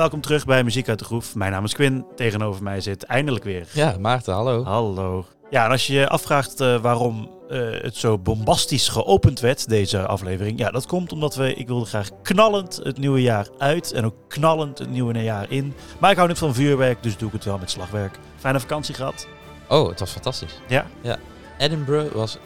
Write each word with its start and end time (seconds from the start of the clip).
Welkom 0.00 0.20
terug 0.20 0.44
bij 0.44 0.64
Muziek 0.64 0.88
uit 0.88 0.98
de 0.98 1.04
Groef. 1.04 1.34
Mijn 1.34 1.52
naam 1.52 1.64
is 1.64 1.74
Quinn. 1.74 2.06
Tegenover 2.16 2.62
mij 2.62 2.80
zit 2.80 3.02
eindelijk 3.02 3.44
weer. 3.44 3.68
Ja, 3.72 3.96
Maarten, 3.98 4.34
hallo. 4.34 4.64
Hallo. 4.64 5.26
Ja, 5.50 5.64
en 5.64 5.70
als 5.70 5.86
je 5.86 5.92
je 5.92 6.08
afvraagt 6.08 6.60
uh, 6.60 6.80
waarom 6.80 7.30
uh, 7.50 7.82
het 7.82 7.96
zo 7.96 8.18
bombastisch 8.18 8.88
geopend 8.88 9.40
werd, 9.40 9.68
deze 9.68 10.06
aflevering. 10.06 10.58
Ja, 10.58 10.70
dat 10.70 10.86
komt 10.86 11.12
omdat 11.12 11.34
we, 11.34 11.54
ik 11.54 11.66
wilde 11.66 11.84
graag 11.84 12.08
knallend 12.22 12.80
het 12.82 12.98
nieuwe 12.98 13.22
jaar 13.22 13.48
uit 13.58 13.92
en 13.92 14.04
ook 14.04 14.14
knallend 14.28 14.78
het 14.78 14.90
nieuwe 14.90 15.22
jaar 15.22 15.50
in. 15.50 15.74
Maar 15.98 16.10
ik 16.10 16.16
hou 16.16 16.28
niet 16.28 16.38
van 16.38 16.54
vuurwerk, 16.54 17.02
dus 17.02 17.16
doe 17.16 17.28
ik 17.28 17.34
het 17.34 17.44
wel 17.44 17.58
met 17.58 17.70
slagwerk. 17.70 18.18
Fijne 18.36 18.60
vakantie 18.60 18.94
gehad. 18.94 19.26
Oh, 19.68 19.88
het 19.88 20.00
was 20.00 20.10
fantastisch. 20.10 20.60
Ja? 20.68 20.86
Ja. 21.00 21.18
Edinburgh 21.58 22.14
was, 22.14 22.38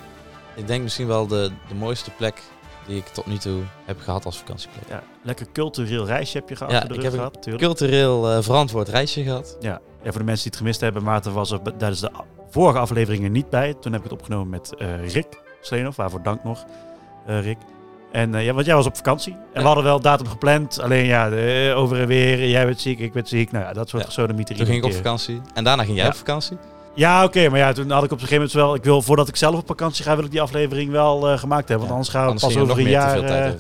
ik 0.55 0.67
denk 0.67 0.83
misschien 0.83 1.07
wel 1.07 1.27
de, 1.27 1.51
de 1.69 1.75
mooiste 1.75 2.11
plek 2.11 2.43
die 2.87 2.97
ik 2.97 3.07
tot 3.07 3.27
nu 3.27 3.37
toe 3.37 3.61
heb 3.85 4.01
gehad 4.01 4.25
als 4.25 4.39
vakantieplek. 4.39 4.89
Ja, 4.89 5.03
lekker 5.23 5.47
cultureel 5.53 6.07
reisje 6.07 6.39
heb 6.39 6.49
je 6.49 6.57
gehad. 6.57 6.73
Ja, 6.73 6.89
ik 6.89 7.03
heb 7.03 7.13
gehad, 7.13 7.47
een 7.47 7.57
cultureel 7.57 8.37
uh, 8.37 8.43
verantwoord 8.43 8.89
reisje 8.89 9.23
gehad. 9.23 9.57
Ja. 9.61 9.81
ja, 10.03 10.11
voor 10.11 10.19
de 10.19 10.25
mensen 10.25 10.43
die 10.43 10.53
het 10.53 10.57
gemist 10.57 10.81
hebben, 10.81 11.03
Maarten 11.03 11.33
was 11.33 11.51
er 11.51 11.61
tijdens 11.63 12.01
de 12.01 12.11
vorige 12.51 12.79
afleveringen 12.79 13.33
niet 13.33 13.51
bij. 13.51 13.75
Toen 13.81 13.93
heb 13.93 14.05
ik 14.05 14.11
het 14.11 14.21
opgenomen 14.21 14.49
met 14.49 14.73
uh, 14.79 15.13
Rick 15.13 15.43
Sleenhoff, 15.61 15.97
waarvoor 15.97 16.23
dank 16.23 16.45
nog, 16.45 16.65
uh, 17.29 17.43
Rick. 17.43 17.59
En 18.13 18.33
ja, 18.33 18.53
want 18.53 18.67
jij 18.67 18.75
was 18.75 18.87
op 18.87 18.97
vakantie. 18.97 19.33
En 19.33 19.41
ja. 19.55 19.61
we 19.61 19.67
hadden 19.67 19.85
wel 19.85 20.01
datum 20.01 20.27
gepland. 20.27 20.81
Alleen 20.81 21.05
ja, 21.05 21.29
de, 21.29 21.73
over 21.77 22.01
en 22.01 22.07
weer. 22.07 22.49
Jij 22.49 22.67
bent 22.67 22.81
ziek, 22.81 22.99
ik 22.99 23.13
ben 23.13 23.27
ziek. 23.27 23.53
Nou 23.53 23.65
ja, 23.65 23.73
dat 23.73 23.89
soort 23.89 24.15
ja. 24.15 24.27
Toen 24.27 24.67
ging 24.67 24.69
ik 24.69 24.85
op 24.85 24.93
vakantie. 24.93 25.41
En 25.55 25.65
daarna 25.65 25.85
ging 25.85 25.97
jij 25.97 26.07
op 26.07 26.15
vakantie. 26.15 26.57
Ja, 26.95 27.25
oké, 27.25 27.39
okay, 27.39 27.49
maar 27.49 27.59
ja, 27.59 27.73
toen 27.73 27.91
had 27.91 28.05
ik 28.05 28.13
op 28.13 28.21
een 28.21 28.27
gegeven 28.27 28.37
moment 28.37 28.53
wel. 28.53 28.75
Ik 28.75 28.85
wil 28.85 29.03
voordat 29.03 29.29
ik 29.29 29.37
zelf 29.37 29.55
op 29.55 29.67
vakantie 29.67 30.05
ga, 30.05 30.17
wil 30.17 30.25
ik 30.25 30.31
die 30.31 30.41
aflevering 30.41 30.91
wel 30.91 31.31
uh, 31.31 31.39
gemaakt 31.39 31.69
hebben. 31.69 31.89
Want 31.89 31.91
anders 31.91 32.09
gaan 32.09 32.23
we 32.23 32.29
anders 32.29 32.55
pas 32.55 32.63
over 32.63 32.79
een 32.79 32.89
jaar. 32.89 33.25
Uh, 33.25 33.53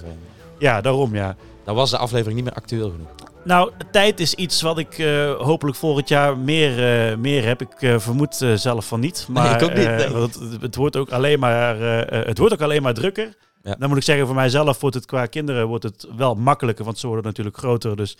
ja, 0.59 0.81
daarom 0.81 1.15
ja. 1.15 1.37
Dan 1.65 1.75
was 1.75 1.91
de 1.91 1.99
aflevering 1.99 2.37
niet 2.37 2.45
meer 2.45 2.55
actueel 2.55 2.91
genoeg. 2.91 3.09
Nou, 3.45 3.71
tijd 3.91 4.21
is 4.21 4.35
iets 4.35 4.63
wat 4.63 4.79
ik 4.79 4.99
uh, 4.99 5.35
hopelijk 5.35 5.77
volgend 5.77 6.09
jaar 6.09 6.39
meer, 6.39 7.19
meer 7.19 7.45
heb. 7.45 7.61
Ik 7.61 8.01
vermoed 8.01 8.45
zelf 8.55 8.87
van 8.87 9.01
niet. 9.01 9.27
Maar 9.31 9.45
nee, 9.45 9.55
ik 9.55 9.63
ook 9.63 9.75
niet. 9.75 10.13
Nee. 10.13 10.23
Het, 10.23 10.39
het, 10.61 10.75
wordt 10.75 10.97
ook 10.97 11.11
alleen 11.11 11.39
maar, 11.39 11.79
het 12.09 12.39
wordt 12.39 12.55
ook 12.55 12.63
alleen 12.63 12.83
maar 12.83 12.95
drukker. 12.95 13.37
Ja. 13.63 13.75
Dan 13.79 13.89
moet 13.89 13.98
ik 13.98 14.05
zeggen, 14.05 14.27
voor 14.27 14.35
mijzelf 14.35 14.81
wordt 14.81 14.97
het 14.97 15.07
qua 15.07 15.27
kinderen 15.27 15.67
wordt 15.67 15.85
het 15.85 16.07
wel 16.17 16.35
makkelijker. 16.35 16.85
Want 16.85 16.98
ze 16.98 17.07
worden 17.07 17.25
natuurlijk 17.25 17.57
groter. 17.57 17.97
Dus 17.97 18.17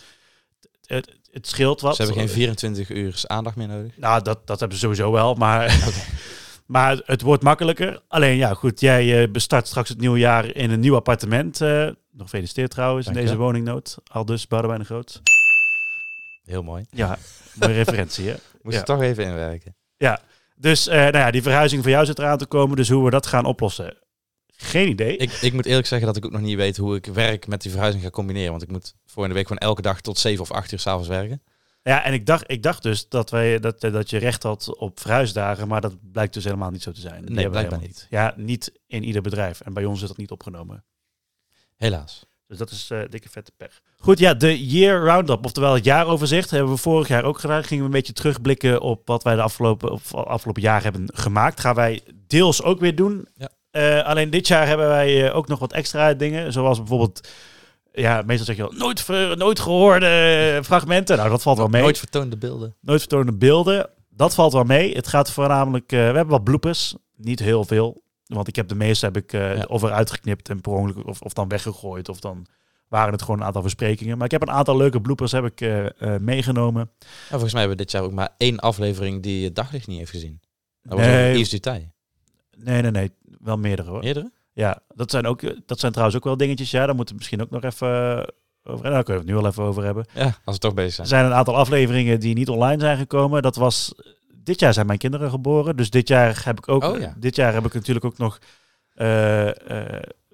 het, 0.85 1.11
het 1.35 1.47
scheelt 1.47 1.81
wat. 1.81 1.95
Ze 1.95 2.03
hebben 2.03 2.21
geen 2.21 2.29
24 2.29 2.89
uur 2.89 3.23
aandacht 3.27 3.55
meer 3.55 3.67
nodig. 3.67 3.97
Nou, 3.97 4.21
dat, 4.21 4.47
dat 4.47 4.59
hebben 4.59 4.77
ze 4.77 4.83
sowieso 4.83 5.11
wel. 5.11 5.33
Maar, 5.33 5.77
maar 6.65 7.01
het 7.05 7.21
wordt 7.21 7.43
makkelijker. 7.43 8.01
Alleen 8.07 8.37
ja, 8.37 8.53
goed, 8.53 8.79
jij 8.79 9.21
uh, 9.21 9.31
bestart 9.31 9.67
straks 9.67 9.89
het 9.89 9.99
nieuwe 9.99 10.19
jaar 10.19 10.55
in 10.55 10.71
een 10.71 10.79
nieuw 10.79 10.95
appartement. 10.95 11.61
Uh, 11.61 11.83
nog 12.11 12.29
gefeliciteerd 12.29 12.71
trouwens 12.71 13.05
Dank 13.05 13.17
in 13.17 13.23
deze 13.23 13.37
je. 13.37 13.43
woningnood. 13.43 13.97
Al 14.11 14.25
dus 14.25 14.47
Boudewijn 14.47 14.79
de 14.79 14.85
Groot. 14.85 15.21
Heel 16.45 16.63
mooi. 16.63 16.85
Ja, 16.89 17.17
mooie 17.53 17.73
referentie 17.83 18.27
hè. 18.27 18.35
Moest 18.61 18.75
ja. 18.75 18.81
er 18.81 18.87
toch 18.87 19.01
even 19.01 19.25
inwerken. 19.25 19.75
Ja, 19.97 20.21
dus 20.55 20.87
uh, 20.87 20.93
nou 20.93 21.17
ja, 21.17 21.31
die 21.31 21.41
verhuizing 21.41 21.81
voor 21.81 21.91
jou 21.91 22.05
zit 22.05 22.19
eraan 22.19 22.37
te 22.37 22.45
komen. 22.45 22.75
Dus 22.75 22.89
hoe 22.89 23.03
we 23.03 23.09
dat 23.09 23.25
gaan 23.25 23.45
oplossen. 23.45 23.97
Geen 24.57 24.89
idee. 24.89 25.17
Ik, 25.17 25.31
ik 25.31 25.53
moet 25.53 25.65
eerlijk 25.65 25.87
zeggen 25.87 26.07
dat 26.07 26.17
ik 26.17 26.25
ook 26.25 26.31
nog 26.31 26.41
niet 26.41 26.55
weet 26.55 26.77
hoe 26.77 26.95
ik 26.95 27.05
werk 27.05 27.47
met 27.47 27.61
die 27.61 27.71
verhuizing 27.71 28.03
ga 28.03 28.09
combineren. 28.09 28.51
Want 28.51 28.63
ik 28.63 28.71
moet 28.71 28.95
voor 29.05 29.23
in 29.23 29.29
de 29.29 29.35
week 29.35 29.47
gewoon 29.47 29.67
elke 29.67 29.81
dag 29.81 30.01
tot 30.01 30.17
7 30.17 30.41
of 30.41 30.51
8 30.51 30.71
uur 30.71 30.79
s'avonds 30.79 31.07
werken. 31.07 31.41
Ja, 31.81 32.03
en 32.03 32.13
ik 32.13 32.25
dacht, 32.25 32.51
ik 32.51 32.63
dacht 32.63 32.83
dus 32.83 33.09
dat, 33.09 33.29
wij, 33.29 33.59
dat, 33.59 33.81
dat 33.81 34.09
je 34.09 34.17
recht 34.17 34.43
had 34.43 34.75
op 34.77 34.99
verhuisdagen, 34.99 35.67
maar 35.67 35.81
dat 35.81 36.11
blijkt 36.11 36.33
dus 36.33 36.43
helemaal 36.43 36.71
niet 36.71 36.83
zo 36.83 36.91
te 36.91 37.01
zijn. 37.01 37.23
Nee, 37.23 37.49
blijkbaar 37.49 37.79
niet. 37.79 38.07
Ja, 38.09 38.33
niet 38.37 38.71
in 38.87 39.03
ieder 39.03 39.21
bedrijf. 39.21 39.61
En 39.61 39.73
bij 39.73 39.85
ons 39.85 40.01
is 40.01 40.07
dat 40.07 40.17
niet 40.17 40.31
opgenomen. 40.31 40.83
Helaas. 41.75 42.25
Dus 42.47 42.57
dat 42.57 42.71
is 42.71 42.89
uh, 42.91 43.01
dikke 43.09 43.29
vette 43.29 43.51
pech. 43.57 43.81
Goed, 43.97 44.19
ja, 44.19 44.33
de 44.33 44.65
Year 44.65 45.03
Roundup, 45.03 45.45
oftewel 45.45 45.73
het 45.73 45.83
jaaroverzicht, 45.83 46.49
hebben 46.49 46.71
we 46.71 46.77
vorig 46.77 47.07
jaar 47.07 47.23
ook 47.23 47.39
gedaan. 47.39 47.63
Gingen 47.63 47.83
we 47.83 47.89
een 47.89 47.95
beetje 47.95 48.13
terugblikken 48.13 48.81
op 48.81 49.07
wat 49.07 49.23
wij 49.23 49.35
de 49.35 49.41
afgelopen, 49.41 49.91
of 49.91 50.13
afgelopen 50.13 50.61
jaar 50.61 50.83
hebben 50.83 51.09
gemaakt. 51.13 51.59
Gaan 51.59 51.75
wij 51.75 52.01
deels 52.27 52.63
ook 52.63 52.79
weer 52.79 52.95
doen. 52.95 53.27
Ja. 53.35 53.49
Uh, 53.75 54.03
alleen 54.03 54.29
dit 54.29 54.47
jaar 54.47 54.67
hebben 54.67 54.87
wij 54.87 55.27
uh, 55.27 55.35
ook 55.35 55.47
nog 55.47 55.59
wat 55.59 55.73
extra 55.73 56.13
dingen, 56.13 56.53
zoals 56.53 56.77
bijvoorbeeld 56.77 57.27
ja, 57.91 58.23
meestal 58.25 58.45
zeg 58.45 58.55
je 58.55 58.61
wel 58.61 58.71
nooit, 58.71 59.01
ver, 59.01 59.37
nooit 59.37 59.59
gehoorde 59.59 60.59
fragmenten. 60.63 61.17
Nou, 61.17 61.29
dat 61.29 61.41
valt 61.41 61.57
wel 61.57 61.67
mee. 61.67 61.81
Nooit 61.81 61.97
vertoonde 61.97 62.37
beelden. 62.37 62.75
Nooit 62.81 62.99
vertoonde 62.99 63.33
beelden. 63.33 63.89
Dat 64.09 64.35
valt 64.35 64.53
wel 64.53 64.63
mee. 64.63 64.95
Het 64.95 65.07
gaat 65.07 65.31
voornamelijk... 65.31 65.91
Uh, 65.91 65.99
we 65.99 66.05
hebben 66.05 66.27
wat 66.27 66.43
bloepers. 66.43 66.95
Niet 67.15 67.39
heel 67.39 67.63
veel. 67.63 68.03
Want 68.25 68.47
ik 68.47 68.55
heb 68.55 68.67
de 68.67 68.75
meeste 68.75 69.05
heb 69.05 69.17
ik 69.17 69.33
uh, 69.33 69.57
ja. 69.57 69.63
of 69.67 69.83
eruit 69.83 70.11
geknipt 70.11 70.49
en 70.49 70.61
per 70.61 70.71
ongeluk 70.71 71.07
of, 71.07 71.21
of 71.21 71.33
dan 71.33 71.47
weggegooid. 71.47 72.09
Of 72.09 72.19
dan 72.19 72.45
waren 72.87 73.11
het 73.11 73.21
gewoon 73.21 73.39
een 73.39 73.45
aantal 73.45 73.61
versprekingen. 73.61 74.17
Maar 74.17 74.25
ik 74.25 74.31
heb 74.31 74.41
een 74.41 74.51
aantal 74.51 74.77
leuke 74.77 75.01
bloepers 75.01 75.31
heb 75.31 75.45
ik 75.45 75.61
uh, 75.61 75.85
meegenomen. 76.19 76.91
Ja, 76.99 77.07
volgens 77.29 77.51
mij 77.51 77.61
hebben 77.61 77.77
we 77.77 77.83
dit 77.83 77.91
jaar 77.91 78.03
ook 78.03 78.11
maar 78.11 78.29
één 78.37 78.59
aflevering 78.59 79.23
die 79.23 79.45
het 79.45 79.55
daglicht 79.55 79.87
niet 79.87 79.97
heeft 79.97 80.11
gezien. 80.11 80.41
Dat 80.81 80.97
was 80.97 81.07
nee. 81.07 81.37
Yves 81.37 81.49
Dutay. 81.49 81.89
Nee, 82.55 82.81
nee, 82.81 82.91
nee. 82.91 83.11
Wel 83.39 83.57
meerdere 83.57 83.89
hoor. 83.89 83.99
Meerdere? 83.99 84.31
Ja, 84.53 84.79
dat 84.95 85.11
zijn, 85.11 85.25
ook, 85.25 85.41
dat 85.65 85.79
zijn 85.79 85.91
trouwens 85.91 86.17
ook 86.17 86.23
wel 86.23 86.37
dingetjes. 86.37 86.71
Ja, 86.71 86.85
daar 86.85 86.95
moeten 86.95 87.15
we 87.15 87.19
misschien 87.19 87.41
ook 87.41 87.49
nog 87.49 87.63
even 87.63 88.33
over. 88.63 88.83
Daar 88.83 89.03
kunnen 89.03 89.05
we 89.05 89.13
het 89.13 89.25
nu 89.25 89.33
wel 89.33 89.45
even 89.45 89.63
over 89.63 89.83
hebben. 89.83 90.05
Ja, 90.13 90.37
als 90.43 90.55
we 90.55 90.61
toch 90.61 90.73
bezig 90.73 90.93
zijn. 90.93 91.07
Er 91.07 91.13
zijn 91.13 91.25
een 91.25 91.37
aantal 91.37 91.55
afleveringen 91.55 92.19
die 92.19 92.35
niet 92.35 92.49
online 92.49 92.79
zijn 92.79 92.97
gekomen. 92.97 93.41
Dat 93.41 93.55
was. 93.55 93.93
Dit 94.43 94.59
jaar 94.59 94.73
zijn 94.73 94.85
mijn 94.85 94.99
kinderen 94.99 95.29
geboren. 95.29 95.75
Dus 95.75 95.89
dit 95.89 96.07
jaar 96.07 96.41
heb 96.45 96.57
ik 96.57 96.67
ook. 96.67 96.83
Oh, 96.83 96.99
ja. 96.99 97.15
Dit 97.17 97.35
jaar 97.35 97.53
heb 97.53 97.65
ik 97.65 97.73
natuurlijk 97.73 98.05
ook 98.05 98.17
nog. 98.17 98.39
Uh, 98.95 99.45
uh, 99.45 99.51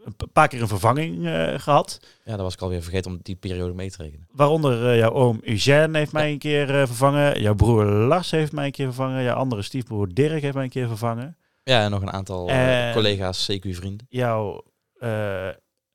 een 0.03 0.31
paar 0.33 0.47
keer 0.47 0.61
een 0.61 0.67
vervanging 0.67 1.17
uh, 1.17 1.59
gehad. 1.59 1.99
Ja, 2.25 2.31
dat 2.31 2.41
was 2.41 2.53
ik 2.53 2.61
alweer 2.61 2.81
vergeten 2.81 3.11
om 3.11 3.19
die 3.21 3.35
periode 3.35 3.73
mee 3.73 3.91
te 3.91 4.03
rekenen. 4.03 4.27
Waaronder 4.31 4.97
jouw 4.97 5.11
oom 5.11 5.39
Eugène 5.43 5.97
heeft 5.97 6.11
mij 6.11 6.31
een 6.31 6.37
keer 6.37 6.67
vervangen. 6.67 7.41
Jouw 7.41 7.55
broer 7.55 7.85
Lars 7.85 8.31
heeft 8.31 8.51
mij 8.51 8.65
een 8.65 8.71
keer 8.71 8.85
vervangen. 8.85 9.23
Jouw 9.23 9.35
andere 9.35 9.61
stiefbroer 9.61 10.13
Dirk 10.13 10.41
heeft 10.41 10.53
mij 10.53 10.63
een 10.63 10.69
keer 10.69 10.87
vervangen. 10.87 11.37
Ja, 11.63 11.83
en 11.83 11.91
nog 11.91 12.01
een 12.01 12.11
aantal 12.11 12.49
uh, 12.49 12.93
collega's, 12.93 13.51
CQ-vrienden. 13.51 14.05
Jouw 14.09 14.63
uh, 14.97 15.47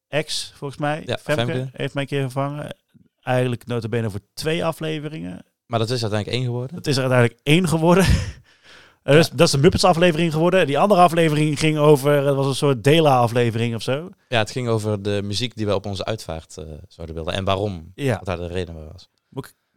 ex, 0.09 0.53
volgens 0.57 0.81
mij, 0.81 1.03
ja, 1.07 1.19
Femke, 1.19 1.45
Femke, 1.45 1.69
heeft 1.73 1.95
mij 1.95 2.03
een 2.03 2.09
keer 2.09 2.21
vervangen. 2.21 2.77
Eigenlijk 3.21 3.67
notabene 3.67 4.11
voor 4.11 4.21
twee 4.35 4.65
afleveringen. 4.65 5.45
Maar 5.67 5.79
dat 5.79 5.91
is 5.91 6.03
uiteindelijk 6.03 6.39
één 6.39 6.47
geworden? 6.47 6.77
Dat 6.77 6.87
is 6.87 6.97
er 6.97 7.03
uiteindelijk 7.03 7.41
één 7.43 7.69
geworden. 7.69 8.05
ja. 9.05 9.13
dus, 9.13 9.31
dat 9.31 9.47
is 9.47 9.53
een 9.53 9.61
Muppets 9.61 9.85
aflevering 9.85 10.33
geworden. 10.33 10.67
Die 10.67 10.79
andere 10.79 11.01
aflevering 11.01 11.59
ging 11.59 11.79
over, 11.79 12.27
het 12.27 12.37
was 12.37 12.47
een 12.47 12.55
soort 12.55 12.85
Dela-aflevering 12.85 13.75
of 13.75 13.83
zo. 13.83 14.09
Ja, 14.29 14.39
het 14.39 14.51
ging 14.51 14.69
over 14.69 15.03
de 15.03 15.21
muziek 15.25 15.57
die 15.57 15.67
we 15.67 15.75
op 15.75 15.87
onze 15.87 16.05
uitvaart 16.05 16.57
uh, 16.59 16.65
zouden 16.89 17.17
willen. 17.17 17.33
En 17.33 17.45
waarom, 17.45 17.93
ja. 17.95 18.17
wat 18.17 18.25
daar 18.25 18.37
de 18.37 18.47
reden 18.47 18.75
bij 18.75 18.89
was. 18.93 19.09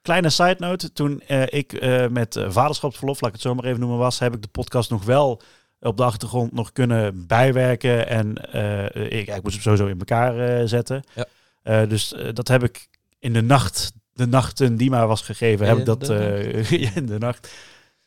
Kleine 0.01 0.29
side 0.29 0.55
note, 0.59 0.93
toen 0.93 1.21
ik 1.49 1.81
met 2.09 2.39
vaderschapsverlof, 2.47 3.21
laat 3.21 3.29
ik 3.29 3.35
het 3.35 3.45
zo 3.45 3.55
maar 3.55 3.65
even 3.65 3.79
noemen, 3.79 3.97
was, 3.97 4.19
heb 4.19 4.35
ik 4.35 4.41
de 4.41 4.47
podcast 4.47 4.89
nog 4.89 5.03
wel 5.03 5.41
op 5.79 5.97
de 5.97 6.03
achtergrond 6.03 6.53
nog 6.53 6.71
kunnen 6.71 7.27
bijwerken. 7.27 8.07
En 8.07 8.35
uh, 8.55 8.85
ik, 9.19 9.27
ik 9.27 9.43
moest 9.43 9.53
hem 9.53 9.63
sowieso 9.63 9.85
in 9.85 9.99
elkaar 9.99 10.59
uh, 10.61 10.67
zetten. 10.67 11.03
Ja. 11.15 11.25
Uh, 11.63 11.89
dus 11.89 12.15
dat 12.33 12.47
heb 12.47 12.63
ik 12.63 12.87
in 13.19 13.33
de 13.33 13.41
nacht, 13.41 13.91
de 14.13 14.27
nachten 14.27 14.75
die 14.75 14.89
maar 14.89 15.07
was 15.07 15.21
gegeven, 15.21 15.67
heb 15.67 15.77
ik 15.77 15.85
dat 15.85 16.09
in 16.99 17.05
de 17.05 17.17
nacht 17.17 17.51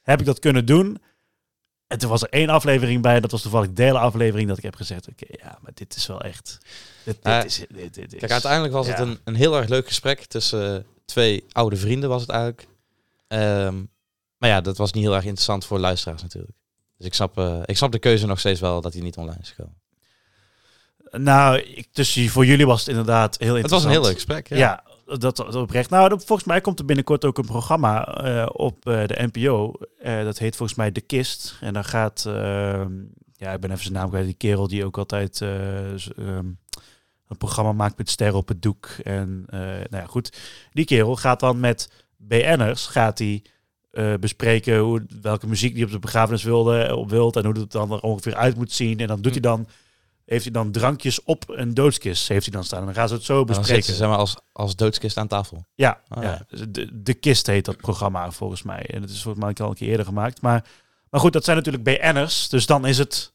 heb 0.02 0.20
ik 0.20 0.26
dat 0.26 0.38
kunnen 0.38 0.67
doen. 0.67 0.99
En 1.87 1.99
toen 1.99 2.11
was 2.11 2.23
er 2.23 2.29
één 2.29 2.49
aflevering 2.49 3.02
bij, 3.02 3.20
dat 3.20 3.31
was 3.31 3.43
toevallig 3.43 3.73
de 3.73 3.82
hele 3.82 3.99
aflevering 3.99 4.49
dat 4.49 4.56
ik 4.56 4.62
heb 4.62 4.75
gezegd, 4.75 5.08
oké, 5.08 5.25
okay, 5.25 5.49
ja, 5.49 5.58
maar 5.62 5.73
dit 5.75 5.96
is 5.96 6.06
wel 6.06 6.20
echt. 6.20 6.58
Dit, 7.05 7.23
dit 7.23 7.44
is, 7.44 7.64
dit, 7.69 7.94
dit 7.94 8.12
is, 8.12 8.19
kijk, 8.19 8.32
uiteindelijk 8.32 8.73
was 8.73 8.87
ja. 8.87 8.93
het 8.93 9.00
een, 9.00 9.19
een 9.25 9.35
heel 9.35 9.56
erg 9.56 9.69
leuk 9.69 9.87
gesprek 9.87 10.25
tussen 10.25 10.87
twee 11.05 11.44
oude 11.52 11.76
vrienden, 11.76 12.08
was 12.08 12.20
het 12.20 12.31
eigenlijk. 12.31 12.69
Um, 13.29 13.91
maar 14.37 14.49
ja, 14.50 14.61
dat 14.61 14.76
was 14.76 14.93
niet 14.93 15.05
heel 15.05 15.14
erg 15.14 15.25
interessant 15.25 15.64
voor 15.64 15.79
luisteraars 15.79 16.23
natuurlijk. 16.23 16.56
Dus 17.02 17.10
ik 17.10 17.16
snap, 17.16 17.38
uh, 17.38 17.60
ik 17.64 17.76
snap 17.76 17.93
de 17.93 17.99
keuze 17.99 18.26
nog 18.26 18.38
steeds 18.38 18.60
wel 18.60 18.81
dat 18.81 18.93
hij 18.93 19.02
niet 19.02 19.16
online 19.16 19.38
is 19.40 19.50
gekomen. 19.50 19.81
Nou, 21.10 21.58
ik, 21.58 21.88
dus 21.93 22.31
voor 22.31 22.46
jullie 22.46 22.66
was 22.66 22.81
het 22.81 22.88
inderdaad 22.88 23.38
heel 23.38 23.56
interessant. 23.56 23.62
Het 23.62 23.70
was 23.70 23.84
een 23.84 23.90
heel 23.90 24.02
leuk 24.02 24.14
gesprek. 24.14 24.49
Ja, 24.49 24.56
ja 24.56 24.84
dat, 25.19 25.37
dat 25.37 25.54
oprecht. 25.54 25.90
Nou, 25.90 26.08
dat, 26.08 26.25
volgens 26.25 26.49
mij 26.49 26.60
komt 26.60 26.78
er 26.78 26.84
binnenkort 26.84 27.25
ook 27.25 27.38
een 27.38 27.46
programma 27.46 28.25
uh, 28.25 28.49
op 28.52 28.88
uh, 28.88 29.06
de 29.06 29.28
NPO. 29.32 29.72
dat 30.02 30.38
heet 30.38 30.56
volgens 30.56 30.78
mij 30.78 30.93
De 30.93 31.00
Kist. 31.00 31.58
En 31.60 31.72
dan 31.72 31.84
gaat, 31.84 32.25
ehm, 32.26 32.93
ja, 33.32 33.52
ik 33.52 33.60
ben 33.60 33.70
even 33.70 33.82
zijn 33.82 33.94
naam 33.94 34.08
kwijt, 34.08 34.25
die 34.25 34.34
kerel 34.34 34.69
die 34.69 34.84
ook 34.84 34.98
altijd 34.98 35.40
um, 35.40 36.58
een 37.28 37.38
programma 37.38 37.72
maakt 37.72 37.98
met 37.98 38.10
sterren 38.10 38.38
op 38.38 38.48
het 38.48 38.62
doek. 38.62 38.87
En 39.02 39.44
nou 39.50 39.87
ja, 39.90 40.06
goed. 40.06 40.37
Die 40.72 40.84
kerel 40.84 41.16
gaat 41.16 41.40
dan 41.40 41.60
met 41.60 41.90
BN'ers, 42.16 42.87
gaat 42.87 43.19
hij 43.19 43.43
uh, 43.93 44.15
bespreken 44.15 44.79
hoe, 44.79 45.06
welke 45.21 45.47
muziek 45.47 45.75
die 45.75 45.85
op 45.85 45.91
de 45.91 45.99
begrafenis 45.99 46.43
wilde, 46.43 46.97
op 46.97 47.11
wilt 47.11 47.37
en 47.37 47.44
hoe 47.44 47.55
het 47.55 47.73
dan 47.73 47.93
er 47.93 48.00
ongeveer 48.00 48.35
uit 48.35 48.56
moet 48.56 48.73
zien. 48.73 48.99
En 48.99 49.06
dan 49.06 49.21
doet 49.21 49.33
hij 49.33 49.41
dan, 49.41 49.69
heeft 50.25 50.43
hij 50.43 50.53
dan 50.53 50.71
drankjes 50.71 51.23
op 51.25 51.44
een 51.47 51.75
doodskist, 51.75 52.29
heeft 52.29 52.44
hij 52.44 52.55
dan 52.55 52.65
staan. 52.65 52.79
En 52.79 52.85
dan 52.85 52.94
gaan 52.94 53.09
ze 53.09 53.15
het 53.15 53.25
zo 53.25 53.44
bespreken. 53.44 53.83
Ze, 53.83 53.94
zeg 53.94 54.09
maar, 54.09 54.17
als, 54.17 54.37
als 54.53 54.77
doodskist 54.77 55.17
aan 55.17 55.29
tafel. 55.29 55.65
Ja, 55.75 56.00
oh, 56.09 56.23
ja. 56.23 56.47
ja. 56.49 56.67
De, 56.67 57.03
de 57.03 57.15
kist 57.15 57.47
heet 57.47 57.65
dat 57.65 57.77
programma 57.77 58.31
volgens 58.31 58.62
mij. 58.62 58.87
En 58.87 59.03
het 59.03 59.11
is 59.11 59.23
volgens 59.23 59.44
mij 59.44 59.55
al 59.55 59.71
een 59.71 59.77
keer 59.77 59.89
eerder 59.89 60.06
gemaakt. 60.06 60.41
Maar, 60.41 60.65
maar 61.11 61.21
goed, 61.21 61.33
dat 61.33 61.44
zijn 61.44 61.56
natuurlijk 61.56 61.85
BN'ers. 61.85 62.49
Dus 62.49 62.67
dan 62.67 62.87
is 62.87 62.99
het 62.99 63.33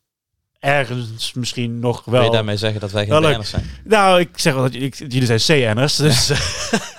ergens 0.59 1.33
misschien 1.33 1.80
nog 1.80 2.06
wel... 2.06 2.19
Wil 2.19 2.30
je 2.30 2.36
daarmee 2.36 2.57
zeggen 2.57 2.81
dat 2.81 2.92
wij 2.92 3.06
geen 3.06 3.21
BN'ers 3.21 3.50
zijn? 3.50 3.65
Nou, 3.83 4.19
ik 4.19 4.30
zeg 4.39 4.54
wel 4.54 4.63
dat 4.63 4.74
jullie 4.98 5.38
zijn 5.38 5.75
CN'ers. 5.75 5.95
Dus... 5.95 6.31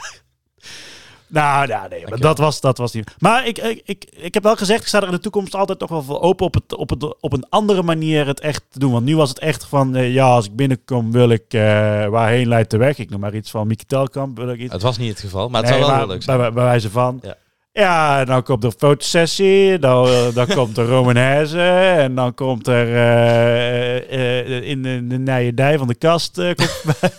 Nou, 1.28 1.66
ja, 1.68 1.86
nee, 1.88 2.04
maar 2.08 2.18
dat 2.18 2.38
was, 2.38 2.60
dat 2.60 2.78
was 2.78 2.92
niet. 2.92 3.14
Maar 3.18 3.46
ik, 3.46 3.58
ik, 3.58 3.80
ik, 3.84 4.04
ik 4.10 4.34
heb 4.34 4.42
wel 4.42 4.56
gezegd, 4.56 4.80
ik 4.80 4.86
sta 4.86 4.98
er 5.00 5.06
in 5.06 5.10
de 5.12 5.18
toekomst 5.20 5.54
altijd 5.54 5.80
nog 5.80 5.88
wel 5.90 6.02
voor 6.02 6.20
open 6.20 6.46
op, 6.46 6.54
het, 6.54 6.74
op, 6.74 6.90
het, 6.90 7.20
op 7.20 7.32
een 7.32 7.46
andere 7.48 7.82
manier 7.82 8.26
het 8.26 8.40
echt 8.40 8.62
te 8.70 8.78
doen. 8.78 8.92
Want 8.92 9.04
nu 9.04 9.16
was 9.16 9.28
het 9.28 9.38
echt 9.38 9.64
van, 9.64 9.96
eh, 9.96 10.12
ja, 10.12 10.24
als 10.26 10.46
ik 10.46 10.56
binnenkom 10.56 11.12
wil 11.12 11.28
ik, 11.30 11.44
eh, 11.48 11.60
waarheen 12.06 12.48
leidt 12.48 12.70
de 12.70 12.76
weg? 12.76 12.98
Ik 12.98 13.10
noem 13.10 13.20
maar 13.20 13.34
iets 13.34 13.50
van 13.50 13.66
Mieke 13.66 13.84
Telkamp, 13.84 14.36
wil 14.36 14.48
ik 14.48 14.60
iets. 14.60 14.72
Het 14.72 14.82
was 14.82 14.98
niet 14.98 15.10
het 15.10 15.20
geval, 15.20 15.48
maar 15.48 15.62
het 15.62 15.70
Nee, 15.70 15.78
zou 15.80 15.90
wel 15.90 15.98
maar 16.00 16.08
leuk 16.08 16.22
zijn. 16.22 16.38
Bij, 16.38 16.52
bij 16.52 16.64
wijze 16.64 16.90
van. 16.90 17.18
Ja. 17.22 17.36
Ja, 17.72 18.24
dan 18.24 18.42
komt 18.42 18.64
er 18.64 18.72
fotosessie, 18.78 19.78
dan, 19.78 20.06
eh, 20.06 20.34
dan 20.34 20.46
komt 20.46 20.76
er 20.78 20.86
Romaneske 20.86 21.60
en 21.98 22.14
dan 22.14 22.34
komt 22.34 22.66
er 22.66 22.86
eh, 22.94 23.96
eh, 23.96 24.56
eh, 24.56 24.62
in 24.68 24.82
de, 24.82 25.06
de 25.06 25.18
nijedij 25.18 25.78
van 25.78 25.86
de 25.86 25.94
kast. 25.94 26.38
eh, 26.38 26.54
komt 26.54 26.82
bij. 27.00 27.10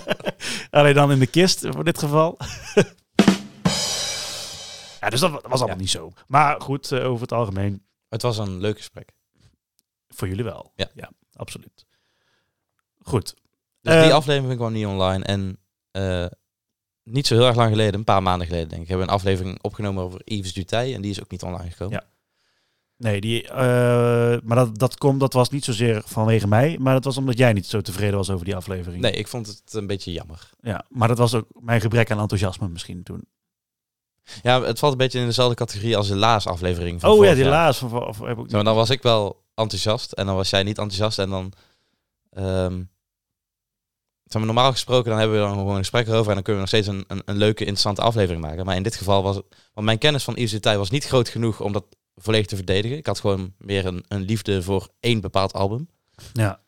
Alleen 0.70 0.94
dan 0.94 1.12
in 1.12 1.18
de 1.18 1.26
kist, 1.26 1.66
voor 1.70 1.84
dit 1.84 1.98
geval. 1.98 2.36
Ja, 5.02 5.08
dus 5.10 5.20
dat 5.20 5.30
wa- 5.30 5.40
was 5.42 5.58
allemaal 5.58 5.68
Ja. 5.68 5.80
niet 5.80 5.90
zo. 5.90 6.12
Maar 6.26 6.60
goed, 6.60 6.92
eh, 6.92 7.04
over 7.06 7.22
het 7.22 7.32
algemeen, 7.32 7.84
Het 8.08 8.22
was 8.22 8.38
een 8.38 8.60
leuk 8.60 8.76
gesprek. 8.76 9.12
voor 10.08 10.28
jullie 10.28 10.44
wel. 10.44 10.72
Ja. 10.76 11.10
absoluut. 11.32 11.86
Goed. 12.98 13.34
Dus 13.80 13.94
Eh, 13.94 14.02
die 14.02 14.12
aflevering 14.12 14.56
kwam 14.58 14.72
niet 14.72 14.86
online. 14.86 15.24
En 15.24 15.58
eh, 15.90 16.26
niet 17.02 17.26
zo 17.26 17.34
heel 17.34 17.46
erg 17.46 17.56
lang 17.56 17.70
geleden, 17.70 17.94
een 17.94 18.04
paar 18.04 18.22
maanden 18.22 18.46
geleden 18.46 18.68
denk 18.68 18.82
ik, 18.82 18.88
hebben 18.88 19.06
we 19.06 19.12
een 19.12 19.18
aflevering 19.18 19.62
opgenomen 19.62 20.02
over 20.04 20.20
Yves 20.24 20.52
Dutay. 20.52 20.94
En 20.94 21.00
die 21.02 21.10
is 21.10 21.20
ook 21.20 21.30
niet 21.30 21.42
online 21.42 21.70
gekomen. 21.70 21.94
Ja. 21.94 22.10
Nee, 22.96 23.20
die, 23.20 23.48
eh, 23.48 23.56
maar 24.42 24.56
dat, 24.56 24.78
dat, 24.78 24.96
komt, 24.98 25.20
dat 25.20 25.32
was 25.32 25.50
niet 25.50 25.64
zozeer 25.64 26.02
vanwege 26.04 26.46
mij, 26.48 26.78
maar 26.80 26.94
dat 26.94 27.04
was 27.04 27.16
omdat 27.16 27.38
jij 27.38 27.52
niet 27.52 27.66
zo 27.66 27.80
tevreden 27.80 28.16
was 28.16 28.30
over 28.30 28.44
die 28.44 28.56
aflevering. 28.56 29.02
Nee, 29.02 29.12
ik 29.12 29.28
vond 29.28 29.46
het 29.46 29.72
een 29.72 29.86
beetje 29.86 30.12
jammer. 30.12 30.50
Ja, 30.60 30.84
maar 30.88 31.08
dat 31.08 31.18
was 31.18 31.34
ook 31.34 31.46
mijn 31.60 31.80
gebrek 31.80 32.10
aan 32.10 32.18
enthousiasme 32.20 32.68
misschien 32.68 33.02
toen. 33.02 33.24
Ja, 34.42 34.62
het 34.62 34.78
valt 34.78 34.92
een 34.92 34.98
beetje 34.98 35.20
in 35.20 35.26
dezelfde 35.26 35.54
categorie 35.54 35.96
als 35.96 36.08
de 36.08 36.16
laatste 36.16 36.50
aflevering 36.50 37.00
van 37.00 37.10
Oh 37.10 37.24
ja, 37.24 37.34
die 37.34 37.42
jaar. 37.42 37.52
laatste. 37.52 37.88
Van, 37.88 38.06
of, 38.06 38.18
heb 38.18 38.38
ik 38.38 38.50
maar 38.50 38.64
dan 38.64 38.74
was 38.74 38.90
ik 38.90 39.02
wel 39.02 39.42
enthousiast 39.54 40.12
en 40.12 40.26
dan 40.26 40.36
was 40.36 40.50
jij 40.50 40.62
niet 40.62 40.78
enthousiast. 40.78 41.18
En 41.18 41.30
dan, 41.30 41.52
maar, 44.32 44.46
normaal 44.46 44.70
gesproken, 44.70 45.10
dan 45.10 45.18
hebben 45.18 45.36
we 45.38 45.44
dan 45.44 45.54
gewoon 45.54 45.72
een 45.72 45.78
gesprek 45.78 46.06
erover 46.06 46.28
en 46.28 46.34
dan 46.34 46.42
kunnen 46.42 46.62
we 46.62 46.70
nog 46.70 46.82
steeds 46.82 46.86
een, 46.86 47.04
een, 47.08 47.22
een 47.24 47.36
leuke, 47.36 47.60
interessante 47.60 48.02
aflevering 48.02 48.42
maken. 48.42 48.64
Maar 48.64 48.76
in 48.76 48.82
dit 48.82 48.96
geval 48.96 49.22
was 49.22 49.36
het, 49.36 49.44
want 49.72 49.86
mijn 49.86 49.98
kennis 49.98 50.24
van 50.24 50.34
Dutay 50.34 50.78
was 50.78 50.90
niet 50.90 51.04
groot 51.04 51.28
genoeg 51.28 51.60
om 51.60 51.72
dat 51.72 51.84
volledig 52.16 52.46
te 52.46 52.56
verdedigen. 52.56 52.96
Ik 52.96 53.06
had 53.06 53.20
gewoon 53.20 53.54
meer 53.58 53.86
een, 53.86 54.04
een 54.08 54.20
liefde 54.20 54.62
voor 54.62 54.88
één 55.00 55.20
bepaald 55.20 55.52
album. 55.52 55.88
Ja, 56.32 56.60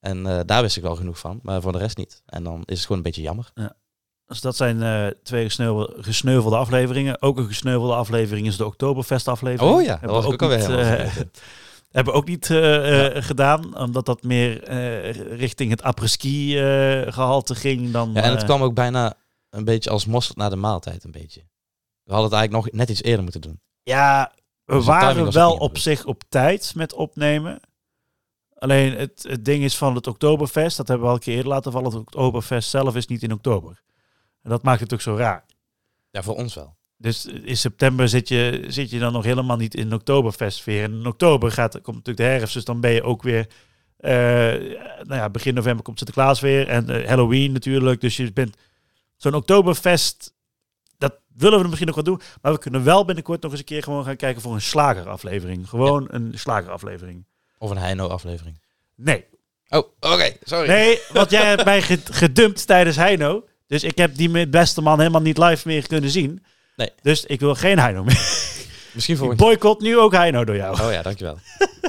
En 0.00 0.26
eh, 0.26 0.40
daar 0.46 0.62
wist 0.62 0.76
ik 0.76 0.82
wel 0.82 0.96
genoeg 0.96 1.18
van, 1.18 1.40
maar 1.42 1.60
voor 1.62 1.72
de 1.72 1.78
rest 1.78 1.96
niet. 1.96 2.22
En 2.26 2.44
dan 2.44 2.62
is 2.64 2.76
het 2.76 2.80
gewoon 2.80 2.96
een 2.96 3.02
beetje 3.02 3.22
jammer. 3.22 3.50
Dus 4.30 4.40
dat 4.40 4.56
zijn 4.56 4.82
eh, 4.82 5.06
twee 5.22 5.44
gesneuvelde, 5.44 6.02
gesneuvelde 6.02 6.56
afleveringen. 6.56 7.22
Ook 7.22 7.38
een 7.38 7.46
gesneuvelde 7.46 7.94
aflevering 7.94 8.46
is 8.46 8.56
de 8.56 8.66
Oktoberfest 8.66 9.28
aflevering. 9.28 9.74
Oh 9.74 9.82
ja, 9.82 9.96
dat 9.96 10.10
was 10.10 10.24
ook 10.24 10.42
alweer 10.42 10.78
eh. 10.78 11.16
Hebben 11.90 12.12
we 12.12 12.18
ook 12.18 12.28
niet 12.28 12.50
eh, 12.50 13.06
gedaan, 13.12 13.78
omdat 13.78 14.06
dat 14.06 14.22
meer 14.22 14.70
richting 15.36 15.70
het 15.70 15.82
après-ski 15.82 16.58
eh, 16.58 17.12
gehalte 17.12 17.54
ging 17.54 17.90
dan... 17.90 18.10
Ja, 18.14 18.22
en 18.22 18.30
het 18.30 18.44
kwam 18.44 18.62
ook 18.62 18.74
bijna 18.74 19.14
een 19.48 19.64
beetje 19.64 19.90
als 19.90 20.06
mosterd 20.06 20.38
na 20.38 20.48
de 20.48 20.56
maaltijd, 20.56 21.04
een 21.04 21.10
beetje. 21.10 21.40
We 22.02 22.12
hadden 22.12 22.30
het 22.30 22.38
eigenlijk 22.38 22.64
nog 22.64 22.74
net 22.74 22.88
iets 22.88 23.02
eerder 23.02 23.22
moeten 23.22 23.40
doen. 23.40 23.60
Ja, 23.82 24.32
we 24.64 24.74
Dus 24.74 24.84
waren 24.84 25.32
wel 25.32 25.56
op 25.56 25.78
zich 25.78 26.04
op 26.04 26.22
tijd 26.28 26.72
met 26.74 26.92
opnemen. 26.92 27.60
Alleen 28.54 28.96
het, 28.96 29.24
het 29.28 29.44
ding 29.44 29.64
is 29.64 29.76
van 29.76 29.94
het 29.94 30.06
Oktoberfest, 30.06 30.76
dat 30.76 30.88
hebben 30.88 31.06
we 31.06 31.12
al 31.12 31.18
een 31.18 31.24
keer 31.24 31.34
eerder 31.34 31.52
laten 31.52 31.72
vallen. 31.72 31.90
Het 31.90 32.00
Oktoberfest 32.00 32.70
zelf 32.70 32.96
is 32.96 33.06
niet 33.06 33.22
in 33.22 33.32
oktober. 33.32 33.82
En 34.42 34.50
dat 34.50 34.62
maakt 34.62 34.80
het 34.80 34.92
ook 34.92 35.00
zo 35.00 35.16
raar. 35.16 35.44
Ja, 36.10 36.22
voor 36.22 36.36
ons 36.36 36.54
wel. 36.54 36.76
Dus 36.96 37.26
in 37.26 37.56
september 37.56 38.08
zit 38.08 38.28
je, 38.28 38.64
zit 38.68 38.90
je 38.90 38.98
dan 38.98 39.12
nog 39.12 39.24
helemaal 39.24 39.56
niet 39.56 39.74
in 39.74 39.92
Oktoberfestsfeer. 39.94 40.82
En 40.82 40.92
in 40.92 41.06
oktober 41.06 41.50
gaat, 41.52 41.72
komt 41.72 41.96
natuurlijk 41.96 42.16
de 42.16 42.22
herfst, 42.36 42.54
dus 42.54 42.64
dan 42.64 42.80
ben 42.80 42.90
je 42.90 43.02
ook 43.02 43.22
weer... 43.22 43.46
eh, 43.96 44.10
nou 45.02 45.14
ja, 45.14 45.30
begin 45.30 45.54
november 45.54 45.84
komt 45.84 45.98
Sinterklaas 45.98 46.40
weer 46.40 46.68
en 46.68 46.88
eh, 46.88 47.08
Halloween 47.08 47.52
natuurlijk. 47.52 48.00
Dus 48.00 48.16
je 48.16 48.32
bent 48.32 48.56
zo'n 49.16 49.34
Oktoberfest, 49.34 50.34
dat 50.98 51.14
willen 51.36 51.58
we 51.60 51.64
misschien 51.66 51.86
nog 51.86 51.94
wel 51.94 52.04
doen. 52.04 52.20
Maar 52.42 52.52
we 52.52 52.58
kunnen 52.58 52.84
wel 52.84 53.04
binnenkort 53.04 53.42
nog 53.42 53.50
eens 53.50 53.60
een 53.60 53.66
keer 53.66 53.82
gewoon 53.82 54.04
gaan 54.04 54.16
kijken 54.16 54.42
voor 54.42 54.54
een 54.54 54.60
slageraflevering. 54.62 55.68
Gewoon 55.68 56.06
een 56.10 56.32
slageraflevering. 56.34 57.24
Of 57.58 57.70
een 57.70 57.76
Heino-aflevering. 57.78 58.60
Nee, 58.96 59.24
Oh, 59.68 59.88
oké, 60.00 60.36
sorry. 60.42 60.68
nee, 60.68 60.98
want 61.12 61.30
jij 61.30 61.44
hebt 61.46 61.64
mij 61.64 61.82
ge- 61.82 62.00
gedumpt 62.04 62.66
tijdens 62.66 62.96
Heino. 62.96 63.44
Dus 63.70 63.84
ik 63.84 63.98
heb 63.98 64.16
die 64.16 64.28
met 64.28 64.50
beste 64.50 64.80
man 64.80 64.98
helemaal 64.98 65.20
niet 65.20 65.38
live 65.38 65.68
meer 65.68 65.86
kunnen 65.86 66.10
zien. 66.10 66.42
Nee. 66.76 66.90
Dus 67.02 67.24
ik 67.24 67.40
wil 67.40 67.54
geen 67.54 67.78
Heino 67.78 68.04
meer. 68.04 68.14
Misschien 68.94 69.14
Ik 69.14 69.20
voor 69.20 69.30
een... 69.30 69.36
boycott 69.36 69.80
nu 69.80 69.98
ook 69.98 70.12
Heino 70.12 70.44
door 70.44 70.56
jou. 70.56 70.80
Oh 70.80 70.92
ja, 70.92 71.02
dankjewel. 71.02 71.38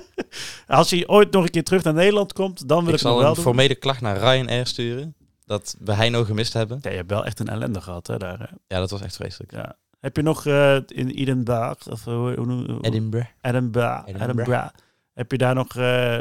Als 0.67 0.91
hij 0.91 1.07
ooit 1.07 1.31
nog 1.31 1.43
een 1.43 1.49
keer 1.49 1.63
terug 1.63 1.83
naar 1.83 1.93
Nederland 1.93 2.33
komt, 2.33 2.67
dan 2.67 2.79
wil 2.79 2.87
Ik 2.87 2.93
ik, 2.93 2.99
zal 2.99 3.17
wel 3.17 3.27
een 3.27 3.33
doen. 3.33 3.43
formele 3.43 3.75
klacht 3.75 4.01
naar 4.01 4.17
Ryanair 4.17 4.67
sturen. 4.67 5.15
Dat 5.45 5.75
we 5.79 5.93
Heino 5.93 6.23
gemist 6.23 6.53
hebben. 6.53 6.79
Ja, 6.81 6.89
je 6.89 6.95
hebt 6.95 7.09
wel 7.09 7.25
echt 7.25 7.39
een 7.39 7.47
ellende 7.47 7.81
gehad 7.81 8.07
hè, 8.07 8.17
daar. 8.17 8.39
hè. 8.39 8.45
Ja, 8.67 8.79
dat 8.79 8.89
was 8.89 9.01
echt 9.01 9.15
vreselijk. 9.15 9.51
Ja. 9.51 9.75
Heb 9.99 10.15
je 10.15 10.21
nog 10.21 10.45
eh, 10.45 10.75
in 10.87 11.09
Edinburgh, 11.09 11.87
of 11.89 12.03
hoe, 12.03 12.13
hoe, 12.13 12.47
hoe, 12.47 12.77
Edinburgh. 12.81 13.27
Edinburgh, 13.41 14.01
Edinburgh. 14.05 14.29
Edinburgh. 14.29 14.67
Heb 15.13 15.31
je 15.31 15.37
daar 15.37 15.55
nog, 15.55 15.75
eh, 15.75 16.17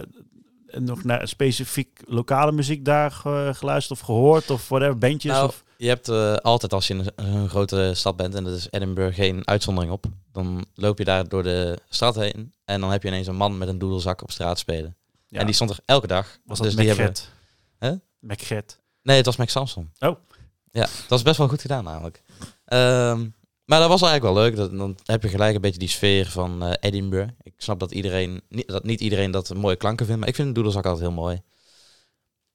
nog 0.78 1.05
naar 1.05 1.28
specifiek 1.28 2.00
lokale 2.05 2.52
muziek 2.52 2.84
daar 2.84 3.11
ge- 3.11 3.52
geluisterd 3.55 3.99
of 4.00 4.06
gehoord? 4.06 4.50
Of 4.50 4.69
whatever, 4.69 4.99
bandjes? 4.99 5.32
Nou, 5.32 5.46
of... 5.49 5.64
je 5.76 5.88
hebt 5.88 6.08
eh, 6.08 6.34
altijd 6.34 6.72
als 6.72 6.87
je 6.87 6.94
in 6.94 7.12
een, 7.17 7.26
een 7.26 7.49
grote 7.49 7.92
stad 7.94 8.16
bent, 8.16 8.35
en 8.35 8.44
dat 8.44 8.54
is 8.54 8.66
Edinburgh 8.71 9.14
geen 9.16 9.47
uitzondering 9.47 9.92
op, 9.92 10.04
dan 10.33 10.64
loop 10.75 10.99
je 10.99 11.04
daar 11.04 11.28
door 11.28 11.42
de 11.42 11.78
stad 11.88 12.14
heen 12.14 12.52
en 12.64 12.80
dan 12.80 12.90
heb 12.90 13.02
je 13.02 13.09
ineens 13.09 13.26
een 13.26 13.37
man 13.37 13.59
met 13.59 13.68
een 13.68 13.78
doedelzak 13.78 14.23
op 14.23 14.30
straat 14.30 14.59
spelen. 14.59 14.97
Ja. 15.28 15.38
En 15.38 15.47
die 15.47 15.54
stond 15.54 15.71
er 15.71 15.78
elke 15.85 16.06
dag. 16.06 16.38
was 16.44 16.59
dat 16.59 16.66
dus 16.66 16.76
die 16.76 16.87
hebben... 16.87 17.04
McGet? 17.04 17.30
Hè? 17.78 17.92
McGet. 18.21 18.80
Nee, 19.02 19.16
het 19.16 19.26
was 19.26 19.37
Mac 19.37 19.49
Samson. 19.49 19.90
Oh. 19.99 20.16
Ja, 20.71 20.80
dat 20.80 21.09
was 21.09 21.23
best 21.23 21.38
wel 21.38 21.49
goed 21.49 21.61
gedaan 21.61 21.85
namelijk. 21.85 22.23
Ehm, 22.64 23.26
maar 23.70 23.80
dat 23.80 23.88
was 23.88 24.02
eigenlijk 24.02 24.34
wel 24.34 24.44
leuk. 24.44 24.56
Dat, 24.56 24.78
dan 24.78 24.96
heb 25.04 25.22
je 25.22 25.28
gelijk 25.28 25.54
een 25.54 25.60
beetje 25.60 25.78
die 25.78 25.88
sfeer 25.88 26.26
van 26.26 26.62
eh, 26.62 26.72
Edinburgh. 26.80 27.32
Ik 27.42 27.52
snap 27.56 27.80
dat 27.80 27.92
iedereen, 27.92 28.42
niet, 28.48 28.68
dat 28.68 28.84
niet 28.84 29.00
iedereen 29.00 29.30
dat 29.30 29.54
mooie 29.54 29.76
klanken 29.76 30.06
vindt, 30.06 30.20
maar 30.20 30.28
ik 30.28 30.34
vind 30.34 30.48
een 30.48 30.54
doedelzak 30.54 30.84
altijd 30.84 31.02
heel 31.02 31.16
mooi. 31.16 31.42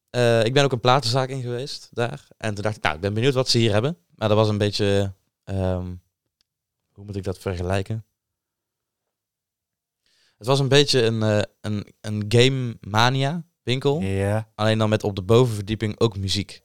Eh, 0.10 0.46
ik 0.46 0.54
ben 0.54 0.64
ook 0.64 0.72
een 0.72 0.80
platenzaak 0.80 1.30
in 1.30 1.42
geweest 1.42 1.90
daar. 1.92 2.28
En 2.38 2.54
toen 2.54 2.64
dacht 2.64 2.76
ik, 2.76 2.84
nou, 2.84 2.96
ik 2.96 3.02
ben 3.02 3.14
benieuwd 3.14 3.34
wat 3.34 3.50
ze 3.50 3.58
hier 3.58 3.72
hebben. 3.72 3.98
Maar 4.16 4.28
dat 4.28 4.38
was 4.38 4.50
een 4.50 4.58
beetje, 4.58 5.14
ehm, 5.44 5.94
hoe 6.92 7.06
moet 7.06 7.16
ik 7.16 7.24
dat 7.24 7.38
vergelijken? 7.38 8.06
Het 10.38 10.48
was 10.48 10.60
een 10.60 10.70
beetje 10.70 11.02
een, 11.02 11.24
eh, 11.24 11.42
een, 11.62 11.94
een 12.02 12.26
game 12.28 12.78
mania 12.80 13.44
winkel. 13.64 14.02
Ja, 14.02 14.52
Alleen 14.56 14.78
dan 14.78 14.90
met 14.90 15.04
op 15.04 15.16
de 15.16 15.24
bovenverdieping 15.24 16.00
ook 16.00 16.18
muziek. 16.18 16.65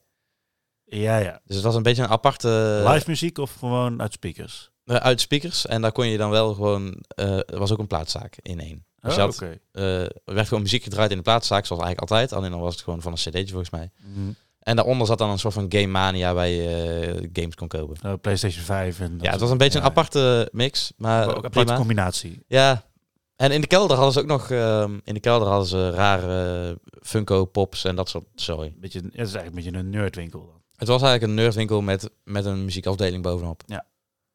Ja, 0.99 1.17
ja. 1.17 1.41
Dus 1.45 1.55
het 1.55 1.65
was 1.65 1.75
een 1.75 1.83
beetje 1.83 2.03
een 2.03 2.09
aparte... 2.09 2.81
Live 2.87 3.09
muziek 3.09 3.37
of 3.37 3.53
gewoon 3.59 4.01
uit 4.01 4.13
speakers? 4.13 4.71
eh, 4.85 4.95
uit 4.95 5.21
speakers. 5.21 5.65
En 5.65 5.81
daar 5.81 5.91
kon 5.91 6.07
je 6.07 6.17
dan 6.17 6.29
wel 6.29 6.53
gewoon... 6.53 6.95
eh 7.15 7.37
er 7.37 7.59
was 7.59 7.71
ook 7.71 7.79
een 7.79 7.87
plaatszaak 7.87 8.37
in 8.41 8.59
één. 8.59 8.85
Dus 8.99 9.17
Oh, 9.17 9.19
had, 9.19 9.41
eh, 9.71 10.01
er 10.01 10.11
werd 10.25 10.47
gewoon 10.47 10.63
muziek 10.63 10.83
gedraaid 10.83 11.11
in 11.11 11.17
de 11.17 11.23
plaatszaak, 11.23 11.65
zoals 11.65 11.83
eigenlijk 11.83 12.11
altijd. 12.11 12.33
Alleen 12.33 12.51
dan 12.51 12.59
was 12.59 12.73
het 12.73 12.83
gewoon 12.83 13.01
van 13.01 13.11
een 13.11 13.17
cd'tje 13.17 13.47
volgens 13.47 13.69
mij. 13.69 13.91
Mhm. 13.97 14.31
En 14.59 14.75
daaronder 14.75 15.07
zat 15.07 15.17
dan 15.17 15.29
een 15.29 15.39
soort 15.39 15.53
van 15.53 15.65
game 15.69 15.87
mania 15.87 16.33
waar 16.33 16.47
je 16.47 16.67
eh, 17.21 17.29
games 17.33 17.55
kon 17.55 17.67
kopen. 17.67 17.97
Eh, 18.01 18.13
PlayStation 18.21 18.63
5. 18.63 18.99
En 18.99 19.17
Ja, 19.21 19.31
het 19.31 19.39
was 19.39 19.49
een 19.49 19.57
beetje 19.57 19.77
ja. 19.79 19.83
een 19.85 19.89
aparte 19.89 20.49
mix. 20.51 20.91
Maar 20.97 21.27
ook 21.27 21.37
een 21.37 21.45
aparte 21.45 21.73
combinatie. 21.73 22.43
Ja. 22.47 22.83
En 23.35 23.51
in 23.51 23.61
de 23.61 23.67
kelder 23.67 23.95
hadden 23.95 24.13
ze 24.13 24.19
ook 24.19 24.25
nog... 24.25 24.51
ehm, 24.51 24.99
in 25.03 25.13
de 25.13 25.19
kelder 25.19 25.47
hadden 25.47 25.67
ze 25.67 25.89
rare 25.89 26.79
Funko 27.01 27.45
Pops 27.45 27.83
en 27.83 27.95
dat 27.95 28.09
soort 28.09 28.25
zooi. 28.35 28.73
Beetje, 28.77 28.99
het 28.99 29.13
is 29.13 29.17
eigenlijk 29.17 29.47
een 29.47 29.63
beetje 29.63 29.79
een 29.79 29.89
nerdwinkel 29.89 30.45
dan. 30.45 30.60
Het 30.81 30.89
was 30.89 31.01
eigenlijk 31.01 31.31
een 31.31 31.43
nerdwinkel 31.43 31.81
met, 31.81 32.09
met 32.23 32.45
een 32.45 32.65
muziekafdeling 32.65 33.23
bovenop. 33.23 33.63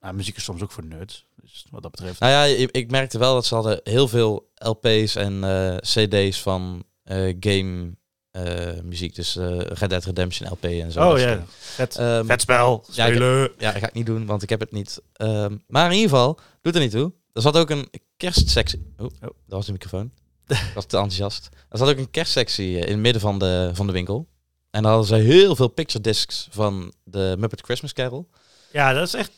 Nou, 0.01 0.15
muziek 0.15 0.37
is 0.37 0.45
soms 0.45 0.63
ook 0.63 0.71
voor 0.71 0.85
nerds. 0.85 1.27
Dus 1.43 1.67
wat 1.71 1.83
dat 1.83 1.91
betreft. 1.91 2.21
Nou 2.21 2.33
ja, 2.33 2.45
ik, 2.45 2.71
ik 2.71 2.91
merkte 2.91 3.19
wel 3.19 3.35
dat 3.35 3.47
ze 3.47 3.55
hadden 3.55 3.81
heel 3.85 4.09
veel 4.09 4.51
LP's 4.55 5.15
en 5.15 5.45
eh, 5.45 5.77
CD's 5.77 6.43
van 6.43 6.85
eh, 7.03 7.35
game 7.41 7.97
eh, 8.31 8.81
muziek. 8.83 9.15
Dus 9.15 9.37
Red 9.59 9.91
Dead 9.91 10.05
Redemption 10.05 10.51
LP 10.51 10.65
en 10.65 10.93
zo. 10.93 11.01
oh 11.01 11.11
Dat 11.11 11.21
ja, 11.21 11.45
vet. 11.49 11.95
vet 12.27 12.41
spel. 12.41 12.85
ja, 12.93 13.07
ja, 13.07 13.73
dat 13.73 13.81
ga 13.81 13.89
ik 13.89 13.95
niet 13.95 14.07
doen, 14.07 14.27
want 14.27 14.43
ik 14.43 14.49
heb 14.49 14.61
het 14.61 14.73
niet. 14.73 15.03
Ehm, 15.13 15.57
maar 15.67 15.87
in 15.87 15.97
ieder 15.97 16.11
geval, 16.11 16.39
doet 16.63 16.75
er 16.75 16.81
niet 16.81 16.91
toe. 16.91 17.13
Er 17.33 17.43
zat 17.43 17.57
ook 17.57 17.71
een 17.71 17.91
kerstsectie. 18.17 18.93
Oh, 18.97 19.11
dat 19.21 19.33
was 19.47 19.67
de 19.67 19.73
microfoon. 19.73 20.11
ik 20.47 20.73
was 20.75 20.85
te 20.85 20.97
enthousiast. 20.97 21.49
Er 21.69 21.79
zat 21.79 21.89
ook 21.89 21.99
een 21.99 22.11
kerstsectie 22.11 22.77
in 22.79 22.93
het 22.93 22.99
midden 22.99 23.21
van 23.23 23.39
de, 23.39 23.71
van 23.73 23.87
de 23.87 23.93
winkel. 23.93 24.29
En 24.77 24.83
daar 24.83 24.93
hadden 24.93 25.09
ze 25.09 25.25
heel 25.25 25.57
veel 25.57 25.69
picture 25.69 26.01
discs 26.01 26.49
van 26.51 26.93
de 27.05 27.35
Muppet 27.39 27.61
Christmas 27.61 27.93
Carol. 27.93 28.29
Ja, 28.73 28.93
dat 28.93 29.07
is 29.07 29.15
echt... 29.15 29.31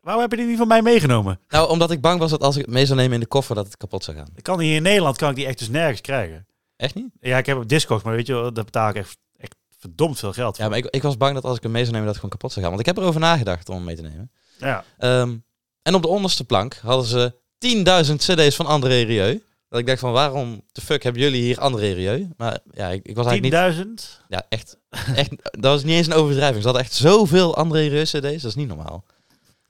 Waarom 0.00 0.22
heb 0.22 0.30
je 0.30 0.36
die 0.36 0.46
niet 0.46 0.58
van 0.58 0.68
mij 0.68 0.82
meegenomen? 0.82 1.40
Nou, 1.48 1.68
omdat 1.68 1.90
ik 1.90 2.00
bang 2.00 2.20
was 2.20 2.30
dat 2.30 2.42
als 2.42 2.56
ik 2.56 2.64
het 2.64 2.70
mee 2.70 2.86
zou 2.86 2.98
nemen 2.98 3.14
in 3.14 3.20
de 3.20 3.26
koffer, 3.26 3.54
dat 3.54 3.64
het 3.64 3.76
kapot 3.76 4.04
zou 4.04 4.16
gaan. 4.16 4.28
Ik 4.34 4.42
kan 4.42 4.60
hier 4.60 4.76
in 4.76 4.82
Nederland 4.82 5.16
kan 5.16 5.30
ik 5.30 5.36
die 5.36 5.46
echt 5.46 5.58
dus 5.58 5.68
nergens 5.68 6.00
krijgen. 6.00 6.46
Echt 6.76 6.94
niet? 6.94 7.10
Ja, 7.20 7.38
ik 7.38 7.46
heb 7.46 7.56
op 7.56 7.68
Discogs, 7.68 8.02
maar 8.02 8.14
weet 8.14 8.26
je 8.26 8.32
wel, 8.32 8.52
daar 8.52 8.64
betaal 8.64 8.88
ik 8.88 8.96
echt, 8.96 9.18
echt 9.36 9.54
verdomd 9.78 10.18
veel 10.18 10.32
geld 10.32 10.56
voor. 10.56 10.64
Ja, 10.64 10.70
maar 10.70 10.78
ik, 10.78 10.86
ik 10.86 11.02
was 11.02 11.16
bang 11.16 11.34
dat 11.34 11.44
als 11.44 11.56
ik 11.56 11.62
hem 11.62 11.72
mee 11.72 11.84
zou 11.84 11.94
nemen, 11.94 12.06
dat 12.06 12.16
het 12.16 12.24
gewoon 12.24 12.38
kapot 12.38 12.52
zou 12.52 12.66
gaan. 12.66 12.74
Want 12.74 12.88
ik 12.88 12.94
heb 12.94 13.04
erover 13.04 13.20
nagedacht 13.20 13.68
om 13.68 13.74
hem 13.74 13.84
mee 13.84 13.96
te 13.96 14.02
nemen. 14.02 14.30
Ja. 14.58 14.84
Ehm, 14.98 15.36
en 15.82 15.94
op 15.94 16.02
de 16.02 16.08
onderste 16.08 16.44
plank 16.44 16.74
hadden 16.82 17.06
ze 17.06 17.34
10.000 17.58 18.14
cd's 18.16 18.56
van 18.56 18.66
André 18.66 19.00
Rieu. 19.00 19.42
Dat 19.68 19.80
ik 19.80 19.86
dacht 19.86 20.00
van, 20.00 20.12
waarom 20.12 20.62
de 20.72 20.80
fuck 20.80 21.02
hebben 21.02 21.22
jullie 21.22 21.42
hier 21.42 21.60
André 21.60 21.92
Rieu? 21.92 22.28
Maar 22.36 22.58
ja, 22.70 22.88
ik, 22.88 23.06
ik 23.06 23.16
was 23.16 23.26
eigenlijk 23.26 23.76
niet... 23.76 24.18
10.000? 24.20 24.24
Ja, 24.28 24.46
echt, 24.48 24.78
echt. 25.14 25.30
Dat 25.40 25.72
was 25.72 25.84
niet 25.84 25.94
eens 25.94 26.06
een 26.06 26.12
overdrijving. 26.12 26.58
Ze 26.58 26.64
hadden 26.68 26.82
echt 26.84 26.94
zoveel 26.94 27.56
André 27.56 27.86
Rieu 27.86 28.02
cd's. 28.02 28.12
Dat 28.20 28.44
is 28.44 28.54
niet 28.54 28.68
normaal. 28.68 29.04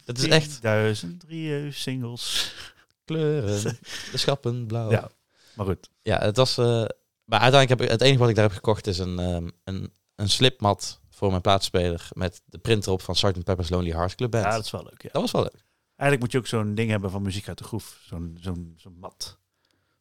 Het 0.05 0.19
is 0.19 0.29
echt 0.29 0.61
10.000 1.05 1.09
drie 1.19 1.73
singles. 1.73 2.55
kleuren, 3.05 3.63
de 4.13 4.19
schappen, 4.19 4.67
blauw. 4.67 4.91
Ja. 4.91 5.11
Maar 5.55 5.67
goed. 5.67 5.89
Ja, 6.03 6.19
het 6.19 6.37
was. 6.37 6.59
eh, 6.59 6.65
maar 7.25 7.41
uiteindelijk 7.41 7.69
heb 7.69 7.81
ik 7.81 7.89
het 7.91 8.01
enige 8.01 8.19
wat 8.19 8.29
ik 8.29 8.35
daar 8.35 8.45
heb 8.45 8.55
gekocht 8.55 8.87
is 8.87 8.99
een, 8.99 9.19
ehm, 9.19 9.49
een, 9.65 9.93
een 10.15 10.29
slipmat 10.29 11.01
voor 11.11 11.31
mijn 11.31 11.41
plaatspeler 11.43 12.09
met 12.13 12.43
de 12.45 12.59
printer 12.59 12.93
op 12.93 13.03
van 13.03 13.15
Sgt. 13.17 13.45
Pepper's 13.45 13.69
Lonely 13.69 13.91
Hearts 13.93 14.15
Club 14.15 14.31
Band. 14.31 14.45
Ja, 14.45 14.51
dat 14.51 14.65
is 14.65 14.71
wel 14.71 14.83
leuk. 14.83 15.03
Ja. 15.03 15.09
dat 15.13 15.23
was 15.23 15.31
wel 15.31 15.43
leuk. 15.43 15.65
Eigenlijk 15.97 16.21
moet 16.21 16.33
je 16.33 16.39
ook 16.39 16.47
zo'n 16.63 16.75
ding 16.75 16.91
hebben 16.91 17.11
van 17.11 17.23
muziek 17.23 17.49
uit 17.49 17.59
de 17.59 17.65
groef. 17.65 18.01
Zo'n 18.07 18.37
zo'n 18.41 18.75
zo'n 18.77 18.97
mat. 18.99 19.39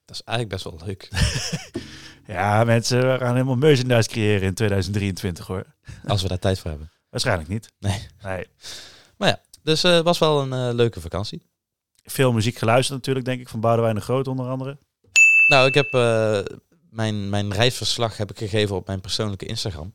Dat 0.08 0.16
is 0.16 0.22
eigenlijk 0.24 0.64
best 0.64 0.64
wel 0.64 0.88
leuk. 0.88 1.10
Ja, 2.28 2.64
mensen, 2.64 3.12
we 3.12 3.18
gaan 3.18 3.34
helemaal 3.34 3.56
merchandise 3.56 4.10
creëren 4.10 4.48
in 4.48 4.54
2023 4.54 5.48
hoor. 5.48 5.66
als 6.06 6.22
we 6.22 6.28
daar 6.28 6.40
tijd 6.40 6.60
voor 6.60 6.70
hebben. 6.70 6.92
Waarschijnlijk 7.10 7.50
niet. 7.50 7.72
Nee. 7.80 8.08
nee. 8.24 8.46
Dus 9.68 9.84
eh, 9.84 9.92
het 9.92 10.04
was 10.04 10.18
wel 10.18 10.42
een 10.42 10.54
eh, 10.54 10.76
leuke 10.76 11.02
vakantie. 11.02 11.42
Veel 12.04 12.34
muziek 12.34 12.58
geluisterd 12.58 12.98
natuurlijk, 12.98 13.26
denk 13.26 13.40
ik, 13.40 13.50
van 13.50 13.60
Boudewijn 13.60 13.96
de 13.96 14.02
Groot 14.02 14.28
onder 14.28 14.48
andere. 14.48 14.78
Nou, 15.48 15.68
ik 15.68 15.74
heb 15.74 15.94
eh, 15.94 16.40
mijn, 16.90 17.30
mijn 17.30 17.54
reisverslag 17.54 18.18
heb 18.18 18.32
ik 18.32 18.38
gegeven 18.38 18.76
op 18.76 18.88
mijn 18.88 19.02
persoonlijke 19.02 19.46
Instagram. 19.46 19.94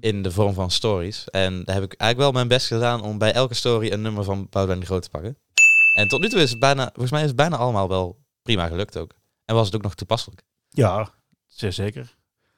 In 0.00 0.22
de 0.22 0.30
vorm 0.30 0.54
van 0.54 0.70
stories. 0.70 1.24
En 1.30 1.64
daar 1.64 1.74
heb 1.74 1.84
ik 1.84 2.00
eigenlijk 2.00 2.18
wel 2.18 2.32
mijn 2.32 2.48
best 2.48 2.66
gedaan 2.66 3.02
om 3.02 3.18
bij 3.18 3.32
elke 3.32 3.54
story 3.54 3.92
een 3.92 4.02
nummer 4.02 4.24
van 4.24 4.46
Boudewijn 4.50 4.80
de 4.80 4.86
Groot 4.86 5.02
te 5.02 5.10
pakken. 5.10 5.38
En 5.94 6.08
tot 6.08 6.20
nu 6.20 6.28
toe 6.28 6.40
is 6.40 6.50
het 6.50 6.58
bijna, 6.58 6.84
volgens 6.92 7.10
mij 7.10 7.20
is 7.20 7.26
het 7.26 7.36
bijna 7.36 7.56
allemaal 7.56 7.88
wel 7.88 8.18
prima 8.42 8.66
gelukt 8.66 8.96
ook. 8.96 9.14
En 9.50 9.56
was 9.56 9.66
het 9.66 9.74
ook 9.76 9.82
nog 9.82 9.94
toepasselijk. 9.94 10.42
Ja, 10.68 11.08
zeer 11.46 11.72
zeker. 11.72 12.16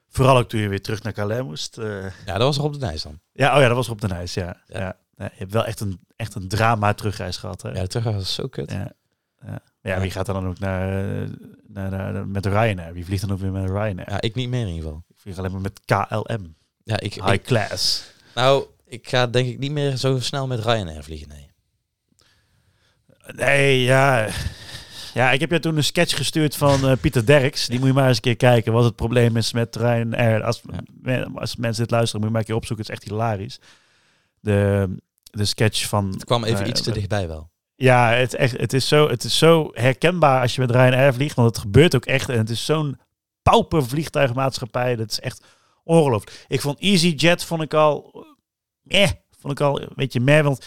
Vooral 0.09 0.37
ook 0.37 0.49
toen 0.49 0.59
je 0.59 0.67
weer 0.67 0.81
terug 0.81 1.03
naar 1.03 1.13
Calais 1.13 1.41
moest. 1.43 1.77
eh. 1.77 2.03
Ja, 2.25 2.37
dat 2.37 2.41
was 2.41 2.57
er 2.57 2.63
op 2.63 2.73
de 2.73 2.79
Nijs 2.79 3.01
dan. 3.01 3.19
Ja, 3.31 3.55
oh 3.55 3.61
ja, 3.61 3.67
dat 3.67 3.75
was 3.75 3.89
op 3.89 4.01
de 4.01 4.07
Nijs, 4.07 4.33
ja. 4.33 4.61
Ja. 4.67 4.79
ja. 5.17 5.23
Je 5.23 5.29
hebt 5.37 5.51
wel 5.51 5.65
echt 5.65 5.79
een, 5.79 5.99
echt 6.15 6.35
een 6.35 6.47
drama 6.47 6.93
terugreis 6.93 7.37
gehad. 7.37 7.61
Hè? 7.61 7.69
Ja, 7.69 7.81
de 7.81 7.87
terugweg 7.87 8.15
was 8.15 8.33
zo 8.33 8.47
kut. 8.47 8.71
Ja. 8.71 8.91
Ja. 9.45 9.59
Ja, 9.81 9.99
wie 9.99 10.11
gaat 10.11 10.25
dan 10.25 10.47
ook 10.47 10.59
naar, 10.59 10.89
naar, 11.67 11.89
naar, 11.89 12.27
met 12.27 12.45
Ryanair? 12.45 12.93
Wie 12.93 13.05
vliegt 13.05 13.21
dan 13.21 13.31
ook 13.31 13.39
weer 13.39 13.51
met 13.51 13.69
Ryanair? 13.69 14.09
Ja, 14.09 14.21
ik 14.21 14.35
niet 14.35 14.49
meer 14.49 14.61
in 14.61 14.67
ieder 14.67 14.83
geval. 14.83 15.03
Ik 15.07 15.15
vlieg 15.19 15.37
alleen 15.37 15.51
maar 15.51 15.61
met 15.61 15.79
KLM. 15.85 16.55
Ja, 16.83 16.99
ik, 16.99 17.13
High 17.13 17.31
ik- 17.33 17.43
class. 17.43 18.03
nou, 18.35 18.65
ik 18.85 19.09
ga 19.09 19.27
denk 19.27 19.47
ik 19.47 19.59
niet 19.59 19.71
meer 19.71 19.97
zo 19.97 20.19
snel 20.19 20.47
met 20.47 20.59
Ryanair 20.65 21.03
vliegen, 21.03 21.27
nee. 21.27 21.51
Nee, 23.35 23.81
ja. 23.83 24.29
Ja, 25.13 25.31
ik 25.31 25.39
heb 25.39 25.51
je 25.51 25.59
toen 25.59 25.77
een 25.77 25.83
sketch 25.83 26.15
gestuurd 26.17 26.55
van 26.55 26.87
eh, 26.87 26.97
Pieter 27.01 27.25
Derks. 27.25 27.67
Die 27.67 27.79
moet 27.79 27.87
je 27.87 27.93
maar 27.93 28.07
eens 28.07 28.15
een 28.15 28.21
keer 28.21 28.35
kijken 28.35 28.73
wat 28.73 28.83
het 28.83 28.95
probleem 28.95 29.37
is 29.37 29.53
met 29.53 29.75
Ryanair. 29.75 30.43
Als, 30.43 30.61
Ja. 30.71 30.79
me- 31.01 31.29
als 31.39 31.55
mensen 31.55 31.81
dit 31.83 31.91
luisteren, 31.91 32.19
moet 32.19 32.25
je 32.29 32.31
maar 32.31 32.41
een 32.41 32.47
keer 32.47 32.55
opzoeken. 32.55 32.85
Het 32.85 32.95
is 32.95 32.99
echt 33.01 33.11
hilarisch. 33.11 33.59
De, 34.39 34.89
de 35.23 35.45
sketch 35.45 35.87
van... 35.87 36.09
Het 36.11 36.25
kwam 36.25 36.43
even 36.43 36.63
eh, 36.63 36.67
iets 36.69 36.81
te 36.81 36.91
dichtbij 36.91 37.27
wel. 37.27 37.49
Ja, 37.75 38.09
het, 38.11 38.33
echt, 38.33 38.57
het, 38.57 38.73
is 38.73 38.87
zo, 38.87 39.09
het 39.09 39.23
is 39.23 39.37
zo 39.37 39.69
herkenbaar 39.73 40.41
als 40.41 40.55
je 40.55 40.61
met 40.61 40.71
Ryanair 40.71 41.13
vliegt. 41.13 41.35
Want 41.35 41.47
het 41.47 41.57
gebeurt 41.57 41.95
ook 41.95 42.05
echt. 42.05 42.29
En 42.29 42.37
het 42.37 42.49
is 42.49 42.65
zo'n 42.65 42.99
pauper 43.41 43.85
vliegtuigmaatschappij. 43.87 44.95
Dat 44.95 45.11
is 45.11 45.19
echt 45.19 45.43
ongelooflijk. 45.83 46.45
Ik 46.47 46.61
vond 46.61 46.79
EasyJet 46.79 47.43
vond 47.43 47.61
ik 47.61 47.73
al... 47.73 48.25
Eh, 48.87 49.09
vond 49.39 49.53
ik 49.53 49.65
al 49.65 49.81
een 49.81 49.87
beetje 49.95 50.19
meer. 50.19 50.43
Want 50.43 50.65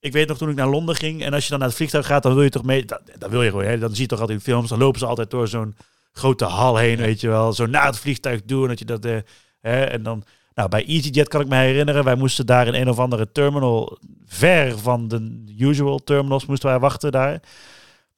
ik 0.00 0.12
weet 0.12 0.28
nog 0.28 0.38
toen 0.38 0.48
ik 0.50 0.56
naar 0.56 0.68
Londen 0.68 0.94
ging. 0.94 1.22
En 1.22 1.32
als 1.34 1.44
je 1.44 1.50
dan 1.50 1.58
naar 1.58 1.68
het 1.68 1.76
vliegtuig 1.76 2.06
gaat, 2.06 2.22
dan 2.22 2.34
wil 2.34 2.42
je 2.42 2.50
toch 2.50 2.64
mee... 2.64 2.84
Dat, 2.84 3.00
dat 3.18 3.30
wil 3.30 3.42
je 3.42 3.50
gewoon. 3.50 3.64
Hè? 3.64 3.78
Dan 3.78 3.90
zie 3.92 4.02
je 4.02 4.08
toch 4.08 4.20
altijd 4.20 4.38
in 4.38 4.44
films. 4.44 4.68
Dan 4.68 4.78
lopen 4.78 4.98
ze 4.98 5.06
altijd 5.06 5.30
door 5.30 5.48
zo'n 5.48 5.76
grote 6.12 6.44
hal 6.44 6.76
heen, 6.76 6.96
Ja. 6.96 7.04
weet 7.04 7.20
je 7.20 7.28
wel. 7.28 7.52
Zo 7.52 7.66
naar 7.66 7.86
het 7.86 7.98
vliegtuig 7.98 8.44
doen. 8.44 8.68
Dat 8.68 8.78
je 8.78 8.84
dat... 8.84 9.04
eh, 9.04 9.16
hè? 9.60 9.84
En 9.84 10.02
dan... 10.02 10.22
Nou, 10.54 10.68
bij 10.70 10.86
EasyJet 10.86 11.28
kan 11.28 11.40
ik 11.40 11.48
me 11.48 11.56
herinneren. 11.56 12.04
Wij 12.04 12.14
moesten 12.14 12.46
daar 12.46 12.66
in 12.66 12.74
een 12.74 12.88
of 12.88 12.98
andere 12.98 13.32
terminal... 13.32 13.98
Ver 14.26 14.78
van 14.78 15.08
de 15.08 15.44
usual 15.58 15.98
terminals 15.98 16.46
moesten 16.46 16.68
wij 16.68 16.78
wachten 16.78 17.12
daar. 17.12 17.42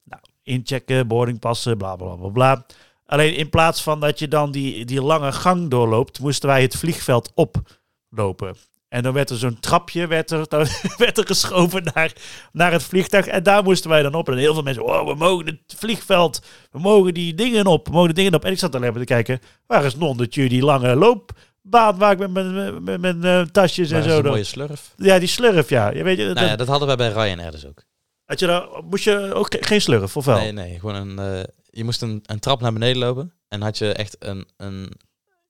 Nou, 0.05 0.23
inchecken, 0.43 1.07
boardingpassen, 1.07 1.77
bla 1.79 1.97
bla 1.97 2.15
bla 2.15 2.29
bla. 2.29 2.67
Alleen 3.07 3.35
in 3.37 3.51
plaats 3.51 3.83
van 3.83 4.01
dat 4.01 4.19
je 4.19 4.29
dan 4.29 4.51
die, 4.51 4.85
die 4.85 5.03
lange 5.03 5.33
gang 5.33 5.71
doorloopt, 5.71 6.21
moesten 6.21 6.49
wij 6.49 6.63
het 6.63 6.77
vliegveld 6.77 7.33
oplopen. 7.35 8.57
En 8.91 9.03
dan 9.03 9.13
werd 9.13 9.31
er 9.31 9.37
zo'n 9.37 9.61
trapje 9.61 10.07
werd 10.07 10.31
er, 10.31 10.47
werd 10.99 11.19
er 11.19 11.27
geschoven 11.27 11.83
naar, 11.95 12.13
naar 12.53 12.73
het 12.73 12.83
vliegtuig. 12.83 13.27
En 13.27 13.43
daar 13.43 13.63
moesten 13.63 13.91
wij 13.91 14.03
dan 14.03 14.15
op. 14.15 14.29
En 14.29 14.37
heel 14.37 14.55
veel 14.55 14.63
mensen, 14.63 14.85
oh, 14.85 15.07
we 15.07 15.15
mogen 15.15 15.47
het 15.47 15.59
vliegveld, 15.77 16.43
we 16.71 16.79
mogen 16.79 17.15
die 17.15 17.35
dingen 17.35 17.67
op, 17.67 17.87
we 17.87 17.93
mogen 17.93 18.09
de 18.09 18.15
dingen 18.15 18.35
op. 18.35 18.45
En 18.45 18.53
ik 18.53 18.59
zat 18.59 18.75
alleen 18.75 18.91
maar 18.91 18.99
te 19.01 19.07
kijken, 19.07 19.41
waar 19.67 19.85
is 19.85 19.97
nonnetje 19.97 20.49
die 20.49 20.63
lange 20.63 20.95
loopbaan 20.97 21.99
waar 21.99 22.13
ik 22.13 22.19
met 22.19 22.31
mijn, 22.31 22.55
met, 22.55 23.01
met 23.01 23.01
mijn 23.01 23.25
eh, 23.25 23.47
tasjes 23.53 23.91
Maar 23.91 24.01
en 24.01 24.07
dat 24.07 24.17
zo. 24.17 24.23
een 24.23 24.27
mooie 24.31 24.45
slurf. 24.45 24.93
Ja, 24.97 25.19
die 25.19 25.29
slurf, 25.29 25.69
ja. 25.69 25.91
Je 25.91 26.03
weet, 26.03 26.19
je, 26.19 26.25
Nou 26.25 26.47
ja, 26.47 26.57
dat 26.57 26.67
hadden 26.69 26.87
wij 26.89 26.97
bij 26.97 27.09
Ryanair 27.13 27.51
dus 27.51 27.67
ook. 27.67 27.83
had 28.25 28.39
je 28.39 28.47
daar, 28.47 28.67
moest 28.91 29.05
je 29.05 29.35
ook 29.35 29.55
ge- 29.55 29.63
geen 29.65 29.81
slurf, 29.81 30.17
of 30.17 30.25
wel? 30.25 30.37
Nee, 30.39 30.53
nee, 30.53 30.79
gewoon 30.79 30.95
een. 30.95 31.19
eh, 31.39 31.45
je 31.71 31.85
moest 31.85 32.03
een, 32.03 32.21
een 32.27 32.39
trap 32.41 32.61
naar 32.61 32.73
beneden 32.73 32.99
lopen 32.99 33.33
en 33.49 33.61
had 33.63 33.79
je 33.79 33.93
echt 33.93 34.17
een, 34.19 34.49
een 34.57 34.93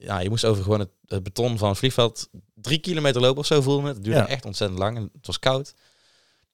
ja, 0.00 0.18
je 0.20 0.28
moest 0.28 0.44
over 0.44 0.62
gewoon 0.62 0.78
het, 0.80 0.90
het 1.06 1.22
beton 1.22 1.58
van 1.58 1.68
het 1.68 1.78
vliegveld 1.78 2.28
drie 2.54 2.78
kilometer 2.78 3.20
lopen 3.20 3.38
of 3.40 3.46
zo 3.46 3.60
voelde 3.60 3.82
me. 3.82 3.88
Het 3.88 4.04
duurde 4.04 4.18
Ja. 4.20 4.26
echt 4.28 4.44
ontzettend 4.44 4.78
lang 4.80 4.96
en 4.96 5.10
het 5.12 5.26
was 5.26 5.38
koud. 5.38 5.74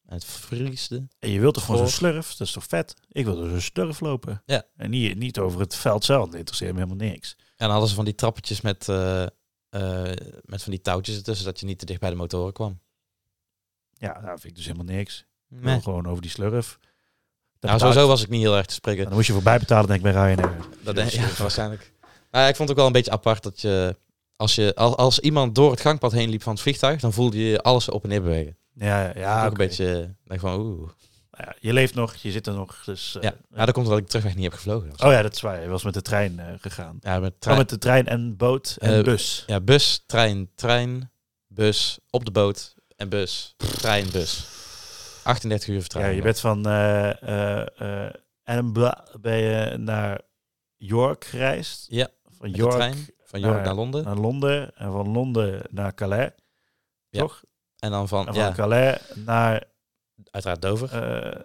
En 0.06 0.14
het 0.14 0.24
vriesde. 0.24 1.08
En 1.18 1.30
je 1.30 1.40
wilt 1.40 1.54
toch 1.54 1.64
gewoon 1.64 1.80
zo'n 1.80 1.88
slurf? 1.88 2.34
Dat 2.34 2.46
is 2.46 2.52
toch 2.52 2.64
vet? 2.64 2.94
Ik 3.08 3.24
wil 3.24 3.34
dus 3.36 3.52
een 3.52 3.62
slurf 3.62 4.00
lopen. 4.00 4.42
Ja. 4.46 4.64
En 4.76 4.90
niet, 4.90 5.16
niet 5.18 5.38
over 5.38 5.60
het 5.60 5.74
veld 5.76 6.04
zelf. 6.04 6.26
Dat 6.26 6.34
interesseert 6.34 6.72
me 6.72 6.78
helemaal 6.80 7.06
niks. 7.08 7.36
En 7.38 7.46
dan 7.56 7.70
hadden 7.70 7.88
ze 7.88 7.94
van 7.94 8.04
die 8.04 8.14
trappetjes 8.14 8.60
met, 8.60 8.88
eh, 8.88 9.22
eh, 9.22 9.30
met 10.44 10.62
van 10.62 10.72
die 10.72 10.80
touwtjes 10.80 11.16
ertussen, 11.16 11.44
dat 11.44 11.60
je 11.60 11.66
niet 11.66 11.78
te 11.78 11.86
dicht 11.86 12.00
bij 12.00 12.10
de 12.10 12.16
motoren 12.16 12.52
kwam. 12.52 12.80
Ja, 13.92 14.12
nou 14.20 14.26
vind 14.38 14.44
ik 14.44 14.54
dus 14.54 14.64
helemaal 14.66 14.94
niks. 14.94 15.24
Ik 15.50 15.60
Nee. 15.62 15.80
gewoon 15.80 16.06
over 16.06 16.22
die 16.22 16.30
slurf. 16.30 16.78
Dat 17.58 17.70
Nou, 17.70 17.78
sowieso 17.82 18.06
was 18.08 18.22
ik 18.22 18.28
niet 18.28 18.40
heel 18.42 18.56
erg 18.56 18.66
te 18.66 18.74
spreken. 18.74 19.04
Dan 19.04 19.12
moest 19.12 19.26
je 19.26 19.32
voorbij 19.32 19.58
betalen, 19.58 19.86
denk 19.86 20.04
ik, 20.04 20.12
bij 20.12 20.12
Ryanair. 20.12 20.56
Dat 20.82 20.94
denk, 20.94 21.10
ja, 21.10 21.28
waarschijnlijk. 21.38 21.92
Maar 22.30 22.42
ja, 22.42 22.48
ik 22.48 22.56
vond 22.56 22.68
het 22.68 22.70
ook 22.70 22.76
wel 22.76 22.86
een 22.86 22.92
beetje 23.02 23.10
apart 23.10 23.42
dat 23.42 23.60
je 23.60 23.96
als, 24.36 24.54
je, 24.54 24.74
als, 24.74 24.94
als 24.96 25.18
iemand 25.18 25.54
door 25.54 25.70
het 25.70 25.80
gangpad 25.80 26.12
heen 26.12 26.28
liep 26.28 26.42
van 26.42 26.52
het 26.52 26.62
vliegtuig, 26.62 27.00
dan 27.00 27.12
voelde 27.12 27.48
je 27.48 27.60
alles 27.62 27.88
op 27.88 28.02
en 28.02 28.08
neer 28.08 28.22
bewegen. 28.22 28.56
Ja, 28.74 29.12
ja, 29.16 29.44
ook 29.44 29.50
een 29.50 29.56
beetje, 29.56 30.14
denk 30.24 30.40
van 30.40 30.60
oeh. 30.60 30.90
Ja, 31.38 31.54
je 31.60 31.72
leeft 31.72 31.94
nog, 31.94 32.14
je 32.14 32.30
zit 32.30 32.46
er 32.46 32.52
nog. 32.54 32.82
Dus, 32.84 33.16
eh, 33.16 33.22
Ja, 33.22 33.34
ja, 33.54 33.64
dat 33.64 33.74
komt 33.74 33.86
omdat 33.86 34.00
ik 34.02 34.08
terugweg 34.08 34.34
niet 34.34 34.44
heb 34.44 34.52
gevlogen. 34.52 34.90
Oh 34.90 35.12
ja, 35.12 35.22
dat 35.22 35.34
is 35.34 35.40
waar. 35.40 35.62
Je 35.62 35.68
was 35.68 35.84
met 35.84 35.94
de 35.94 36.02
trein 36.02 36.38
eh, 36.38 36.46
gegaan. 36.60 36.98
Ja, 37.00 37.18
met 37.18 37.32
Oh, 37.32 37.38
trein, 37.38 37.58
met 37.58 37.68
de 37.68 37.78
trein 37.78 38.06
en 38.06 38.36
boot 38.36 38.76
en 38.80 38.98
Eh, 38.98 39.04
bus. 39.04 39.44
ja, 39.46 39.60
bus, 39.60 40.02
trein, 40.06 40.50
trein, 40.54 41.10
bus, 41.46 41.98
op 42.10 42.24
de 42.24 42.30
boot 42.30 42.74
en 42.96 43.08
bus, 43.08 43.54
trein, 43.56 44.10
bus. 44.12 44.46
38 45.22 45.68
uur 45.68 45.74
Ja, 45.74 45.80
vertraging. 45.80 46.16
je 46.16 46.22
bent 46.22 46.40
van 46.40 46.66
Edinburgh 48.44 49.14
ben 49.20 49.36
je 49.36 49.76
naar 49.76 50.20
York 50.76 51.24
gereisd. 51.24 51.86
Ja, 51.88 52.08
Van 52.38 52.50
York 52.50 52.72
trein 52.72 52.94
van 53.24 53.40
York 53.40 53.54
naar- 53.54 53.64
naar 53.64 53.74
Londen. 53.74 54.04
naar 54.04 54.16
Londen. 54.16 54.74
En 54.76 54.92
van 54.92 55.08
Londen 55.12 55.62
naar 55.70 55.94
Calais. 55.94 56.30
Ja. 57.08 57.20
Toch? 57.20 57.42
En 57.78 57.90
dan 57.90 58.08
van, 58.08 58.26
En 58.26 58.34
van 58.34 58.42
ja, 58.42 58.52
Calais 58.52 58.98
naar... 59.14 59.64
uiteraard 60.30 60.62
Dover. 60.62 61.02
eh, 61.02 61.40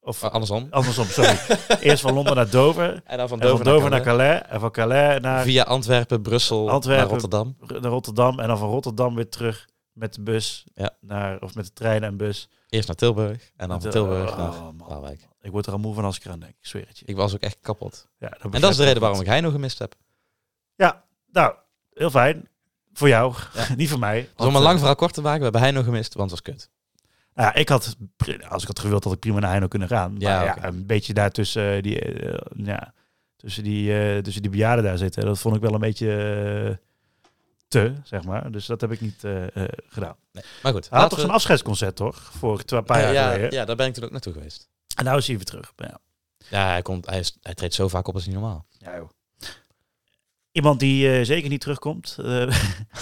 of 0.00 0.24
andersom. 0.24 0.66
andersom, 0.70 1.04
sorry. 1.04 1.36
Eerst 1.80 2.02
van 2.02 2.14
Londen 2.14 2.34
naar 2.36 2.50
Dover. 2.50 3.02
En 3.04 3.18
dan 3.18 3.28
van 3.28 3.38
Dover, 3.38 3.64
naar 3.64 3.90
naar 3.90 4.00
Calais. 4.02 4.42
En 4.48 4.60
van 4.60 4.70
Calais 4.70 5.20
naar, 5.20 5.42
Via 5.42 5.62
Antwerpen, 5.62 6.22
Brussel, 6.22 6.70
Antwerpen. 6.70 7.02
naar 7.04 7.12
Rotterdam. 7.20 7.56
naar 7.80 7.90
Rotterdam. 7.90 8.40
En 8.40 8.48
dan 8.48 8.58
van 8.58 8.68
Rotterdam 8.70 9.14
weer 9.14 9.28
terug 9.28 9.68
met 9.92 10.14
de 10.14 10.22
bus. 10.22 10.64
Ja. 10.74 10.90
Naar, 11.00 11.40
of 11.40 11.54
met 11.54 11.64
de 11.66 11.72
trein 11.72 12.02
en 12.02 12.16
bus. 12.16 12.48
Eerst 12.68 12.86
naar 12.86 12.96
Tilburg 12.96 13.50
en 13.56 13.68
dan 13.68 13.80
van 13.82 13.90
Tilburg 13.90 14.30
Oh, 14.30 14.38
naar. 14.38 14.52
Waalwijk. 14.88 15.28
Ik 15.42 15.50
word 15.50 15.66
er 15.66 15.72
al 15.72 15.78
moe 15.78 15.94
van 15.94 16.04
als 16.04 16.16
ik 16.16 16.24
eraan 16.24 16.40
denk. 16.40 16.52
Ik 16.52 16.66
zweer 16.66 16.86
het 16.88 16.98
je. 16.98 17.04
Ik 17.06 17.16
was 17.16 17.34
ook 17.34 17.40
echt 17.40 17.58
kapot. 17.60 18.08
Ja, 18.18 18.28
dat 18.28 18.54
En 18.54 18.60
dat 18.60 18.70
is 18.70 18.76
de 18.76 18.84
reden 18.84 19.00
waarom 19.00 19.20
ik 19.20 19.26
Heino 19.26 19.50
gemist 19.50 19.78
heb. 19.78 19.94
Ja, 20.74 21.04
nou, 21.32 21.54
heel 21.92 22.10
fijn. 22.10 22.48
Voor 22.92 23.08
jou. 23.08 23.34
Ja. 23.54 23.66
Niet 23.76 23.88
voor 23.88 23.98
mij. 23.98 24.20
Dus 24.20 24.30
om 24.36 24.46
een 24.46 24.52
Want, 24.52 24.64
lang 24.64 24.74
eh, 24.74 24.78
verhaal 24.78 24.94
kort 24.94 25.14
te 25.14 25.20
maken, 25.20 25.38
we 25.38 25.44
hebben 25.44 25.60
Heino 25.60 25.82
gemist, 25.82 26.14
want 26.14 26.30
het 26.30 26.40
was 26.40 26.54
kut. 26.54 26.70
Nou 27.34 27.48
ja, 27.48 27.54
ik 27.54 27.68
had, 27.68 27.96
als 28.48 28.62
ik 28.62 28.68
had 28.68 28.78
gewild, 28.78 29.04
had 29.04 29.12
ik 29.12 29.18
prima 29.18 29.38
naar 29.38 29.50
Heino 29.50 29.68
kunnen 29.68 29.88
gaan. 29.88 30.14
Ja, 30.18 30.36
maar 30.36 30.44
ja, 30.44 30.64
een 30.64 30.86
beetje 30.86 31.14
daar 31.14 31.30
tussen 31.30 31.76
eh, 31.76 31.82
die, 31.82 32.00
eh, 32.00 32.38
ja, 32.64 32.94
tussen 33.36 33.62
die, 33.62 34.22
tussen 34.22 34.42
die 34.42 34.50
bejaarden 34.50 34.84
daar 34.84 34.98
zitten. 34.98 35.24
Dat 35.24 35.38
vond 35.38 35.56
ik 35.56 35.60
wel 35.62 35.74
een 35.74 35.80
beetje 35.80 36.80
te, 37.68 37.94
zeg 38.02 38.24
maar. 38.24 38.52
Dus 38.52 38.66
dat 38.66 38.80
heb 38.80 38.92
ik 38.92 39.00
niet 39.00 39.24
gedaan. 39.88 40.16
Nee. 40.32 40.44
Maar 40.62 40.72
goed, 40.72 40.90
Hij 40.90 41.00
had 41.00 41.10
toch 41.10 41.20
zo'n 41.20 41.30
afscheidsconcert, 41.30 41.96
toch? 41.96 42.32
Voor 42.38 42.62
een 42.66 42.84
paar 42.84 43.00
jaar 43.00 43.12
ja, 43.12 43.32
geleden. 43.32 43.52
ja, 43.52 43.64
daar 43.64 43.76
ben 43.76 43.86
ik 43.86 43.94
toen 43.94 44.04
ook 44.04 44.10
naartoe 44.10 44.32
geweest. 44.32 44.68
En 45.00 45.06
nou 45.06 45.18
is 45.18 45.26
hij 45.26 45.36
weer 45.36 45.44
terug. 45.44 45.72
Ja, 45.76 45.98
Ja, 46.50 46.66
hij, 46.68 46.82
komt, 46.82 47.06
hij, 47.06 47.18
is, 47.18 47.36
hij 47.42 47.54
treedt 47.54 47.74
zo 47.74 47.88
vaak 47.88 48.08
op 48.08 48.14
als 48.14 48.24
niet 48.26 48.34
normaal. 48.34 48.66
ja 48.78 48.96
joh. 48.96 49.08
Iemand 50.52 50.80
die 50.80 51.12
eh, 51.18 51.24
zeker 51.24 51.48
niet 51.48 51.60
terugkomt, 51.60 52.16
eh, 52.18 52.50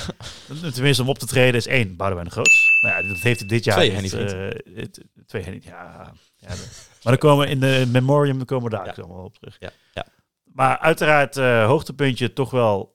tenminste 0.75 1.03
om 1.03 1.09
op 1.09 1.19
te 1.19 1.27
treden, 1.27 1.55
is 1.55 1.67
één, 1.67 1.97
Boudewijn 1.97 2.27
de 2.27 2.33
Groot. 2.33 2.51
Nou 2.83 2.95
ja, 3.03 3.09
dat 3.09 3.19
heeft 3.23 3.39
hij 3.41 3.49
dit 3.49 3.65
jaar. 3.65 3.77
Twee 3.77 4.01
niet, 4.01 4.13
Henny 4.13 4.31
eh, 4.33 4.77
het- 4.77 5.05
twee 5.27 5.43
Henny, 5.43 5.61
ja. 5.65 6.13
ja 6.37 6.49
maar 6.49 6.57
dan 7.03 7.19
komen 7.19 7.45
we 7.47 7.51
in 7.53 7.61
de 7.61 7.85
memoriam, 7.93 8.37
dan 8.37 8.47
komen 8.47 8.71
we 8.71 8.77
daar 8.77 8.85
Ja. 8.85 8.91
ook 8.91 8.99
allemaal 8.99 9.25
op 9.25 9.35
terug. 9.35 9.57
Ja, 9.61 9.71
ja. 9.95 10.07
Maar 10.45 10.79
uiteraard 10.79 11.37
eh, 11.37 11.67
hoogtepuntje 11.67 12.33
toch 12.33 12.51
wel 12.51 12.95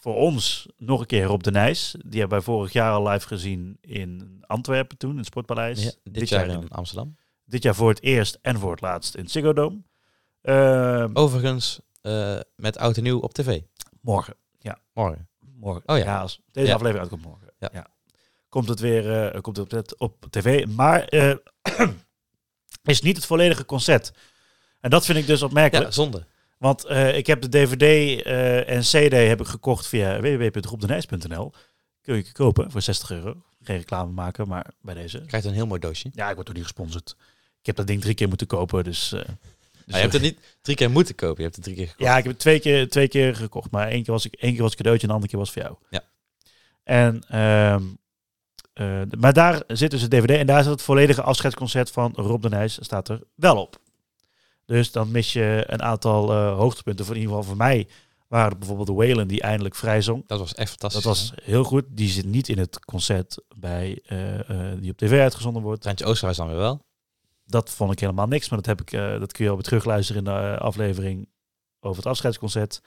voor 0.00 0.14
ons 0.14 0.68
nog 0.76 1.00
een 1.00 1.06
keer 1.06 1.24
Rob 1.24 1.42
de 1.42 1.50
Nijs. 1.50 1.94
Die 2.06 2.20
hebben 2.20 2.38
wij 2.38 2.46
vorig 2.46 2.72
jaar 2.72 2.92
al 2.92 3.08
live 3.08 3.26
gezien 3.26 3.78
in 3.80 4.38
Antwerpen 4.46 4.96
toen, 4.98 5.10
in 5.10 5.16
het 5.16 5.26
Sportpaleis. 5.26 5.82
Ja, 5.82 5.90
dit, 6.02 6.28
jaar 6.28 6.48
in 6.48 6.68
Amsterdam. 6.68 7.16
Dit 7.50 7.62
jaar 7.62 7.74
voor 7.74 7.88
het 7.88 8.02
eerst 8.02 8.38
en 8.42 8.58
voor 8.58 8.70
het 8.70 8.80
laatst 8.80 9.14
in 9.14 9.28
Ziggo 9.28 9.52
Dome. 9.52 9.82
Ehm, 10.42 11.10
Overigens 11.12 11.80
eh, 12.02 12.38
met 12.56 12.78
oud 12.78 12.96
en 12.96 13.02
nieuw 13.02 13.18
op 13.20 13.32
tv. 13.34 13.60
Morgen. 14.00 14.34
Morgen. 14.94 15.28
Morgen. 15.56 15.82
Oh 15.86 15.98
ja. 15.98 16.20
als 16.20 16.40
deze 16.52 16.66
Ja. 16.66 16.74
aflevering 16.74 17.00
uitkomt 17.10 17.24
morgen. 17.24 17.52
Ja. 17.58 17.68
Ja. 17.72 17.86
Komt 18.48 18.68
het 18.68 18.80
weer 18.80 19.32
eh, 19.32 19.40
komt 19.40 19.56
het 19.56 19.64
op, 19.66 19.70
het- 19.70 19.98
op 19.98 20.26
tv. 20.30 20.66
Maar 20.66 21.04
eh, 21.04 21.34
is 22.82 23.00
niet 23.00 23.16
het 23.16 23.26
volledige 23.26 23.64
concert. 23.64 24.12
En 24.80 24.90
dat 24.90 25.04
vind 25.04 25.18
ik 25.18 25.26
dus 25.26 25.42
opmerkelijk. 25.42 25.86
Ja, 25.86 25.92
zonde. 25.92 26.26
Want 26.58 26.90
ik 26.90 27.26
heb 27.26 27.40
de 27.42 27.48
DVD 27.48 28.22
en 28.66 28.80
CD 28.80 29.12
heb 29.12 29.40
ik 29.40 29.46
gekocht 29.46 29.86
via 29.86 30.20
www.robdenijs.nl. 30.20 31.52
Kun 32.02 32.16
je 32.16 32.32
kopen 32.32 32.70
voor 32.70 32.82
60 32.82 33.10
euro. 33.10 33.42
Geen 33.62 33.76
reclame 33.76 34.12
maken, 34.12 34.48
maar 34.48 34.66
bij 34.80 34.94
deze. 34.94 35.18
Je 35.20 35.26
krijgt 35.26 35.46
een 35.46 35.52
heel 35.52 35.66
mooi 35.66 35.80
doosje. 35.80 36.10
Ja, 36.12 36.28
ik 36.28 36.34
word 36.34 36.46
door 36.46 36.54
niet 36.54 36.64
gesponsord. 36.64 37.16
Ik 37.60 37.66
heb 37.66 37.76
dat 37.76 37.86
ding 37.86 38.00
drie 38.00 38.14
keer 38.14 38.28
moeten 38.28 38.46
kopen, 38.46 38.84
dus... 38.84 39.12
eh, 39.12 39.20
dus 39.90 39.94
je 39.94 40.00
hebt 40.00 40.12
het 40.12 40.22
niet 40.22 40.38
drie 40.62 40.76
keer 40.76 40.90
moeten 40.90 41.14
kopen. 41.14 41.36
Je 41.36 41.42
hebt 41.42 41.54
het 41.54 41.64
drie 41.64 41.76
keer 41.76 41.86
gekocht. 41.86 42.08
Ja, 42.08 42.16
ik 42.16 42.22
heb 42.22 42.32
het 42.32 42.40
twee 42.40 42.60
keer, 42.60 42.88
twee 42.88 43.08
keer 43.08 43.36
gekocht. 43.36 43.70
Maar 43.70 43.88
één 43.88 44.02
keer 44.02 44.12
was 44.12 44.24
ik 44.24 44.34
één 44.34 44.52
keer 44.52 44.62
was 44.62 44.74
cadeautje 44.74 45.02
en 45.02 45.08
de 45.08 45.14
andere 45.14 45.30
keer 45.32 45.40
was 45.40 45.52
voor 45.52 45.62
jou. 45.62 45.76
Ja. 45.90 46.02
En, 46.82 47.22
ehm, 47.28 47.82
eh, 48.72 49.18
maar 49.18 49.32
daar 49.32 49.62
zit 49.66 49.90
dus 49.90 50.02
een 50.02 50.08
DVD 50.08 50.30
en 50.30 50.46
daar 50.46 50.62
zit 50.62 50.72
het 50.72 50.82
volledige 50.82 51.22
afscheidsconcert 51.22 51.90
van 51.90 52.12
Rob 52.16 52.42
de 52.42 52.48
Nijs 52.48 52.78
staat 52.80 53.08
er 53.08 53.22
wel 53.34 53.56
op. 53.56 53.80
Dus 54.64 54.92
dan 54.92 55.10
mis 55.10 55.32
je 55.32 55.64
een 55.66 55.82
aantal 55.82 56.32
eh, 56.32 56.56
hoogtepunten. 56.56 57.04
Voor 57.04 57.14
in 57.14 57.20
ieder 57.20 57.36
geval 57.36 57.50
voor 57.50 57.58
mij 57.58 57.88
waren 58.28 58.48
het 58.48 58.58
bijvoorbeeld 58.58 58.88
de 58.88 58.94
Whalen 58.94 59.28
die 59.28 59.40
eindelijk 59.42 59.74
vrij 59.74 60.02
zong. 60.02 60.24
Dat 60.26 60.38
was 60.38 60.54
echt 60.54 60.68
fantastisch. 60.68 61.02
Dat 61.02 61.12
was 61.12 61.32
heel 61.42 61.64
goed. 61.64 61.84
Die 61.88 62.08
zit 62.08 62.24
niet 62.24 62.48
in 62.48 62.58
het 62.58 62.84
concert 62.84 63.38
bij, 63.56 64.02
die 64.80 64.90
op 64.90 64.96
tv 64.96 65.20
uitgezonden 65.20 65.62
wordt. 65.62 65.80
Treintje 65.80 66.04
Oosterhuis 66.04 66.36
dan 66.36 66.46
weer 66.48 66.56
wel. 66.56 66.88
Dat 67.50 67.70
vond 67.70 67.92
ik 67.92 67.98
helemaal 68.00 68.26
niks, 68.26 68.48
maar 68.48 68.58
dat, 68.58 68.66
heb 68.66 68.80
ik, 68.80 68.92
eh, 68.92 69.18
dat 69.20 69.32
kun 69.32 69.44
je 69.44 69.50
alweer 69.50 69.64
terugluisteren 69.66 70.24
in 70.24 70.32
de 70.32 70.38
eh, 70.38 70.58
aflevering 70.58 71.28
over 71.80 71.96
het 71.96 72.06
afscheidsconcert. 72.10 72.82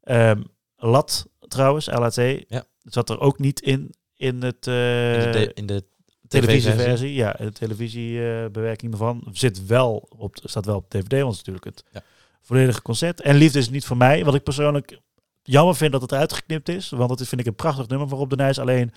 Ehm, 0.00 0.42
Lat 0.76 1.28
trouwens, 1.48 1.86
LAT, 1.86 2.14
Ja. 2.14 2.64
zat 2.82 3.10
er 3.10 3.20
ook 3.20 3.38
niet 3.38 3.60
in 3.60 3.94
in 4.16 4.42
het 4.42 4.66
eh, 4.66 5.24
in, 5.24 5.32
de, 5.32 5.50
in 5.54 5.66
de 5.66 5.84
televisieversie. 6.28 7.14
Ja, 7.14 7.32
de 7.32 7.52
televisiebewerking 7.52 8.92
ervan 8.92 9.28
zit 9.32 9.66
wel 9.66 10.06
op, 10.16 10.36
staat 10.42 10.66
wel 10.66 10.76
op 10.76 10.90
DVD, 10.90 11.20
want 11.22 11.36
natuurlijk 11.36 11.64
het 11.64 11.84
Ja. 11.92 12.02
volledige 12.42 12.82
concert. 12.82 13.20
En 13.20 13.36
Liefde 13.36 13.58
is 13.58 13.70
niet 13.70 13.84
voor 13.84 13.96
mij, 13.96 14.24
wat 14.24 14.34
ik 14.34 14.42
persoonlijk 14.42 14.98
jammer 15.42 15.76
vind 15.76 15.92
dat 15.92 16.00
het 16.02 16.12
uitgeknipt 16.12 16.68
is, 16.68 16.88
want 16.90 17.08
dat 17.08 17.20
is, 17.20 17.28
vind 17.28 17.40
ik 17.40 17.46
een 17.46 17.54
prachtig 17.54 17.86
nummer 17.88 18.08
van 18.08 18.18
Rob 18.18 18.30
de 18.30 18.36
Nijs. 18.36 18.58
Alleen 18.58 18.92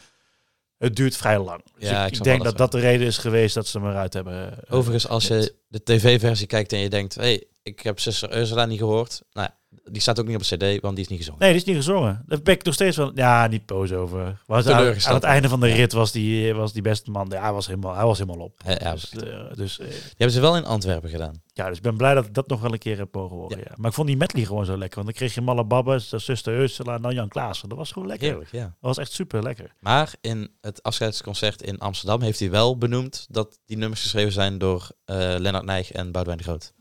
het 0.81 0.95
duurt 0.95 1.17
vrij 1.17 1.39
lang. 1.39 1.63
Dus 1.79 1.89
Ja, 1.89 2.05
ik, 2.05 2.15
ik 2.15 2.23
denk 2.23 2.43
dat 2.43 2.57
dat 2.57 2.71
de 2.71 2.79
reden 2.79 3.07
is 3.07 3.17
geweest 3.17 3.55
dat 3.55 3.67
ze 3.67 3.79
hem 3.79 3.89
eruit 3.89 4.13
hebben. 4.13 4.53
Overigens, 4.69 5.07
als 5.07 5.27
je 5.27 5.53
de 5.67 5.83
tv-versie 5.83 6.47
kijkt 6.47 6.73
en 6.73 6.79
je 6.79 6.89
denkt... 6.89 7.15
hey, 7.15 7.43
ik 7.63 7.79
heb 7.79 7.99
zuster 7.99 8.37
Ursula 8.37 8.65
niet 8.65 8.79
gehoord. 8.79 9.21
Nou 9.33 9.49
die 9.83 10.01
staat 10.01 10.19
ook 10.19 10.27
niet 10.27 10.35
op 10.35 10.41
cd, 10.41 10.81
want 10.81 10.95
die 10.95 11.03
is 11.03 11.07
niet 11.07 11.19
gezongen. 11.19 11.39
Nee, 11.39 11.49
die 11.49 11.59
is 11.59 11.65
niet 11.65 11.75
gezongen. 11.75 12.23
Daar 12.25 12.41
ben 12.41 12.53
ik 12.53 12.63
nog 12.63 12.73
steeds 12.73 12.95
van. 12.95 13.11
Ja, 13.15 13.47
niet 13.47 13.65
boos 13.65 13.91
over. 13.91 14.41
Was 14.45 14.67
aan, 14.67 14.95
aan 15.05 15.13
het 15.13 15.23
einde 15.23 15.49
van 15.49 15.59
de 15.59 15.67
rit 15.67 15.93
was 15.93 16.11
die, 16.11 16.53
was 16.53 16.73
die 16.73 16.81
beste 16.81 17.11
man. 17.11 17.27
Ja, 17.29 17.41
hij 17.41 17.51
was 17.53 17.67
helemaal, 17.67 17.95
hij 17.95 18.05
was 18.05 18.17
helemaal 18.19 18.45
op. 18.45 18.61
Ja, 18.65 18.77
ja, 18.79 18.91
dus, 18.91 19.09
eh, 19.09 19.53
dus, 19.53 19.79
eh, 19.79 19.87
Die 19.87 19.97
hebben 20.07 20.31
ze 20.31 20.41
wel 20.41 20.57
in 20.57 20.65
Antwerpen 20.65 21.09
gedaan. 21.09 21.41
ja, 21.53 21.67
dus 21.67 21.77
ik 21.77 21.83
ben 21.83 21.97
blij 21.97 22.13
dat 22.13 22.25
ik 22.25 22.33
dat 22.33 22.47
nog 22.47 22.61
wel 22.61 22.73
een 22.73 22.79
keer 22.79 22.97
heb 22.97 23.13
mogen 23.13 23.37
horen. 23.37 23.57
Ja. 23.57 23.73
Maar 23.75 23.89
ik 23.89 23.95
vond 23.95 24.07
die 24.07 24.17
medley 24.17 24.45
gewoon 24.45 24.65
zo 24.65 24.77
lekker. 24.77 24.95
Want 24.95 25.07
dan 25.07 25.15
kreeg 25.15 25.33
je 25.33 25.41
Malle 25.41 25.65
Babbes, 25.65 26.09
zuster 26.09 26.53
Ursula 26.59 26.95
en 26.95 27.01
dan 27.01 27.13
Jan 27.13 27.27
Klaassen. 27.27 27.69
Dat 27.69 27.77
was 27.77 27.91
gewoon 27.91 28.07
lekker. 28.07 28.27
Heerlijk, 28.27 28.51
ja. 28.51 28.63
Dat 28.63 28.75
was 28.79 28.97
echt 28.97 29.11
super 29.11 29.43
lekker. 29.43 29.75
Maar 29.79 30.13
in 30.21 30.51
het 30.61 30.83
afscheidsconcert 30.83 31.61
in 31.61 31.79
Amsterdam 31.79 32.21
heeft 32.21 32.39
hij 32.39 32.49
wel 32.49 32.77
benoemd... 32.77 33.25
dat 33.29 33.59
die 33.65 33.77
nummers 33.77 34.01
geschreven 34.01 34.31
zijn 34.33 34.57
door 34.57 34.89
eh 35.05 35.15
Lennart 35.37 35.65
Nijg 35.65 35.91
en 35.91 36.11
Boudewijn 36.11 36.37
de 36.37 36.43
Groot. 36.43 36.73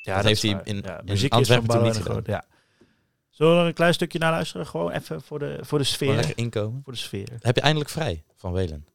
Ja, 0.00 0.16
Dat 0.16 0.24
heeft 0.24 0.42
hij 0.42 0.60
in- 0.64 0.80
ja, 0.84 0.98
in 0.98 1.04
muziek 1.04 1.32
Antwerpen 1.32 1.68
is 1.68 1.74
van 1.74 1.84
niet 1.84 1.94
de 1.94 2.02
Groot, 2.02 2.26
Ja. 2.26 2.44
Zullen 3.28 3.54
we 3.54 3.60
er 3.60 3.66
een 3.66 3.74
klein 3.74 3.94
stukje 3.94 4.18
naar 4.18 4.30
luisteren? 4.30 4.66
Gewoon 4.66 4.90
even 4.90 5.22
voor 5.22 5.38
de, 5.38 5.58
voor 5.60 5.78
de 5.78 5.84
sfeer. 5.84 6.14
lekker 6.14 6.38
inkomen. 6.38 6.80
Voor 6.84 6.92
de 6.92 6.98
sfeer. 6.98 7.28
Heb 7.40 7.56
je 7.56 7.62
eindelijk 7.62 7.90
vrij 7.90 8.24
van 8.36 8.52
Welen? 8.52 8.86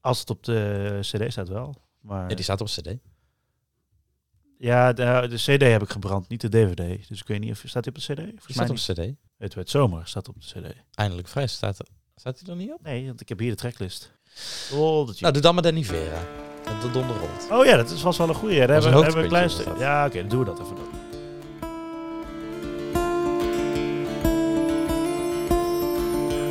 Als 0.00 0.20
het 0.20 0.30
op 0.30 0.42
de 0.44 0.98
cd 1.00 1.32
staat 1.32 1.48
wel. 1.48 1.74
Maar... 2.00 2.28
Ja, 2.28 2.34
die 2.34 2.44
staat 2.44 2.60
op 2.60 2.66
cd. 2.66 2.94
Ja, 4.58 4.92
de, 4.92 5.26
de 5.28 5.36
CD 5.36 5.62
heb 5.62 5.82
ik 5.82 5.90
gebrand, 5.90 6.28
niet 6.28 6.40
de 6.40 6.48
DVD. 6.48 7.08
Dus 7.08 7.20
ik 7.20 7.26
weet 7.26 7.40
niet 7.40 7.50
of 7.50 7.62
staat 7.66 7.84
die 7.84 7.92
op 7.92 7.98
de 7.98 8.12
CD? 8.14 8.18
Volgens 8.18 8.52
staat 8.54 8.70
op 8.70 8.98
niet. 8.98 9.16
cd. 9.16 9.20
Het 9.38 9.54
werd 9.54 9.70
zomer 9.70 10.06
staat 10.06 10.28
op 10.28 10.34
de 10.40 10.60
CD. 10.60 10.74
Eindelijk 10.94 11.28
vrij 11.28 11.46
staat 11.46 11.78
er. 11.78 11.86
Staat 12.16 12.40
hij 12.40 12.48
er 12.48 12.56
niet 12.56 12.72
op? 12.72 12.82
Nee, 12.82 13.06
want 13.06 13.20
ik 13.20 13.28
heb 13.28 13.38
hier 13.38 13.50
de 13.50 13.56
tracklist. 13.56 14.12
Oh, 14.72 15.06
dat 15.06 15.20
Nou, 15.20 15.32
doe 15.32 15.42
dan 15.42 15.54
maar 15.54 15.62
Danny 15.62 15.84
Vera. 15.84 16.22
De 16.80 16.90
donder 16.90 17.16
rolt. 17.16 17.60
oh 17.60 17.66
ja, 17.66 17.76
dat 17.76 17.90
is 17.90 18.00
vast 18.00 18.18
wel 18.18 18.28
een 18.28 18.34
goeie. 18.34 18.58
Daar 18.58 18.66
Dat 18.66 18.76
is 18.76 18.84
hebben, 18.84 19.00
een 19.00 19.04
hebben 19.12 19.30
we 19.30 19.36
een 19.36 19.46
klein 19.46 19.50
stuk. 19.50 19.66
Ja, 19.78 20.06
oké, 20.06 20.18
dan 20.18 20.28
doen 20.28 20.38
we 20.38 20.44
dat 20.44 20.60
even 20.60 20.76
dan. 20.76 21.00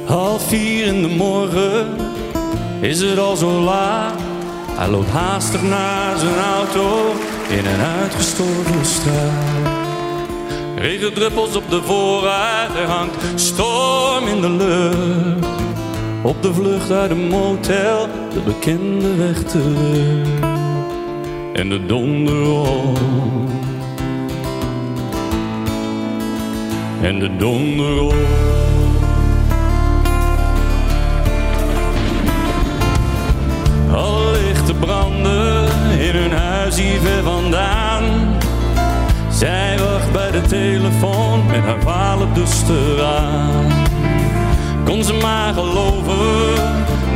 Half 0.05 0.47
vier 0.47 0.85
in 0.85 1.01
de 1.01 1.07
morgen 1.07 1.87
is 2.79 3.01
het 3.01 3.17
al 3.19 3.35
zo 3.35 3.49
laat. 3.61 4.13
Hij 4.71 4.87
loopt 4.89 5.09
haastig 5.09 5.61
naar 5.61 6.17
zijn 6.17 6.39
auto 6.39 7.13
in 7.49 7.65
een 7.65 7.81
uitgestorven 7.81 8.85
straat. 8.85 9.79
Regendruppels 10.75 11.55
op 11.55 11.69
de 11.69 11.81
voorruit, 11.83 12.75
er 12.75 12.87
hangt 12.87 13.15
storm 13.35 14.27
in 14.27 14.41
de 14.41 14.49
lucht. 14.49 15.50
Op 16.23 16.41
de 16.41 16.53
vlucht 16.53 16.91
uit 16.91 17.11
een 17.11 17.27
motel, 17.27 18.07
de 18.33 18.39
bekende 18.45 19.15
weg 19.15 19.43
terug. 19.43 20.27
En 21.53 21.69
de 21.69 21.85
donder. 21.85 22.97
En 27.01 27.19
de 27.19 27.35
donder 27.37 27.95
rolt. 27.95 28.15
Alle 33.91 34.31
lichten 34.31 34.79
branden 34.79 35.69
in 35.99 36.15
hun 36.15 36.31
huis 36.31 36.79
hier 36.79 36.99
ver 36.99 37.23
vandaan. 37.23 38.03
Zij 39.29 39.79
wacht 39.79 40.11
bij 40.11 40.31
de 40.31 40.41
telefoon 40.41 41.45
met 41.45 41.61
haar 41.61 41.81
vader 41.81 42.33
dus 42.33 42.63
eraan. 42.69 43.80
Kon 44.91 45.03
ze 45.03 45.13
maar 45.13 45.53
geloven 45.53 46.55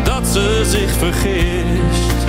dat 0.04 0.28
ze 0.28 0.62
zich 0.66 0.92
vergist. 0.92 2.26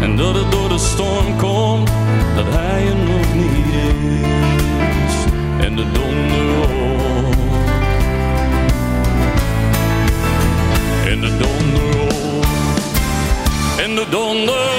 En 0.00 0.16
dat 0.16 0.34
het 0.34 0.50
door 0.52 0.68
de 0.68 0.78
storm 0.78 1.36
komt, 1.36 1.90
dat 2.36 2.44
hij 2.48 2.86
er 2.86 2.96
nog 2.96 3.34
niet 3.34 3.74
is. 3.74 5.14
En 5.64 5.76
de 5.76 5.84
donder 5.92 6.66
rolt. 6.68 7.36
En 11.06 11.20
de 11.20 11.36
donder. 11.36 12.14
En 13.78 13.94
de 13.94 14.06
donder 14.10 14.70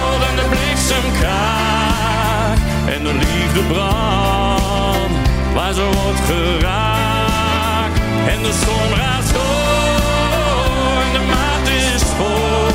rolt 0.00 0.22
en 0.28 0.36
de 0.36 0.46
bliksem 0.50 1.12
kraakt 1.20 2.60
en 2.96 3.02
de 3.04 3.12
liefde 3.14 3.62
brandt 3.72 5.30
waar 5.54 5.72
ze 5.72 5.82
wordt 5.82 6.20
geraakt. 6.20 7.01
En 8.28 8.42
de 8.42 8.52
storm 8.52 8.92
raast 8.92 9.32
door 9.32 11.02
en 11.02 11.12
de 11.12 11.24
maat 11.28 11.68
is 11.68 12.02
vol, 12.02 12.68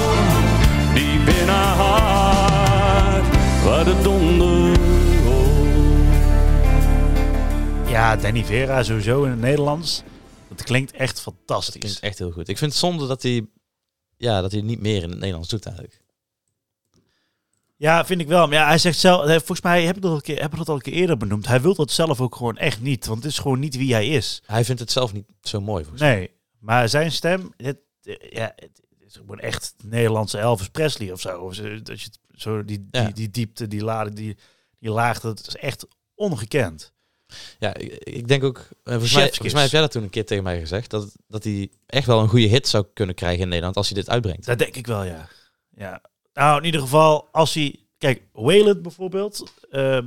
diep 0.93 1.27
in 1.41 1.47
haar 1.47 1.75
hart 1.75 3.25
waar 3.63 3.85
de 3.85 4.01
donder 4.03 4.75
rolt. 5.23 5.67
Ja, 7.89 8.15
Danny 8.15 8.43
Vera 8.43 8.83
sowieso 8.83 9.23
in 9.23 9.29
het 9.29 9.39
Nederlands. 9.39 10.03
Dat 10.47 10.63
klinkt 10.63 10.91
echt 10.91 11.23
Dat 11.23 11.33
fantastisch. 11.33 11.79
klinkt 11.79 11.99
echt 11.99 12.17
heel 12.17 12.31
goed. 12.31 12.47
Ik 12.49 12.57
vind 12.57 12.71
het 12.71 12.79
zonde 12.79 13.07
dat 13.07 13.21
hij, 13.21 13.45
ja, 14.17 14.41
dat 14.41 14.51
hij 14.51 14.61
niet 14.61 14.81
meer 14.81 15.03
in 15.03 15.09
het 15.09 15.19
Nederlands 15.19 15.49
doet 15.49 15.65
eigenlijk. 15.65 16.01
Ja, 17.77 18.05
vind 18.05 18.21
ik 18.21 18.27
wel. 18.27 18.47
Maar 18.47 18.57
ja, 18.57 18.67
hij 18.67 18.77
zegt 18.77 18.99
zelf, 18.99 19.21
eh, 19.25 19.29
volgens 19.35 19.61
mij 19.61 19.85
heb 19.85 19.95
ik 19.95 20.01
dat 20.01 20.11
al 20.11 20.17
een 20.17 20.23
keer, 20.23 20.41
heb 20.41 20.51
ik 20.51 20.57
dat 20.57 20.69
al 20.69 20.75
een 20.75 20.81
keer 20.81 20.93
eerder 20.93 21.17
benoemd. 21.17 21.47
Hij 21.47 21.61
wil 21.61 21.75
dat 21.75 21.91
zelf 21.91 22.21
ook 22.21 22.35
gewoon 22.35 22.57
echt 22.57 22.81
niet, 22.81 23.05
want 23.05 23.23
het 23.23 23.31
is 23.31 23.39
gewoon 23.39 23.59
niet 23.59 23.75
wie 23.77 23.93
hij 23.93 24.07
is. 24.07 24.41
Hij 24.45 24.65
vindt 24.65 24.81
het 24.81 24.91
zelf 24.91 25.13
niet 25.13 25.25
zo 25.41 25.61
mooi 25.61 25.85
mij. 25.91 26.15
Nee, 26.15 26.31
maar 26.59 26.89
zijn 26.89 27.11
stem, 27.11 27.53
het, 27.57 27.77
eh, 28.03 28.15
ja, 28.31 28.53
het 28.55 28.81
is 29.07 29.15
gewoon 29.15 29.39
echt 29.39 29.73
Nederlandse 29.83 30.37
Elvis 30.37 30.67
Presley 30.69 31.11
of 31.11 31.21
zo. 31.21 31.39
Of 31.39 31.53
zo, 31.53 31.81
Dat 31.81 32.01
je 32.01 32.09
zo 32.35 32.65
die, 32.65 32.87
Ja. 32.91 33.03
die, 33.03 33.13
die 33.13 33.29
diepte, 33.29 33.67
die 33.67 33.83
laag, 33.83 34.09
die, 34.09 34.37
die 34.79 34.89
laagte, 34.91 35.27
dat 35.27 35.47
is 35.47 35.55
echt 35.55 35.87
ongekend. 36.15 36.93
Ja, 37.59 37.73
ik, 37.73 37.93
ik 38.03 38.27
denk 38.27 38.43
ook, 38.43 38.57
eh, 38.57 38.65
volgens, 38.83 39.13
mij, 39.13 39.27
volgens 39.27 39.53
mij 39.53 39.61
heb 39.61 39.71
jij 39.71 39.81
dat 39.81 39.91
toen 39.91 40.03
een 40.03 40.09
keer 40.09 40.25
tegen 40.25 40.43
mij 40.43 40.59
gezegd, 40.59 40.89
dat, 40.89 41.15
dat 41.27 41.43
hij 41.43 41.71
echt 41.85 42.07
wel 42.07 42.21
een 42.21 42.29
goede 42.29 42.47
hit 42.47 42.67
zou 42.67 42.85
kunnen 42.93 43.15
krijgen 43.15 43.41
in 43.41 43.47
Nederland 43.47 43.75
als 43.75 43.89
hij 43.89 43.97
dit 43.97 44.09
uitbrengt. 44.09 44.45
Dat 44.45 44.57
denk 44.59 44.75
ik 44.75 44.87
wel, 44.87 45.03
ja. 45.03 45.27
ja. 45.69 46.01
Nou, 46.37 46.57
in 46.57 46.65
ieder 46.65 46.81
geval, 46.81 47.27
als 47.31 47.53
hij... 47.53 47.79
Kijk, 47.97 48.21
Wayland 48.31 48.81
bijvoorbeeld. 48.81 49.53
eh, 49.69 49.99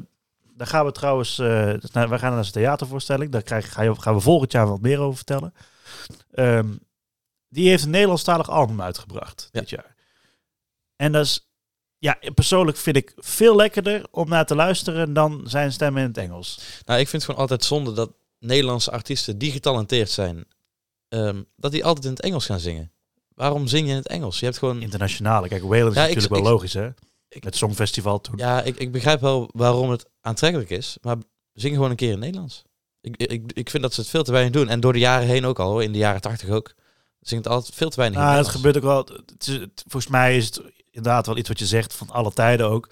daar 0.54 0.66
gaan 0.66 0.84
we 0.84 0.92
trouwens... 0.92 1.38
eh, 1.38 1.72
dus 1.80 1.90
we 1.92 2.18
gaan 2.18 2.32
naar 2.32 2.44
zijn 2.44 2.52
theatervoorstelling. 2.52 3.30
Daar 3.32 3.42
krijg, 3.42 3.72
ga 3.72 3.82
je, 3.82 3.94
gaan 4.00 4.14
we 4.14 4.20
volgend 4.20 4.52
jaar 4.52 4.68
wat 4.68 4.80
meer 4.80 4.98
over 5.00 5.16
vertellen. 5.16 5.54
Ehm, 6.32 6.68
die 7.48 7.68
heeft 7.68 7.84
een 7.84 7.90
Nederlandstalig 7.90 8.50
album 8.50 8.82
uitgebracht 8.82 9.48
Ja. 9.52 9.60
dit 9.60 9.70
jaar. 9.70 9.94
En 10.96 11.12
dat 11.12 11.24
is... 11.24 11.48
Ja, 11.98 12.18
persoonlijk 12.34 12.76
vind 12.76 12.96
ik 12.96 13.12
veel 13.16 13.56
lekkerder 13.56 14.06
om 14.10 14.28
naar 14.28 14.46
te 14.46 14.54
luisteren 14.54 15.12
dan 15.12 15.42
zijn 15.44 15.72
stem 15.72 15.96
in 15.96 16.04
het 16.06 16.18
Engels. 16.18 16.60
Nou, 16.84 17.00
ik 17.00 17.08
vind 17.08 17.22
het 17.22 17.24
gewoon 17.24 17.40
altijd 17.40 17.64
zonde 17.64 17.92
dat 17.92 18.10
Nederlandse 18.38 18.90
artiesten 18.90 19.38
die 19.38 19.52
getalenteerd 19.52 20.10
zijn, 20.10 20.44
ehm, 21.08 21.42
dat 21.56 21.72
die 21.72 21.84
altijd 21.84 22.04
in 22.04 22.10
het 22.10 22.20
Engels 22.20 22.46
gaan 22.46 22.60
zingen. 22.60 22.92
Waarom 23.40 23.66
zing 23.66 23.84
je 23.86 23.90
in 23.90 23.96
het 23.98 24.08
Engels? 24.08 24.38
Je 24.38 24.44
hebt 24.44 24.58
gewoon... 24.58 24.80
Internationale. 24.82 25.48
Kijk, 25.48 25.62
Wayland 25.62 25.90
is 25.96 26.00
Ja, 26.02 26.06
natuurlijk 26.06 26.34
ik- 26.34 26.42
wel 26.42 26.52
logisch, 26.52 26.72
hè? 26.72 26.88
ik- 27.28 27.44
Het 27.44 27.56
Songfestival 27.56 28.20
toen. 28.20 28.34
Ja, 28.36 28.62
ik, 28.62 28.76
ik 28.76 28.92
begrijp 28.92 29.20
wel 29.20 29.48
waarom 29.52 29.90
het 29.90 30.06
aantrekkelijk 30.20 30.70
is, 30.70 30.96
maar 31.02 31.16
zing 31.52 31.74
gewoon 31.74 31.90
een 31.90 31.96
keer 31.96 32.06
in 32.08 32.14
het 32.14 32.22
Nederlands. 32.24 32.62
Ik, 33.00 33.16
ik, 33.16 33.52
ik 33.52 33.70
vind 33.70 33.82
dat 33.82 33.94
ze 33.94 34.00
het 34.00 34.10
veel 34.10 34.22
te 34.22 34.32
weinig 34.32 34.52
doen. 34.52 34.68
En 34.68 34.80
door 34.80 34.92
de 34.92 34.98
jaren 34.98 35.26
heen 35.26 35.44
ook 35.44 35.58
al, 35.58 35.70
hoor, 35.70 35.82
in 35.82 35.92
de 35.92 35.98
jaren 35.98 36.20
tachtig 36.20 36.48
ook, 36.48 36.74
zingt 37.20 37.44
het 37.44 37.52
altijd 37.54 37.74
veel 37.74 37.90
te 37.90 37.96
weinig 37.96 38.18
in 38.18 38.24
Nou, 38.24 38.36
het 38.38 38.46
Nederlands. 38.46 38.82
gebeurt 38.82 39.06
ook 39.06 39.16
wel. 39.16 39.26
Het 39.36 39.46
is, 39.48 39.54
het- 39.60 39.82
volgens 39.88 40.12
mij 40.12 40.36
is 40.36 40.44
het 40.46 40.60
inderdaad 40.90 41.26
wel 41.26 41.36
iets 41.36 41.48
wat 41.48 41.58
je 41.58 41.66
zegt 41.66 41.94
van 41.94 42.10
alle 42.10 42.32
tijden 42.32 42.68
ook. 42.70 42.88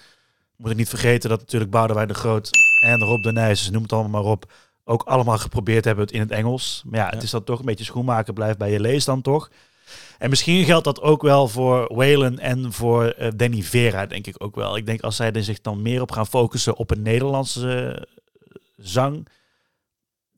Moet 0.57 0.71
ik 0.71 0.77
niet 0.77 0.89
vergeten 0.89 1.29
dat 1.31 1.39
natuurlijk 1.41 1.71
Boudewijn 1.71 2.09
de 2.09 2.15
Groot 2.15 2.51
en 2.85 2.99
Rob 3.01 3.23
de 3.23 3.33
Nijs, 3.33 3.65
ze 3.65 3.71
noem 3.71 3.83
het 3.83 3.93
allemaal 3.93 4.23
maar 4.23 4.31
op, 4.31 4.53
ook 4.85 5.03
allemaal 5.03 5.39
geprobeerd 5.39 5.85
hebben 5.85 6.05
het 6.05 6.15
in 6.15 6.21
het 6.21 6.31
Engels. 6.31 6.83
Maar 6.87 7.01
ja, 7.01 7.07
het 7.07 7.15
Ja. 7.15 7.23
is 7.23 7.31
dan 7.31 7.45
toch 7.45 7.59
een 7.59 7.65
beetje 7.65 7.85
schoenmaken 7.85 8.35
blijft 8.35 8.59
bij 8.59 8.71
je 8.73 8.81
lees 8.81 9.05
dan 9.05 9.23
toch. 9.23 9.51
En 10.19 10.31
misschien 10.31 10.65
geldt 10.65 10.85
dat 10.85 11.01
ook 11.01 11.23
wel 11.23 11.49
voor 11.49 11.95
Waylon 11.95 12.39
en 12.39 12.73
voor 12.73 13.05
eh, 13.05 13.29
Danny 13.37 13.63
Vera, 13.63 14.07
denk 14.07 14.27
ik 14.27 14.35
ook 14.39 14.55
wel. 14.55 14.77
Ik 14.77 14.87
denk 14.87 15.01
als 15.01 15.17
zij 15.17 15.33
er 15.33 15.45
zich 15.45 15.61
dan 15.61 15.83
meer 15.83 16.01
op 16.01 16.11
gaan 16.11 16.27
focussen 16.27 16.77
op 16.77 16.91
een 16.91 17.03
Nederlandse 17.03 17.93
eh, 17.93 18.55
zang, 18.77 19.29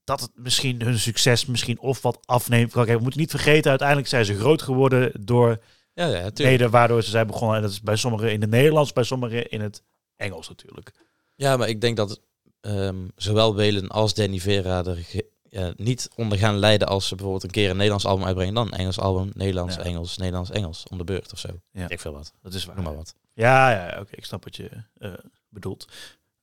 dat 0.05 0.21
het 0.21 0.31
misschien 0.35 0.83
hun 0.83 0.99
succes 0.99 1.47
misschien 1.47 1.81
of 1.81 2.03
wat 2.03 2.19
afneemt. 2.25 2.73
Kijk, 2.73 2.89
we 2.89 2.99
moeten 2.99 3.21
niet 3.21 3.31
vergeten, 3.31 3.71
uiteindelijk 3.71 4.09
zijn 4.09 4.25
ze 4.25 4.39
groot 4.39 4.63
geworden 4.63 5.13
door 5.21 5.59
Ja, 5.95 6.07
ja, 6.07 6.31
mede 6.37 6.71
waardoor 6.71 7.03
ze 7.03 7.11
zijn 7.11 7.27
begonnen. 7.27 7.57
En 7.57 7.63
dat 7.63 7.71
is 7.71 7.81
bij 7.81 7.97
sommigen 7.97 8.33
in 8.33 8.41
het 8.41 8.51
Nederlands, 8.51 8.93
bij 8.93 9.05
sommigen 9.05 9.51
in 9.51 9.61
het 9.61 9.83
Engels 10.17 10.49
natuurlijk. 10.49 10.93
Ja, 11.37 11.57
maar 11.57 11.69
ik 11.69 11.81
denk 11.81 11.97
dat 11.97 12.21
ehm, 12.61 13.09
zowel 13.17 13.55
Welen 13.55 13.89
als 13.89 14.15
Danny 14.15 14.39
Vera 14.39 14.85
er 14.85 15.25
ja, 15.51 15.73
niet 15.77 16.09
onder 16.17 16.39
gaan 16.39 16.59
lijden 16.59 16.89
als 16.89 17.07
ze 17.09 17.15
bijvoorbeeld 17.15 17.45
een 17.45 17.51
keer 17.51 17.71
een 17.71 17.75
Nederlands 17.77 18.07
album 18.07 18.27
uitbrengen. 18.27 18.55
Dan 18.55 18.71
Engels 18.73 18.99
album, 18.99 19.31
Nederlands, 19.35 19.77
Ja. 19.77 19.83
Engels, 19.83 20.17
Nederlands, 20.17 20.51
Engels. 20.51 20.85
Om 20.91 20.99
de 20.99 21.05
beurt 21.05 21.33
of 21.33 21.39
zo. 21.39 21.49
Ja. 21.73 21.89
Ik 21.89 22.01
veel 22.01 22.13
wat. 22.13 22.33
Dat 22.43 22.55
is 22.55 22.65
waar. 22.65 22.75
Noem 22.75 22.85
maar 22.85 22.97
wat. 22.97 23.15
Ja, 23.35 23.71
ja, 23.71 24.01
oké, 24.01 24.11
ik 24.17 24.25
snap 24.25 24.45
wat 24.45 24.57
je 24.57 24.71
eh, 24.99 25.11
bedoelt. 25.49 25.89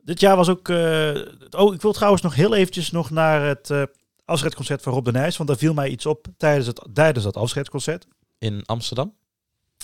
Dit 0.02 0.20
jaar 0.20 0.36
was 0.36 0.50
ook... 0.50 0.70
eh, 0.70 1.16
oh, 1.50 1.74
ik 1.74 1.82
wil 1.82 1.94
trouwens 1.94 2.22
nog 2.22 2.36
heel 2.36 2.56
eventjes 2.56 2.92
nog 2.92 3.10
naar 3.10 3.42
het 3.42 3.70
eh 3.70 3.84
afscheidsconcert 4.26 4.82
van 4.82 4.94
Rob 4.94 5.06
de 5.06 5.12
Nijs. 5.12 5.38
Want 5.38 5.50
daar 5.50 5.58
viel 5.58 5.74
mij 5.74 5.90
iets 5.90 6.06
op 6.06 6.26
tijdens, 6.38 6.68
het, 6.68 6.82
tijdens 6.94 7.26
dat 7.26 7.38
afscheidsconcert. 7.38 8.08
In 8.38 8.64
Amsterdam? 8.66 9.14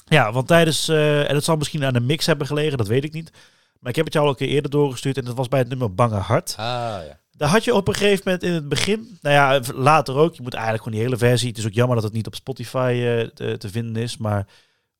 Ja, 0.05 0.31
want 0.31 0.47
tijdens... 0.47 0.87
eh, 0.87 1.29
en 1.29 1.35
het 1.35 1.43
zal 1.43 1.55
misschien 1.55 1.83
aan 1.85 1.93
de 1.93 1.99
mix 1.99 2.25
hebben 2.25 2.47
gelegen, 2.47 2.77
dat 2.77 2.87
weet 2.87 3.03
ik 3.03 3.13
niet. 3.13 3.31
Maar 3.79 3.89
ik 3.89 3.95
heb 3.95 4.05
het 4.05 4.13
jou 4.13 4.25
al 4.25 4.31
een 4.31 4.37
keer 4.37 4.47
eerder 4.47 4.71
doorgestuurd. 4.71 5.17
En 5.17 5.25
dat 5.25 5.35
was 5.35 5.47
bij 5.47 5.59
het 5.59 5.69
nummer 5.69 5.93
Bange 5.93 6.15
Hart. 6.15 6.55
Ah, 6.57 6.65
ja. 7.07 7.19
Daar 7.37 7.49
had 7.49 7.63
je 7.63 7.73
op 7.73 7.87
een 7.87 7.93
gegeven 7.93 8.21
moment 8.25 8.43
in 8.43 8.51
het 8.51 8.69
begin, 8.69 9.17
nou 9.21 9.35
ja, 9.35 9.73
later 9.73 10.15
ook, 10.15 10.35
je 10.35 10.41
moet 10.41 10.53
eigenlijk 10.53 10.83
gewoon 10.83 10.99
die 10.99 11.07
hele 11.07 11.29
versie, 11.29 11.47
het 11.47 11.57
is 11.57 11.65
ook 11.65 11.73
jammer 11.73 11.95
dat 11.95 12.03
het 12.03 12.13
niet 12.13 12.27
op 12.27 12.35
Spotify 12.35 13.01
eh, 13.05 13.27
te, 13.27 13.57
te 13.57 13.69
vinden 13.69 14.01
is, 14.03 14.17
maar 14.17 14.47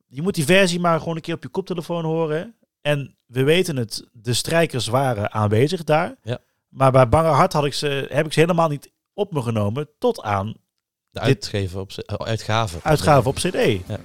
je 0.08 0.22
moet 0.22 0.36
die 0.36 0.46
versie 0.46 0.80
maar 0.80 1.00
gewoon 1.00 1.16
een 1.16 1.22
keer 1.22 1.36
op 1.36 1.44
je 1.44 1.50
koptelefoon 1.50 2.04
horen. 2.04 2.56
En 2.82 3.16
we 3.26 3.44
weten 3.44 3.76
het, 3.76 4.08
de 4.12 4.34
strijkers 4.34 4.88
waren 4.88 5.32
aanwezig 5.32 5.84
daar. 5.84 6.16
Ja. 6.22 6.40
Maar 6.68 6.92
bij 6.92 7.10
Bange 7.10 7.28
Hart 7.28 7.54
had 7.54 7.66
ik 7.66 7.74
ze, 7.74 8.08
heb 8.10 8.26
ik 8.26 8.34
ze 8.34 8.40
helemaal 8.40 8.70
niet 8.70 8.92
op 9.14 9.32
me 9.32 9.42
genomen 9.42 9.90
tot 10.00 10.22
aan 10.22 10.54
De 11.14 11.20
uitgeven 11.20 11.80
op, 11.80 11.92
z- 11.92 11.98
oh, 11.98 12.28
uitgave. 12.28 12.78
uitgave 12.84 13.28
op 13.30 13.36
cd. 13.36 13.54
Ja. 13.88 13.98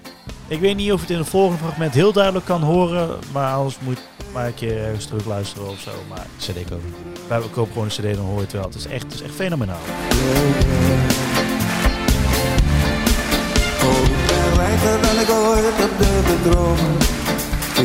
Ik 0.49 0.61
weet 0.61 0.77
niet 0.77 0.93
of 0.93 0.97
je 0.97 1.01
het 1.07 1.11
in 1.11 1.19
het 1.19 1.29
volgende 1.29 1.59
fragment 1.59 1.95
heel 1.95 2.13
duidelijk 2.13 2.45
kan 2.45 2.63
horen, 2.63 3.19
maar 3.33 3.55
anders 3.55 3.77
moet 3.81 3.97
je 3.97 4.25
maar 4.33 4.47
een 4.47 4.55
keer 4.55 4.85
ergens 4.85 5.07
terug 5.07 5.25
luisteren 5.25 5.69
of 5.69 5.81
zo. 5.81 5.91
Maar 6.09 6.27
CD 6.39 6.69
kopen. 6.71 6.95
wij 7.29 7.41
kopen 7.41 7.73
gewoon 7.73 7.85
een 7.89 7.91
cd, 8.13 8.17
dan 8.17 8.25
hoor 8.25 8.35
je 8.37 8.41
het 8.43 8.53
wel. 8.53 8.63
Het 8.63 8.75
is 8.75 8.87
echt, 8.87 9.03
het 9.03 9.15
is 9.15 9.23
echt 9.23 9.35
fenomenaal. 9.35 9.79
Oh. 13.83 14.07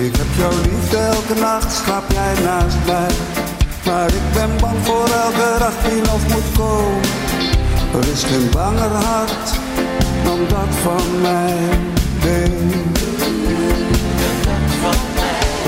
Ik 0.04 0.16
heb 0.16 0.28
jouw 0.38 0.62
liefde 0.62 0.98
elke 0.98 1.34
nacht, 1.40 1.74
slaap 1.86 2.12
jij 2.12 2.44
naast 2.44 2.78
mij. 2.86 3.12
Maar 3.86 4.08
ik 4.08 4.34
ben 4.34 4.50
bang 4.60 4.86
voor 4.86 5.08
elke 5.08 5.56
dag 5.60 5.74
die 5.90 6.02
nog 6.02 6.28
moet 6.28 6.58
komen. 6.58 7.02
Er 7.94 8.08
is 8.12 8.24
geen 8.24 8.50
banger 8.50 8.90
hart 8.90 9.60
dan 10.24 10.40
dat 10.48 10.76
van 10.82 11.22
mij. 11.22 11.54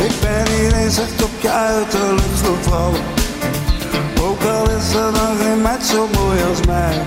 Ik 0.05 0.11
ben 0.21 0.55
hier 0.55 0.73
eens 0.73 0.97
echt 0.97 1.23
op 1.23 1.31
je 1.41 1.49
uiterlijk 1.49 2.35
gevallen. 2.43 3.01
Ook 4.21 4.43
al 4.43 4.69
is 4.69 4.93
er 4.93 5.11
dan 5.13 5.37
geen 5.41 5.61
meid 5.61 5.85
zo 5.85 6.07
mooi 6.13 6.39
als 6.49 6.65
mij. 6.65 7.01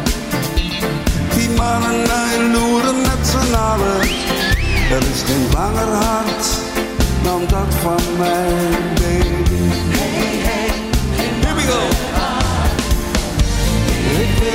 Die 1.35 1.48
mannen 1.50 2.02
naar 2.07 2.28
je 2.37 2.50
loeren 2.52 3.00
met 3.00 3.26
z'n 3.26 3.54
allen. 3.54 4.00
Er 4.90 5.02
is 5.12 5.22
geen 5.26 5.46
banger 5.52 5.92
hart 6.04 6.46
dan 7.22 7.40
dat 7.48 7.74
van 7.83 8.02
mij, 8.18 8.52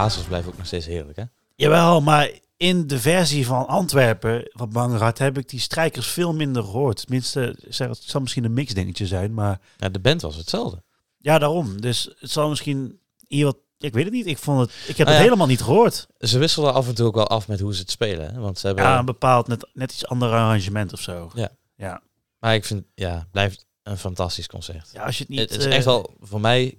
blazers 0.00 0.26
blijven 0.26 0.50
ook 0.52 0.56
nog 0.58 0.66
steeds 0.66 0.86
heerlijk, 0.86 1.16
hè? 1.16 1.24
Jawel, 1.54 2.00
maar 2.00 2.30
in 2.56 2.86
de 2.86 2.98
versie 2.98 3.46
van 3.46 3.66
Antwerpen 3.66 4.42
van 4.48 4.70
Bangerhart 4.70 5.18
heb 5.18 5.38
ik 5.38 5.48
die 5.48 5.60
strijkers 5.60 6.06
veel 6.06 6.34
minder 6.34 6.62
gehoord. 6.62 6.96
Tenminste, 7.00 7.56
zeg, 7.68 7.88
het 7.88 8.02
zal 8.02 8.20
misschien 8.20 8.44
een 8.44 8.52
mixdingetje 8.52 9.06
zijn, 9.06 9.34
maar 9.34 9.60
Ja, 9.76 9.88
de 9.88 9.98
band 10.00 10.22
was 10.22 10.36
hetzelfde. 10.36 10.82
ja, 11.18 11.38
daarom. 11.38 11.80
Dus 11.80 12.10
het 12.18 12.30
zal 12.30 12.48
misschien 12.48 12.98
hier 13.28 13.44
wat... 13.44 13.56
Ik 13.78 13.92
weet 13.92 14.04
het 14.04 14.12
niet. 14.12 14.26
Ik 14.26 14.38
vond 14.38 14.60
het. 14.60 14.70
Ik 14.70 14.86
heb 14.86 14.96
Nou 14.96 15.08
het 15.08 15.16
ja. 15.16 15.22
helemaal 15.22 15.46
niet 15.46 15.62
gehoord. 15.62 16.06
Ze 16.18 16.38
wisselden 16.38 16.74
af 16.74 16.88
en 16.88 16.94
toe 16.94 17.06
ook 17.06 17.14
wel 17.14 17.26
af 17.28 17.48
met 17.48 17.60
hoe 17.60 17.74
ze 17.74 17.80
het 17.80 17.90
spelen, 17.90 18.34
hè? 18.34 18.40
Want 18.40 18.58
ze 18.58 18.66
hebben... 18.66 18.84
Ja, 18.84 18.98
een 18.98 19.04
bepaald 19.04 19.46
net, 19.46 19.68
net 19.72 19.92
iets 19.92 20.06
ander 20.06 20.30
arrangement 20.30 20.92
of 20.92 21.00
zo. 21.00 21.30
Ja. 21.34 21.48
Ja. 21.76 22.02
Maar 22.38 22.54
ik 22.54 22.64
vind, 22.64 22.84
ja, 22.94 23.28
blijft 23.30 23.66
een 23.82 23.98
fantastisch 23.98 24.46
concert. 24.46 24.90
Ja, 24.92 25.04
als 25.04 25.16
je 25.18 25.22
het 25.22 25.30
niet. 25.32 25.40
het 25.40 25.50
is 25.58 25.64
eh, 25.64 25.76
echt 25.76 25.84
wel 25.84 26.14
voor 26.20 26.40
mij 26.40 26.78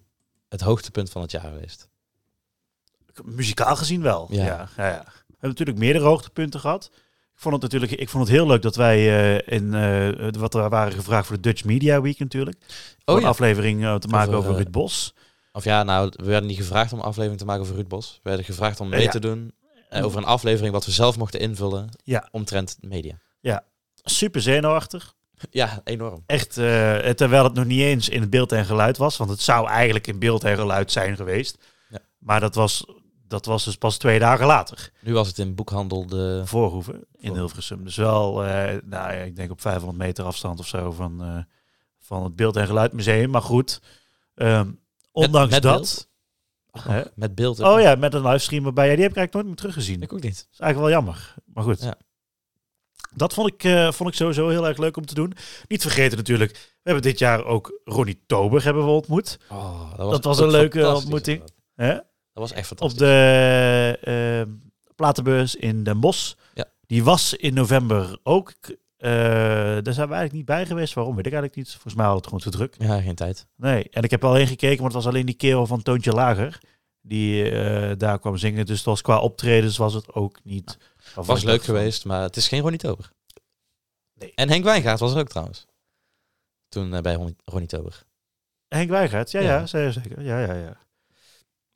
het 0.49 0.62
hoogtepunt 0.62 1.10
van 1.10 1.21
het 1.21 1.32
jaar 1.32 1.41
geweest. 1.53 1.87
Muzikaal 3.25 3.75
gezien 3.75 4.01
wel. 4.01 4.27
Ja. 4.30 4.45
Ja. 4.45 4.69
Ja, 4.77 4.88
ja, 4.88 5.03
We 5.06 5.23
hebben 5.27 5.49
natuurlijk 5.49 5.77
meerdere 5.77 6.06
hoogtepunten 6.06 6.60
gehad. 6.60 6.89
Ik 7.38 7.43
vond 7.43 7.56
het 7.56 7.63
natuurlijk, 7.71 8.01
ik 8.01 8.10
vond 8.10 8.23
het 8.27 8.36
heel 8.36 8.47
leuk 8.47 8.62
dat 8.62 8.75
wij 8.75 8.97
eh, 8.97 9.53
in 9.58 9.73
eh, 9.73 10.30
wat 10.39 10.53
we 10.53 10.69
waren 10.69 10.93
gevraagd 10.93 11.27
voor 11.27 11.36
de 11.36 11.41
Dutch 11.41 11.63
Media 11.63 12.01
Week 12.01 12.19
natuurlijk. 12.19 12.58
Oh 13.06 13.15
een 13.15 13.21
ja. 13.21 13.27
aflevering 13.27 13.84
eh, 13.84 13.95
te 13.95 14.08
maken 14.08 14.34
Over, 14.34 14.39
over 14.49 14.56
Ruud 14.62 14.71
Bos. 14.71 15.13
Of 15.51 15.63
ja, 15.63 15.84
nou, 15.84 16.12
we 16.15 16.25
werden 16.25 16.47
niet 16.49 16.58
gevraagd 16.58 16.93
om 16.93 16.99
een 16.99 17.06
aflevering 17.06 17.39
te 17.39 17.45
maken 17.45 17.62
over 17.62 17.75
Ruud 17.75 17.88
Bos. 17.88 18.19
We 18.23 18.30
werden 18.30 18.45
gevraagd 18.45 18.80
om 18.80 18.89
mee 18.89 19.01
Ja. 19.01 19.10
te 19.10 19.19
doen 19.19 19.53
over 19.89 20.17
een 20.17 20.25
aflevering 20.25 20.73
wat 20.73 20.86
we 20.86 20.91
zelf 20.91 21.17
mochten 21.17 21.39
invullen 21.39 21.89
Ja. 22.03 22.27
omtrent 22.32 22.77
media. 22.82 23.19
Super 24.03 24.41
zenuwachtig. 24.41 25.13
Ja, 25.49 25.82
enorm. 25.84 26.23
Echt, 26.25 26.53
terwijl 26.53 27.43
het 27.43 27.53
nog 27.53 27.65
niet 27.65 27.82
eens 27.82 28.10
in 28.10 28.21
het 28.21 28.30
beeld 28.30 28.51
en 28.51 28.65
geluid 28.65 28.97
was. 28.97 29.17
Want 29.17 29.30
het 29.30 29.41
zou 29.41 29.67
eigenlijk 29.67 30.08
in 30.08 30.19
beeld 30.19 30.43
en 30.43 30.56
geluid 30.56 30.91
zijn 30.91 31.15
geweest. 31.15 31.58
Ja. 31.89 31.99
Maar 32.19 32.39
dat 32.39 32.56
was 32.56 32.86
dat 33.28 33.46
was 33.46 33.63
dus 33.66 33.76
pas 33.76 33.98
twee 33.98 34.20
dagen 34.20 34.46
later. 34.46 34.92
Nu 35.02 35.13
was 35.13 35.28
het 35.28 35.38
in 35.40 35.56
boekhandel 35.56 36.06
de... 36.08 36.42
Voorhoeven 36.46 36.94
in 36.94 37.28
Voor- 37.28 37.36
Hilversum. 37.38 37.84
Dus 37.84 37.96
wel, 37.96 38.44
eh, 38.44 38.52
nou 38.84 39.13
ja, 39.13 39.22
ik 39.22 39.36
denk 39.36 39.52
op 39.52 39.62
500 39.62 39.98
meter 40.00 40.26
afstand 40.26 40.60
of 40.60 40.68
zo 40.68 40.92
van, 40.92 41.24
eh, 41.24 41.38
van 42.00 42.24
het 42.24 42.36
Beeld- 42.36 42.56
en 42.56 42.68
Geluidmuseum. 42.68 43.30
Maar 43.30 43.42
goed, 43.42 43.82
ehm, 44.36 44.72
ondanks 45.12 45.52
met 45.54 45.62
dat... 45.62 45.74
beeld? 45.76 46.08
Hè? 46.72 47.02
Met 47.16 47.36
beeld. 47.36 47.60
Oh 47.60 47.82
ja, 47.82 47.96
met 47.96 48.13
een 48.13 48.22
livestream 48.28 48.66
erbij. 48.66 48.88
Ja, 48.90 48.94
die 48.94 49.02
heb 49.04 49.12
ik 49.12 49.18
eigenlijk 49.18 49.34
nooit 49.34 49.46
meer 49.46 49.56
teruggezien. 49.56 50.02
Ik 50.02 50.13
ook 50.13 50.22
niet. 50.22 50.48
is 50.52 50.60
eigenlijk 50.60 50.80
wel 50.80 50.90
jammer. 50.90 51.34
Maar 51.54 51.63
goed. 51.63 51.82
Ja. 51.82 51.96
Dat 53.16 53.34
vond 53.34 53.48
ik, 53.54 53.63
eh, 53.63 53.92
vond 53.92 54.10
ik 54.10 54.16
sowieso 54.16 54.50
heel 54.50 54.68
erg 54.68 54.78
leuk 54.78 54.98
om 54.98 55.06
te 55.06 55.13
doen. 55.13 55.34
Niet 55.68 55.82
vergeten 55.82 56.18
natuurlijk, 56.18 56.52
we 56.52 56.60
hebben 56.84 57.02
dit 57.04 57.20
jaar 57.20 57.46
ook 57.46 57.80
Ronnie 57.86 58.24
Tober 58.28 58.63
hebben 58.63 58.86
we 58.86 58.90
ontmoet. 58.92 59.40
Oh, 59.50 59.98
Dat 59.98 60.24
was 60.24 60.40
ook 60.40 60.46
een 60.46 60.52
leuke 60.52 60.94
ontmoeting. 60.94 61.44
Hè? 61.76 61.98
Dat 62.38 62.50
was 62.50 62.58
echt 62.58 62.71
Op 62.71 62.78
fantastisch. 62.78 63.08
de 63.08 63.97
eh, 64.47 64.54
platenbeurs 64.95 65.56
in 65.56 65.84
Den 65.84 66.00
Bosch. 66.00 66.34
Ja. 66.54 66.65
Die 66.88 67.04
was 67.04 67.34
in 67.34 67.54
november 67.54 68.19
ook. 68.23 68.54
Eh, 68.97 69.10
daar 69.82 69.93
zijn 69.93 70.08
we 70.08 70.13
eigenlijk 70.13 70.34
niet 70.34 70.45
bij 70.45 70.65
geweest. 70.65 70.93
Waarom 70.93 71.15
weet 71.15 71.26
ik 71.26 71.32
eigenlijk 71.32 71.62
niet. 71.62 71.71
Volgens 71.71 71.93
mij 71.95 72.06
had 72.06 72.15
het 72.15 72.23
gewoon 72.26 72.39
te 72.39 72.50
druk. 72.50 72.76
Ja, 72.78 73.02
geen 73.02 73.15
tijd. 73.15 73.47
Nee, 73.56 73.89
en 73.89 74.04
ik 74.04 74.12
heb 74.12 74.21
wel 74.21 74.34
heen 74.34 74.47
gekeken, 74.47 74.76
maar 74.76 74.86
het 74.86 74.93
was 74.93 75.08
alleen 75.08 75.26
die 75.26 75.36
kerel 75.36 75.65
van 75.67 75.82
Toontje 75.82 76.12
Lager. 76.12 76.60
Die 77.02 77.50
eh, 77.52 77.97
daar 77.97 78.19
kwam 78.19 78.38
zingen. 78.38 78.65
Dus 78.65 78.78
het 78.78 78.86
was 78.86 79.02
qua 79.02 79.19
optredens 79.19 79.78
was 79.78 79.93
het 79.93 80.13
ook 80.13 80.39
niet. 80.43 80.78
waarvan 80.97 81.26
Was 81.26 81.43
leuk 81.43 81.63
geweest, 81.63 82.06
maar 82.06 82.21
het 82.21 82.36
is 82.38 82.47
geen 82.47 82.62
Ronnie 82.62 82.80
Tober. 82.80 83.12
Nee. 84.13 84.32
En 84.36 84.50
Henk 84.50 84.63
Wijngaard 84.63 85.00
was 85.00 85.13
er 85.13 85.19
ook 85.19 85.30
trouwens. 85.30 85.65
Toen 86.69 86.93
eh, 86.93 87.02
bij 87.02 87.13
Ronnie, 87.45 87.67
Tober. 87.67 88.04
Henk 88.67 88.89
Wijgaard, 88.89 89.32
ja, 89.32 89.39
Ja. 89.39 89.65
ja, 89.71 89.91
zeker. 89.91 90.21
Ja, 90.21 90.39
ja, 90.39 90.54
ja. 90.54 90.78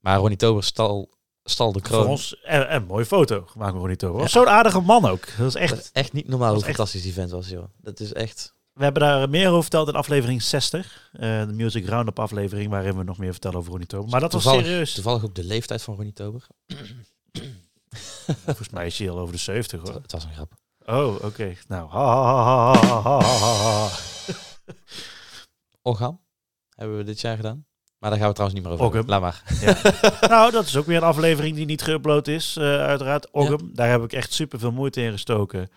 Maar 0.02 0.18
Ronnie 0.18 0.38
Tober 0.38 0.64
stal, 0.64 1.10
stal 1.44 1.72
de 1.72 1.82
kroon. 1.82 2.20
En, 2.44 2.76
een 2.76 2.86
mooie 2.86 3.06
foto 3.06 3.46
gemaakt 3.46 3.72
met 3.72 3.80
Ronnie 3.80 3.98
Tober. 3.98 4.30
Zo'n 4.30 4.50
aardige 4.50 4.80
man 4.80 5.06
ook. 5.06 5.28
Dat 5.38 5.48
is 5.48 5.56
echt, 5.56 5.92
echt 5.92 6.14
niet 6.14 6.28
normaal 6.28 6.54
hoe 6.54 6.64
fantastisch 6.64 7.02
die 7.02 7.14
vent 7.14 7.32
was, 7.32 7.50
joh. 7.50 7.64
Dat 7.78 8.00
is 8.00 8.14
echt... 8.14 8.54
We 8.74 8.84
hebben 8.84 9.02
daar 9.02 9.30
meer 9.30 9.48
over 9.50 9.62
verteld 9.62 9.88
in 9.88 9.94
aflevering 9.94 10.42
60. 10.42 11.10
Uh, 11.14 11.42
eh, 11.42 11.48
de 11.48 11.54
Music 11.54 11.88
Roundup 11.88 12.20
aflevering, 12.20 12.70
waarin 12.70 12.98
we 12.98 13.04
nog 13.04 13.18
meer 13.18 13.32
vertellen 13.32 13.58
over 13.58 13.70
Ronnie 13.70 13.88
Tober. 13.88 14.10
Maar 14.10 14.20
dat 14.20 14.34
was 14.34 14.44
serieus. 14.44 14.94
Toevallig 14.94 15.24
ook 15.24 15.36
de 15.36 15.44
leeftijd 15.44 15.82
van 15.82 15.96
Ronnie 15.96 16.14
Tober. 16.14 16.48
Volgens 18.46 18.70
mij 18.70 18.86
is 18.86 18.98
hij 18.98 19.10
al 19.10 19.20
over 19.20 19.34
de 19.34 19.40
70 19.40 19.82
hoor. 19.82 19.94
Het, 19.94 20.12
was 20.12 20.24
een 20.24 20.34
grap. 20.34 20.54
Oh, 20.86 21.24
oké. 21.24 21.56
Nou, 21.68 21.90
hebben 26.76 26.98
we 26.98 27.04
dit 27.04 27.22
jaar 27.22 27.36
gedaan. 27.36 27.66
Maar 28.02 28.10
daar 28.10 28.20
gaan 28.20 28.28
we 28.28 28.34
trouwens 28.34 28.62
niet 28.62 28.70
meer 28.70 28.80
over. 28.80 28.96
Hebben. 28.96 29.20
Laat 29.20 29.22
maar. 29.22 29.44
nou, 30.30 30.52
dat 30.52 30.66
is 30.66 30.78
ook 30.78 30.86
weer 30.86 30.98
een 30.98 31.04
aflevering 31.04 31.56
die 31.56 31.66
niet 31.66 31.90
geüpload 31.90 32.28
is, 32.28 32.58
eh, 32.58 32.64
uiteraard. 32.64 33.32
Ogham, 33.32 33.70
daar 33.74 33.90
heb 33.90 34.04
ik 34.04 34.14
echt 34.14 34.34
super 34.34 34.60
veel 34.60 34.72
moeite 34.72 35.02
in 35.02 35.12
gestoken. 35.12 35.70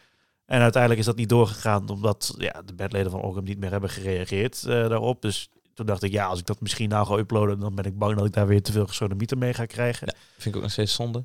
En 0.46 0.60
uiteindelijk 0.60 1.00
is 1.00 1.06
dat 1.06 1.16
niet 1.16 1.28
doorgegaan, 1.28 1.88
omdat 1.88 2.34
ja, 2.38 2.62
de 2.64 2.74
bandleden 2.74 3.10
van 3.10 3.20
Ogham 3.20 3.44
niet 3.44 3.58
meer 3.58 3.70
hebben 3.70 3.90
gereageerd 3.90 4.64
eh, 4.64 4.88
daarop. 4.88 5.22
Dus 5.22 5.50
toen 5.74 5.86
dacht 5.86 6.02
ik, 6.02 6.12
ja, 6.12 6.26
als 6.26 6.38
ik 6.38 6.46
dat 6.46 6.60
misschien 6.60 6.88
nou 6.88 7.06
ga 7.06 7.16
uploaden, 7.16 7.58
dan 7.58 7.74
ben 7.74 7.84
ik 7.84 7.98
bang 7.98 8.16
dat 8.16 8.26
ik 8.26 8.32
daar 8.32 8.46
weer 8.46 8.62
te 8.62 8.72
veel 8.72 8.86
gesodemieter 8.86 9.38
mee 9.38 9.54
ga 9.54 9.66
krijgen. 9.66 10.06
Ja. 10.06 10.14
Vind 10.32 10.46
ik 10.46 10.56
ook 10.56 10.62
nog 10.62 10.72
steeds 10.72 10.94
zonde. 10.94 11.24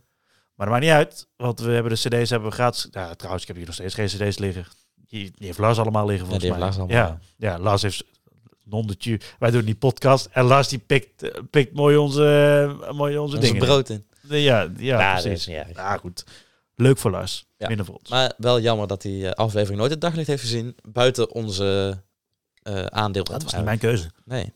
Maar 0.55 0.67
dat 0.67 0.75
maakt 0.75 0.81
niet 0.81 0.93
uit, 0.93 1.27
want 1.35 1.59
we 1.59 1.71
hebben 1.71 1.91
de 1.91 2.09
cd's 2.09 2.29
hebben 2.29 2.49
we 2.49 2.55
gratis. 2.55 2.87
Ja, 2.91 3.13
trouwens, 3.13 3.41
ik 3.41 3.47
heb 3.47 3.57
hier 3.57 3.65
nog 3.65 3.75
steeds 3.75 3.93
geen 3.93 4.07
cd's 4.07 4.37
liggen. 4.37 4.65
Die, 4.95 5.31
die 5.35 5.45
heeft 5.45 5.57
Lars 5.57 5.77
allemaal 5.77 6.05
liggen 6.05 6.25
Ja, 6.25 6.31
volgens 6.31 6.43
heeft 6.43 6.57
mij. 6.57 6.65
Lars 6.65 6.77
allemaal, 6.77 6.97
ja. 6.97 7.19
ja, 7.37 7.59
Lars 7.59 7.81
heeft 7.81 8.03
non-de 8.69 9.19
Wij 9.39 9.51
doen 9.51 9.65
die 9.65 9.75
podcast 9.75 10.27
en 10.31 10.43
Lars 10.43 10.67
die 10.67 10.79
pikt, 10.79 11.31
pikt 11.49 11.73
mooi 11.73 11.97
onze, 11.97 12.75
mooi 12.91 13.17
onze, 13.17 13.35
Onze 13.35 13.47
dingen. 13.47 13.65
brood 13.65 13.89
in. 13.89 14.05
Ja, 14.21 14.37
ja, 14.37 14.69
Ja, 14.77 15.13
dat 15.13 15.23
precies. 15.23 15.45
Ja, 15.73 15.97
goed. 15.97 16.23
Leuk 16.75 16.97
voor 16.97 17.11
Lars. 17.11 17.45
Ja. 17.57 17.67
Minder 17.67 17.85
voor 17.85 17.95
ons. 17.95 18.09
Maar 18.09 18.33
wel 18.37 18.59
jammer 18.59 18.87
dat 18.87 19.01
die 19.01 19.27
eh, 19.27 19.31
aflevering 19.31 19.79
nooit 19.79 19.91
het 19.91 20.01
daglicht 20.01 20.27
heeft 20.27 20.41
gezien. 20.41 20.75
Buiten 20.87 21.31
onze 21.31 21.97
eh, 22.61 22.85
aandeel. 22.85 23.23
dat 23.23 23.43
was 23.43 23.53
niet 23.53 23.63
mijn 23.63 23.79
keuze. 23.79 24.11
Nee, 24.25 24.53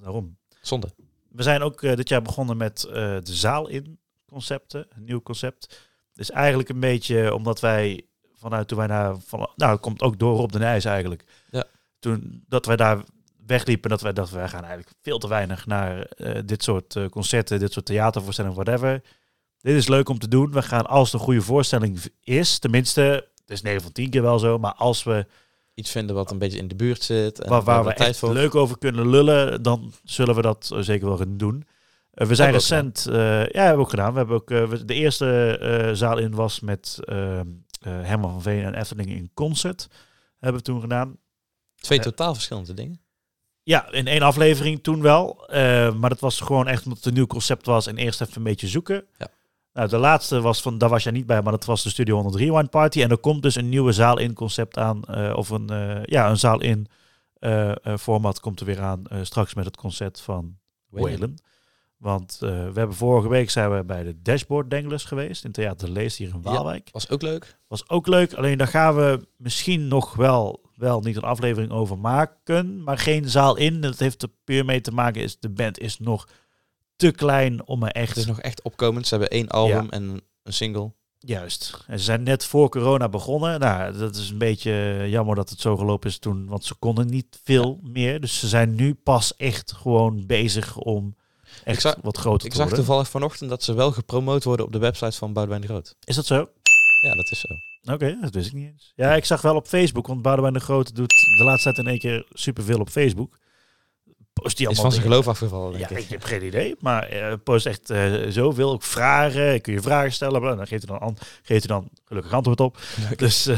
Daarom. 0.00 0.36
zonde. 0.60 0.88
We 1.28 1.42
zijn 1.42 1.62
ook 1.62 1.82
eh, 1.82 1.96
dit 1.96 2.08
jaar 2.08 2.22
begonnen 2.22 2.56
met 2.56 2.80
de 2.80 3.20
zaal 3.22 3.68
in 3.68 3.98
concepten. 4.26 4.86
Een 4.88 5.04
nieuw 5.04 5.22
concept. 5.22 5.80
Dus 6.12 6.30
eigenlijk 6.30 6.68
een 6.68 6.80
beetje 6.80 7.34
omdat 7.34 7.60
wij 7.60 8.06
vanuit 8.32 8.68
toen 8.68 8.78
wij 8.78 8.86
naar... 8.86 9.16
Van, 9.18 9.48
nou, 9.56 9.72
het 9.72 9.80
komt 9.80 10.02
ook 10.02 10.18
door 10.18 10.38
op 10.38 10.52
de 10.52 10.58
Nijs 10.58 10.84
eigenlijk. 10.84 11.24
Ja. 11.50 11.64
Toen 11.98 12.44
dat 12.48 12.66
wij 12.66 12.76
daar 12.76 13.04
wegliepen, 13.46 13.90
dat 13.90 14.00
wij 14.00 14.12
dachten, 14.12 14.36
wij 14.36 14.48
gaan 14.48 14.64
eigenlijk 14.64 14.92
veel 15.02 15.18
te 15.18 15.28
weinig 15.28 15.66
naar 15.66 16.00
eh, 16.00 16.40
dit 16.44 16.62
soort 16.62 16.96
eh, 16.96 17.06
concerten, 17.08 17.58
dit 17.58 17.72
soort 17.72 17.86
theatervoorstellingen, 17.86 18.56
whatever. 18.56 19.02
Dit 19.60 19.76
is 19.76 19.88
leuk 19.88 20.08
om 20.08 20.18
te 20.18 20.28
doen. 20.28 20.52
We 20.52 20.62
gaan, 20.62 20.86
als 20.86 21.12
het 21.12 21.20
een 21.20 21.26
goede 21.26 21.42
voorstelling 21.42 22.00
is, 22.20 22.58
tenminste, 22.58 23.00
het 23.40 23.50
is 23.50 23.62
9 23.62 23.82
van 23.82 23.92
10 23.92 24.10
keer 24.10 24.22
wel 24.22 24.38
zo, 24.38 24.58
maar 24.58 24.74
als 24.74 25.02
we 25.02 25.26
Iets 25.74 25.90
vinden 25.90 26.14
wat 26.16 26.30
een 26.30 26.38
beetje 26.38 26.58
in 26.58 26.68
de 26.68 26.74
buurt 26.74 27.02
zit. 27.02 27.40
En 27.40 27.64
waar, 27.64 27.84
we 27.84 27.94
tijd 27.94 28.08
echt 28.08 28.18
voor. 28.18 28.32
leuk 28.32 28.54
over 28.54 28.78
kunnen 28.78 29.08
lullen, 29.08 29.62
dan 29.62 29.92
zullen 30.04 30.34
we 30.34 30.42
dat 30.42 30.70
eh, 30.72 30.78
zeker 30.80 31.06
wel 31.06 31.16
gaan 31.16 31.36
doen. 31.36 31.66
We 32.10 32.34
zijn 32.34 32.52
Hebben 32.52 32.68
we 32.68 32.74
recent, 32.76 33.04
ja, 33.04 33.62
hebben 33.62 33.76
we 33.76 33.82
ook 33.82 33.90
gedaan. 33.90 34.12
We 34.12 34.18
hebben 34.18 34.36
ook 34.36 34.48
we- 34.48 34.84
de 34.84 34.94
eerste 34.94 35.90
zaal 35.94 36.18
in 36.18 36.34
was 36.34 36.60
met 36.60 36.98
eh, 37.04 37.40
eh, 37.40 37.46
Herman 37.82 38.30
van 38.30 38.42
Veen 38.42 38.64
en 38.64 38.74
Efteling 38.74 39.10
in 39.10 39.30
concert. 39.34 39.88
Hebben 40.38 40.58
we 40.60 40.66
toen 40.66 40.80
gedaan. 40.80 41.16
Twee 41.74 41.98
totaal 41.98 42.34
verschillende 42.34 42.74
dingen. 42.74 43.00
Ja, 43.66 43.90
in 43.92 44.06
één 44.06 44.22
aflevering 44.22 44.82
toen 44.82 45.02
wel. 45.02 45.46
Eh, 45.48 45.94
maar 45.94 46.10
dat 46.10 46.20
was 46.20 46.40
gewoon 46.40 46.66
echt 46.68 46.82
omdat 46.84 46.98
het 46.98 47.06
een 47.06 47.14
nieuw 47.14 47.26
concept 47.26 47.66
was 47.66 47.86
en 47.86 47.96
eerst 47.96 48.20
even 48.20 48.36
een 48.36 48.42
beetje 48.42 48.68
zoeken. 48.68 49.04
Ja. 49.18 49.28
Nou, 49.72 49.88
de 49.88 49.96
laatste 49.98 50.40
was 50.40 50.62
van, 50.62 50.78
daar 50.78 50.88
was 50.88 51.02
jij 51.02 51.12
niet 51.12 51.26
bij, 51.26 51.42
maar 51.42 51.52
dat 51.52 51.64
was 51.64 51.82
de 51.82 51.88
Studio 51.90 52.14
100 52.14 52.34
Rewind 52.36 52.70
Party. 52.70 53.02
En 53.02 53.10
er 53.10 53.18
komt 53.18 53.42
dus 53.42 53.54
een 53.54 53.68
nieuwe 53.68 53.92
zaal 53.92 54.18
in 54.18 54.34
concept 54.34 54.78
aan. 54.78 55.02
eh, 55.04 55.32
of 55.36 55.48
een, 55.50 55.70
eh, 55.70 56.02
ja, 56.04 56.30
een 56.30 56.38
zaal 56.38 56.60
in 56.60 56.86
format 57.98 58.40
komt 58.40 58.60
er 58.60 58.66
weer 58.66 58.80
aan. 58.80 59.02
straks 59.22 59.54
met 59.54 59.64
het 59.64 59.76
concert 59.76 60.20
van 60.20 60.56
Whalen. 60.90 61.34
Want 61.96 62.36
we 62.40 62.46
hebben 62.74 62.94
vorige 62.94 63.28
week 63.28 63.50
zijn 63.50 63.76
we 63.76 63.84
bij 63.84 64.02
de 64.02 64.22
Dashboard 64.22 64.70
Danglers 64.70 65.04
geweest. 65.04 65.44
In 65.44 65.52
Theater 65.52 65.88
Lees 65.90 66.16
hier 66.16 66.28
in 66.28 66.40
Ja. 66.42 66.50
Waalwijk. 66.50 66.88
Was 66.92 67.10
ook 67.10 67.22
leuk. 67.22 67.58
Was 67.68 67.88
ook 67.88 68.06
leuk. 68.06 68.34
Alleen 68.34 68.58
daar 68.58 68.66
gaan 68.66 68.94
we 68.96 69.26
misschien 69.36 69.88
nog 69.88 70.14
wel, 70.14 70.63
wel 70.84 71.00
niet 71.00 71.16
een 71.16 71.22
aflevering 71.22 71.72
over 71.72 71.98
maken. 71.98 72.82
Maar 72.82 72.98
geen 72.98 73.28
zaal 73.30 73.56
in. 73.56 73.80
Dat 73.80 73.98
heeft 73.98 74.22
er 74.22 74.28
puur 74.44 74.64
mee 74.64 74.80
te 74.80 74.90
maken. 74.92 75.22
Is, 75.22 75.38
de 75.40 75.48
band 75.48 75.78
is 75.78 75.98
nog 75.98 76.28
te 76.96 77.10
klein 77.10 77.66
om 77.66 77.82
er 77.82 77.90
echt... 77.90 78.08
Het 78.08 78.16
is 78.16 78.26
nog 78.26 78.40
echt 78.40 78.62
opkomend. 78.62 79.06
Ze 79.06 79.14
hebben 79.14 79.32
één 79.32 79.48
album 79.48 79.88
en 79.90 80.20
een 80.42 80.52
single. 80.52 80.92
Juist. 81.18 81.84
En 81.86 81.98
ze 81.98 82.04
zijn 82.04 82.22
net 82.22 82.44
voor 82.44 82.68
corona 82.68 83.08
begonnen. 83.08 83.60
Nou, 83.60 83.98
dat 83.98 84.16
is 84.16 84.30
een 84.30 84.38
beetje 84.38 85.04
jammer 85.08 85.36
dat 85.36 85.50
het 85.50 85.60
zo 85.60 85.76
gelopen 85.76 86.10
is 86.10 86.18
toen. 86.18 86.46
Want 86.46 86.64
ze 86.64 86.74
konden 86.74 87.06
niet 87.06 87.40
veel 87.44 87.80
meer. 87.82 88.20
Dus 88.20 88.38
ze 88.38 88.48
zijn 88.48 88.74
nu 88.74 88.94
pas 88.94 89.36
echt 89.36 89.72
gewoon 89.72 90.26
bezig 90.26 90.76
om 90.76 91.14
echt 91.64 91.76
Ik 91.76 91.80
zag- 91.82 91.96
wat 92.02 92.16
groter 92.16 92.44
Ik 92.46 92.50
te 92.50 92.56
zag 92.56 92.66
worden. 92.68 92.84
toevallig 92.84 93.08
vanochtend 93.10 93.50
dat 93.50 93.62
ze 93.62 93.74
wel 93.74 93.92
gepromoot 93.92 94.44
worden 94.44 94.66
op 94.66 94.72
de 94.72 94.78
website 94.78 95.16
van 95.16 95.32
Boudewijn 95.32 95.60
de 95.62 95.68
Groot. 95.68 95.94
Is 96.04 96.14
dat 96.16 96.26
zo? 96.26 96.48
Ja, 97.02 97.14
dat 97.14 97.30
is 97.30 97.40
zo. 97.40 97.48
Oké, 97.84 98.18
dat 98.20 98.34
wist 98.34 98.46
ik 98.46 98.52
niet 98.52 98.68
eens. 98.68 98.92
Ja, 98.96 99.14
ik 99.14 99.24
zag 99.24 99.40
wel 99.42 99.54
op 99.56 99.66
Facebook, 99.66 100.06
want 100.06 100.22
Boudewijn 100.22 100.54
de 100.54 100.60
Grote 100.60 100.92
doet 100.92 101.08
de 101.38 101.44
laatste 101.44 101.72
tijd 101.72 101.86
in 101.86 101.90
één 101.92 101.98
keer 102.00 102.26
superveel 102.32 102.78
op 102.80 102.88
Facebook. 102.88 103.38
Post 104.32 104.56
die 104.56 104.68
Is 104.68 104.72
allemaal 104.72 104.82
van 104.92 105.00
zijn 105.00 105.02
geloof 105.12 105.28
afgevallen, 105.28 105.72
denk 105.78 105.90
Ja, 105.90 105.96
ik. 105.96 106.02
ik 106.02 106.08
heb 106.10 106.22
geen 106.24 106.44
idee, 106.44 106.74
maar 106.80 107.08
eh, 107.08 107.32
post 107.44 107.66
echt 107.66 107.90
eh, 107.90 108.12
zoveel. 108.28 108.70
Ook 108.72 108.82
vragen, 108.82 109.60
kun 109.60 109.72
je 109.72 109.80
vragen 109.80 110.12
stellen, 110.12 110.40
dan 110.40 110.66
geeft 110.66 110.88
hij 110.88 110.98
dan, 110.98 111.08
an, 111.08 111.16
geeft 111.42 111.66
hij 111.68 111.76
dan 111.76 111.88
gelukkig 112.04 112.32
antwoord 112.32 112.60
op. 112.60 112.78
Dus, 113.16 113.46
eh, 113.46 113.56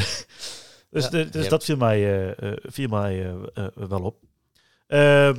dus, 0.90 1.04
Ja, 1.04 1.08
de- 1.10 1.28
dus 1.28 1.44
ja. 1.44 1.48
dat 1.50 1.64
viel 1.64 1.76
mij, 1.76 2.34
viel 2.62 2.88
mij 2.88 3.34
wel 3.74 4.00
op. 4.02 4.16
Ehm, 4.86 5.34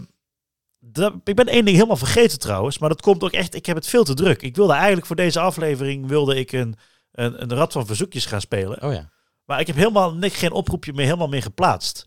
dat- 0.79 1.13
ik 1.23 1.35
ben 1.35 1.47
één 1.47 1.65
ding 1.65 1.75
helemaal 1.75 1.97
vergeten 1.97 2.39
trouwens, 2.39 2.77
maar 2.77 2.89
dat 2.89 3.01
komt 3.01 3.23
ook 3.23 3.31
echt, 3.31 3.55
ik 3.55 3.65
heb 3.65 3.75
het 3.75 3.87
veel 3.87 4.03
te 4.03 4.13
druk. 4.13 4.41
Ik 4.41 4.55
wilde 4.55 4.73
eigenlijk 4.73 5.05
voor 5.05 5.15
deze 5.15 5.39
aflevering 5.39 6.07
wilde 6.07 6.35
ik 6.35 6.51
een, 6.51 6.75
een, 7.17 7.41
een 7.41 7.53
rad 7.53 7.71
van 7.71 7.85
verzoekjes 7.85 8.25
gaan 8.25 8.41
spelen. 8.41 8.81
Oh 8.83 8.93
ja. 8.93 9.09
Maar 9.45 9.59
ik 9.59 9.67
heb 9.67 9.75
helemaal 9.75 10.13
niks, 10.13 10.37
geen 10.37 10.51
oproepje 10.51 10.93
meer 10.93 11.05
helemaal 11.05 11.27
meer 11.27 11.41
geplaatst. 11.41 12.05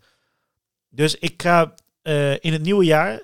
Dus 0.88 1.18
ik 1.18 1.42
ga 1.42 1.74
eh, 2.02 2.32
in 2.32 2.52
het 2.52 2.62
nieuwe 2.62 2.84
jaar 2.84 3.20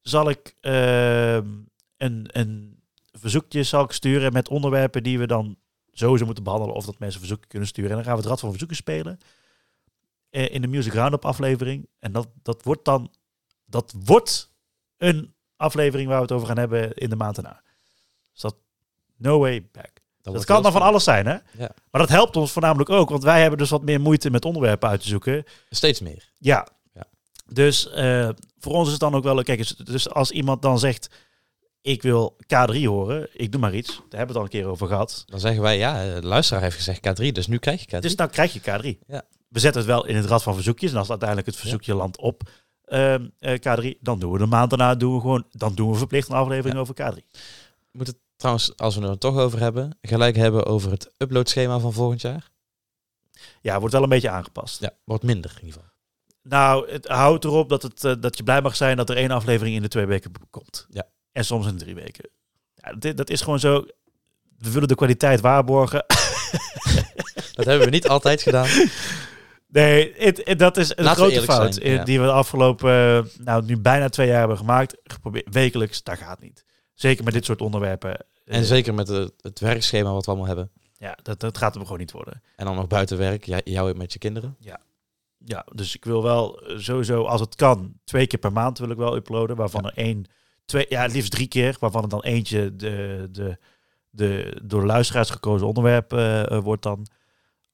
zal 0.00 0.30
ik 0.30 0.54
ehm, 0.60 1.48
een, 1.96 2.28
een 2.32 2.82
verzoekje 3.12 3.62
zal 3.62 3.84
ik 3.84 3.92
sturen 3.92 4.32
met 4.32 4.48
onderwerpen 4.48 5.02
die 5.02 5.18
we 5.18 5.26
dan 5.26 5.56
sowieso 5.92 6.24
moeten 6.24 6.44
behandelen 6.44 6.74
of 6.74 6.84
dat 6.84 6.98
mensen 6.98 7.18
verzoeken 7.18 7.48
kunnen 7.48 7.68
sturen. 7.68 7.90
En 7.90 7.96
dan 7.96 8.04
gaan 8.04 8.14
we 8.14 8.20
het 8.20 8.28
Rad 8.28 8.40
van 8.40 8.50
Verzoeken 8.50 8.76
spelen 8.76 9.18
eh, 10.30 10.54
in 10.54 10.60
de 10.62 10.68
Music 10.68 10.92
Roundup 10.92 11.24
aflevering. 11.24 11.88
En 11.98 12.12
dat, 12.12 12.28
dat 12.42 12.62
wordt 12.62 12.84
dan 12.84 13.10
dat 13.64 13.94
wordt 14.04 14.52
een 14.96 15.34
aflevering 15.56 16.08
waar 16.08 16.16
we 16.16 16.22
het 16.22 16.32
over 16.32 16.46
gaan 16.46 16.58
hebben 16.58 16.94
in 16.94 17.10
de 17.10 17.16
maand 17.16 17.36
erna. 17.36 17.62
Dus 18.32 18.40
dat 18.40 18.56
no 19.16 19.38
way 19.38 19.68
back. 19.72 19.95
Dat 20.32 20.44
kan 20.44 20.62
dan 20.62 20.72
van 20.72 20.82
alles 20.82 21.04
zijn, 21.04 21.26
hè? 21.26 21.32
Ja. 21.32 21.70
Maar 21.90 22.00
dat 22.00 22.08
helpt 22.08 22.36
ons 22.36 22.52
voornamelijk 22.52 22.90
ook, 22.90 23.08
want 23.08 23.22
wij 23.22 23.40
hebben 23.40 23.58
dus 23.58 23.70
wat 23.70 23.82
meer 23.82 24.00
moeite 24.00 24.30
met 24.30 24.44
onderwerpen 24.44 24.88
uit 24.88 25.00
te 25.00 25.08
zoeken. 25.08 25.44
Steeds 25.70 26.00
meer. 26.00 26.32
Ja. 26.38 26.68
Ja. 26.94 27.04
Dus 27.52 27.90
eh, 27.90 28.28
voor 28.58 28.72
ons 28.72 28.86
is 28.86 28.92
het 28.92 29.00
dan 29.00 29.14
ook 29.14 29.24
wel, 29.24 29.42
kijk, 29.42 29.58
eens, 29.58 29.76
dus 29.76 30.10
als 30.10 30.30
iemand 30.30 30.62
dan 30.62 30.78
zegt, 30.78 31.08
ik 31.80 32.02
wil 32.02 32.36
K3 32.42 32.82
horen, 32.84 33.28
ik 33.32 33.52
doe 33.52 33.60
maar 33.60 33.74
iets. 33.74 33.88
Daar 33.88 34.18
hebben 34.18 34.18
we 34.18 34.26
het 34.26 34.36
al 34.36 34.42
een 34.42 34.48
keer 34.48 34.66
over 34.66 34.86
gehad. 34.86 35.22
Dan 35.26 35.40
zeggen 35.40 35.62
wij, 35.62 35.78
ja, 35.78 36.20
de 36.20 36.26
luisteraar 36.26 36.62
heeft 36.62 36.76
gezegd 36.76 36.98
K3, 37.08 37.26
dus 37.32 37.46
nu 37.46 37.58
krijg 37.58 37.80
je 37.80 37.96
K3. 37.96 38.00
Dus 38.00 38.14
nou 38.14 38.30
krijg 38.30 38.52
je 38.52 38.60
K3. 38.60 38.98
Ja. 39.06 39.22
We 39.48 39.58
zetten 39.58 39.80
het 39.80 39.90
wel 39.90 40.06
in 40.06 40.16
het 40.16 40.24
rad 40.26 40.42
van 40.42 40.54
verzoekjes. 40.54 40.92
En 40.92 40.98
als 40.98 41.08
uiteindelijk 41.08 41.48
het 41.48 41.56
verzoekje 41.56 41.94
landt 41.94 42.18
op 42.18 42.42
ehm, 42.84 43.26
eh, 43.38 43.58
K3, 43.58 43.98
dan 44.00 44.18
doen 44.18 44.32
we 44.32 44.38
de 44.38 44.46
maand 44.46 44.70
daarna 44.70 44.94
doen 44.94 45.14
we 45.14 45.20
gewoon, 45.20 45.44
dan 45.50 45.74
doen 45.74 45.90
we 45.90 45.96
verplicht 45.96 46.28
een 46.28 46.34
aflevering 46.36 46.74
Ja. 46.74 46.80
over 46.80 46.94
K3. 46.94 47.14
We 47.90 47.98
moeten 47.98 48.14
het 48.14 48.22
trouwens, 48.36 48.76
als 48.76 48.96
we 48.96 49.06
er 49.08 49.18
toch 49.18 49.36
over 49.36 49.58
hebben, 49.60 49.98
gelijk 50.02 50.36
hebben 50.36 50.66
over 50.66 50.90
het 50.90 51.10
uploadschema 51.18 51.78
van 51.78 51.92
volgend 51.92 52.20
jaar. 52.20 52.50
Ja, 53.60 53.78
wordt 53.78 53.94
wel 53.94 54.02
een 54.02 54.08
beetje 54.08 54.30
aangepast. 54.30 54.80
Ja, 54.80 54.90
wordt 55.04 55.22
minder 55.22 55.50
in 55.60 55.66
ieder 55.66 55.80
geval. 55.80 55.94
Nou, 56.42 56.90
het 56.90 57.06
houdt 57.06 57.44
erop 57.44 57.68
dat, 57.68 57.82
het, 57.82 58.04
eh, 58.04 58.12
dat 58.20 58.36
je 58.36 58.42
blij 58.42 58.62
mag 58.62 58.76
zijn 58.76 58.96
dat 58.96 59.10
er 59.10 59.16
één 59.16 59.30
aflevering 59.30 59.76
in 59.76 59.82
de 59.82 59.88
twee 59.88 60.06
weken 60.06 60.32
komt. 60.50 60.86
Ja. 60.90 61.06
En 61.32 61.44
soms 61.44 61.66
in 61.66 61.72
de 61.76 61.82
drie 61.84 61.94
weken. 61.94 62.28
Ja, 62.74 62.92
dit, 62.92 63.16
dat 63.16 63.30
is 63.30 63.40
gewoon 63.40 63.58
zo. 63.60 63.84
We 64.58 64.70
willen 64.70 64.88
de 64.88 64.94
kwaliteit 64.94 65.40
waarborgen. 65.40 66.04
Dat 67.54 67.64
hebben 67.64 67.84
we 67.84 67.90
niet 67.92 68.08
altijd 68.08 68.42
gedaan. 68.42 68.68
Nee, 69.68 70.12
het, 70.16 70.40
het- 70.44 70.58
dat 70.58 70.76
is 70.76 70.96
een 70.96 71.04
Laten 71.04 71.22
grote 71.24 71.42
fout 71.42 71.74
zijn, 71.74 71.86
eh, 71.86 71.94
ja. 71.94 72.04
die 72.04 72.20
we 72.20 72.26
de 72.26 72.32
afgelopen, 72.32 72.90
eh, 72.90 73.44
nou 73.44 73.64
nu 73.64 73.78
bijna 73.78 74.08
twee 74.08 74.26
jaar 74.28 74.38
hebben 74.38 74.56
gemaakt. 74.56 74.96
Geprobeerd, 75.04 75.46
wekelijks, 75.54 76.02
dat 76.02 76.18
gaat 76.18 76.40
niet. 76.40 76.64
Zeker 76.96 77.24
met 77.24 77.32
dit 77.32 77.44
soort 77.44 77.60
onderwerpen. 77.60 78.16
En 78.18 78.26
Eh, 78.44 78.62
zeker 78.62 78.94
met 78.94 79.08
het, 79.08 79.32
het 79.40 79.60
werkschema 79.60 80.12
wat 80.12 80.24
we 80.24 80.30
allemaal 80.30 80.46
hebben. 80.48 80.70
Ja, 80.98 81.18
dat, 81.22 81.40
dat 81.40 81.58
gaat 81.58 81.74
hem 81.74 81.82
gewoon 81.82 81.98
niet 81.98 82.12
worden. 82.12 82.42
En 82.56 82.64
dan 82.64 82.74
nog 82.76 82.86
buiten 82.86 83.18
werk, 83.18 83.44
jij, 83.44 83.60
jou 83.64 83.94
met 83.94 84.12
je 84.12 84.18
kinderen. 84.18 84.56
Ja, 85.44 85.66
dus 85.74 85.94
ik 85.96 86.04
wil 86.04 86.22
wel 86.22 86.60
eh, 86.60 86.78
sowieso, 86.78 87.24
als 87.24 87.40
het 87.40 87.54
kan, 87.54 87.92
twee 88.04 88.26
keer 88.26 88.38
per 88.38 88.52
maand 88.52 88.78
wil 88.78 88.90
ik 88.90 88.96
wel 88.96 89.16
uploaden. 89.16 89.56
Waarvan 89.56 89.82
Ja. 89.82 89.88
er 89.90 89.96
één, 89.96 90.24
twee, 90.64 90.86
ja, 90.88 91.06
liefst 91.06 91.30
drie 91.30 91.46
keer. 91.48 91.76
Waarvan 91.80 92.02
er 92.02 92.08
dan 92.08 92.22
eentje 92.22 92.76
de, 92.76 93.28
de, 93.30 93.58
de 94.10 94.60
door 94.62 94.80
de 94.80 94.86
luisteraars 94.86 95.30
gekozen 95.30 95.66
onderwerp 95.66 96.12
eh, 96.12 96.58
wordt 96.58 96.82
dan. 96.82 97.06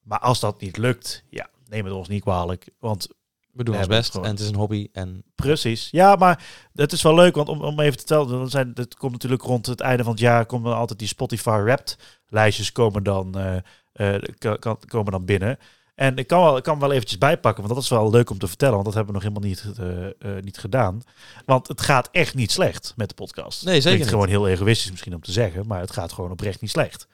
Maar 0.01 0.19
als 0.19 0.39
dat 0.39 0.61
niet 0.61 0.77
lukt, 0.77 1.23
ja, 1.29 1.49
neem 1.67 1.85
het 1.85 1.93
ons 1.93 2.07
niet 2.07 2.21
kwalijk. 2.21 2.69
Want 2.79 3.07
We 3.53 3.63
doen 3.63 3.77
ons 3.77 3.87
best 3.87 4.03
het 4.03 4.11
gewoon. 4.11 4.25
en 4.25 4.31
het 4.31 4.39
is 4.39 4.47
een 4.47 4.55
hobby. 4.55 4.87
En 4.91 5.23
Precies. 5.35 5.87
Ja, 5.91 6.15
maar 6.15 6.43
het 6.73 6.91
is 6.91 7.01
wel 7.01 7.15
leuk, 7.15 7.35
want 7.35 7.49
om, 7.49 7.61
om 7.61 7.79
even 7.79 7.97
te 7.97 8.03
tellen, 8.03 8.27
dan 8.27 8.49
zijn, 8.49 8.71
het 8.73 8.95
komt 8.95 9.11
natuurlijk 9.11 9.41
rond 9.41 9.65
het 9.65 9.79
einde 9.79 10.03
van 10.03 10.11
het 10.11 10.21
jaar 10.21 10.45
komen 10.45 10.75
altijd 10.75 10.99
die 10.99 11.07
Spotify 11.07 11.59
Wrapped 11.63 11.97
lijstjes 12.27 12.71
komen 12.71 13.03
dan, 13.03 13.37
eh, 13.37 14.15
eh, 14.15 14.53
komen 14.87 15.11
dan 15.11 15.25
binnen. 15.25 15.57
En 15.95 16.17
ik 16.17 16.27
kan 16.27 16.41
wel, 16.43 16.57
ik 16.57 16.63
kan 16.63 16.79
wel 16.79 16.91
eventjes 16.91 17.17
bijpakken, 17.17 17.63
want 17.63 17.75
dat 17.75 17.83
is 17.83 17.89
wel 17.89 18.09
leuk 18.09 18.29
om 18.29 18.37
te 18.37 18.47
vertellen, 18.47 18.73
want 18.73 18.85
dat 18.85 18.93
hebben 18.93 19.13
we 19.13 19.19
nog 19.21 19.29
helemaal 19.29 19.49
niet, 19.49 20.17
eh, 20.19 20.41
niet 20.43 20.57
gedaan. 20.57 21.01
Want 21.45 21.67
het 21.67 21.81
gaat 21.81 22.09
echt 22.11 22.35
niet 22.35 22.51
slecht 22.51 22.93
met 22.95 23.09
de 23.09 23.15
podcast. 23.15 23.65
Nee, 23.65 23.75
zeker 23.75 23.89
Klinkt 23.91 24.09
gewoon 24.09 24.27
heel 24.27 24.47
egoïstisch 24.47 24.91
misschien 24.91 25.13
om 25.15 25.21
te 25.21 25.31
zeggen, 25.31 25.67
maar 25.67 25.79
het 25.79 25.91
gaat 25.91 26.11
gewoon 26.11 26.31
oprecht 26.31 26.61
niet 26.61 26.69
slecht. 26.71 27.07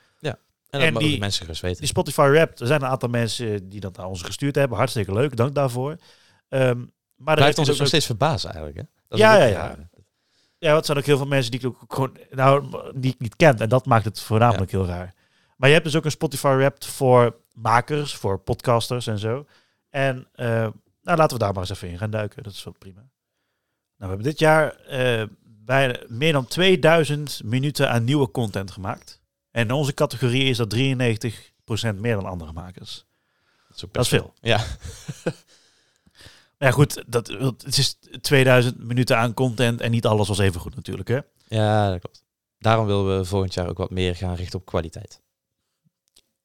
en 0.69 0.79
dat 0.79 0.87
En 0.87 0.93
mogen 0.93 1.09
die- 1.09 1.19
mensen 1.19 1.41
gerust 1.41 1.61
weten. 1.61 1.79
Die 1.79 1.87
Spotify 1.87 2.27
Wrapped, 2.31 2.59
er 2.59 2.67
zijn 2.67 2.81
een 2.81 2.87
aantal 2.87 3.09
mensen 3.09 3.69
die 3.69 3.79
dat 3.79 3.97
naar 3.97 4.05
ons 4.05 4.21
gestuurd 4.21 4.55
hebben. 4.55 4.77
Hartstikke 4.77 5.13
leuk, 5.13 5.35
dank 5.35 5.55
daarvoor. 5.55 5.95
Ehm, 6.49 6.77
maar 7.15 7.35
Blijft 7.35 7.43
heeft 7.43 7.57
ons 7.57 7.67
dus 7.67 7.75
ook 7.75 7.81
nog 7.81 7.87
steeds 7.87 8.05
verbazen 8.05 8.49
eigenlijk. 8.49 8.77
Hè? 8.79 8.83
Dat 9.07 9.19
Ja, 9.19 9.35
ja, 9.35 9.45
ja. 9.45 9.75
Ja, 10.57 10.73
wat 10.73 10.85
zijn 10.85 10.97
ook 10.97 11.05
heel 11.05 11.17
veel 11.17 11.27
mensen 11.27 11.51
die 11.51 11.59
ik 11.59 11.65
ook 11.65 11.93
gewoon, 11.93 12.17
nou, 12.31 12.81
die 12.95 13.13
ik 13.13 13.19
niet 13.19 13.35
ken. 13.35 13.57
En 13.59 13.69
dat 13.69 13.85
maakt 13.85 14.05
het 14.05 14.21
voornamelijk 14.21 14.71
heel 14.71 14.85
raar. 14.85 15.13
Maar 15.57 15.67
je 15.69 15.75
hebt 15.75 15.85
dus 15.85 15.95
ook 15.95 16.05
een 16.05 16.11
Spotify 16.11 16.55
Wrapped 16.55 16.85
voor 16.85 17.35
makers, 17.53 18.15
voor 18.15 18.39
podcasters 18.39 19.07
en 19.07 19.19
zo. 19.19 19.45
En 19.89 20.27
eh, 20.33 20.67
nou, 21.01 21.17
laten 21.17 21.37
we 21.37 21.43
daar 21.43 21.53
maar 21.53 21.61
eens 21.61 21.71
even 21.71 21.89
in 21.89 21.97
gaan 21.97 22.11
duiken. 22.11 22.43
Dat 22.43 22.53
is 22.53 22.63
wel 22.63 22.75
prima. 22.79 22.99
Nou, 22.99 23.09
we 23.97 24.07
hebben 24.07 24.23
dit 24.23 24.39
jaar 24.39 24.75
eh 24.75 25.23
bijna 25.69 25.99
meer 26.07 26.33
dan 26.33 26.47
2000 26.47 27.41
minuten 27.43 27.89
aan 27.89 28.03
nieuwe 28.03 28.31
content 28.31 28.71
gemahet. 28.71 29.21
En 29.51 29.67
in 29.67 29.71
onze 29.71 29.93
categorie 29.93 30.43
is 30.43 30.57
dat 30.57 30.75
93% 30.75 31.95
meer 31.95 32.15
dan 32.15 32.25
andere 32.25 32.51
makers. 32.51 33.05
Dat 33.67 33.77
is 33.77 33.85
ook 33.85 33.93
Dat 33.93 34.05
is 34.05 34.09
best 34.09 34.23
veel. 34.23 34.33
Ja, 34.41 34.65
ja, 36.59 36.71
goed, 36.71 37.03
dat, 37.07 37.27
het 37.63 37.77
is 37.77 37.99
2000 38.21 38.83
minuten 38.83 39.17
aan 39.17 39.33
content 39.33 39.81
en 39.81 39.91
niet 39.91 40.05
alles 40.05 40.27
was 40.27 40.39
even 40.39 40.61
goed 40.61 40.75
natuurlijk, 40.75 41.07
hè? 41.07 41.19
ja, 41.47 41.91
dat 41.91 41.99
klopt. 41.99 42.23
Daarom 42.57 42.85
willen 42.85 43.17
we 43.17 43.25
volgend 43.25 43.53
jaar 43.53 43.69
ook 43.69 43.77
wat 43.77 43.89
meer 43.89 44.15
gaan 44.15 44.35
richten 44.35 44.59
op 44.59 44.65
kwaliteit. 44.65 45.21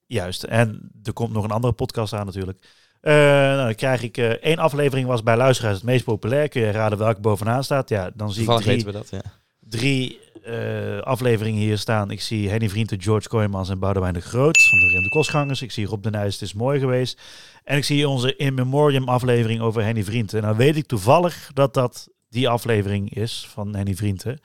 Juist. 0.07 0.42
En 0.42 0.90
er 1.03 1.12
komt 1.12 1.33
nog 1.33 1.44
een 1.44 1.50
andere 1.50 1.72
podcast 1.72 2.12
aan 2.12 2.27
natuurlijk. 2.27 2.66
Eh, 3.00 3.14
nou, 3.14 3.64
dan 3.64 3.74
krijg 3.74 4.03
ik 4.03 4.16
eh, 4.16 4.31
één 4.31 4.59
aflevering 4.59 5.07
was 5.07 5.22
bij 5.22 5.37
luisteraars 5.37 5.74
het 5.74 5.85
meest 5.85 6.05
populair. 6.05 6.48
Kun 6.48 6.61
je 6.61 6.70
raden 6.70 6.98
welke 6.98 7.20
bovenaan 7.20 7.64
staat? 7.64 7.88
Ja, 7.88 8.11
dan 8.14 8.33
zie 8.33 8.50
ik 8.50 8.61
drie, 8.61 8.85
we 8.85 8.92
dat, 8.92 9.09
ja. 9.11 9.22
drie 9.61 10.20
eh, 10.45 11.01
afleveringen 11.01 11.61
hier 11.61 11.79
staan. 11.79 12.11
Ik 12.11 12.21
zie 12.21 12.49
Henny 12.49 12.69
Vrienden, 12.69 13.03
George 13.03 13.29
Kooijmans 13.29 13.69
en 13.69 13.79
Boudewijn 13.79 14.15
de 14.15 14.21
Groot 14.21 14.69
van 14.69 14.79
de 14.79 14.89
Vreemde 14.89 15.09
Kostgangers. 15.09 15.63
Ik 15.63 15.71
zie 15.71 15.87
Rob 15.87 16.03
de 16.03 16.11
Nijs, 16.11 16.33
het 16.33 16.43
is 16.43 16.55
mooi 16.55 16.81
geweest. 16.81 17.21
En 17.65 17.77
ik 17.77 17.85
zie 17.85 18.09
onze 18.09 18.37
In 18.37 18.55
Memoriam 18.55 19.09
aflevering 19.09 19.61
over 19.61 19.83
Henny 19.83 20.05
Vrienden. 20.05 20.41
En 20.41 20.47
dan 20.47 20.57
weet 20.57 20.77
ik 20.77 20.87
toevallig 20.87 21.51
dat 21.55 21.75
dat 21.75 22.09
die 22.29 22.49
aflevering 22.49 23.15
is 23.15 23.47
van 23.49 23.75
Henny 23.75 23.95
Vrienden. 23.95 24.41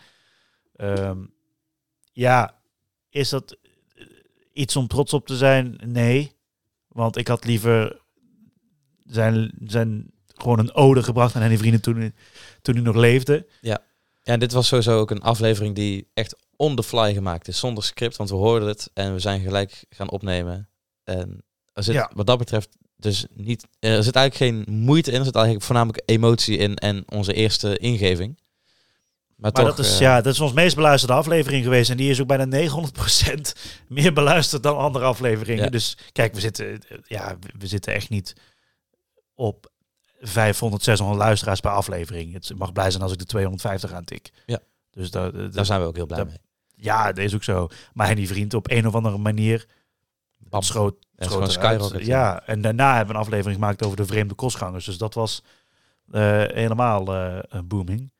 Ehm, 0.76 1.18
ja, 2.12 2.56
is 3.10 3.30
dat 3.30 3.58
eh, 3.96 4.06
iets 4.54 4.76
om 4.76 4.88
trots 4.88 5.14
op 5.14 5.28
te 5.28 5.38
zijn? 5.38 5.80
Nee. 5.86 6.32
Want 6.88 7.18
ik 7.18 7.28
had 7.28 7.46
liever 7.46 8.02
zijn, 9.06 9.52
zijn 9.66 10.12
gewoon 10.28 10.60
een 10.60 10.74
ode 10.74 11.04
gebracht 11.04 11.36
aan 11.36 11.42
Henny 11.42 11.58
Vrienden 11.58 11.82
toen, 11.82 12.14
toen 12.62 12.76
hij 12.76 12.84
nog 12.84 12.96
leefde. 12.96 13.48
Ja, 13.62 13.88
en 14.30 14.40
dit 14.40 14.52
was 14.52 14.68
sowieso 14.68 15.00
ook 15.00 15.12
een 15.12 15.22
aflevering 15.22 15.76
die 15.76 16.08
echt 16.14 16.36
on 16.56 16.76
the 16.76 16.84
fly 16.84 17.14
gemaakt 17.14 17.48
is, 17.48 17.60
zonder 17.60 17.84
script, 17.84 18.16
want 18.18 18.30
we 18.30 18.36
hoorden 18.36 18.68
het 18.68 18.90
en 18.94 19.14
we 19.14 19.20
zijn 19.20 19.42
gelijk 19.42 19.86
gaan 19.90 20.10
opnemen. 20.10 20.70
En 21.04 21.44
er 21.74 21.84
zit 21.84 21.94
Ja. 21.94 22.12
wat 22.14 22.28
dat 22.28 22.38
betreft 22.38 22.70
dus 22.96 23.26
niet, 23.34 23.68
er 23.80 24.04
zit 24.04 24.16
eigenlijk 24.16 24.36
geen 24.68 24.76
moeite 24.76 25.12
in, 25.12 25.20
er 25.20 25.26
zit 25.26 25.36
eigenlijk 25.36 25.66
voornamelijk 25.66 26.04
emotie 26.06 26.58
in 26.58 26.76
en 26.76 27.04
onze 27.12 27.34
eerste 27.34 27.78
ingeving. 27.78 28.38
Maar, 28.38 29.52
Maar 29.52 29.66
toch, 29.66 29.76
dat 29.76 29.86
is, 29.86 29.94
eh, 29.94 30.00
ja, 30.00 30.22
dat 30.22 30.34
is 30.34 30.40
ons 30.40 30.54
meest 30.54 30.76
beluisterde 30.76 31.14
aflevering 31.16 31.64
geweest. 31.64 31.90
En 31.90 31.98
die 31.98 32.10
is 32.10 32.22
ook 32.22 32.28
bijna 32.28 32.46
900% 32.46 33.54
meer 33.88 34.14
beluisterd 34.14 34.64
dan 34.64 34.78
andere 34.78 35.06
afleveringen. 35.06 35.64
Ja. 35.64 35.70
Dus 35.70 35.98
kijk, 36.12 36.34
we 36.34 36.40
zitten, 36.40 36.66
eh, 36.66 36.98
ja, 37.04 37.38
we 37.58 37.68
zitten 37.68 37.94
echt 37.94 38.10
niet 38.10 38.34
op 39.36 39.72
500, 40.20 40.84
600 40.84 41.20
luisteraars 41.20 41.60
per 41.60 41.72
aflevering. 41.72 42.34
Het 42.34 42.52
mag 42.58 42.74
blij 42.74 42.92
zijn 42.92 43.04
als 43.04 43.12
ik 43.12 43.20
de 43.20 43.26
250 43.26 43.94
aan 43.94 44.04
tik. 44.04 44.32
Ja. 44.46 44.60
Dus 44.92 45.12
daar 45.12 45.66
zijn 45.66 45.82
we 45.82 45.88
ook 45.88 45.96
heel 45.96 46.06
blij 46.06 46.26
mee. 46.26 46.38
ja, 46.76 47.06
dat 47.06 47.24
is 47.24 47.36
ook 47.36 47.44
zo. 47.44 47.68
Maar 47.94 48.08
Henny 48.08 48.28
Vriend 48.28 48.54
op 48.54 48.72
een 48.72 48.88
of 48.88 48.96
andere 48.96 49.18
manier 49.18 49.68
Bam. 50.38 50.62
schoot, 50.62 50.96
schoot 51.18 51.52
skyrocket, 51.52 52.06
Ja, 52.06 52.46
en 52.46 52.62
daarna 52.62 52.96
hebben 52.96 53.14
we 53.14 53.20
een 53.20 53.26
aflevering 53.26 53.56
gemaakt 53.60 53.84
over 53.84 53.98
de 53.98 54.06
vreemde 54.06 54.34
kostgangers. 54.34 54.86
Dus 54.86 54.98
dat 54.98 55.14
was 55.14 55.44
eh, 56.12 56.44
helemaal 56.48 57.16
een 57.50 57.68
booming. 57.68 58.12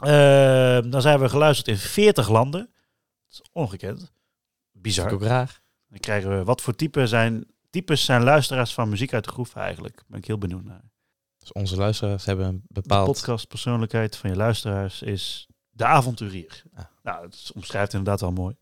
Eh, 0.00 0.90
dan 0.90 1.02
zijn 1.02 1.20
we 1.20 1.28
geluisterd 1.28 1.68
in 1.68 1.76
40 1.76 2.28
landen. 2.28 2.60
Dat 2.60 3.40
is 3.40 3.42
ongekend. 3.52 4.12
Bizar. 4.72 5.06
ik 5.06 5.12
ook 5.12 5.22
raar. 5.22 5.60
Dan 5.88 5.98
krijgen 5.98 6.38
we 6.38 6.44
wat 6.44 6.60
voor 6.60 6.74
type 6.74 7.06
zijn, 7.06 7.46
types 7.70 8.04
zijn 8.04 8.22
luisteraars 8.22 8.74
van 8.74 8.88
muziek 8.88 9.12
uit 9.12 9.24
de 9.24 9.30
groef 9.30 9.54
eigenlijk. 9.54 9.94
Daar 9.94 10.04
ben 10.08 10.18
ik 10.18 10.26
heel 10.26 10.38
benieuwd 10.38 10.64
naar. 10.64 10.90
Dus 11.38 11.52
onze 11.52 11.76
luisteraars 11.76 12.24
hebben 12.24 12.46
een 12.46 12.62
De 12.66 12.80
bepaald... 12.80 13.06
podcastpersoonlijkheid 13.06 14.16
van 14.16 14.30
je 14.30 14.36
luisteraars 14.36 15.02
is 15.02 15.48
de 15.70 15.84
avonturier. 15.84 16.62
Ja. 16.76 16.90
Nou, 17.02 17.22
dat 17.22 17.52
omschrijft 17.54 17.92
inderdaad 17.92 18.20
wel 18.20 18.32
mooi. 18.32 18.56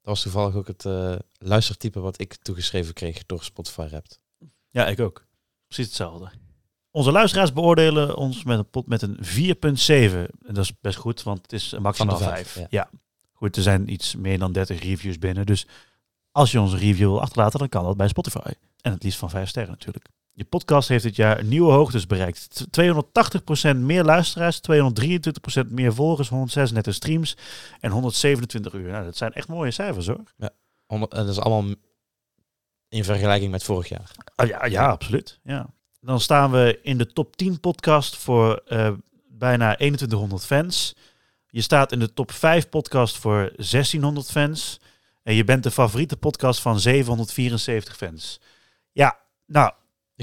Dat 0.00 0.04
was 0.14 0.22
toevallig 0.22 0.54
ook 0.54 0.66
het 0.66 0.84
eh, 0.84 1.14
luistertype 1.38 2.00
wat 2.00 2.20
ik 2.20 2.36
toegeschreven 2.36 2.94
kreeg 2.94 3.26
door 3.26 3.42
Spotify 3.44 3.88
Rapt. 3.90 4.20
Ja, 4.70 4.86
ik 4.86 5.00
ook. 5.00 5.26
Precies 5.66 5.86
hetzelfde. 5.86 6.30
Onze 6.90 7.12
luisteraars 7.12 7.52
beoordelen 7.52 8.16
ons 8.16 8.44
met 8.44 8.58
een 8.58 8.70
pot 8.70 8.86
met 8.86 9.02
een 9.02 9.18
4.7. 9.24 10.36
En 10.46 10.54
dat 10.54 10.64
is 10.64 10.80
best 10.80 10.98
goed, 10.98 11.22
want 11.22 11.42
het 11.42 11.52
is 11.52 11.74
maximaal 11.78 12.18
Van 12.18 12.26
de 12.26 12.32
5. 12.32 12.48
vijf, 12.48 12.70
Ja. 12.70 12.90
Goed, 13.32 13.56
er 13.56 13.62
zijn 13.62 13.92
iets 13.92 14.16
meer 14.16 14.38
dan 14.38 14.52
30 14.52 14.82
reviews 14.82 15.18
binnen. 15.18 15.46
Dus 15.46 15.66
als 16.32 16.52
je 16.52 16.60
onze 16.60 16.76
review 16.76 17.08
wil 17.08 17.20
achterlaten, 17.20 17.58
dan 17.58 17.68
kan 17.68 17.84
dat 17.84 17.96
bij 17.96 18.08
Spotify. 18.08 18.50
En 18.80 18.92
het 18.92 19.02
liefst 19.02 19.18
van 19.18 19.30
5 19.30 19.48
sterren 19.48 19.70
natuurlijk. 19.70 20.08
Je 20.32 20.44
podcast 20.44 20.88
heeft 20.88 21.02
dit 21.02 21.16
jaar 21.16 21.44
nieuwe 21.44 21.72
hoogtes 21.72 22.06
bereikt. 22.06 22.50
T- 22.72 22.80
280% 23.72 23.76
meer 23.76 24.04
luisteraars, 24.04 24.60
223% 24.60 25.68
meer 25.68 25.94
volgers, 25.94 26.28
136 26.28 26.94
streams 26.94 27.36
en 27.80 27.90
127 27.90 28.72
uur. 28.72 28.90
Nou, 28.90 29.04
dat 29.04 29.16
zijn 29.16 29.32
echt 29.32 29.48
mooie 29.48 29.70
cijfers 29.70 30.06
hoor. 30.06 30.22
En 30.86 31.00
dat 31.08 31.28
is 31.28 31.40
allemaal 31.40 31.74
in 32.88 33.04
vergelijking 33.04 33.50
met 33.50 33.62
vorig 33.62 33.88
jaar. 33.88 34.10
Oh, 34.36 34.46
ja, 34.46 34.64
ja, 34.64 34.88
absoluut. 34.88 35.40
Ja. 35.42 35.66
Dan 36.00 36.20
staan 36.20 36.50
we 36.50 36.78
in 36.82 36.98
de 36.98 37.06
top 37.06 37.36
10 37.36 37.60
podcast 37.60 38.16
voor 38.16 38.62
eh, 38.66 38.92
bijna 39.28 39.74
2100 39.74 40.44
fans. 40.44 40.94
Je 41.46 41.60
staat 41.60 41.92
in 41.92 41.98
de 41.98 42.12
top 42.12 42.32
5 42.32 42.68
podcast 42.68 43.16
voor 43.18 43.52
1600 43.56 44.30
fans. 44.30 44.80
En 45.22 45.34
je 45.34 45.44
bent 45.44 45.62
de 45.62 45.70
favoriete 45.70 46.16
podcast 46.16 46.60
van 46.60 46.80
774 46.80 47.96
fans. 47.96 48.40
Ja, 48.92 49.18
nou, 49.46 49.72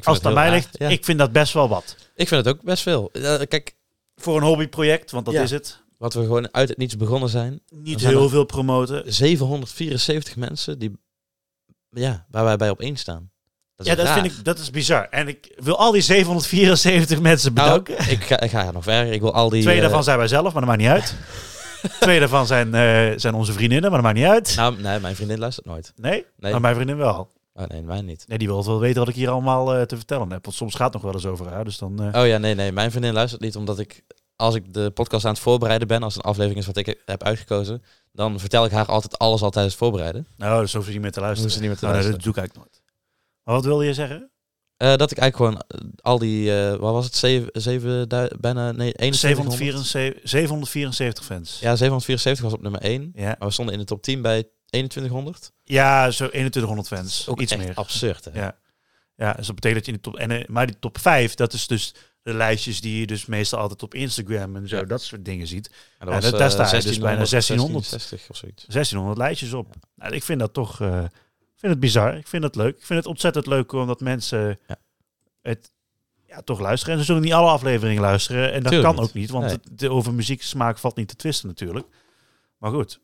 als 0.03 0.17
het 0.17 0.25
aan 0.25 0.33
mij 0.33 0.51
ligt, 0.51 0.77
Ja. 0.79 0.87
ik 0.89 1.05
vind 1.05 1.19
dat 1.19 1.31
best 1.31 1.53
wel 1.53 1.69
wat. 1.69 1.95
Ik 2.15 2.27
vind 2.27 2.45
het 2.45 2.55
ook 2.55 2.63
best 2.63 2.83
veel. 2.83 3.09
Eh, 3.11 3.39
kijk, 3.47 3.75
Voor 4.19 4.37
een 4.37 4.43
hobbyproject, 4.43 5.11
want 5.11 5.25
dat 5.25 5.33
Ja. 5.33 5.41
is 5.41 5.51
het. 5.51 5.81
wat 5.97 6.13
we 6.13 6.21
gewoon 6.21 6.53
uit 6.53 6.69
het 6.69 6.77
niets 6.77 6.97
begonnen 6.97 7.29
zijn. 7.29 7.61
Niet 7.69 7.99
zijn 8.01 8.13
heel 8.13 8.29
veel 8.29 8.43
promoten. 8.45 9.13
774 9.13 10.35
mensen 10.35 10.79
die, 10.79 10.91
ja, 11.89 12.25
waar 12.29 12.43
wij 12.43 12.57
bij 12.57 12.69
op 12.69 12.79
één 12.81 12.95
staan. 12.97 13.31
Dat 13.75 13.85
Ja, 13.87 13.95
dat 13.95 14.05
raar. 14.05 14.13
vind 14.21 14.25
ik 14.37 14.43
dat 14.45 14.59
is 14.59 14.69
bizar. 14.69 15.07
En 15.09 15.27
ik 15.27 15.53
wil 15.55 15.77
al 15.77 15.91
die 15.91 16.01
774 16.01 17.19
mensen 17.21 17.53
Nou, 17.53 17.81
bedanken. 17.81 18.11
ik, 18.11 18.23
ga, 18.23 18.39
ik 18.39 18.49
ga 18.49 18.71
nog 18.71 18.83
verder. 18.83 19.13
Ik 19.13 19.21
wil 19.21 19.33
al 19.33 19.49
die... 19.49 19.61
Twee 19.61 19.75
eh, 19.75 19.81
daarvan 19.81 20.03
zijn 20.03 20.17
wij 20.17 20.27
zelf, 20.27 20.43
maar 20.53 20.65
dat 20.65 20.65
maakt 20.65 20.79
niet 20.81 20.89
uit. 20.89 21.15
Twee 21.99 22.19
daarvan 22.19 22.45
zijn, 22.47 22.73
eh, 22.75 23.13
zijn 23.19 23.33
onze 23.33 23.53
vriendinnen, 23.53 23.91
maar 23.91 24.01
dat 24.01 24.13
maakt 24.13 24.17
niet 24.25 24.33
uit. 24.33 24.55
Nou, 24.55 24.81
nee, 24.81 24.99
mijn 24.99 25.15
vriendin 25.15 25.39
luistert 25.39 25.65
nooit. 25.65 25.93
Nee? 25.95 26.25
Nee. 26.37 26.51
Maar 26.51 26.61
mijn 26.61 26.75
vriendin 26.75 26.97
wel. 26.97 27.29
Oh, 27.53 27.65
nee, 27.65 27.81
mij 27.81 28.01
niet. 28.01 28.25
Nee, 28.27 28.37
die 28.37 28.47
wil 28.47 28.65
wel 28.65 28.79
weten 28.79 28.99
wat 28.99 29.09
ik 29.09 29.15
hier 29.15 29.29
allemaal 29.29 29.75
eh, 29.75 29.81
te 29.81 29.95
vertellen 29.95 30.31
heb. 30.31 30.43
Want 30.45 30.55
soms 30.57 30.75
gaat 30.75 30.93
het 30.93 30.93
nog 30.93 31.01
wel 31.01 31.13
eens 31.13 31.25
over 31.25 31.47
haar. 31.53 31.63
Dus 31.63 31.77
dan... 31.77 32.03
eh, 32.13 32.21
Oh 32.21 32.27
ja, 32.27 32.37
nee, 32.37 32.55
nee. 32.55 32.71
Mijn 32.71 32.91
vriendin 32.91 33.13
luistert 33.13 33.41
niet 33.41 33.55
omdat 33.55 33.79
ik, 33.79 34.03
als 34.35 34.55
ik 34.55 34.73
de 34.73 34.91
podcast 34.91 35.25
aan 35.25 35.31
het 35.31 35.41
voorbereiden 35.41 35.87
ben, 35.87 36.03
als 36.03 36.15
een 36.15 36.21
aflevering 36.21 36.59
is 36.59 36.65
wat 36.65 36.77
ik 36.77 36.97
heb 37.05 37.23
uitgekozen, 37.23 37.83
dan 38.11 38.39
vertel 38.39 38.65
ik 38.65 38.71
haar 38.71 38.85
altijd 38.85 39.17
alles 39.17 39.41
al 39.41 39.49
tijdens 39.49 39.73
het 39.73 39.83
voorbereiden. 39.83 40.27
Nou, 40.37 40.61
dus 40.61 40.73
hoeft 40.73 40.85
ze 40.85 40.91
niet 40.91 41.01
meer 41.01 41.11
te 41.11 41.19
luisteren. 41.19 41.43
Hoeft 41.51 41.55
ze 41.63 41.67
niet 41.67 41.69
meer 41.69 41.79
te 41.79 41.85
Oh, 41.85 41.91
nee, 41.91 42.01
luisteren. 42.01 42.23
dat 42.23 42.33
doe 42.35 42.43
ik 42.43 42.49
eigenlijk 42.49 42.69
nooit. 42.71 42.81
Maar 43.43 43.55
wat 43.55 43.65
wilde 43.65 43.85
je 43.85 43.93
zeggen? 43.93 44.31
Eh, 44.77 44.95
dat 44.95 45.11
ik 45.11 45.17
eigenlijk 45.17 45.35
gewoon 45.35 45.81
eh, 45.81 45.89
al 46.01 46.19
die, 46.19 46.55
eh, 46.59 46.69
wat 46.69 46.93
was 46.93 47.05
het, 47.05 47.15
zeven, 47.15 47.49
zeven 47.53 48.07
bijna, 48.39 48.71
nee, 48.71 48.91
2100? 48.93 49.57
774, 49.57 50.29
774 50.29 51.25
fans. 51.25 51.49
Ja, 51.59 51.75
774 51.75 52.43
was 52.43 52.53
op 52.53 52.61
nummer 52.61 52.81
1. 52.81 53.11
Ja, 53.15 53.35
Maar 53.39 53.47
we 53.47 53.53
stonden 53.53 53.73
in 53.73 53.79
de 53.79 53.85
top 53.85 54.01
10 54.01 54.21
bij 54.21 54.47
2100. 54.65 55.51
ja 55.63 56.11
zo 56.11 56.27
2100 56.27 56.87
fans. 56.87 57.27
Ook 57.27 57.41
Iets 57.41 57.55
meer. 57.55 57.73
absurd, 57.75 58.25
hè? 58.25 58.39
Ja. 58.39 58.57
Ja, 59.15 59.33
dus 59.33 59.45
dat 59.47 59.55
betekent 59.55 59.85
dat 59.85 59.85
je 59.85 59.91
in 59.91 59.97
de 59.97 60.03
top... 60.29 60.29
En, 60.39 60.53
maar 60.53 60.65
die 60.67 60.79
top 60.79 60.97
5, 60.99 61.33
dat 61.35 61.53
is 61.53 61.67
dus 61.67 61.93
de 62.21 62.33
lijstjes 62.33 62.81
die 62.81 62.99
je 62.99 63.07
dus 63.07 63.25
meestal 63.25 63.59
altijd 63.59 63.83
op 63.83 63.93
Instagram 63.93 64.55
en 64.55 64.67
zo, 64.67 64.75
Ja. 64.77 64.83
dat 64.83 65.01
soort 65.01 65.25
dingen 65.25 65.47
ziet. 65.47 65.69
En 65.99 66.07
was, 66.07 66.25
eh, 66.31 66.37
daar 66.37 66.51
sta 66.51 66.75
je 66.75 66.81
dus 66.81 66.97
bijna 66.97 67.25
1600, 67.25 67.29
1600. 67.29 67.85
1660 67.89 68.29
of 68.29 68.37
zoiets. 68.37 68.65
1600 68.67 69.17
lijstjes 69.17 69.53
op. 69.53 69.75
Nou, 69.95 70.13
ik 70.15 70.23
vind 70.23 70.39
dat 70.39 70.53
toch... 70.53 70.81
eh, 70.81 71.03
ik 71.57 71.63
vind 71.63 71.71
het 71.71 71.81
bizar. 71.81 72.17
Ik 72.17 72.27
vind 72.27 72.43
het 72.43 72.55
leuk. 72.55 72.75
Ik 72.77 72.85
vind 72.85 72.99
het 72.99 73.07
ontzettend 73.07 73.45
leuk 73.47 73.71
omdat 73.71 73.99
mensen 73.99 74.59
Ja. 74.67 74.75
het 75.41 75.71
ja, 76.27 76.41
toch 76.41 76.59
luisteren. 76.59 76.93
En 76.93 76.99
ze 76.99 77.05
zullen 77.05 77.21
niet 77.21 77.33
alle 77.33 77.49
afleveringen 77.49 78.01
luisteren. 78.01 78.51
En 78.53 78.63
dat 78.63 78.71
Tuurlijk 78.71 78.93
kan 78.93 79.01
niet. 79.03 79.09
ook 79.09 79.15
niet, 79.15 79.29
want 79.29 79.45
Nee. 79.45 79.53
het, 79.53 79.79
de, 79.79 79.89
over 79.91 80.13
muzieksmaak 80.13 80.77
valt 80.77 80.95
niet 80.95 81.07
te 81.07 81.15
twisten 81.15 81.47
natuurlijk. 81.47 81.85
Maar 82.57 82.71
goed. 82.71 82.99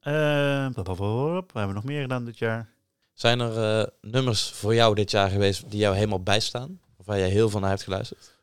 Eh, 0.00 0.68
wat 0.74 0.86
hebben 0.86 1.66
we 1.68 1.72
nog 1.72 1.84
meer 1.84 2.00
gedaan 2.02 2.24
dit 2.24 2.38
jaar? 2.38 2.68
Zijn 3.14 3.40
er 3.40 3.80
eh, 3.80 3.86
nummers 4.00 4.50
voor 4.50 4.74
jou 4.74 4.94
dit 4.94 5.10
jaar 5.10 5.30
geweest 5.30 5.70
die 5.70 5.78
jou 5.80 5.94
helemaal 5.94 6.22
bijstaan? 6.22 6.80
Of 6.96 7.06
waar 7.06 7.18
jij 7.18 7.28
heel 7.28 7.48
veel 7.50 7.60
naar 7.60 7.70
hebt 7.70 7.82
geluisterd? 7.82 8.35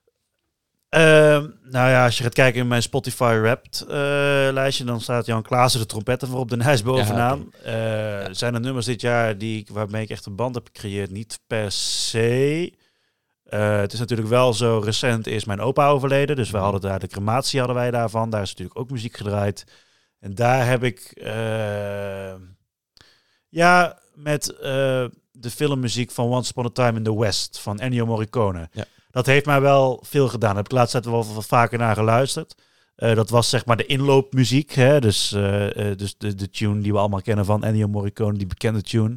Ehm, 0.94 1.50
nou 1.64 1.90
ja, 1.90 2.06
als 2.06 2.18
je 2.18 2.24
gaat 2.24 2.34
kijken 2.34 2.62
in 2.62 2.68
mijn 2.68 2.82
Spotify 2.82 3.38
Wrapped 3.42 3.82
eh, 3.82 3.88
lijstje, 4.52 4.84
dan 4.84 5.02
staat 5.02 5.26
Jan 5.26 5.42
Klaassen 5.42 5.80
de 5.80 5.86
trompetten 5.86 6.28
voor 6.28 6.40
op 6.40 6.50
de 6.50 6.58
lijst 6.58 6.84
bovenaan. 6.84 7.54
Eh, 7.64 7.74
Zijn 8.32 8.54
er 8.54 8.60
nummers 8.60 8.86
dit 8.86 9.02
jaar 9.02 9.38
die 9.38 9.60
ik, 9.60 9.70
waarmee 9.70 10.04
ik 10.04 10.10
echt 10.10 10.26
een 10.26 10.36
band 10.36 10.56
heb 10.56 10.66
gecreëerd? 10.66 11.12
Niet 11.12 11.40
per 11.48 11.72
se. 11.72 12.74
Eh, 13.44 13.78
het 13.78 13.94
is 13.94 14.00
natuurlijk 14.00 14.30
wel 14.30 14.54
zo 14.54 14.82
recent 14.84 15.28
is 15.28 15.46
mijn 15.46 15.62
opa 15.62 15.88
overleden, 15.88 16.36
dus 16.36 16.52
we 16.52 16.58
hadden 16.58 16.82
daar 16.82 17.00
de 17.00 17.08
crematie 17.08 17.60
hadden 17.60 17.78
wij 17.78 17.92
daarvan. 17.92 18.30
Daar 18.30 18.42
is 18.42 18.50
natuurlijk 18.50 18.80
ook 18.80 18.90
muziek 18.90 19.18
gedraaid. 19.18 19.64
En 20.20 20.36
daar 20.36 20.68
heb 20.68 20.84
ik 20.84 21.12
ja 23.50 24.00
met 24.14 24.46
de 25.32 25.50
filmmuziek 25.52 26.12
van 26.12 26.26
Once 26.26 26.50
Upon 26.52 26.66
a 26.66 26.70
Time 26.70 26.98
in 26.98 27.04
the 27.04 27.20
West 27.20 27.60
van 27.60 27.80
Ennio 27.80 28.06
Morricone. 28.06 28.70
Ja. 28.72 28.86
Dat 29.14 29.26
heeft 29.26 29.46
mij 29.46 29.62
wel 29.62 30.04
veel 30.06 30.28
gedaan. 30.28 30.48
Daar 30.48 30.56
heb 30.56 30.64
ik 30.66 30.70
de 30.70 30.76
laatste 30.76 31.02
tijd 31.02 31.14
wel 31.14 31.34
wat 31.34 31.46
vaker 31.46 31.78
naar 31.78 31.96
geluisterd. 31.96 32.56
Eh, 32.96 33.16
dat 33.16 33.30
was 33.30 33.50
zeg 33.50 33.66
maar 33.66 33.78
de 33.78 33.86
inloopmuziek. 33.86 34.72
Hè? 34.74 35.00
Dus, 35.00 35.32
eh, 35.32 35.92
eh, 35.92 35.98
dus 35.98 36.16
de, 36.18 36.36
de 36.36 36.50
tune 36.50 36.82
die 36.82 36.92
we 36.92 36.98
allemaal 37.00 37.22
kennen 37.22 37.46
van 37.46 37.64
Ennio 37.64 37.88
Morricone, 37.88 38.38
die 38.38 38.48
bekende 38.48 38.82
tune. 38.82 39.16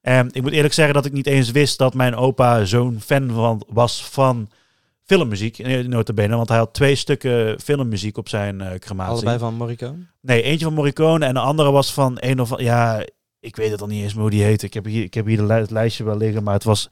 En 0.00 0.28
ik 0.32 0.42
moet 0.42 0.52
eerlijk 0.52 0.74
zeggen 0.74 0.94
dat 0.94 1.04
ik 1.04 1.12
niet 1.12 1.26
eens 1.26 1.50
wist 1.50 1.78
dat 1.78 1.94
mijn 1.94 2.14
opa 2.14 2.64
zo'n 2.64 3.00
fan 3.00 3.30
van, 3.30 3.62
was 3.68 4.04
van 4.04 4.48
filmmuziek. 5.04 5.58
eh, 5.58 5.86
Nota 5.86 6.12
bene, 6.12 6.36
want 6.36 6.48
hij 6.48 6.58
had 6.58 6.74
twee 6.74 6.94
stukken 6.94 7.60
filmmuziek 7.60 8.16
op 8.18 8.28
zijn 8.28 8.60
eh 8.60 8.78
crematie. 8.78 9.12
Allebei 9.12 9.38
van 9.38 9.54
Morricone? 9.54 9.98
Nee, 10.20 10.42
eentje 10.42 10.64
van 10.64 10.74
Morricone 10.74 11.26
en 11.26 11.34
de 11.34 11.40
andere 11.40 11.70
was 11.70 11.92
van 11.92 12.16
een 12.20 12.40
of 12.40 12.60
ja, 12.60 13.04
ik 13.40 13.56
weet 13.56 13.70
het 13.70 13.80
al 13.80 13.86
niet 13.86 14.02
eens 14.02 14.12
meer 14.12 14.22
hoe 14.22 14.30
die 14.30 14.42
heette. 14.42 14.66
Ik 14.66 14.74
heb 14.74 14.84
hier, 14.84 15.02
ik 15.02 15.14
heb 15.14 15.26
hier 15.26 15.36
de 15.36 15.44
li- 15.46 15.52
het 15.54 15.70
lijstje 15.70 16.04
wel 16.04 16.16
liggen, 16.16 16.42
maar 16.42 16.54
het 16.54 16.64
was, 16.64 16.88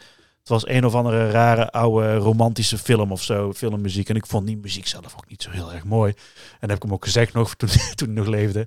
het 0.49 0.62
was 0.62 0.74
een 0.74 0.84
of 0.84 0.94
andere 0.94 1.30
rare 1.30 1.70
oude 1.70 2.16
romantische 2.16 2.78
film 2.78 3.12
of 3.12 3.22
zo, 3.22 3.53
filmmuziek. 3.53 4.09
En 4.09 4.16
ik 4.16 4.26
vond 4.26 4.46
die 4.46 4.57
muziek 4.57 4.86
zelf 4.86 5.14
ook 5.16 5.28
niet 5.28 5.42
zo 5.42 5.51
heel 5.51 5.72
erg 5.72 5.84
mooi. 5.84 6.12
En 6.12 6.59
dat 6.61 6.68
heb 6.68 6.76
ik 6.76 6.82
hem 6.82 6.92
ook 6.92 7.05
gezegd 7.05 7.32
nog 7.32 7.55
toen, 7.57 7.68
toen 7.94 8.09
ik 8.09 8.14
nog 8.14 8.26
leefde. 8.26 8.61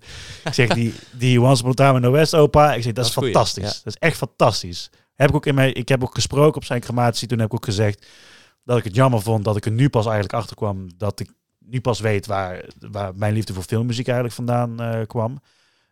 Ik 0.43 0.53
zeg 0.53 0.69
die, 0.69 0.93
die 1.11 1.41
Once 1.41 1.61
Upon 1.61 1.71
a 1.71 1.73
Time 1.73 1.95
in 1.95 2.01
the 2.01 2.09
West 2.09 2.35
opa, 2.35 2.73
ik 2.73 2.83
zeg 2.83 2.93
dat, 2.93 2.95
Dat 2.95 3.05
is 3.05 3.13
goeie, 3.13 3.31
fantastisch. 3.31 3.63
ja. 3.63 3.79
Dat 3.83 3.93
is 3.93 3.99
echt 3.99 4.17
fantastisch. 4.17 4.89
Heb 5.15 5.29
ik 5.29 5.35
ook 5.35 5.45
in 5.45 5.55
mijn, 5.55 5.75
ik 5.75 5.89
heb 5.89 6.03
ook 6.03 6.13
gesproken 6.13 6.55
op 6.55 6.65
zijn 6.65 6.81
crematie. 6.81 7.27
Toen 7.27 7.39
heb 7.39 7.47
ik 7.47 7.53
ook 7.53 7.65
gezegd 7.65 8.07
dat 8.63 8.77
ik 8.77 8.83
het 8.83 8.95
jammer 8.95 9.21
vond 9.21 9.43
dat 9.43 9.55
ik 9.55 9.65
er 9.65 9.71
nu 9.71 9.89
pas 9.89 10.05
eigenlijk 10.05 10.33
achter 10.33 10.55
kwam 10.55 10.87
dat 10.97 11.19
ik 11.19 11.31
nu 11.59 11.81
pas 11.81 11.99
weet 11.99 12.25
waar, 12.25 12.65
waar 12.79 13.15
mijn 13.15 13.33
liefde 13.33 13.53
voor 13.53 13.63
filmmuziek 13.63 14.05
eigenlijk 14.05 14.35
vandaan 14.35 14.81
eh, 14.81 15.07
kwam. 15.07 15.41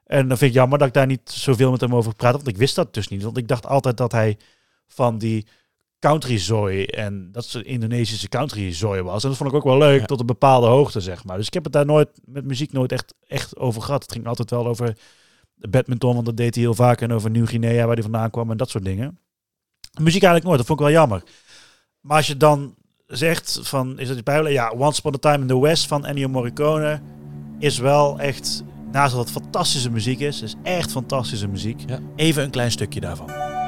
En 0.06 0.28
dan 0.28 0.38
vind 0.38 0.52
ik 0.52 0.58
jammer 0.58 0.78
dat 0.78 0.88
ik 0.88 0.94
daar 0.94 1.06
niet 1.06 1.30
zoveel 1.30 1.72
met 1.72 1.82
hem 1.82 1.96
over 1.96 2.16
praat, 2.16 2.34
want 2.34 2.48
ik 2.48 2.58
wist 2.58 2.76
dat 2.76 2.94
dus 2.94 3.08
niet. 3.08 3.24
Want 3.24 3.38
ik 3.38 3.48
dacht 3.48 3.66
altijd 3.66 3.98
dat 3.98 4.12
hij 4.12 4.38
van 4.88 5.18
die 5.18 5.48
country 6.00 6.38
zooi 6.38 6.86
en 6.86 7.32
dat 7.32 7.46
ze 7.46 7.64
Indonesische 7.64 8.28
country 8.30 8.74
zooi 8.74 9.02
was. 9.02 9.24
En 9.24 9.30
dat 9.30 9.38
vond 9.38 9.50
ik 9.50 9.56
ook 9.56 9.64
wel 9.64 9.78
leuk 9.78 10.00
Ja. 10.00 10.06
tot 10.06 10.20
een 10.20 10.26
bepaalde 10.26 10.68
hoogte, 10.68 11.00
zeg 11.00 11.24
maar. 11.24 11.38
Dus 11.38 11.48
ik 11.48 11.54
heb 11.54 11.64
het 11.64 11.74
daar 11.74 11.86
nooit 11.86 12.10
met 12.26 12.46
muziek 12.46 12.72
nooit 12.72 12.92
echt, 12.92 13.14
echt 13.28 13.58
over 13.58 13.82
gehad. 13.82 14.02
Het 14.02 14.12
ging 14.12 14.28
altijd 14.28 14.50
wel 14.50 14.68
over 14.68 14.98
badminton, 15.56 16.14
want 16.14 16.26
dat 16.26 16.38
deed 16.38 16.56
hij 16.56 16.64
heel 16.64 16.74
vaak. 16.74 17.02
En 17.02 17.12
over 17.14 17.30
Nieuw-Guinea, 17.30 17.86
waar 17.86 17.94
hij 17.94 18.04
vandaan 18.04 18.30
kwam 18.30 18.52
en 18.52 18.58
dat 18.58 18.70
soort 18.70 18.86
dingen. 18.86 19.20
Muziek 20.00 20.24
eigenlijk 20.24 20.44
nooit, 20.46 20.58
dat 20.58 20.68
vond 20.68 20.80
ik 20.80 20.86
wel 20.86 20.96
jammer. 20.96 21.24
Maar 22.02 22.18
als 22.18 22.28
je 22.28 22.38
dan 22.38 22.76
zegt 23.08 23.60
van, 23.62 24.00
is 24.00 24.08
dat 24.08 24.18
je 24.18 24.24
bijbel? 24.24 24.52
Ja, 24.52 24.72
Once 24.78 25.00
Upon 25.00 25.14
a 25.14 25.18
Time 25.18 25.42
in 25.42 25.48
the 25.48 25.60
West 25.60 25.88
van 25.88 26.06
Ennio 26.06 26.28
Morricone 26.28 27.02
is 27.60 27.78
wel 27.78 28.20
echt, 28.20 28.64
naast 28.92 29.16
dat 29.16 29.22
het 29.30 29.32
fantastische 29.44 29.90
muziek 29.90 30.20
is, 30.20 30.42
is 30.42 30.56
echt 30.64 30.92
fantastische 30.92 31.48
muziek. 31.48 31.82
Ja. 31.88 32.00
Even 32.16 32.44
een 32.44 32.50
klein 32.50 32.72
stukje 32.72 33.00
daarvan. 33.00 33.59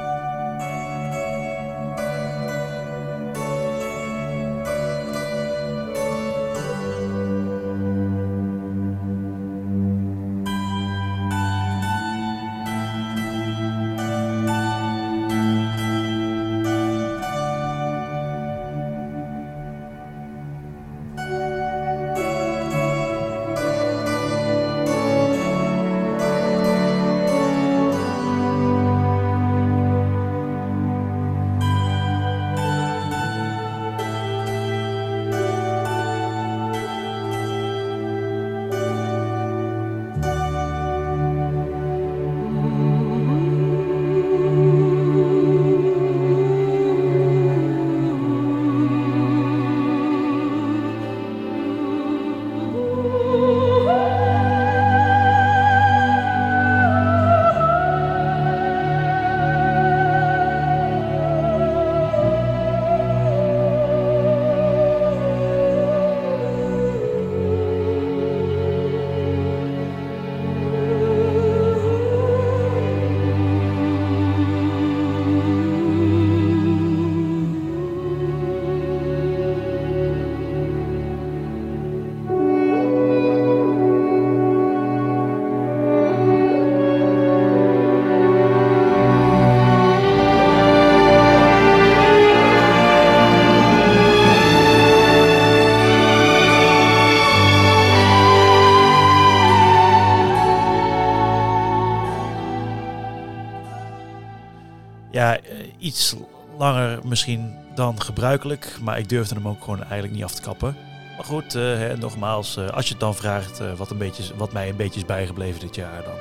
Iets 105.92 106.14
langer 106.58 106.98
misschien 107.04 107.54
dan 107.74 108.02
gebruikelijk. 108.02 108.76
Maar 108.82 108.98
ik 108.98 109.08
durfde 109.08 109.34
hem 109.34 109.48
ook 109.48 109.64
gewoon 109.64 109.82
eigenlijk 109.82 110.12
niet 110.12 110.24
af 110.24 110.34
te 110.34 110.42
kappen. 110.42 110.76
Maar 111.16 111.24
goed, 111.24 111.54
eh, 111.54 111.62
hè, 111.62 111.96
nogmaals, 111.96 112.56
eh, 112.56 112.68
als 112.68 112.84
je 112.84 112.90
het 112.90 113.00
dan 113.00 113.14
vraagt 113.14 113.60
eh, 113.60 113.72
wat, 113.72 113.90
een 113.90 113.98
beetje, 113.98 114.36
wat 114.36 114.52
mij 114.52 114.68
een 114.68 114.76
beetje 114.76 115.00
is 115.00 115.06
bijgebleven 115.06 115.60
dit 115.60 115.74
jaar, 115.74 116.02
dan 116.04 116.14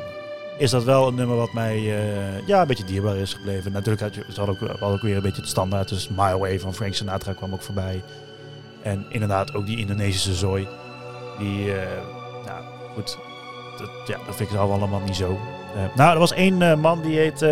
is 0.57 0.69
dat 0.69 0.84
wel 0.84 1.07
een 1.07 1.15
nummer 1.15 1.38
wat 1.38 1.53
mij 1.53 1.82
ja, 2.45 2.61
een 2.61 2.67
beetje 2.67 2.86
dierbaar 2.86 3.15
is 3.15 3.34
gebleven. 3.34 3.72
Natuurlijk 3.72 4.01
had 4.01 4.15
je, 4.15 4.26
hadden 4.36 4.82
ook, 4.82 4.82
ook 4.82 5.01
weer 5.01 5.15
een 5.15 5.22
beetje 5.22 5.41
het 5.41 5.49
standaard. 5.49 5.89
Dus 5.89 6.09
My 6.09 6.38
Way 6.38 6.59
van 6.59 6.74
Frank 6.74 6.93
Sinatra 6.93 7.34
kwam 7.34 7.53
ook 7.53 7.61
voorbij. 7.61 8.03
En 8.84 9.05
inderdaad 9.09 9.53
ook 9.53 9.65
die 9.65 9.78
Indonesische 9.78 10.34
zooi. 10.34 10.67
Die, 11.39 11.65
nou 12.45 12.63
goed, 12.93 13.17
dat, 13.78 13.89
ja, 14.07 14.17
dat 14.26 14.36
vind 14.36 14.51
ik 14.51 14.57
allemaal 14.57 15.01
niet 15.05 15.15
zo. 15.15 15.39
Nou, 15.95 16.13
er 16.13 16.19
was 16.19 16.34
één 16.34 16.80
man 16.80 17.01
die 17.01 17.17
heet, 17.17 17.45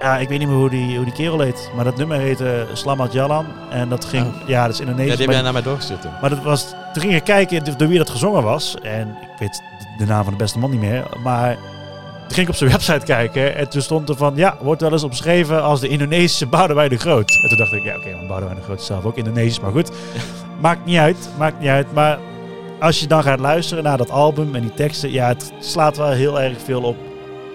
ja, 0.00 0.18
ik 0.18 0.28
weet 0.28 0.38
niet 0.38 0.48
meer 0.48 0.56
hoe 0.56 0.70
die, 0.70 0.96
hoe 0.96 1.04
die 1.04 1.14
kerel 1.14 1.40
heet. 1.40 1.70
Maar 1.74 1.84
dat 1.84 1.96
nummer 1.96 2.18
heette 2.18 2.66
Slamat 2.72 3.12
Jalan. 3.12 3.46
En 3.70 3.88
dat 3.88 4.04
ging, 4.04 4.26
Oh. 4.26 4.48
ja, 4.48 4.62
dat 4.64 4.72
is 4.72 4.78
Ja, 4.78 4.84
Indonesisch. 4.84 5.16
die 5.16 5.26
heb 5.26 5.26
maar- 5.26 5.34
jij 5.34 5.42
naar 5.44 5.52
mij 5.52 5.62
doorgestuurd 5.62 6.02
toen. 6.02 6.10
maar 6.20 6.30
dat 6.30 6.42
was, 6.42 6.68
toen 6.92 7.02
ging 7.02 7.14
ik 7.14 7.24
kijken 7.24 7.64
door 7.78 7.88
wie 7.88 7.98
dat 7.98 8.10
gezongen 8.10 8.42
was. 8.42 8.74
En 8.82 9.08
ik 9.08 9.38
weet 9.38 9.62
de 9.98 10.04
naam 10.06 10.22
van 10.24 10.32
de 10.32 10.38
beste 10.38 10.58
man 10.58 10.70
niet 10.70 10.80
meer. 10.80 11.02
Maar 11.22 11.54
toen 11.54 12.36
ging 12.36 12.40
ik 12.46 12.48
op 12.48 12.54
zijn 12.54 12.70
website 12.76 13.04
kijken. 13.04 13.54
En 13.56 13.68
toen 13.68 13.82
stond 13.82 14.08
er 14.08 14.16
van, 14.16 14.32
ja, 14.36 14.56
wordt 14.60 14.80
wel 14.80 14.92
eens 14.92 15.02
omschreven 15.02 15.62
als 15.62 15.80
de 15.80 15.88
Indonesische 15.88 16.46
Boudewijn 16.46 16.88
de 16.88 16.98
Groot. 16.98 17.30
En 17.42 17.48
toen 17.48 17.58
dacht 17.58 17.72
ik, 17.72 17.84
ja 17.84 17.96
oké, 17.96 18.10
maar 18.16 18.26
Boudewijn 18.26 18.56
de 18.58 18.64
Groot 18.64 18.80
is 18.80 18.86
zelf 18.86 19.04
ook 19.04 19.16
Indonesisch. 19.16 19.60
Maar 19.60 19.70
goed, 19.72 19.90
maakt 20.60 20.84
niet 20.84 20.98
uit, 20.98 21.28
maakt 21.38 21.60
niet 21.60 21.68
uit. 21.68 21.92
Maar 21.92 22.18
als 22.80 23.00
je 23.00 23.06
dan 23.06 23.22
gaat 23.22 23.40
luisteren 23.40 23.84
naar 23.84 23.96
dat 23.96 24.10
album 24.10 24.54
en 24.54 24.60
die 24.60 24.74
teksten. 24.74 25.12
Ja, 25.12 25.28
het 25.28 25.52
slaat 25.60 25.96
wel 25.96 26.10
heel 26.10 26.40
erg 26.40 26.56
veel 26.64 26.82
op 26.82 26.96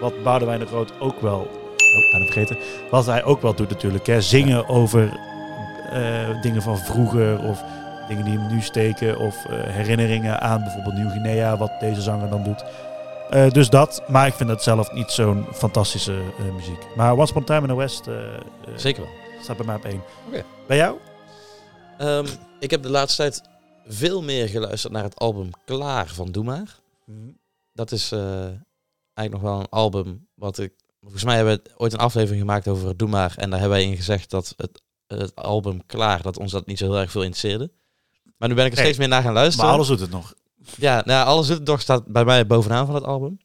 wat 0.02 0.24
Boudewijn 0.24 0.60
de 0.60 0.66
Groot 0.66 0.92
ook 1.00 1.22
wel... 1.22 1.62
Oh, 1.96 2.12
bijna 2.12 2.26
vergeten. 2.26 2.58
Wat 2.90 3.06
hij 3.06 3.24
ook 3.24 3.42
wel 3.42 3.56
doet 3.56 3.70
natuurlijk. 3.70 4.06
Hè. 4.06 4.22
Zingen 4.22 4.68
over 4.68 5.20
eh, 5.94 6.42
dingen 6.42 6.62
van 6.62 6.78
vroeger 6.78 7.44
of 7.44 7.64
dingen 8.08 8.26
die 8.26 8.38
hem 8.38 8.48
nu 8.48 8.62
steken 8.62 9.20
of 9.20 9.46
eh, 9.46 9.64
herinneringen 9.64 10.42
aan 10.42 10.64
bijvoorbeeld 10.64 10.96
Nieuw-Guinea, 10.96 11.58
wat 11.58 11.72
deze 11.80 12.02
zanger 12.02 12.30
dan 12.30 12.44
doet. 12.44 12.64
Eh, 13.30 13.50
dus 13.52 13.70
dat, 13.70 14.04
maar 14.08 14.28
ik 14.28 14.34
vind 14.34 14.50
het 14.50 14.64
zelf 14.64 14.92
niet 14.92 15.12
zo'n 15.12 15.46
fantastische 15.54 16.22
muziek. 16.54 16.96
Maar 16.96 17.18
Once 17.18 17.32
Upon 17.32 17.42
a 17.42 17.46
Time 17.46 17.62
in 17.62 17.68
the 17.68 17.76
West 17.76 18.04
Zeker 18.76 19.02
wel. 19.02 19.12
staat 19.42 19.58
bij 19.58 19.66
mij 19.66 19.76
op 19.76 19.86
één. 19.86 20.04
Oké. 20.28 20.44
Bij 20.68 20.78
jou? 20.78 20.98
Ehm, 21.98 22.28
ik 22.60 22.72
heb 22.72 22.84
de 22.84 22.90
laatste 22.90 23.22
tijd 23.22 23.42
veel 23.86 24.24
meer 24.24 24.50
geluisterd 24.50 24.94
naar 24.94 25.04
het 25.04 25.20
album 25.20 25.50
Klaar 25.66 26.08
van 26.08 26.32
Doe 26.32 26.44
Maar. 26.44 26.80
Dat 27.74 27.92
is 27.92 28.12
eigenlijk 28.12 29.32
nog 29.32 29.42
wel 29.42 29.60
een 29.60 29.70
album 29.70 30.28
wat 30.34 30.58
ik... 30.58 30.74
Volgens 31.04 31.24
mij 31.24 31.36
hebben 31.36 31.54
we 31.64 31.72
ooit 31.78 31.94
een 31.94 32.00
aflevering 32.00 32.40
gemaakt 32.42 32.68
over 32.68 32.98
Doe 32.98 33.08
Maar. 33.08 33.36
En 33.38 33.50
daar 33.50 33.60
hebben 33.60 33.78
wij 33.78 33.88
in 33.88 33.96
gezegd 33.96 34.30
dat 34.30 34.54
het, 34.58 34.82
het 35.08 35.36
album 35.36 35.86
Klaar, 35.86 36.22
dat 36.22 36.38
ons 36.38 36.52
dat 36.52 36.66
niet 36.66 36.78
zo 36.78 36.86
heel 36.86 37.00
erg 37.00 37.12
veel 37.12 37.22
interesseerde. 37.22 37.72
Maar 38.38 38.50
nu 38.50 38.56
ben 38.56 38.66
ik 38.66 38.72
er 38.72 38.78
steeds 38.78 38.98
meer 38.98 39.08
naar 39.08 39.22
gaan 39.22 39.34
luisteren. 39.34 39.66
Maar 39.66 39.76
alles 39.76 39.88
doet 39.88 40.00
het 40.00 40.10
nog. 40.10 40.34
Ja, 40.78 41.02
nou, 41.06 41.28
alles 41.28 41.48
doet 41.48 41.58
het 41.58 41.68
nog 41.68 41.82
staat 41.82 42.06
bij 42.06 42.26
mij 42.26 42.48
bovenaan 42.48 42.86
van 42.86 42.96
het 42.96 43.04
album. 43.04 43.38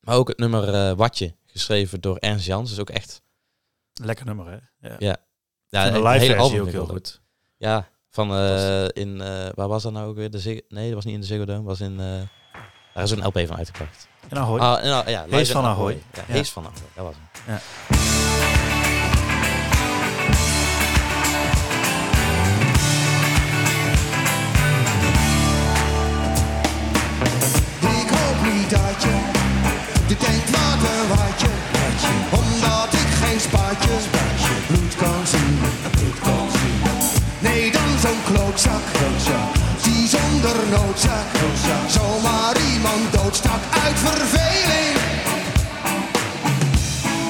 Maar 0.00 0.16
ook 0.16 0.28
het 0.28 0.38
nummer 0.38 0.74
eh, 0.74 0.96
Watje, 0.96 1.34
geschreven 1.46 2.00
door 2.00 2.16
Ernst 2.16 2.46
Jans, 2.46 2.72
is 2.72 2.78
ook 2.78 2.90
echt... 2.90 3.22
Lekker 3.92 4.26
nummer, 4.26 4.46
hè? 4.80 4.88
Ja. 4.98 5.16
Ja, 5.68 5.90
de 5.90 6.02
live 6.02 6.18
hele 6.18 6.36
album 6.36 6.60
ook 6.60 6.70
heel 6.70 6.86
goed. 6.86 7.20
Ja, 7.56 7.88
van 8.10 8.30
eh, 8.32 8.84
in... 8.88 9.20
eh, 9.20 9.48
waar 9.54 9.68
was 9.68 9.82
dat 9.82 9.92
nou 9.92 10.08
ook 10.08 10.16
weer? 10.16 10.30
De 10.30 10.38
Ziggo- 10.38 10.64
nee, 10.68 10.86
dat 10.86 10.94
was 10.94 11.04
niet 11.04 11.14
in 11.14 11.20
de 11.20 11.26
Ziggo 11.26 11.44
Dome, 11.44 11.62
was 11.62 11.80
in... 11.80 11.96
daar 12.94 13.02
is 13.04 13.10
een 13.10 13.24
LP 13.26 13.38
van 13.46 13.56
uitgebracht. 13.56 14.07
En 14.28 14.38
Ahoy. 14.38 14.60
Ah, 14.60 14.84
en, 14.84 14.92
ah, 14.92 15.08
ja, 15.08 15.24
Hees 15.30 15.50
van 15.50 15.64
Ahoy. 15.64 15.92
Ja, 16.12 16.22
Ja. 16.26 16.34
Hees 16.34 16.50
van 16.50 16.62
Ahoy, 16.64 16.88
dat 16.94 17.04
was 17.04 17.14
hem. 17.44 17.58
Ik 27.80 28.08
hoop 28.10 28.52
niet 28.52 28.70
dat 28.70 29.02
je 29.02 30.16
denkt 30.18 30.50
wat 30.50 30.80
een 30.90 31.08
watje, 31.08 31.48
omdat 32.30 32.92
ik 32.92 33.08
geen 33.22 33.40
spaatje, 33.40 33.94
bloed 34.66 34.94
kan 34.96 35.26
zien. 35.26 35.58
Nee, 37.38 37.70
dan 37.72 37.98
zo'n 38.00 38.22
klootzak, 38.34 38.82
zonder 40.42 40.68
noodzaak, 40.68 41.26
zomaar 41.88 42.56
iemand 42.74 43.12
doodstak 43.12 43.60
uit 43.84 43.98
verveling. 43.98 44.96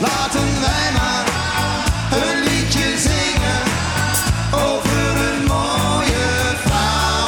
Laten 0.01 0.61
wij 0.61 0.93
maar 0.93 1.27
een 2.11 2.39
liedje 2.43 2.99
zingen 2.99 3.63
over 4.53 5.09
een 5.29 5.45
mooie 5.47 6.57
vrouw. 6.65 7.27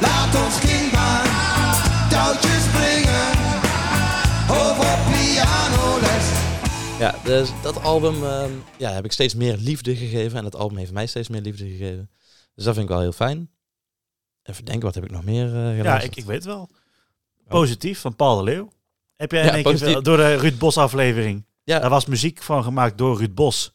Laat 0.00 0.44
ons 0.44 0.58
kind 0.58 0.92
maar 0.92 1.26
touwtjes 2.10 2.62
springen 2.64 3.30
of 4.48 4.78
op 4.78 4.98
pianoles. 5.12 6.26
Ja, 6.98 7.14
dus 7.24 7.52
dat 7.62 7.82
album 7.82 8.24
ehm, 8.24 8.50
ja, 8.76 8.90
heb 8.92 9.04
ik 9.04 9.12
steeds 9.12 9.34
meer 9.34 9.56
liefde 9.56 9.96
gegeven. 9.96 10.38
En 10.38 10.44
dat 10.44 10.56
album 10.56 10.78
heeft 10.78 10.92
mij 10.92 11.06
steeds 11.06 11.28
meer 11.28 11.40
liefde 11.40 11.64
gegeven. 11.64 12.08
Dus 12.56 12.64
dat 12.64 12.74
vind 12.74 12.86
ik 12.88 12.92
wel 12.92 13.00
heel 13.02 13.12
fijn. 13.12 13.50
Even 14.42 14.64
denken, 14.64 14.84
wat 14.84 14.94
heb 14.94 15.04
ik 15.04 15.10
nog 15.10 15.24
meer 15.24 15.54
eh 15.54 15.82
ja, 15.82 16.00
ik, 16.00 16.16
ik 16.16 16.24
weet 16.24 16.44
wel. 16.44 16.68
Positief 17.48 18.00
van 18.00 18.16
Paul 18.16 18.36
de 18.36 18.42
Leeuw. 18.42 18.72
Heb 19.16 19.30
jij 19.32 19.40
in 19.40 19.46
Ja, 19.46 19.52
één 19.52 19.62
keer 19.76 20.02
door 20.02 20.16
de 20.16 20.34
Ruud 20.36 20.58
Bos 20.58 20.78
aflevering? 20.78 21.44
Ja. 21.64 21.78
Daar 21.78 21.90
was 21.90 22.06
muziek 22.06 22.42
van 22.42 22.62
gemaakt 22.64 22.98
door 22.98 23.18
Ruud 23.18 23.34
Bos. 23.34 23.74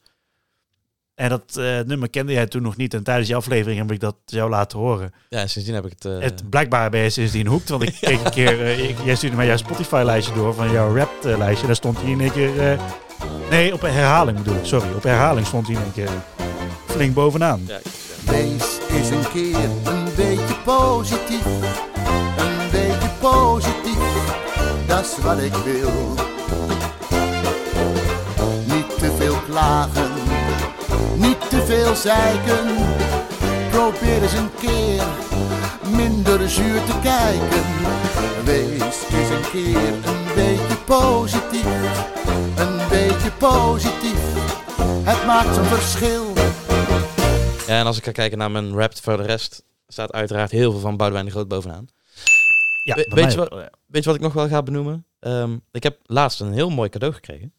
En 1.14 1.30
dat 1.30 1.56
eh, 1.58 1.80
nummer 1.80 2.10
kende 2.10 2.32
jij 2.34 2.48
toen 2.48 2.62
nog 2.62 2.78
niet. 2.78 2.94
En 2.94 3.04
tijdens 3.04 3.28
die 3.28 3.36
aflevering 3.36 3.80
heb 3.80 3.92
ik 3.92 4.00
dat 4.00 4.16
jou 4.26 4.50
laten 4.50 4.80
horen. 4.80 5.14
Ja, 5.30 5.40
en 5.40 5.50
sindsdien 5.50 5.76
heb 5.76 5.86
ik 5.86 5.92
het... 5.92 6.06
eh, 6.06 6.20
Het, 6.20 6.50
blijkbaar 6.50 6.90
ben 6.90 7.02
je 7.02 7.10
sindsdien 7.10 7.48
hoekt. 7.48 7.70
Want 7.70 7.84
ik 7.84 7.98
keek 8.02 8.24
een 8.26 8.32
keer... 8.32 8.62
eh, 8.62 8.90
ik- 8.90 9.04
jij 9.04 9.16
stuurde 9.16 9.36
mij 9.36 9.46
jouw 9.46 9.58
Spotify-lijstje 9.58 10.34
door 10.34 10.54
van 10.54 10.72
jouw 10.72 10.96
rap-lijstje. 10.96 11.66
Daar 11.68 11.76
stond 11.76 12.02
hij 12.02 12.12
in 12.12 12.22
één 12.22 12.32
keer... 12.32 12.72
eh, 12.72 12.90
nee, 13.50 13.74
op 13.74 13.82
herhaling 13.82 14.38
bedoel 14.38 14.56
ik. 14.56 14.66
Sorry. 14.66 14.94
Op 14.94 15.04
herhaling 15.04 15.48
stond 15.48 15.68
hij 15.68 15.76
in 15.76 15.82
één 15.82 15.94
keer 15.94 16.10
flink 16.86 17.14
bovenaan. 17.14 17.62
ja, 17.68 17.80
Wees 18.26 18.71
een 19.12 19.32
keer 19.34 19.70
een 19.84 20.08
beetje 20.16 20.56
positief. 20.64 21.46
Een 22.38 22.70
beetje 22.72 23.10
positief, 23.20 23.98
dat 24.88 25.00
is 25.00 25.24
wat 25.24 25.38
ik 25.38 25.54
wil. 25.54 25.92
Niet 28.66 28.98
te 28.98 29.12
veel 29.18 29.36
klagen, 29.50 30.12
niet 31.16 31.50
te 31.50 31.62
veel 31.66 31.96
zeiken. 31.96 32.66
Probeer 33.72 34.22
eens 34.22 34.34
een 34.34 34.52
keer 34.60 35.04
minder 35.90 36.50
zuur 36.50 36.84
te 36.86 37.00
kijken. 37.02 37.64
Wees 38.44 38.98
eens 39.14 39.30
een 39.30 39.50
keer 39.52 39.88
een 39.88 40.26
beetje 40.36 40.76
positief. 40.86 41.66
Een 42.56 42.80
beetje 42.90 43.32
positief, 43.38 44.20
het 45.04 45.26
maakt 45.26 45.56
zo'n 45.56 45.66
verschil. 45.66 46.34
Ja, 47.68 47.80
en 47.80 47.86
als 47.86 47.98
ik 47.98 48.04
ga 48.04 48.12
kijken 48.12 48.38
naar 48.38 48.52
mijn 48.52 48.74
rap 48.74 48.98
voor 48.98 49.18
de 49.18 49.24
rest, 49.24 49.64
staat 49.88 50.12
uiteraard 50.12 50.52
heel 50.52 50.72
veel 50.72 50.80
van 50.80 50.98
Boudewijn 50.98 51.26
de 51.26 51.32
Groot 51.32 51.48
bovenaan. 51.48 51.88
Ja, 52.84 52.96
We- 52.96 53.12
weet 53.14 53.34
je 53.34 53.48
ja. 53.50 53.70
Weet 53.88 54.04
je 54.04 54.10
wat 54.10 54.16
ik 54.16 54.22
nog 54.26 54.34
wel 54.34 54.48
ga 54.48 54.64
benoemen? 54.64 55.06
Ehm, 55.20 55.58
ik 55.72 55.84
heb 55.84 56.00
laatst 56.06 56.40
een 56.40 56.54
heel 56.54 56.70
mooi 56.70 56.90
cadeau 56.90 57.14
gekregen. 57.14 57.54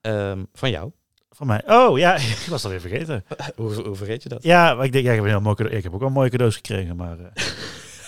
Ehm, 0.00 0.44
van 0.52 0.70
jou. 0.70 0.90
Van 1.30 1.46
mij. 1.46 1.62
Oh 1.66 1.98
ja, 1.98 2.14
ik 2.42 2.46
was 2.48 2.62
dat 2.62 2.70
weer 2.70 2.80
vergeten. 2.80 3.24
Hoe, 3.56 3.74
hoe 3.74 3.96
vergeet 3.96 4.22
je 4.22 4.28
dat? 4.28 4.42
Ja, 4.42 4.74
maar 4.74 4.84
ik 4.84 4.92
denk, 4.92 5.04
ja, 5.04 5.10
ik 5.10 5.16
heb 5.16 5.24
een 5.24 5.30
heel 5.32 5.40
mooi 5.40 5.56
cadeau. 5.56 5.76
Ik 5.76 5.82
heb 5.82 5.94
ook 5.94 6.00
wel 6.00 6.10
mooie 6.10 6.30
cadeaus 6.30 6.54
gekregen, 6.54 6.96
maar... 6.96 7.18
eh, 7.18 7.26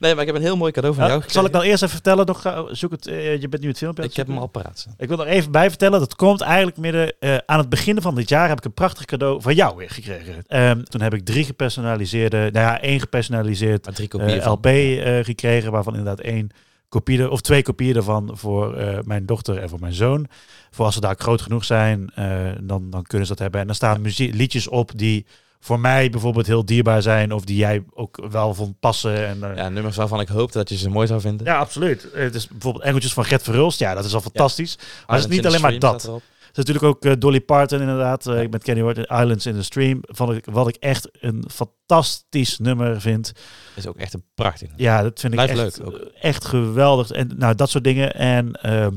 Nee, 0.00 0.12
maar 0.14 0.20
ik 0.20 0.26
heb 0.26 0.36
een 0.36 0.42
heel 0.42 0.56
mooi 0.56 0.72
cadeau 0.72 0.94
van 0.94 1.04
ja, 1.04 1.10
jou 1.10 1.20
zal 1.22 1.28
gekregen. 1.30 1.46
ik 1.46 1.52
dan 1.52 1.62
eerst 1.62 1.82
even 1.82 1.94
vertellen? 1.94 2.26
Nog, 2.26 2.40
ga- 2.42 2.74
zoek 2.74 2.90
het, 2.90 3.06
eh, 3.06 3.40
je 3.40 3.48
bent 3.48 3.62
nu 3.62 3.68
het 3.68 3.78
filmpje. 3.78 4.02
Ik 4.04 4.16
heb 4.16 4.26
hem 4.26 4.38
al 4.38 4.46
paraat. 4.46 4.86
Ik 4.98 5.08
wil 5.08 5.20
er 5.20 5.26
even 5.26 5.50
bij 5.52 5.68
vertellen, 5.68 5.98
dat 6.00 6.16
komt 6.16 6.40
eigenlijk 6.40 6.76
midden 6.76 7.12
eh, 7.20 7.36
aan 7.46 7.58
het 7.58 7.68
begin 7.68 8.00
van 8.00 8.14
dit 8.14 8.28
jaar 8.28 8.48
heb 8.48 8.58
ik 8.58 8.64
een 8.64 8.72
prachtig 8.74 9.04
cadeau 9.04 9.42
van 9.42 9.54
jou 9.54 9.76
weer 9.76 9.90
gekregen. 9.90 10.34
Ehm, 10.46 10.82
toen 10.82 11.00
heb 11.00 11.14
ik 11.14 11.24
drie 11.24 11.44
gepersonaliseerde, 11.44 12.36
nou 12.38 12.66
ja, 12.66 12.80
één 12.80 13.00
gepersonaliseerd 13.00 13.84
Maar 13.84 13.94
drie 13.94 14.08
eh, 14.08 14.18
kopieën 14.18 14.42
van. 14.42 14.52
LP 14.52 14.66
eh, 14.66 15.24
gekregen, 15.24 15.72
waarvan 15.72 15.96
inderdaad 15.96 16.24
één 16.24 16.50
kopie, 16.88 17.30
of 17.30 17.40
twee 17.40 17.62
kopieën 17.62 17.96
ervan 17.96 18.30
voor 18.32 18.76
eh, 18.76 18.98
mijn 19.04 19.26
dochter 19.26 19.58
en 19.58 19.68
voor 19.68 19.80
mijn 19.80 19.92
zoon. 19.92 20.26
Voor 20.70 20.84
als 20.84 20.94
ze 20.94 21.00
daar 21.00 21.14
groot 21.18 21.40
genoeg 21.42 21.64
zijn, 21.64 22.10
eh, 22.14 22.26
dan, 22.60 22.90
dan 22.90 23.02
kunnen 23.02 23.26
ze 23.26 23.32
dat 23.32 23.42
hebben. 23.42 23.60
En 23.60 23.66
dan 23.66 23.76
staan 23.76 24.00
muzie- 24.00 24.32
liedjes 24.32 24.68
op 24.68 24.90
die 24.94 25.26
voor 25.60 25.80
mij 25.80 26.10
bijvoorbeeld 26.10 26.46
heel 26.46 26.64
dierbaar 26.64 27.02
zijn, 27.02 27.32
of 27.32 27.44
die 27.44 27.56
jij 27.56 27.84
ook 27.94 28.26
wel 28.30 28.54
vond 28.54 28.80
passen. 28.80 29.26
En, 29.26 29.50
eh, 29.50 29.56
Ja, 29.56 29.68
nummers 29.68 29.96
waarvan 29.96 30.20
ik 30.20 30.28
hoopte 30.28 30.58
dat 30.58 30.68
je 30.68 30.76
ze 30.76 30.88
mooi 30.90 31.06
zou 31.06 31.20
vinden. 31.20 31.46
ja, 31.46 31.58
absoluut. 31.58 32.08
Het 32.14 32.34
is 32.34 32.48
bijvoorbeeld 32.48 32.84
Engeltjes 32.84 33.12
van 33.12 33.24
Gert 33.24 33.42
Verhulst. 33.42 33.78
Ja, 33.78 33.94
dat 33.94 34.04
is 34.04 34.14
al 34.14 34.20
fantastisch. 34.20 34.76
Maar 35.06 35.16
het 35.20 35.28
is 35.30 35.36
niet 35.36 35.46
alleen 35.46 35.60
maar 35.60 35.78
dat. 35.78 36.02
Het 36.02 36.58
is 36.58 36.64
natuurlijk 36.64 36.84
ook 36.96 37.04
eh, 37.04 37.12
Dolly 37.18 37.40
Parton 37.40 37.80
inderdaad. 37.80 38.26
eh, 38.26 38.48
met 38.48 38.62
Kenny 38.62 38.82
Ward 38.82 38.98
Islands 38.98 39.46
in 39.46 39.54
the 39.54 39.62
Stream. 39.62 39.98
Van 40.02 40.34
ik, 40.34 40.44
wat 40.50 40.68
ik 40.68 40.76
echt 40.76 41.08
een 41.20 41.44
fantastisch 41.52 42.58
nummer 42.58 43.00
vind. 43.00 43.32
Is 43.76 43.86
ook 43.86 43.96
echt 43.96 44.14
een 44.14 44.24
prachtig. 44.34 44.68
nummer. 44.68 44.80
Ja, 44.86 45.02
dat 45.02 45.20
vind 45.20 45.32
ik 45.32 45.38
echt, 45.40 45.54
leuk 45.54 45.76
ook. 45.84 45.94
echt 46.20 46.44
geweldig. 46.44 47.10
En 47.10 47.30
nou, 47.36 47.54
dat 47.54 47.70
soort 47.70 47.84
dingen. 47.84 48.14
En 48.14 48.52
ehm, 48.52 48.94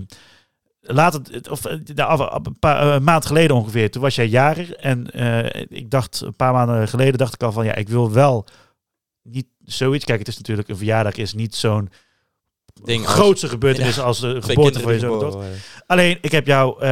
laat 0.84 1.14
het, 1.14 1.50
of 1.50 1.66
eh, 1.66 1.78
een 1.96 2.60
paar 2.60 2.88
eh, 2.88 2.94
een 2.94 3.04
maand 3.04 3.26
geleden 3.26 3.56
ongeveer, 3.56 3.92
toen 3.92 4.02
was 4.02 4.16
jij 4.16 4.28
jarig. 4.28 4.72
En 4.72 5.12
eh, 5.12 5.62
ik 5.70 5.92
dacht, 5.92 6.22
een 6.22 6.36
paar 6.36 6.54
maanden 6.54 6.88
geleden 6.88 7.18
dacht 7.18 7.34
ik 7.34 7.44
al 7.44 7.52
van, 7.52 7.66
ja, 7.66 7.76
ik 7.76 7.90
wil 7.90 8.12
wel 8.12 8.46
niet 9.22 9.48
zoiets. 9.66 10.06
Kijk, 10.06 10.20
het 10.20 10.28
is 10.28 10.38
natuurlijk, 10.38 10.68
een 10.68 10.78
verjaardag 10.78 11.16
is 11.16 11.34
niet 11.34 11.56
zo'n 11.56 11.90
Ding 12.84 13.06
als- 13.06 13.14
grootste 13.14 13.48
gebeurtenis 13.48 13.96
Ja, 13.96 14.02
als 14.04 14.20
de 14.20 14.42
geboorte 14.42 14.80
van 14.80 14.94
je 14.94 15.00
zoon. 15.00 15.44
Alleen, 15.86 16.18
ik 16.22 16.32
heb 16.32 16.48
jou 16.48 16.86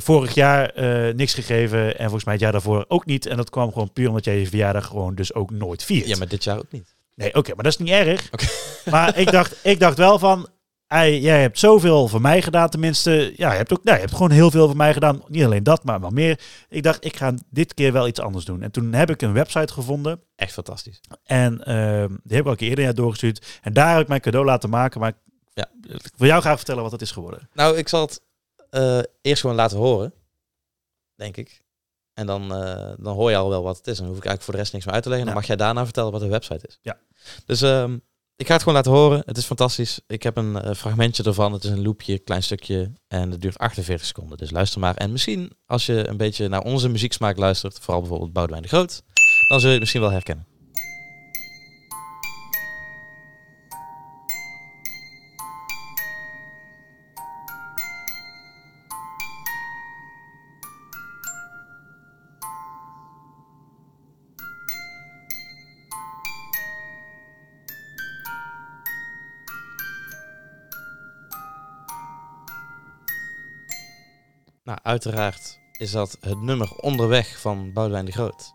vorig 0.00 0.34
jaar 0.34 0.72
niks 1.14 1.34
gegeven 1.34 1.92
en 1.98 2.02
volgens 2.02 2.24
mij 2.24 2.34
het 2.34 2.42
jaar 2.42 2.52
daarvoor 2.52 2.84
ook 2.88 3.06
niet. 3.06 3.26
En 3.26 3.36
dat 3.36 3.50
kwam 3.50 3.72
gewoon 3.72 3.92
puur 3.92 4.08
omdat 4.08 4.24
jij 4.24 4.38
je 4.38 4.46
verjaardag 4.46 4.86
gewoon 4.86 5.14
dus 5.14 5.34
ook 5.34 5.50
nooit 5.50 5.84
viert. 5.84 6.06
Ja, 6.06 6.16
maar 6.16 6.28
dit 6.28 6.44
jaar 6.44 6.58
ook 6.58 6.70
niet. 6.72 6.94
Nee, 7.14 7.34
oké, 7.34 7.54
maar 7.54 7.64
dat 7.64 7.72
is 7.72 7.78
niet 7.78 7.88
erg. 7.88 8.28
Oké. 8.32 8.46
Maar 8.90 9.18
ik 9.18 9.30
dacht, 9.30 9.56
ik 9.62 9.80
dacht 9.80 9.98
wel 9.98 10.18
van, 10.18 10.48
jij 10.96 11.40
hebt 11.40 11.58
zoveel 11.58 12.08
voor 12.08 12.20
mij 12.20 12.42
gedaan, 12.42 12.68
tenminste. 12.68 13.32
Ja, 13.36 13.50
je 13.50 13.56
hebt 13.56 13.72
ook, 13.72 13.84
nou, 13.84 13.96
je 13.96 14.02
hebt 14.02 14.14
gewoon 14.14 14.30
heel 14.30 14.50
veel 14.50 14.66
voor 14.66 14.76
mij 14.76 14.92
gedaan. 14.92 15.22
Niet 15.26 15.44
alleen 15.44 15.62
dat, 15.62 15.84
maar 15.84 16.00
wel 16.00 16.10
meer. 16.10 16.40
Ik 16.68 16.82
dacht, 16.82 17.04
ik 17.04 17.16
ga 17.16 17.34
dit 17.50 17.74
keer 17.74 17.92
wel 17.92 18.06
iets 18.08 18.20
anders 18.20 18.44
doen. 18.44 18.62
En 18.62 18.70
toen 18.70 18.92
heb 18.92 19.10
ik 19.10 19.22
een 19.22 19.32
website 19.32 19.72
gevonden. 19.72 20.20
Echt 20.36 20.52
fantastisch. 20.52 21.00
En 21.24 21.64
ehm, 21.64 22.08
die 22.08 22.36
heb 22.36 22.40
ik 22.40 22.44
al 22.44 22.50
een 22.50 22.56
keer 22.56 22.68
eerder 22.68 22.84
jaar 22.84 22.94
doorgestuurd. 22.94 23.58
En 23.62 23.72
daar 23.72 23.92
heb 23.92 24.02
ik 24.02 24.08
mijn 24.08 24.20
cadeau 24.20 24.46
laten 24.46 24.70
maken. 24.70 25.00
Maar 25.00 25.12
Ja. 25.54 25.66
ik 25.80 26.10
wil 26.16 26.28
jou 26.28 26.40
graag 26.40 26.56
vertellen 26.56 26.82
wat 26.82 26.92
het 26.92 27.02
is 27.02 27.10
geworden. 27.10 27.48
Nou, 27.52 27.76
ik 27.76 27.88
zal 27.88 28.00
het 28.00 28.20
eh, 28.70 28.98
eerst 29.22 29.40
gewoon 29.40 29.56
laten 29.56 29.76
horen. 29.78 30.12
Denk 31.16 31.36
ik. 31.36 31.62
En 32.14 32.26
dan, 32.26 32.54
eh, 32.54 32.92
dan 32.98 33.14
hoor 33.14 33.30
je 33.30 33.36
al 33.36 33.48
wel 33.48 33.62
wat 33.62 33.76
het 33.76 33.86
is. 33.86 33.92
En 33.98 34.04
dan 34.04 34.08
hoef 34.12 34.18
ik 34.22 34.24
eigenlijk 34.26 34.42
voor 34.42 34.52
de 34.54 34.60
rest 34.60 34.72
niks 34.72 34.84
meer 34.84 34.94
uit 34.94 35.02
te 35.02 35.08
leggen. 35.08 35.26
Dan 35.26 35.34
Ja. 35.36 35.40
mag 35.40 35.48
jij 35.48 35.64
daarna 35.66 35.84
vertellen 35.84 36.12
wat 36.12 36.20
de 36.20 36.28
website 36.28 36.66
is. 36.66 36.78
Ja. 36.82 36.98
Dus 37.46 37.62
ehm, 37.62 37.98
ik 38.38 38.46
ga 38.46 38.52
het 38.52 38.62
gewoon 38.62 38.74
laten 38.74 38.92
horen. 38.92 39.22
Het 39.26 39.36
is 39.36 39.44
fantastisch. 39.44 40.00
Ik 40.06 40.22
heb 40.22 40.36
een 40.36 40.60
eh, 40.60 40.74
fragmentje 40.74 41.22
ervan. 41.22 41.52
Het 41.52 41.64
is 41.64 41.70
een 41.70 41.82
loopje, 41.82 42.18
klein 42.18 42.42
stukje. 42.42 42.92
En 43.08 43.30
het 43.30 43.40
duurt 43.40 43.58
48 43.58 44.06
seconden. 44.06 44.38
Dus 44.38 44.50
luister 44.50 44.80
maar. 44.80 44.94
En 44.94 45.12
misschien 45.12 45.52
als 45.66 45.86
je 45.86 46.08
een 46.08 46.16
beetje 46.16 46.48
naar 46.48 46.62
onze 46.62 46.88
muzieksmaak 46.88 47.36
luistert. 47.36 47.78
Vooral 47.80 48.00
bijvoorbeeld 48.00 48.32
Boudewijn 48.32 48.62
de 48.62 48.68
Groot. 48.68 49.02
Dan 49.48 49.58
zul 49.58 49.66
je 49.68 49.74
het 49.74 49.80
misschien 49.80 50.00
wel 50.00 50.10
herkennen. 50.10 50.46
Nou, 74.68 74.80
uiteraard 74.82 75.58
is 75.78 75.90
dat 75.90 76.16
het 76.20 76.40
nummer 76.40 76.70
Onderweg 76.76 77.40
van 77.40 77.72
Boudewijn 77.72 78.04
de 78.04 78.12
Groot. 78.12 78.52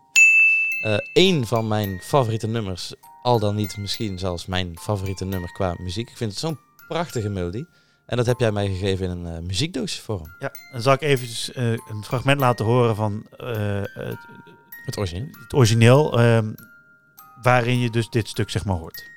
Eén 1.12 1.46
van 1.46 1.68
mijn 1.68 2.00
favoriete 2.02 2.46
nummers, 2.46 2.94
al 3.22 3.38
dan 3.38 3.54
niet 3.54 3.76
misschien 3.76 4.18
zelfs 4.18 4.46
mijn 4.46 4.78
favoriete 4.78 5.24
nummer 5.24 5.52
qua 5.52 5.74
muziek. 5.78 6.10
Ik 6.10 6.16
vind 6.16 6.30
het 6.30 6.40
zo'n 6.40 6.58
prachtige 6.88 7.28
melodie. 7.28 7.66
En 8.06 8.16
dat 8.16 8.26
heb 8.26 8.40
jij 8.40 8.52
mij 8.52 8.66
gegeven 8.66 9.04
in 9.04 9.10
een 9.10 9.36
eh, 9.36 9.42
muziekdoosje 9.42 10.02
vorm. 10.02 10.34
Ja, 10.38 10.52
dan 10.72 10.82
zal 10.82 10.92
ik 10.92 11.00
eventjes 11.00 11.52
eh, 11.52 11.70
een 11.70 12.04
fragment 12.04 12.40
laten 12.40 12.64
horen 12.64 12.96
van 12.96 13.26
eh, 13.36 13.82
het, 13.82 14.18
Het 14.84 14.96
origineel. 14.98 15.28
het 15.42 15.54
origineel. 15.54 16.18
ehm, 16.20 16.52
waarin 17.42 17.78
je 17.78 17.90
dus 17.90 18.08
dit 18.08 18.28
stuk 18.28 18.50
zeg 18.50 18.64
maar 18.64 18.76
hoort. 18.76 19.10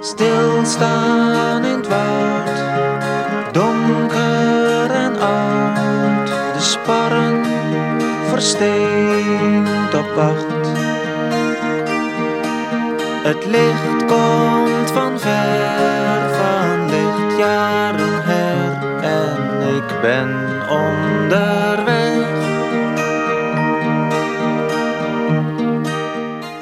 Stilstaan 0.00 1.64
in 1.64 1.76
het 1.76 1.88
versteend 8.50 9.94
op 9.94 10.14
wacht. 10.14 10.68
Het 13.22 13.46
licht 13.46 14.04
komt 14.06 14.90
van 14.90 15.20
ver, 15.20 16.34
van 16.34 16.90
lichtjaren 16.90 18.22
her, 18.24 19.02
en 19.02 19.74
ik 19.76 20.00
ben 20.00 20.28
onderweg. 20.70 22.28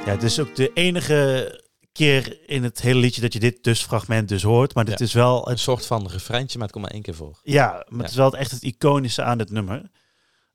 Ja, 0.07 0.12
het 0.14 0.22
is 0.22 0.41
ook 0.41 0.55
de 0.57 0.70
enige 0.74 1.53
keer 1.93 2.39
in 2.47 2.62
het 2.64 2.80
hele 2.80 3.01
liedje 3.01 3.20
dat 3.20 3.32
je 3.32 3.41
dit 3.41 3.64
dus 3.64 3.82
fragment 3.82 4.28
dus 4.28 4.43
hoort. 4.43 4.74
Maar 4.74 4.84
dit 4.84 4.99
Ja. 4.99 5.05
is 5.05 5.12
wel 5.12 5.45
Een 5.47 5.51
het, 5.53 5.61
soort 5.61 5.86
van 5.86 6.09
refreintje, 6.11 6.59
maar 6.59 6.66
het 6.66 6.72
komt 6.76 6.84
maar 6.84 6.95
één 6.95 7.03
keer 7.03 7.14
voor. 7.14 7.39
ja, 7.43 7.66
maar 7.66 7.84
Ja. 7.89 7.97
het 8.03 8.11
is 8.11 8.16
wel 8.16 8.36
echt 8.36 8.51
het 8.51 8.62
iconische 8.62 9.22
aan 9.22 9.39
dit 9.39 9.51
nummer. 9.51 9.91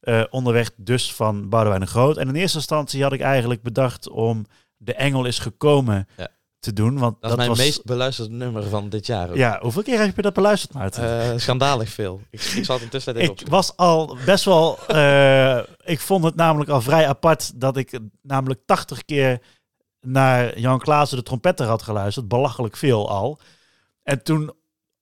Eh, 0.04 0.24
onderweg 0.30 0.72
dus 0.78 1.14
van 1.14 1.50
Boudewijn 1.50 1.82
de 1.82 1.88
Groot. 1.88 2.18
En 2.18 2.28
in 2.28 2.36
eerste 2.36 2.58
instantie 2.58 3.04
had 3.04 3.14
ik 3.14 3.22
eigenlijk 3.22 3.62
bedacht 3.62 4.10
om 4.10 4.46
De 4.78 4.94
Engel 4.94 5.26
is 5.26 5.40
gekomen 5.40 6.08
Ja. 6.18 6.28
te 6.60 6.74
doen. 6.74 6.98
Want 6.98 7.14
Dat, 7.14 7.22
dat, 7.22 7.32
is 7.32 7.38
mijn 7.38 7.50
was, 7.50 7.58
meest 7.58 7.84
beluisterde 7.86 8.32
nummer 8.34 8.64
van 8.64 8.90
dit 8.90 9.06
jaar. 9.06 9.30
Ook. 9.30 9.36
Ja, 9.36 9.60
hoeveel 9.62 9.84
keer 9.84 10.00
heb 10.00 10.16
je 10.16 10.22
dat 10.22 10.34
beluisterd, 10.34 10.74
Maarten? 10.74 11.32
Eh, 11.32 11.38
schandalig 11.38 11.90
veel. 11.90 12.22
Ik, 12.30 12.40
het 12.42 12.82
intussen 12.82 13.16
ik 13.16 13.30
opzoeken. 13.30 13.50
was 13.50 13.78
al 13.78 14.18
best 14.26 14.46
wel. 14.46 14.78
eh, 14.88 15.60
ik 15.84 16.00
vond 16.00 16.24
het 16.24 16.36
namelijk 16.36 16.70
al 16.70 16.82
vrij 16.82 17.08
apart 17.08 17.60
dat 17.62 17.78
ik 17.78 18.00
namelijk 18.22 18.60
80 18.66 19.06
keer 19.06 19.42
naar 20.02 20.60
Jan 20.60 20.80
Klaassen 20.80 21.18
de 21.18 21.24
trompetter 21.24 21.66
had 21.66 21.82
geluisterd. 21.84 22.28
Belachelijk 22.28 22.78
veel 22.78 23.10
al. 23.10 23.40
En 24.04 24.24
toen 24.24 24.52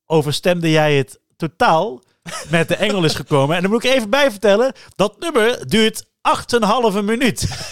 overstemde 0.06 0.70
jij 0.72 0.98
het 0.98 1.20
totaal 1.36 2.02
met 2.50 2.68
de 2.68 2.76
engel 2.76 3.04
is 3.04 3.16
gekomen. 3.16 3.56
En 3.56 3.62
dan 3.62 3.72
moet 3.72 3.84
ik 3.84 3.92
even 3.92 4.10
bij 4.10 4.32
vertellen: 4.32 4.74
dat 4.96 5.20
nummer 5.20 5.68
duurt 5.68 6.06
8,5 6.96 7.04
minuut. 7.04 7.48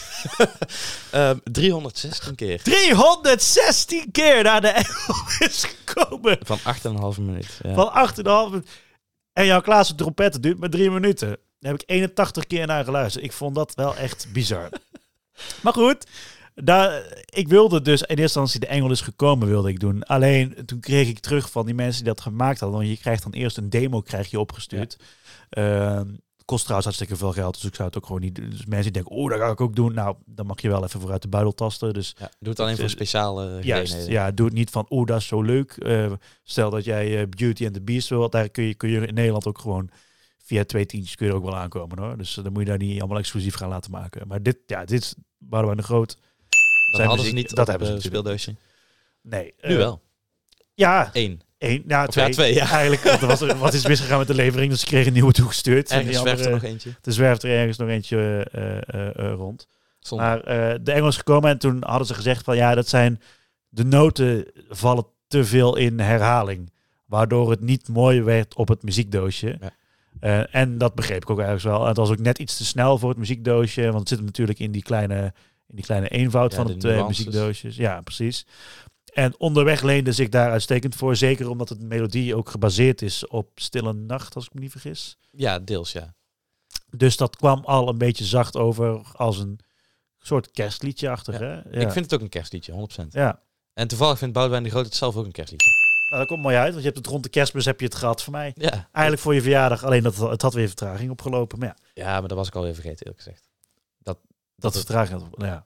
Ehm, 1.11 1.37
316 1.43 2.35
keer. 2.35 2.61
316 2.61 4.11
keer 4.11 4.43
naar 4.43 4.61
de 4.61 4.67
engel 4.67 5.15
is 5.39 5.63
gekomen. 5.63 6.37
Van 6.41 6.59
8,5 6.59 7.21
minuut. 7.21 7.59
Ja. 7.61 7.73
Van 7.73 8.09
8,5 8.17 8.49
minuut. 8.49 8.69
En 9.33 9.45
Jan 9.45 9.61
Klaassen 9.61 9.95
trompetten 9.95 10.41
duurt 10.41 10.59
maar 10.59 10.69
drie 10.69 10.91
minuten. 10.91 11.27
Daar 11.59 11.71
heb 11.71 11.81
ik 11.81 11.89
81 11.89 12.47
keer 12.47 12.67
naar 12.67 12.83
geluisterd. 12.83 13.25
Ik 13.25 13.31
vond 13.31 13.55
dat 13.55 13.75
wel 13.75 13.95
echt 13.95 14.27
bizar. 14.33 14.69
maar 15.63 15.73
goed, 15.73 16.05
daar, 16.63 17.03
ik 17.25 17.47
wilde 17.47 17.81
dus 17.81 18.01
in 18.01 18.07
eerste 18.07 18.21
instantie 18.21 18.59
de 18.59 18.67
Engel 18.67 18.91
is 18.91 19.01
gekomen 19.01 19.47
wilde 19.47 19.69
ik 19.69 19.79
doen. 19.79 20.03
Alleen 20.03 20.55
toen 20.65 20.79
kreeg 20.79 21.07
ik 21.07 21.19
terug 21.19 21.51
van 21.51 21.65
die 21.65 21.75
mensen 21.75 22.03
die 22.03 22.13
dat 22.13 22.21
gemaakt 22.21 22.59
hadden. 22.59 22.77
Want 22.77 22.89
je 22.89 22.97
krijgt 22.97 23.23
dan 23.23 23.31
eerst 23.31 23.57
een 23.57 23.69
demo 23.69 24.01
krijg 24.01 24.29
je 24.29 24.39
opgestuurd. 24.39 24.97
Ehm, 25.49 26.07
kost 26.45 26.61
trouwens 26.63 26.85
hartstikke 26.85 27.15
veel 27.25 27.33
geld, 27.33 27.53
dus 27.53 27.63
ik 27.63 27.75
zou 27.75 27.87
het 27.87 27.97
ook 27.97 28.05
gewoon 28.05 28.21
niet 28.21 28.35
doen. 28.35 28.49
Dus 28.49 28.65
mensen 28.65 28.93
die 28.93 29.01
denken, 29.01 29.11
oh, 29.21 29.29
dat 29.29 29.39
ga 29.39 29.49
ik 29.49 29.61
ook 29.61 29.75
doen. 29.75 29.93
Nou, 29.93 30.15
dan 30.25 30.45
mag 30.45 30.61
je 30.61 30.69
wel 30.69 30.83
even 30.83 30.99
vooruit 30.99 31.21
de 31.21 31.27
buidel 31.27 31.53
tasten. 31.53 31.93
Dus 31.93 32.15
Ja, 32.19 32.31
doe 32.39 32.49
het 32.49 32.59
alleen 32.59 32.77
voor 32.77 32.89
speciale 32.89 33.43
Juist, 33.43 33.65
gelegenheden. 33.65 34.11
ja, 34.11 34.31
doe 34.31 34.45
het 34.45 34.55
niet 34.55 34.69
van, 34.69 34.85
oeh, 34.89 35.07
dat 35.07 35.17
is 35.19 35.27
zo 35.27 35.41
leuk. 35.41 35.71
Eh, 35.71 36.11
stel 36.43 36.69
dat 36.69 36.83
jij 36.83 37.21
eh, 37.21 37.27
Beauty 37.29 37.65
and 37.65 37.73
the 37.73 37.81
Beast 37.81 38.09
wil, 38.09 38.29
daar 38.29 38.49
kun 38.49 38.63
je, 38.63 38.73
kun 38.75 38.89
je 38.89 39.07
in 39.07 39.13
Nederland 39.13 39.47
ook 39.47 39.59
gewoon 39.59 39.89
via 40.37 40.63
twee 40.65 40.85
tientjes 40.85 41.15
kun 41.15 41.25
je 41.25 41.31
er 41.31 41.37
ook 41.37 41.43
wel 41.45 41.57
aankomen 41.57 41.99
hoor. 41.99 42.17
Dus 42.17 42.37
eh, 42.37 42.43
dan 42.43 42.53
moet 42.53 42.61
je 42.61 42.67
daar 42.67 42.77
niet 42.77 42.99
allemaal 42.99 43.17
exclusief 43.17 43.55
gaan 43.55 43.69
laten 43.69 43.91
maken. 43.91 44.27
Maar 44.27 44.43
dit, 44.43 44.57
ja, 44.65 44.85
dit 44.85 45.01
is 45.01 45.15
Boudewijn 45.37 45.77
de 45.77 45.83
Groot. 45.83 46.17
Dat 46.89 46.95
Zijn 46.95 47.07
hadden 47.07 47.25
ze 47.25 47.33
niet 47.33 47.55
dat 47.55 47.67
hebben 47.67 47.87
ze 47.87 47.93
het 47.93 48.03
natuurlijk 48.03 48.37
speeldoosje. 48.39 48.55
Nee. 49.21 49.53
Nu 49.61 49.69
eh, 49.73 49.77
wel. 49.77 50.01
Ja, 50.73 51.09
Eén. 51.13 51.41
één. 51.57 51.83
Ja, 51.87 52.05
twee. 52.07 52.29
twee, 52.31 52.53
ja. 52.53 52.69
Eigenlijk, 52.71 53.01
want 53.03 53.21
er 53.21 53.27
was, 53.27 53.41
er- 53.41 53.57
wat 53.57 53.73
is 53.73 53.87
misgegaan 53.87 54.17
met 54.17 54.27
de 54.27 54.33
levering, 54.35 54.71
dus 54.71 54.79
ze 54.79 54.85
kregen 54.85 55.07
een 55.07 55.13
nieuwe 55.13 55.31
toegestuurd. 55.33 55.89
En 55.89 56.05
die 56.05 56.13
zwerft 56.15 56.45
er 56.45 56.51
nog 56.51 56.63
eentje. 56.63 56.89
Er 57.03 57.13
zwerft 57.13 57.43
er 57.43 57.49
ergens 57.49 57.77
nog 57.77 57.89
eentje 57.89 58.47
eh, 58.51 58.77
eh, 58.77 59.15
eh, 59.19 59.33
rond. 59.33 59.67
Zonde. 59.99 60.23
Maar 60.23 60.39
eh, 60.43 60.79
de 60.81 60.91
Engels 60.91 61.17
gekomen 61.17 61.49
en 61.49 61.57
toen 61.57 61.83
hadden 61.85 62.07
ze 62.07 62.13
gezegd 62.13 62.43
van 62.43 62.55
ja, 62.55 62.75
dat 62.75 62.87
zijn 62.87 63.21
de 63.69 63.83
noten 63.85 64.45
vallen 64.69 65.05
te 65.27 65.45
veel 65.45 65.75
in 65.75 65.99
herhaling, 65.99 66.71
waardoor 67.05 67.49
het 67.49 67.61
niet 67.61 67.87
mooi 67.87 68.21
werd 68.21 68.55
op 68.55 68.67
het 68.67 68.83
muziekdoosje. 68.83 69.57
Ja. 69.61 69.71
Eh, 70.19 70.55
en 70.55 70.77
dat 70.77 70.95
begreep 70.95 71.21
ik 71.21 71.29
ook 71.29 71.39
ergens 71.39 71.63
wel. 71.63 71.85
Het 71.85 71.97
was 71.97 72.09
ook 72.09 72.19
net 72.19 72.39
iets 72.39 72.57
te 72.57 72.65
snel 72.65 72.97
voor 72.97 73.09
het 73.09 73.17
muziekdoosje, 73.17 73.83
want 73.85 73.99
het 73.99 74.07
zit 74.07 74.17
hem 74.17 74.27
natuurlijk 74.27 74.59
in 74.59 74.71
die 74.71 74.81
kleine, 74.83 75.33
in 75.69 75.75
die 75.75 75.85
kleine 75.85 76.07
eenvoud 76.09 76.51
Ja, 76.51 76.57
van 76.57 76.77
twee 76.77 76.95
nuances. 76.95 77.25
muziekdoosjes. 77.25 77.75
Ja, 77.75 78.01
precies. 78.01 78.45
En 79.13 79.39
onderweg 79.39 79.81
leende 79.81 80.11
zich 80.11 80.29
daar 80.29 80.51
uitstekend 80.51 80.95
voor, 80.95 81.15
zeker 81.15 81.49
omdat 81.49 81.69
het 81.69 81.81
melodie 81.81 82.35
ook 82.35 82.49
gebaseerd 82.49 83.01
is 83.01 83.27
op 83.27 83.49
Stille 83.55 83.93
Nacht, 83.93 84.35
als 84.35 84.45
ik 84.45 84.53
me 84.53 84.59
niet 84.59 84.71
vergis. 84.71 85.17
Ja, 85.31 85.59
deels 85.59 85.91
ja. 85.91 86.13
Dus 86.95 87.17
dat 87.17 87.35
kwam 87.35 87.61
al 87.65 87.89
een 87.89 87.97
beetje 87.97 88.25
zacht 88.25 88.57
over 88.57 89.01
als 89.13 89.37
een 89.37 89.59
soort 90.19 90.51
kerstliedje 90.51 91.09
achter. 91.09 91.43
Ja. 91.43 91.63
Ik 91.81 91.91
vind 91.91 92.05
het 92.05 92.13
ook 92.13 92.21
een 92.21 92.29
kerstliedje, 92.29 92.71
100%. 93.03 93.07
Ja, 93.09 93.41
En 93.73 93.87
toevallig 93.87 94.17
vindt 94.17 94.33
Boudewijn 94.33 94.63
de 94.63 94.69
Groot 94.69 94.85
het 94.85 94.95
zelf 94.95 95.15
ook 95.15 95.25
een 95.25 95.31
kerstliedje. 95.31 95.69
nou, 96.09 96.21
dat 96.21 96.27
komt 96.31 96.41
mooi 96.43 96.55
uit, 96.55 96.69
want 96.69 96.79
je 96.79 96.85
hebt 96.85 96.97
het 96.97 97.07
rond 97.07 97.23
de 97.23 97.29
kerstmis 97.29 97.65
heb 97.65 97.79
je 97.79 97.85
het 97.85 97.95
gehad 97.95 98.23
voor 98.23 98.33
mij. 98.33 98.51
Ja. 98.55 98.71
Eigenlijk 98.91 99.19
voor 99.21 99.33
je 99.33 99.41
verjaardag, 99.41 99.83
alleen 99.83 100.03
dat 100.03 100.17
het 100.17 100.41
had 100.41 100.53
weer 100.53 100.67
vertraging 100.67 101.11
opgelopen. 101.11 101.59
Maar 101.59 101.67
ja, 101.93 102.03
Ja, 102.03 102.19
maar 102.19 102.27
dat 102.27 102.37
was 102.37 102.47
ik 102.47 102.55
alweer 102.55 102.73
vergeten, 102.73 103.05
eerlijk 103.05 103.23
gezegd. 103.23 103.48
Dat, 104.59 104.75
is 104.75 104.79
vertraging. 104.79 105.23
Ja. 105.37 105.65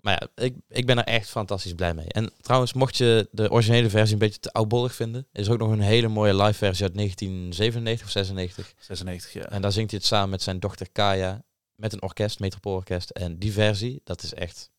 Maar 0.00 0.18
ja, 0.20 0.44
ik, 0.44 0.54
ik 0.68 0.86
ben 0.86 0.98
er 0.98 1.04
echt 1.04 1.28
fantastisch 1.28 1.74
blij 1.74 1.94
mee. 1.94 2.06
En 2.08 2.32
trouwens, 2.40 2.72
mocht 2.72 2.96
je 2.96 3.28
de 3.30 3.50
originele 3.50 3.90
versie 3.90 4.12
een 4.12 4.18
beetje 4.18 4.40
te 4.40 4.52
oudbollig 4.52 4.94
vinden, 4.94 5.26
is 5.32 5.46
er 5.46 5.52
ook 5.52 5.58
nog 5.58 5.70
een 5.70 5.80
hele 5.80 6.08
mooie 6.08 6.34
live 6.34 6.58
versie 6.58 6.84
uit 6.84 6.94
1997 6.94 8.06
of 8.06 8.12
96. 8.12 8.74
96, 8.78 9.32
ja. 9.32 9.44
En 9.44 9.62
daar 9.62 9.72
zingt 9.72 9.90
hij 9.90 9.98
het 9.98 10.08
samen 10.08 10.30
met 10.30 10.42
zijn 10.42 10.60
dochter 10.60 10.90
Kaya, 10.92 11.42
met 11.74 11.92
een 11.92 12.02
orkest, 12.02 12.40
Metropoolorkest. 12.40 13.10
En 13.10 13.38
die 13.38 13.52
versie, 13.52 14.00
dat 14.04 14.22
is 14.22 14.34
echt 14.34 14.70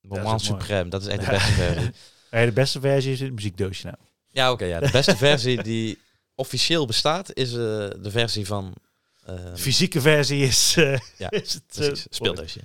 moment 0.00 0.40
supreme. 0.40 0.90
Dat 0.90 1.00
is 1.02 1.08
echt 1.08 1.24
de 1.24 1.30
beste 1.38 1.52
versie. 1.52 1.92
De 2.30 2.52
beste 2.52 2.80
versie 2.80 3.12
is 3.12 3.18
in 3.18 3.26
het 3.26 3.34
muziekdoosje 3.34 3.86
nou. 3.86 3.96
Ja, 4.28 4.52
oké. 4.52 4.64
ja. 4.64 4.80
De 4.80 4.90
beste 4.90 5.16
versie 5.16 5.62
die 5.62 5.98
officieel 6.34 6.86
bestaat, 6.86 7.34
is 7.34 7.52
eh, 7.52 7.58
de 7.58 8.10
versie 8.10 8.46
van... 8.46 8.74
eh, 9.28 9.34
De 9.44 9.56
fysieke 9.56 10.00
versie 10.00 10.42
is, 10.42 10.74
eh 10.76 10.98
Ja, 11.16 11.30
is 11.42 11.54
het 11.54 11.62
eh, 11.78 11.86
precies, 11.86 12.06
speeldoosje. 12.10 12.60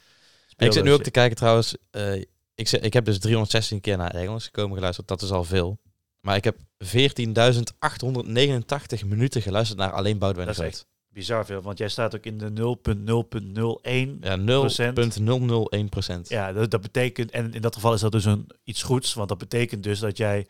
Ik 0.57 0.73
zit 0.73 0.83
nu 0.83 0.93
ook 0.93 1.03
te 1.03 1.11
kijken 1.11 1.37
trouwens. 1.37 1.75
eh, 1.91 2.15
ik, 2.55 2.67
zit- 2.67 2.85
ik 2.85 2.93
heb 2.93 3.05
dus 3.05 3.19
316 3.19 3.81
keer 3.81 3.97
naar 3.97 4.11
Engels 4.15 4.43
gekomen 4.45 4.75
geluisterd. 4.75 5.07
Dat 5.07 5.21
is 5.21 5.31
al 5.31 5.43
veel. 5.43 5.79
Maar 6.21 6.35
ik 6.35 6.43
heb 6.43 6.57
14.889 6.85 9.05
minuten 9.05 9.41
geluisterd 9.41 9.79
naar 9.79 9.91
alleen 9.91 10.17
Boudewijn 10.17 10.49
de 10.49 10.55
Dat 10.55 10.65
is 10.65 10.71
Groot. 10.77 10.85
bizar 11.09 11.45
veel, 11.45 11.61
want 11.61 11.77
jij 11.77 11.89
staat 11.89 12.15
ook 12.15 12.25
in 12.25 12.37
de 12.37 12.49
0.0.01. 12.49 14.17
Ja, 14.21 14.35
0,001 14.35 15.89
procent. 15.89 16.29
Ja, 16.29 16.53
dat, 16.53 16.71
dat 16.71 16.81
betekent, 16.81 17.31
en 17.31 17.53
in 17.53 17.61
dat 17.61 17.75
geval 17.75 17.93
is 17.93 18.01
dat 18.01 18.11
dus 18.11 18.25
een, 18.25 18.47
iets 18.63 18.83
goeds, 18.83 19.13
want 19.13 19.29
dat 19.29 19.37
betekent 19.37 19.83
dus 19.83 19.99
dat 19.99 20.17
jij 20.17 20.47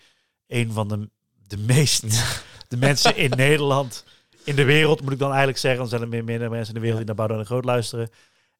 een 0.47 0.71
van 0.71 0.87
de, 0.87 1.09
de 1.47 1.57
meest, 1.57 2.01
de 2.67 2.77
mensen 2.77 3.15
in 3.17 3.29
Nederland, 3.29 4.03
in 4.43 4.55
de 4.55 4.63
wereld 4.63 5.01
moet 5.01 5.11
ik 5.11 5.19
dan 5.19 5.27
eigenlijk 5.29 5.59
zeggen, 5.59 5.79
dan 5.79 5.89
zijn 5.89 6.01
er 6.01 6.07
meer, 6.07 6.23
meer 6.23 6.49
mensen 6.49 6.67
in 6.67 6.73
de 6.73 6.79
wereld 6.79 6.97
die 6.97 7.05
naar 7.05 7.15
Boudewijn 7.15 7.45
de 7.47 7.51
Groot 7.51 7.65
luisteren. 7.65 8.09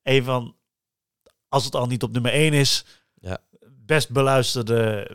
Een 0.04 0.24
van, 0.24 0.56
als 1.50 1.66
het 1.66 1.76
al 1.76 1.86
niet 1.88 2.04
op 2.04 2.12
nummer 2.12 2.34
1 2.34 2.54
is, 2.54 2.86
Ja. 3.20 3.38
best 3.86 4.10
beluisterde, 4.12 5.12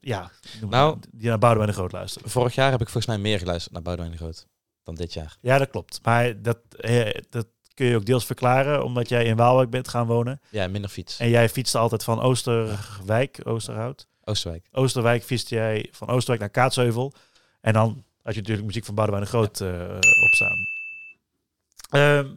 ja, 0.00 0.30
Nou- 0.68 0.98
die 1.12 1.28
naar 1.28 1.38
Boudewijn 1.38 1.70
de 1.70 1.76
Groot 1.76 1.92
luisteren. 1.92 2.30
Vorig 2.30 2.54
jaar 2.54 2.70
heb 2.70 2.80
ik 2.80 2.88
volgens 2.88 3.06
mij 3.06 3.18
meer 3.18 3.38
geluisterd 3.38 3.72
naar 3.74 3.82
Boudewijn 3.82 4.12
de 4.16 4.18
Groot 4.22 4.46
dan 4.82 4.94
dit 4.94 5.12
jaar. 5.12 5.36
Ja, 5.40 5.58
dat 5.58 5.70
klopt. 5.70 6.00
Maar 6.02 6.42
dat, 6.42 6.58
eh, 6.80 7.10
dat 7.30 7.46
kun 7.74 7.86
je 7.86 7.96
ook 7.96 8.06
deels 8.06 8.26
verklaren, 8.26 8.84
omdat 8.84 9.08
jij 9.08 9.24
in 9.24 9.36
Waalwijk 9.36 9.70
bent 9.70 9.88
gaan 9.88 10.06
wonen. 10.06 10.40
Ja, 10.50 10.68
minder 10.68 10.90
fiets. 10.90 11.18
En 11.18 11.28
jij 11.28 11.48
fietste 11.48 11.78
altijd 11.78 12.04
van 12.04 12.20
Oosterwijk, 12.20 13.40
Oosterhout. 13.44 14.06
Oosterwijk. 14.24 14.66
Oosterwijk 14.72 15.22
fietste 15.24 15.54
jij 15.54 15.88
van 15.90 16.08
Oosterwijk 16.08 16.40
naar 16.40 16.50
Kaatsheuvel. 16.50 17.12
En 17.60 17.72
dan 17.72 18.04
had 18.28 18.36
je 18.36 18.42
natuurlijk 18.42 18.66
muziek 18.66 18.84
van 18.84 18.94
Boudewijn 18.94 19.24
de 19.24 19.30
Groot 19.30 19.60
eh, 19.60 20.24
opstaan. 20.24 20.56
Ehm, 21.90 22.34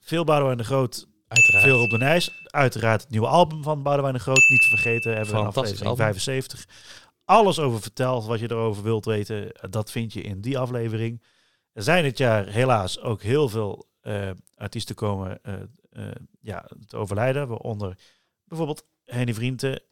veel 0.00 0.24
Boudewijn 0.24 0.56
de 0.58 0.64
Groot, 0.64 1.08
Uiteraard. 1.28 1.64
veel 1.64 1.78
Rob 1.78 1.90
de 1.90 1.98
Nijs. 1.98 2.30
Uiteraard 2.44 3.00
het 3.00 3.10
nieuwe 3.10 3.26
album 3.26 3.62
van 3.62 3.82
Boudewijn 3.82 4.14
de 4.14 4.20
Groot. 4.20 4.48
Niet 4.48 4.62
te 4.62 4.68
vergeten, 4.68 5.14
hebben 5.14 5.34
we 5.34 5.40
in 5.40 5.46
aflevering 5.46 5.82
album. 5.82 5.96
75. 5.96 6.66
Alles 7.24 7.58
over 7.58 7.82
verteld 7.82 8.26
wat 8.26 8.40
je 8.40 8.50
erover 8.50 8.82
wilt 8.82 9.04
weten. 9.04 9.52
Dat 9.70 9.90
vind 9.90 10.12
je 10.12 10.20
in 10.20 10.40
die 10.40 10.58
aflevering. 10.58 11.22
Er 11.72 11.82
zijn 11.82 12.02
dit 12.02 12.18
jaar 12.18 12.46
helaas 12.46 13.00
ook 13.00 13.22
heel 13.22 13.48
veel 13.48 13.88
eh, 14.00 14.30
artiesten 14.54 14.94
komen 14.94 15.42
eh, 15.42 15.54
eh, 15.90 16.14
ja, 16.40 16.68
te 16.86 16.96
overlijden. 16.96 17.48
Waaronder 17.48 17.98
bijvoorbeeld 18.44 18.86
Henny 19.04 19.34
Vrienden. 19.34 19.82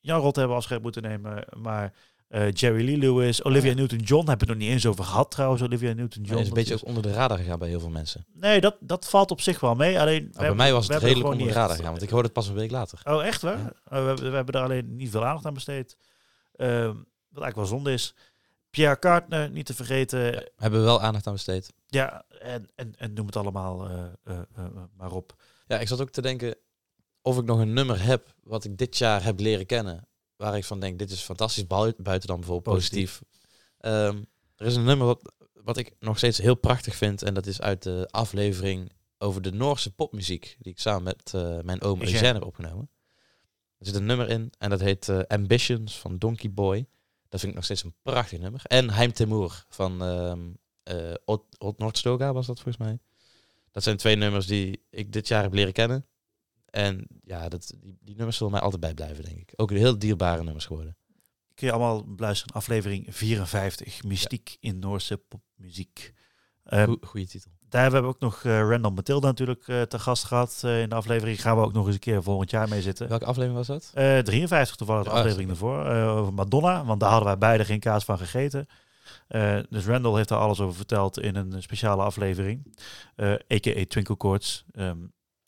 Jan 0.00 0.20
Rot 0.20 0.36
hebben 0.36 0.56
afscheid 0.56 0.82
moeten 0.82 1.02
nemen. 1.02 1.44
Maar 1.56 1.94
eh, 2.28 2.52
Jerry 2.52 2.84
Lee 2.84 2.96
Lewis, 2.98 3.44
Olivia 3.44 3.70
ja. 3.70 3.76
Newton-John 3.76 4.28
hebben 4.28 4.46
we 4.46 4.52
het 4.52 4.60
nog 4.60 4.68
niet 4.68 4.76
eens 4.76 4.86
over 4.86 5.04
gehad 5.04 5.30
trouwens. 5.30 5.62
Olivia 5.62 5.92
Newton-John. 5.92 6.40
Is 6.40 6.48
een 6.48 6.54
beetje 6.54 6.74
is- 6.74 6.80
ook 6.82 6.86
onder 6.88 7.02
de 7.02 7.12
radar 7.12 7.38
gegaan 7.38 7.58
bij 7.58 7.68
heel 7.68 7.80
veel 7.80 7.88
mensen. 7.90 8.26
Nee, 8.32 8.60
dat, 8.60 8.76
dat 8.80 9.08
valt 9.08 9.30
op 9.30 9.40
zich 9.40 9.60
wel 9.60 9.74
mee. 9.74 10.00
Alleen, 10.00 10.22
bij 10.22 10.32
hebben- 10.36 10.56
mij 10.56 10.72
was 10.72 10.88
het 10.88 11.02
redelijk 11.02 11.28
onder 11.30 11.46
de 11.46 11.52
radar 11.52 11.76
gegaan, 11.76 11.90
want 11.90 12.02
ik 12.02 12.08
hoorde 12.10 12.24
het 12.24 12.32
pas 12.32 12.48
een 12.48 12.54
week 12.54 12.70
later. 12.70 13.00
Oh, 13.04 13.24
echt 13.26 13.42
waar? 13.42 13.58
Ja. 13.58 13.64
Oh, 13.66 13.72
we, 13.90 13.94
hebben- 14.06 14.30
we 14.30 14.36
hebben 14.36 14.54
daar 14.54 14.64
alleen 14.64 14.96
niet 14.96 15.10
veel 15.10 15.24
aandacht 15.24 15.46
aan 15.46 15.54
besteed. 15.54 15.96
Ehm, 16.56 16.86
wat 17.28 17.42
eigenlijk 17.42 17.54
wel 17.56 17.66
zonde 17.66 17.92
is. 17.92 18.14
Pierre 18.70 18.98
Cartner, 18.98 19.50
niet 19.50 19.66
te 19.66 19.74
vergeten. 19.74 20.20
Ja, 20.32 20.42
hebben 20.56 20.80
we 20.80 20.86
wel 20.86 21.00
aandacht 21.02 21.26
aan 21.26 21.32
besteed. 21.32 21.72
Ja, 21.86 22.24
en, 22.40 22.70
en, 22.74 22.92
en 22.96 23.12
noem 23.12 23.26
het 23.26 23.36
allemaal 23.36 23.88
eh, 23.88 24.04
eh, 24.24 24.64
maar 24.96 25.12
op. 25.12 25.34
Ja, 25.66 25.78
ik 25.78 25.88
zat 25.88 26.00
ook 26.00 26.10
te 26.10 26.22
denken 26.22 26.56
of 27.22 27.38
ik 27.38 27.44
nog 27.44 27.58
een 27.58 27.72
nummer 27.72 28.02
heb 28.04 28.34
wat 28.42 28.64
ik 28.64 28.76
dit 28.78 28.98
jaar 28.98 29.24
heb 29.24 29.40
leren 29.40 29.66
kennen. 29.66 30.08
Waar 30.38 30.56
ik 30.56 30.64
van 30.64 30.80
denk, 30.80 30.98
dit 30.98 31.10
is 31.10 31.20
fantastisch, 31.20 31.66
bui- 31.66 31.94
buiten 31.96 32.28
dan 32.28 32.38
bijvoorbeeld 32.40 32.74
positief. 32.76 33.22
Ehm, 33.78 34.22
er 34.56 34.66
is 34.66 34.74
een 34.76 34.84
nummer 34.84 35.06
wat, 35.06 35.32
wat 35.52 35.76
ik 35.76 35.94
nog 36.00 36.16
steeds 36.16 36.38
heel 36.38 36.54
prachtig 36.54 36.94
vind. 36.96 37.22
En 37.22 37.34
dat 37.34 37.46
is 37.46 37.60
uit 37.60 37.82
de 37.82 38.08
aflevering 38.10 38.92
over 39.18 39.42
de 39.42 39.52
Noorse 39.52 39.94
popmuziek. 39.94 40.56
Die 40.58 40.72
ik 40.72 40.78
samen 40.80 41.02
met 41.02 41.34
eh, 41.34 41.58
mijn 41.62 41.82
oom 41.82 42.00
Eugène. 42.00 42.32
Heb 42.32 42.44
opgenomen. 42.44 42.90
Er 43.78 43.86
zit 43.86 43.94
een 43.94 44.06
nummer 44.06 44.28
in 44.28 44.52
en 44.58 44.70
dat 44.70 44.80
heet 44.80 45.08
eh, 45.08 45.18
Ambitions 45.26 45.98
van 45.98 46.18
Donkey 46.18 46.52
Boy. 46.52 46.86
Dat 47.28 47.40
vind 47.40 47.52
ik 47.52 47.54
nog 47.54 47.64
steeds 47.64 47.84
een 47.84 47.94
prachtig 48.02 48.38
nummer. 48.38 48.60
En 48.64 48.90
Heim 48.90 49.12
Temur 49.12 49.64
van 49.68 50.02
eh 50.82 51.14
Odd, 51.58 51.78
Nordstoga 51.78 52.32
was 52.32 52.46
dat 52.46 52.60
volgens 52.60 52.76
mij. 52.86 52.98
Dat 53.72 53.82
zijn 53.82 53.96
twee 53.96 54.16
nummers 54.16 54.46
die 54.46 54.82
ik 54.90 55.12
dit 55.12 55.28
jaar 55.28 55.42
heb 55.42 55.52
leren 55.52 55.72
kennen. 55.72 56.06
En 56.70 57.06
ja, 57.24 57.48
dat, 57.48 57.74
die, 57.80 57.98
die 58.00 58.14
nummers 58.16 58.36
zullen 58.36 58.52
mij 58.52 58.60
altijd 58.62 58.80
bijblijven, 58.80 59.24
denk 59.24 59.36
ik. 59.38 59.52
Ook 59.56 59.70
heel 59.70 59.98
dierbare 59.98 60.42
nummers 60.44 60.66
geworden. 60.66 60.96
Kun 61.54 61.66
je 61.66 61.72
allemaal 61.72 62.14
beluisteren. 62.14 62.54
Aflevering 62.54 63.06
54. 63.08 64.02
Mystiek 64.04 64.56
in 64.60 64.78
Noorse 64.78 65.16
popmuziek. 65.28 66.14
Ehm, 66.64 66.84
Goe- 66.86 66.98
Goeie 67.00 67.26
titel. 67.26 67.50
daar 67.68 67.82
hebben 67.82 68.02
we 68.02 68.06
ook 68.08 68.20
nog 68.20 68.44
eh 68.44 68.52
Randall 68.68 68.90
Matilda 68.92 69.26
natuurlijk 69.26 69.68
eh, 69.68 69.82
te 69.82 69.98
gast 69.98 70.24
gehad 70.24 70.60
eh, 70.64 70.80
in 70.82 70.88
de 70.88 70.94
aflevering. 70.94 71.40
Gaan 71.40 71.56
we 71.56 71.62
ook 71.64 71.72
nog 71.72 71.84
eens 71.86 71.94
een 71.94 72.00
keer 72.00 72.22
volgend 72.22 72.50
jaar 72.50 72.68
mee 72.68 72.82
zitten. 72.82 73.08
Welke 73.08 73.24
aflevering 73.24 73.58
was 73.58 73.66
dat? 73.66 73.90
Eh 73.94 74.18
53 74.18 74.76
toevallig 74.76 75.04
de 75.04 75.10
Ja, 75.10 75.16
aflevering 75.16 75.50
ervoor. 75.50 75.86
eh, 75.86 76.16
over 76.16 76.34
Madonna, 76.34 76.84
want 76.84 77.00
daar 77.00 77.08
hadden 77.10 77.28
wij 77.28 77.38
beide 77.38 77.64
geen 77.64 77.80
kaas 77.80 78.04
van 78.04 78.18
gegeten. 78.18 78.66
Eh, 79.28 79.58
dus 79.70 79.84
Randall 79.86 80.14
heeft 80.16 80.28
daar 80.28 80.38
alles 80.38 80.60
over 80.60 80.76
verteld 80.76 81.18
in 81.18 81.36
een 81.36 81.62
speciale 81.62 82.02
aflevering. 82.02 82.76
eh 83.16 83.30
a.k.a. 83.32 83.84
Twinkle 83.88 84.14
Chords. 84.18 84.64
Ehm 84.72 84.98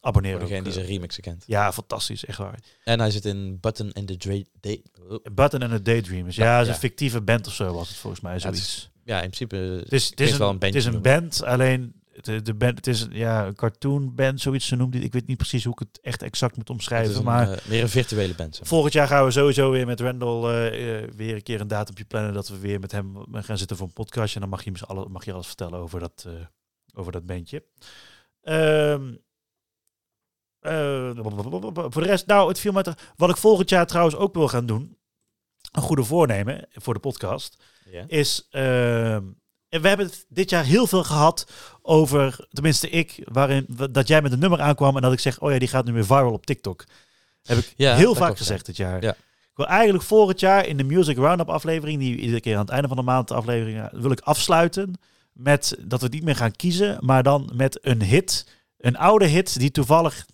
abonneer 0.00 0.32
Voor 0.32 0.40
ook, 0.40 0.48
degene 0.48 0.62
die 0.62 0.72
eh, 0.72 0.78
zijn 0.78 0.90
remixen 0.90 1.22
kent. 1.22 1.44
Ja, 1.46 1.72
fantastisch, 1.72 2.24
echt 2.24 2.38
waar. 2.38 2.58
En 2.84 3.00
hij 3.00 3.10
zit 3.10 3.24
in 3.24 3.58
Button 3.60 3.92
and 3.92 4.06
the. 4.06 4.44
De 4.60 4.82
oh. 5.08 5.18
Button 5.34 5.62
and 5.62 5.70
the 5.70 5.82
Daydreamers. 5.82 6.36
Ja, 6.36 6.44
Ja, 6.44 6.60
is 6.60 6.66
ja. 6.66 6.72
een 6.72 6.78
fictieve 6.78 7.20
band 7.20 7.46
of 7.46 7.54
zo 7.54 7.74
was 7.74 7.88
het 7.88 7.96
volgens 7.96 8.22
mij, 8.22 8.32
Ja, 8.38 8.46
het 8.46 8.56
zoiets. 8.56 8.90
Ja, 9.04 9.16
in 9.16 9.30
principe 9.30 9.56
Het 9.56 9.92
is, 9.92 10.10
het 10.10 10.20
is, 10.20 10.38
een, 10.38 10.56
het 10.60 10.74
is 10.74 10.84
een 10.84 11.02
band, 11.02 11.44
alleen 11.44 12.00
de, 12.20 12.42
de 12.42 12.54
band, 12.54 12.76
het 12.76 12.86
is 12.86 13.06
ja, 13.10 13.46
een 13.46 13.54
cartoon 13.54 14.14
band, 14.14 14.40
zoiets 14.40 14.66
ze 14.66 14.76
noemt. 14.76 14.94
Ik 14.94 15.12
weet 15.12 15.26
niet 15.26 15.36
precies 15.36 15.64
hoe 15.64 15.72
ik 15.72 15.78
het 15.78 16.00
echt 16.02 16.22
exact 16.22 16.56
moet 16.56 16.70
omschrijven, 16.70 17.16
een, 17.16 17.24
maar 17.24 17.52
eh, 17.52 17.68
meer 17.68 17.82
een 17.82 17.88
virtuele 17.88 18.34
band. 18.34 18.50
zeg 18.54 18.60
maar. 18.60 18.68
volgend 18.68 18.92
jaar 18.92 19.06
gaan 19.06 19.24
we 19.24 19.30
sowieso 19.30 19.70
weer 19.70 19.86
met 19.86 20.00
Randall 20.00 20.42
eh, 20.42 21.08
weer 21.16 21.34
een 21.34 21.42
keer 21.42 21.60
een 21.60 21.68
datumpje 21.68 22.04
plannen 22.04 22.32
dat 22.32 22.48
we 22.48 22.58
weer 22.58 22.80
met 22.80 22.92
hem 22.92 23.16
gaan 23.32 23.58
zitten 23.58 23.76
voor 23.76 23.86
een 23.86 23.92
podcastje. 23.92 24.34
En 24.34 24.40
dan 24.40 24.50
mag 24.50 24.64
je, 24.64 24.70
hem 24.72 24.96
alle, 24.96 25.08
mag 25.08 25.24
je 25.24 25.32
alles 25.32 25.46
vertellen 25.46 25.78
over 25.78 26.00
dat, 26.00 26.26
over 26.94 27.12
dat 27.12 27.26
bandje. 27.26 27.64
Ehm, 28.42 29.08
eh, 29.08 29.18
voor 31.90 32.02
de 32.02 32.08
rest, 32.08 32.26
nou, 32.26 32.48
het 32.48 32.60
viel 32.60 32.72
Wat 33.16 33.30
ik 33.30 33.36
volgend 33.36 33.68
jaar 33.70 33.86
trouwens 33.86 34.16
ook 34.16 34.34
wil 34.34 34.48
gaan 34.48 34.66
doen, 34.66 34.96
een 35.72 35.82
goede 35.82 36.04
voornemen 36.04 36.66
voor 36.72 36.94
de 36.94 37.00
podcast, 37.00 37.62
is. 38.06 38.46
ehm, 38.50 39.22
en 39.68 39.82
we 39.82 39.88
hebben 39.88 40.06
het 40.06 40.26
dit 40.28 40.50
jaar 40.50 40.64
heel 40.64 40.86
veel 40.86 41.04
gehad 41.04 41.46
over, 41.82 42.46
tenminste 42.50 42.90
ik, 42.90 43.22
waarin 43.24 43.66
dat 43.90 44.08
jij 44.08 44.22
met 44.22 44.32
een 44.32 44.38
nummer 44.38 44.60
aankwam 44.60 44.96
en 44.96 45.02
dat 45.02 45.12
ik 45.12 45.20
zeg, 45.20 45.40
oh 45.40 45.52
ja, 45.52 45.58
die 45.58 45.68
gaat 45.68 45.84
nu 45.84 45.92
weer 45.92 46.06
viral 46.06 46.32
op 46.32 46.46
TikTok. 46.46 46.84
Heb 47.42 47.58
ik 47.58 47.72
Ja, 47.76 47.96
heel 47.96 48.14
vaak 48.14 48.36
gezegd 48.36 48.66
dit 48.66 48.76
jaar. 48.76 49.02
Ja. 49.02 49.12
Ik 49.50 49.56
wil 49.56 49.66
eigenlijk 49.66 50.04
volgend 50.04 50.40
jaar 50.40 50.66
in 50.66 50.76
de 50.76 50.84
Music 50.84 51.16
Roundup 51.16 51.48
aflevering, 51.48 51.98
die 51.98 52.16
iedere 52.16 52.40
keer 52.40 52.54
aan 52.54 52.60
het 52.60 52.70
einde 52.70 52.88
van 52.88 52.96
de 52.96 53.02
maand 53.02 53.28
de 53.28 53.34
aflevering, 53.34 53.78
eh, 53.78 54.00
wil 54.00 54.10
ik 54.10 54.20
afsluiten 54.20 55.00
met 55.32 55.76
dat 55.80 56.02
we 56.02 56.08
niet 56.08 56.22
meer 56.22 56.36
gaan 56.36 56.56
kiezen, 56.56 56.98
maar 57.00 57.22
dan 57.22 57.50
met 57.54 57.78
een 57.82 58.02
hit, 58.02 58.46
een 58.76 58.96
oude 58.96 59.26
hit 59.26 59.58
die 59.58 59.70
toevallig 59.70 60.26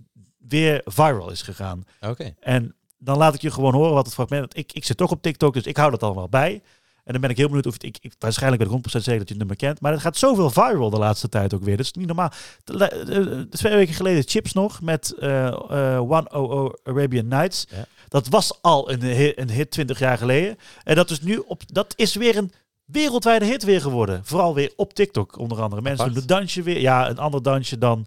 weer 0.49 0.81
viral 0.85 1.31
is 1.31 1.43
gegaan. 1.43 1.85
Oké. 2.01 2.35
En 2.41 2.75
dan 2.99 3.17
laat 3.19 3.35
ik 3.35 3.41
je 3.41 3.51
gewoon 3.51 3.75
horen 3.75 3.95
wat 3.95 4.05
het 4.05 4.15
fragment... 4.15 4.57
Ik, 4.57 4.73
ik 4.73 4.85
zit 4.85 4.97
toch 4.97 5.11
op 5.11 5.23
TikTok, 5.23 5.55
dus 5.55 5.65
ik 5.65 5.77
hou 5.77 5.91
dat 5.91 6.03
allemaal 6.03 6.29
bij. 6.29 6.63
En 7.05 7.13
dan 7.13 7.21
ben 7.21 7.31
ik 7.31 7.37
heel 7.37 7.47
benieuwd 7.47 7.67
of 7.67 7.73
het, 7.73 7.83
ik, 7.83 7.99
ik 8.01 8.13
waarschijnlijk 8.19 8.63
ben 8.63 8.73
ik 8.73 8.79
100% 8.79 8.91
zeker 8.91 9.03
dat 9.19 9.29
je 9.29 9.35
het 9.35 9.39
nummer 9.39 9.57
kent. 9.57 9.81
Maar 9.81 9.93
het 9.93 10.01
gaat 10.01 10.17
zoveel 10.17 10.51
viral 10.51 10.91
de 10.91 10.99
laatste 10.99 11.29
tijd 11.29 11.55
ook 11.55 11.63
weer. 11.63 11.77
Dat 11.77 11.87
is 11.87 11.93
niet 11.93 12.07
normaal. 12.07 12.31
Twee 13.51 13.75
weken 13.75 13.95
geleden 13.95 14.23
Chips 14.27 14.53
nog 14.53 14.81
met 14.83 15.15
eh, 15.19 16.01
One 16.01 16.31
oh 16.31 16.73
Arabian 16.85 17.29
Nights. 17.29 17.67
Ja. 17.71 17.87
Dat 18.09 18.29
was 18.29 18.59
al 18.63 18.91
een, 18.91 19.03
hi- 19.03 19.33
een 19.35 19.51
hit 19.51 19.71
20 19.71 19.99
jaar 19.99 20.19
geleden. 20.19 20.57
En 20.85 20.95
dat 20.95 21.11
is 21.11 21.21
nu 21.21 21.37
op. 21.37 21.63
Dat 21.67 21.93
is 21.97 22.15
weer 22.15 22.37
een 22.37 22.53
wereldwijde 22.85 23.45
hit 23.45 23.65
weer 23.65 23.81
geworden. 23.81 24.21
Vooral 24.25 24.55
weer 24.55 24.73
op 24.77 24.95
TikTok 24.95 25.39
onder 25.39 25.63
andere. 25.63 25.83
Mensen 25.83 26.05
Apart. 26.05 26.13
doen 26.13 26.29
het 26.29 26.39
dansje 26.39 26.63
weer. 26.63 26.81
Ja, 26.81 27.09
een 27.09 27.19
ander 27.19 27.43
dansje 27.43 27.79
dan. 27.79 28.07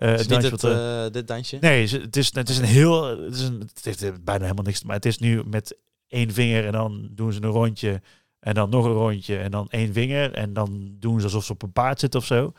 Eh 0.00 0.12
Is 0.12 0.20
het 0.20 0.28
niet 0.28 0.40
dansje 0.40 0.50
het, 0.50 0.62
wat, 0.62 0.70
eh, 0.70 1.04
eh, 1.04 1.12
dit 1.12 1.28
dansje? 1.28 1.56
Nee, 1.60 1.88
het 1.88 2.16
is, 2.16 2.34
het 2.34 2.48
is 2.48 2.58
een 2.58 2.64
heel. 2.64 3.04
Het, 3.04 3.34
is 3.34 3.42
een, 3.42 3.70
het 3.82 3.84
heeft 3.84 4.24
bijna 4.24 4.42
helemaal 4.42 4.64
niks. 4.64 4.82
Maar 4.82 4.96
het 4.96 5.06
is 5.06 5.18
nu 5.18 5.44
met 5.44 5.76
één 6.08 6.32
vinger 6.32 6.66
en 6.66 6.72
dan 6.72 7.08
doen 7.10 7.32
ze 7.32 7.42
een 7.42 7.50
rondje. 7.50 8.02
En 8.38 8.54
dan 8.54 8.70
nog 8.70 8.84
een 8.84 8.92
rondje. 8.92 9.38
En 9.38 9.50
dan 9.50 9.68
één 9.68 9.92
vinger. 9.92 10.32
En 10.32 10.52
dan 10.52 10.96
doen 10.98 11.18
ze 11.18 11.24
alsof 11.24 11.44
ze 11.44 11.52
op 11.52 11.62
een 11.62 11.72
paard 11.72 12.00
zitten 12.00 12.20
of 12.20 12.26
zo. 12.26 12.52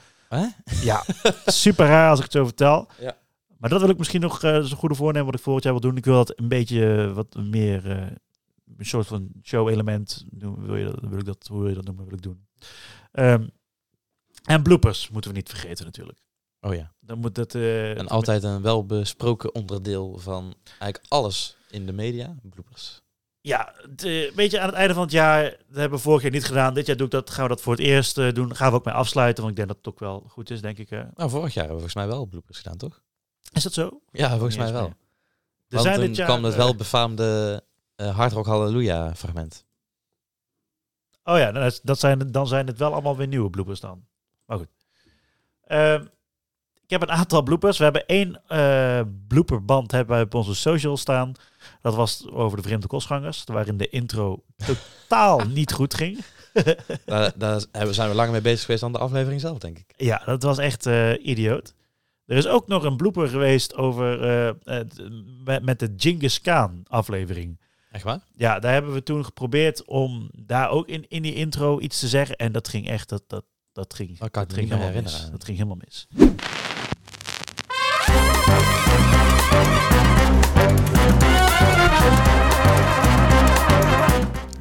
Ja, 0.82 1.04
super 1.46 1.86
raar 1.86 2.10
als 2.10 2.20
ik 2.20 2.24
het 2.24 2.34
zo 2.34 2.44
vertel. 2.44 2.88
Ja. 3.00 3.18
Maar 3.58 3.70
dat 3.70 3.82
wil 3.82 3.89
ik 3.89 3.98
misschien 3.98 4.22
nog 4.22 4.44
uh, 4.44 4.60
zo'n 4.60 4.78
goede 4.78 4.96
voornemen 4.96 5.26
wat 5.26 5.36
ik 5.36 5.42
volgend 5.42 5.64
jaar 5.64 5.74
wil 5.74 5.82
doen. 5.82 5.98
Ik 5.98 6.06
wil 6.06 6.16
dat 6.16 6.39
een 6.39 6.48
beetje 6.48 7.12
wat 7.14 7.36
meer 7.36 7.86
een 8.78 8.86
soort 8.86 9.08
van 9.08 9.30
show-element. 9.44 10.26
Wil 10.39 10.76
je 10.76 10.86
dat, 10.86 11.00
wil 11.00 11.20
ik 11.20 11.26
dat, 11.26 11.48
hoe 11.48 11.60
wil 11.60 11.70
je 11.70 11.76
dat 11.76 11.86
noemen? 11.86 12.06
Wil 12.06 12.14
ik 12.14 12.22
doen. 12.22 12.46
Ehm, 13.12 13.48
en 14.44 14.64
bloopers 14.64 15.10
moeten 15.10 15.32
we 15.32 15.38
niet 15.38 15.50
vergeten 15.50 15.86
natuurlijk. 15.86 16.20
Oh 16.62 16.74
ja. 16.76 16.91
Dan 16.99 17.18
moet 17.20 17.36
dat. 17.36 17.55
eh, 17.55 17.97
En 17.97 18.07
altijd 18.07 18.43
een 18.43 18.62
welbesproken 18.62 19.55
onderdeel 19.55 20.18
van 20.18 20.55
eigenlijk 20.68 21.05
alles 21.07 21.57
in 21.70 21.86
de 21.86 21.91
media. 21.93 22.36
Bloopers. 22.41 23.01
Ja, 23.41 23.74
weet 24.36 24.51
je, 24.51 24.59
aan 24.59 24.66
het 24.68 24.76
einde 24.76 24.93
van 24.93 25.03
het 25.03 25.12
jaar, 25.12 25.43
dat 25.43 25.78
hebben 25.78 25.97
we 25.97 26.03
vorig 26.03 26.22
jaar 26.22 26.32
niet 26.32 26.45
gedaan. 26.45 26.74
Dit 26.74 26.86
jaar 26.86 26.95
doe 26.97 27.05
ik 27.05 27.12
dat, 27.12 27.30
gaan 27.30 27.43
we 27.43 27.49
dat 27.49 27.62
voor 27.62 27.74
het 27.74 27.82
eerst 27.82 28.18
eh, 28.18 28.34
doen. 28.34 28.55
Gaan 28.55 28.70
we 28.72 28.78
ook 28.78 28.86
mee 28.86 28.93
afsluiten, 28.93 29.43
want 29.43 29.49
ik 29.49 29.66
denk 29.66 29.68
dat 29.68 29.78
het 29.78 29.93
ook 29.93 29.99
wel 29.99 30.24
goed 30.28 30.49
is, 30.49 30.62
denk 30.62 30.78
ik. 30.78 30.91
eh. 30.91 31.03
Nou, 31.16 31.30
vorig 31.30 31.53
jaar 31.53 31.66
hebben 31.68 31.84
we 31.84 31.89
volgens 31.89 31.95
mij 31.95 32.07
wel 32.07 32.26
bloopers 32.26 32.57
gedaan, 32.57 32.78
toch? 32.78 33.01
Is 33.53 33.64
dat 33.64 33.74
zo? 33.74 34.01
Ja, 34.12 34.30
volgens 34.30 34.57
mij 34.57 34.72
wel. 34.74 34.86
Er 34.88 34.95
Want 35.68 35.84
zijn 35.84 35.95
toen 35.99 36.05
dit 36.07 36.16
jaar, 36.16 36.28
kwam 36.28 36.43
het 36.43 36.55
wel 36.55 36.76
befaamde 36.76 37.64
eh 37.95 38.16
Hard 38.16 38.32
Rock 38.32 38.45
Hallelujah 38.45 39.14
fragment. 39.16 39.66
Oh 41.24 41.38
ja, 41.38 41.51
dan, 41.51 41.64
is- 41.64 41.82
dat 41.82 41.99
zijn, 41.99 42.32
dan 42.32 42.47
zijn 42.47 42.68
het 42.68 42.78
wel 42.78 42.91
allemaal 42.93 43.18
weer 43.18 43.28
nieuwe 43.28 43.49
bloopers 43.49 43.80
dan. 43.80 44.05
Maar 44.45 44.57
goed. 44.57 44.70
Ik 46.92 47.00
heb 47.00 47.10
een 47.10 47.16
aantal 47.16 47.42
bloopers. 47.44 47.78
We 47.78 47.84
hebben 47.84 48.06
één 48.06 48.42
eh 48.48 49.02
blooperband 49.28 49.92
hebben 49.92 50.16
wij 50.16 50.24
op 50.24 50.34
onze 50.34 50.56
social 50.56 50.98
staan. 50.98 51.34
Dat 51.82 51.96
was 51.96 52.28
over 52.32 52.58
de 52.58 52.64
vreemde 52.64 52.88
kostgangers. 52.88 53.44
Waarin 53.46 53.78
de 53.78 53.89
intro 53.89 54.44
totaal 54.66 55.39
niet 55.60 55.72
goed 55.72 55.94
ging. 55.94 56.20
daar, 57.36 57.62
zijn 57.89 58.10
we 58.10 58.16
langer 58.16 58.32
mee 58.32 58.42
bezig 58.42 58.62
geweest 58.62 58.82
dan 58.82 58.92
de 58.92 58.98
aflevering 58.98 59.42
zelf, 59.42 59.58
denk 59.58 59.78
ik. 59.78 59.94
Ja, 59.98 60.22
dat 60.26 60.44
was 60.44 60.58
echt 60.58 60.86
eh, 60.86 61.26
idioot. 61.26 61.74
Er 62.26 62.38
is 62.38 62.48
ook 62.48 62.68
nog 62.68 62.84
een 62.84 62.98
blooper 62.98 63.28
geweest 63.28 63.76
over 63.76 64.24
eh, 64.24 64.82
met, 65.44 65.64
met 65.64 65.80
de 65.80 65.94
Genghis 65.98 66.42
Khan 66.42 66.84
aflevering. 66.88 67.60
Echt 67.92 68.04
waar? 68.04 68.20
Ja, 68.36 68.60
daar 68.60 68.74
hebben 68.74 68.94
we 68.94 69.04
toen 69.04 69.26
geprobeerd 69.26 69.86
om 69.86 70.30
daar 70.46 70.70
ook 70.70 70.88
in, 70.88 71.06
in 71.08 71.22
die 71.22 71.34
intro 71.34 71.80
iets 71.80 72.00
te 72.00 72.08
zeggen. 72.08 72.36
En 72.36 72.52
dat 72.52 72.68
ging 72.68 72.88
echt, 72.88 73.10
dat, 73.10 73.24
dat, 73.28 73.44
dat 73.74 73.94
ging, 73.94 74.18
Dat 74.18 74.32
kan 74.32 74.52
ging 74.52 74.70
helemaal 74.70 74.78
mis. 74.78 74.96
herinneren. 74.96 75.32
Dat 75.32 75.44
ging 75.44 75.58
helemaal 75.58 75.80
mis. 75.86 76.08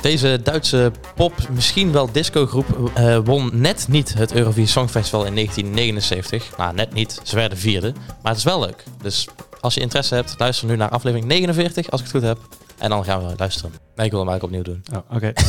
Deze 0.00 0.40
Duitse 0.42 0.92
pop, 1.14 1.32
misschien 1.50 1.92
wel 1.92 2.12
discogroep, 2.12 2.90
eh 2.94 3.18
won 3.24 3.50
net 3.52 3.86
niet 3.88 4.14
het 4.14 4.32
Eurovisie 4.32 4.66
Songfestival 4.66 5.24
in 5.24 5.34
1979. 5.34 6.56
Nou, 6.56 6.74
net 6.74 6.92
niet. 6.92 7.20
Ze 7.22 7.36
werden 7.36 7.58
vierde. 7.58 7.92
Maar 7.92 8.32
het 8.32 8.36
is 8.36 8.44
wel 8.44 8.60
leuk. 8.60 8.84
Dus 9.02 9.28
als 9.60 9.74
je 9.74 9.80
interesse 9.80 10.14
hebt, 10.14 10.34
luister 10.38 10.68
nu 10.68 10.76
naar 10.76 10.88
aflevering 10.88 11.28
49, 11.28 11.90
als 11.90 12.00
ik 12.00 12.06
het 12.06 12.16
goed 12.16 12.26
heb. 12.26 12.38
En 12.78 12.90
dan 12.90 13.04
gaan 13.04 13.26
we 13.26 13.34
luisteren. 13.36 13.72
Nee, 13.96 14.06
ik 14.06 14.12
wil 14.12 14.20
hem 14.20 14.28
eigenlijk 14.28 14.42
opnieuw 14.42 14.74
doen. 14.74 14.82
Oh, 14.92 15.16
oké. 15.16 15.32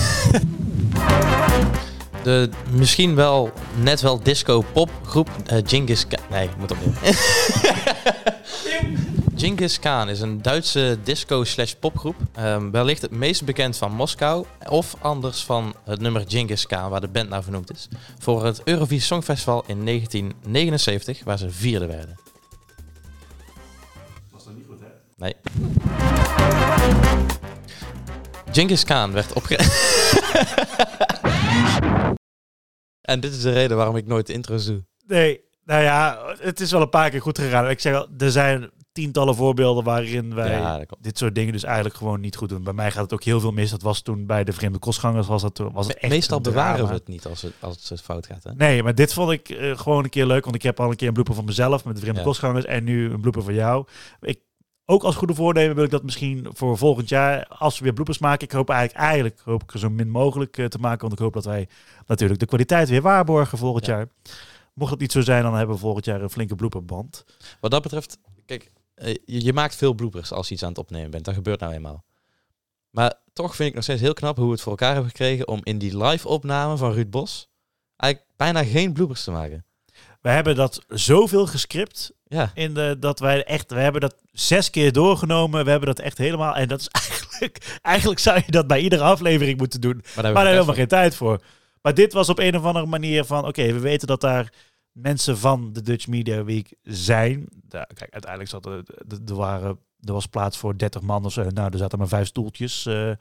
De 2.23 2.49
misschien 2.71 3.15
wel 3.15 3.51
net 3.75 4.01
wel 4.01 4.23
disco 4.23 4.65
popgroep 4.73 5.29
eh 5.45 5.57
Genghis. 5.65 6.05
Nee, 6.29 6.43
ik 6.43 6.57
moet 6.57 6.71
opnieuw. 6.71 6.93
Genghis 9.41 9.79
Khan 9.79 10.09
is 10.09 10.19
een 10.19 10.41
Duitse 10.41 10.97
disco 11.03 11.43
slash 11.43 11.73
popgroep. 11.73 12.15
Ehm, 12.33 12.71
wellicht 12.71 13.01
het 13.01 13.11
meest 13.11 13.45
bekend 13.45 13.77
van 13.77 13.91
Moskou. 13.91 14.45
Of 14.69 14.95
anders 14.99 15.43
van 15.43 15.75
het 15.83 15.99
nummer 15.99 16.23
Genghis 16.27 16.67
Khan, 16.67 16.89
waar 16.89 17.01
de 17.01 17.07
band 17.07 17.29
naar 17.29 17.43
vernoemd 17.43 17.71
is. 17.71 17.87
Voor 18.19 18.45
het 18.45 18.61
Eurovisie 18.63 19.05
Songfestival 19.05 19.63
in 19.67 19.85
1979, 19.85 21.23
waar 21.23 21.37
ze 21.37 21.49
vierde 21.49 21.85
werden. 21.85 22.19
Was 24.31 24.43
dat 24.43 24.55
niet 24.55 24.65
goed, 24.67 24.79
hè? 24.79 24.87
Nee. 25.15 25.35
Genghis 28.51 28.83
Khan 28.83 29.11
werd 29.11 29.33
opge... 29.33 29.55
en 33.11 33.19
dit 33.19 33.31
is 33.31 33.41
de 33.41 33.51
reden 33.51 33.77
waarom 33.77 33.95
ik 33.95 34.05
nooit 34.05 34.27
de 34.27 34.33
intro's 34.33 34.65
doe. 34.65 34.83
Nee, 35.07 35.41
nou 35.65 35.83
ja, 35.83 36.19
het 36.39 36.59
is 36.59 36.71
wel 36.71 36.81
een 36.81 36.89
paar 36.89 37.09
keer 37.09 37.21
goed 37.21 37.39
gegaan. 37.39 37.69
Ik 37.69 37.79
zeg 37.79 37.95
al, 37.95 38.07
er 38.17 38.31
zijn 38.31 38.71
tientallen 38.91 39.35
voorbeelden 39.35 39.83
waarin 39.83 40.35
wij 40.35 40.51
Ja, 40.51 40.77
dat 40.77 40.97
dit 41.01 41.17
soort 41.17 41.35
dingen 41.35 41.51
dus 41.53 41.63
eigenlijk 41.63 41.95
gewoon 41.95 42.19
niet 42.19 42.35
goed 42.35 42.49
doen. 42.49 42.63
Bij 42.63 42.73
mij 42.73 42.91
gaat 42.91 43.03
het 43.03 43.13
ook 43.13 43.23
heel 43.23 43.39
veel 43.39 43.51
mis. 43.51 43.69
Dat 43.69 43.81
was 43.81 44.01
toen 44.01 44.25
bij 44.25 44.43
de 44.43 44.53
vreemde 44.53 44.79
kostgangers 44.79 45.27
was 45.27 45.41
dat 45.41 45.57
was 45.57 45.87
het 45.87 45.97
echt 45.97 46.11
Meestal 46.13 46.41
bewaren 46.41 46.87
we 46.87 46.93
het 46.93 47.07
niet 47.07 47.25
als 47.25 47.41
het, 47.41 47.53
als 47.59 47.89
het 47.89 48.01
fout 48.01 48.25
gaat. 48.25 48.43
Hè? 48.43 48.53
Nee, 48.55 48.83
maar 48.83 48.95
dit 48.95 49.13
vond 49.13 49.31
ik 49.31 49.49
eh, 49.49 49.77
gewoon 49.77 50.03
een 50.03 50.09
keer 50.09 50.25
leuk. 50.25 50.43
Want 50.43 50.55
ik 50.55 50.61
heb 50.61 50.79
al 50.79 50.89
een 50.89 50.95
keer 50.95 51.07
een 51.07 51.13
blooper 51.13 51.35
van 51.35 51.45
mezelf 51.45 51.85
met 51.85 51.95
de 51.95 52.01
vreemde 52.01 52.19
Ja. 52.19 52.25
kostgangers. 52.25 52.65
En 52.65 52.83
nu 52.83 53.11
een 53.11 53.21
blooper 53.21 53.43
van 53.43 53.53
jou. 53.53 53.85
Ik, 54.21 54.39
ook 54.85 55.03
als 55.03 55.15
goede 55.15 55.35
voornemen 55.35 55.75
wil 55.75 55.83
ik 55.83 55.89
dat 55.91 56.03
misschien 56.03 56.47
voor 56.53 56.77
volgend 56.77 57.09
jaar, 57.09 57.47
als 57.47 57.77
we 57.77 57.83
weer 57.83 57.93
bloopers 57.93 58.19
maken. 58.19 58.47
Ik 58.47 58.51
hoop 58.51 58.69
eigenlijk, 58.69 59.05
eigenlijk 59.05 59.41
hoop 59.45 59.63
ik 59.63 59.73
er 59.73 59.79
zo 59.79 59.89
min 59.89 60.09
mogelijk 60.09 60.57
eh, 60.57 60.65
te 60.65 60.77
maken. 60.77 61.01
Want 61.01 61.13
ik 61.13 61.19
hoop 61.19 61.33
dat 61.33 61.45
wij 61.45 61.67
natuurlijk 62.07 62.39
de 62.39 62.45
kwaliteit 62.45 62.89
weer 62.89 63.01
waarborgen 63.01 63.57
volgend 63.57 63.85
Ja. 63.85 63.95
jaar. 63.95 64.07
Mocht 64.73 64.91
het 64.91 64.99
niet 64.99 65.11
zo 65.11 65.21
zijn, 65.21 65.43
dan 65.43 65.55
hebben 65.55 65.75
we 65.75 65.81
volgend 65.81 66.05
jaar 66.05 66.21
een 66.21 66.29
flinke 66.29 66.55
blooperband. 66.55 67.25
Wat 67.59 67.71
dat 67.71 67.81
betreft, 67.81 68.17
kijk, 68.45 68.71
je, 69.05 69.43
je 69.43 69.53
maakt 69.53 69.75
veel 69.75 69.93
bloopers 69.93 70.31
als 70.31 70.47
je 70.47 70.53
iets 70.53 70.63
aan 70.63 70.69
het 70.69 70.77
opnemen 70.77 71.11
bent. 71.11 71.25
Dat 71.25 71.33
gebeurt 71.33 71.59
nou 71.59 71.73
eenmaal. 71.73 72.03
Maar 72.89 73.13
toch 73.33 73.55
vind 73.55 73.69
ik 73.69 73.75
nog 73.75 73.83
steeds 73.83 74.01
heel 74.01 74.13
knap 74.13 74.37
hoe 74.37 74.45
we 74.45 74.51
het 74.51 74.61
voor 74.61 74.71
elkaar 74.71 74.93
hebben 74.93 75.11
gekregen 75.11 75.47
om 75.47 75.59
in 75.63 75.77
die 75.77 76.03
live 76.03 76.27
opname 76.27 76.77
van 76.77 76.93
Ruud 76.93 77.09
Bos 77.09 77.49
eigenlijk 78.01 78.31
bijna 78.37 78.63
geen 78.63 78.93
bloopers 78.93 79.23
te 79.23 79.31
maken. 79.31 79.65
We 80.21 80.29
hebben 80.29 80.55
dat 80.55 80.83
zoveel 80.87 81.47
gescript 81.47 82.11
Ja, 82.27 82.51
in 82.53 82.73
de, 82.73 82.95
dat 82.99 83.19
wij 83.19 83.43
echt, 83.43 83.71
we 83.71 83.79
hebben 83.79 84.01
dat 84.01 84.15
zes 84.31 84.69
keer 84.69 84.91
doorgenomen. 84.91 85.63
We 85.63 85.69
hebben 85.69 85.87
dat 85.87 85.99
echt 85.99 86.17
helemaal. 86.17 86.55
En 86.55 86.67
dat 86.67 86.79
is 86.79 86.87
eigenlijk, 87.09 87.79
eigenlijk 87.81 88.19
zou 88.19 88.41
je 88.45 88.51
dat 88.51 88.67
bij 88.67 88.79
iedere 88.79 89.03
aflevering 89.03 89.57
moeten 89.57 89.81
doen. 89.81 90.01
maar 90.03 90.03
daar 90.03 90.13
Maar 90.15 90.23
hebben 90.23 90.43
daar 90.43 90.43
we 90.43 90.57
hebben 90.57 90.73
we 90.73 90.79
geen 90.79 90.99
tijd 90.99 91.15
voor. 91.15 91.41
Maar 91.81 91.93
dit 91.93 92.13
was 92.13 92.29
op 92.29 92.39
een 92.39 92.57
of 92.57 92.63
andere 92.63 92.85
manier 92.85 93.25
van, 93.25 93.47
oké, 93.47 93.73
we 93.73 93.79
weten 93.79 94.07
dat 94.07 94.21
daar 94.21 94.53
mensen 94.91 95.37
van 95.37 95.73
de 95.73 95.81
Dutch 95.81 96.07
Media 96.07 96.43
Week 96.43 96.73
zijn. 96.83 97.47
Kijk, 97.69 98.07
uiteindelijk 98.11 98.49
zat 98.49 98.65
er, 98.65 98.83
er, 99.27 99.35
waren, 99.35 99.79
er 99.99 100.13
was 100.13 100.25
plaats 100.25 100.57
voor 100.57 100.77
30 100.77 101.01
man 101.01 101.25
of 101.25 101.31
zo. 101.33 101.43
Nou, 101.49 101.71
er 101.71 101.77
zaten 101.77 101.97
maar 101.97 102.07
vijf 102.07 102.27
stoeltjes, 102.27 102.85
eh, 102.85 103.11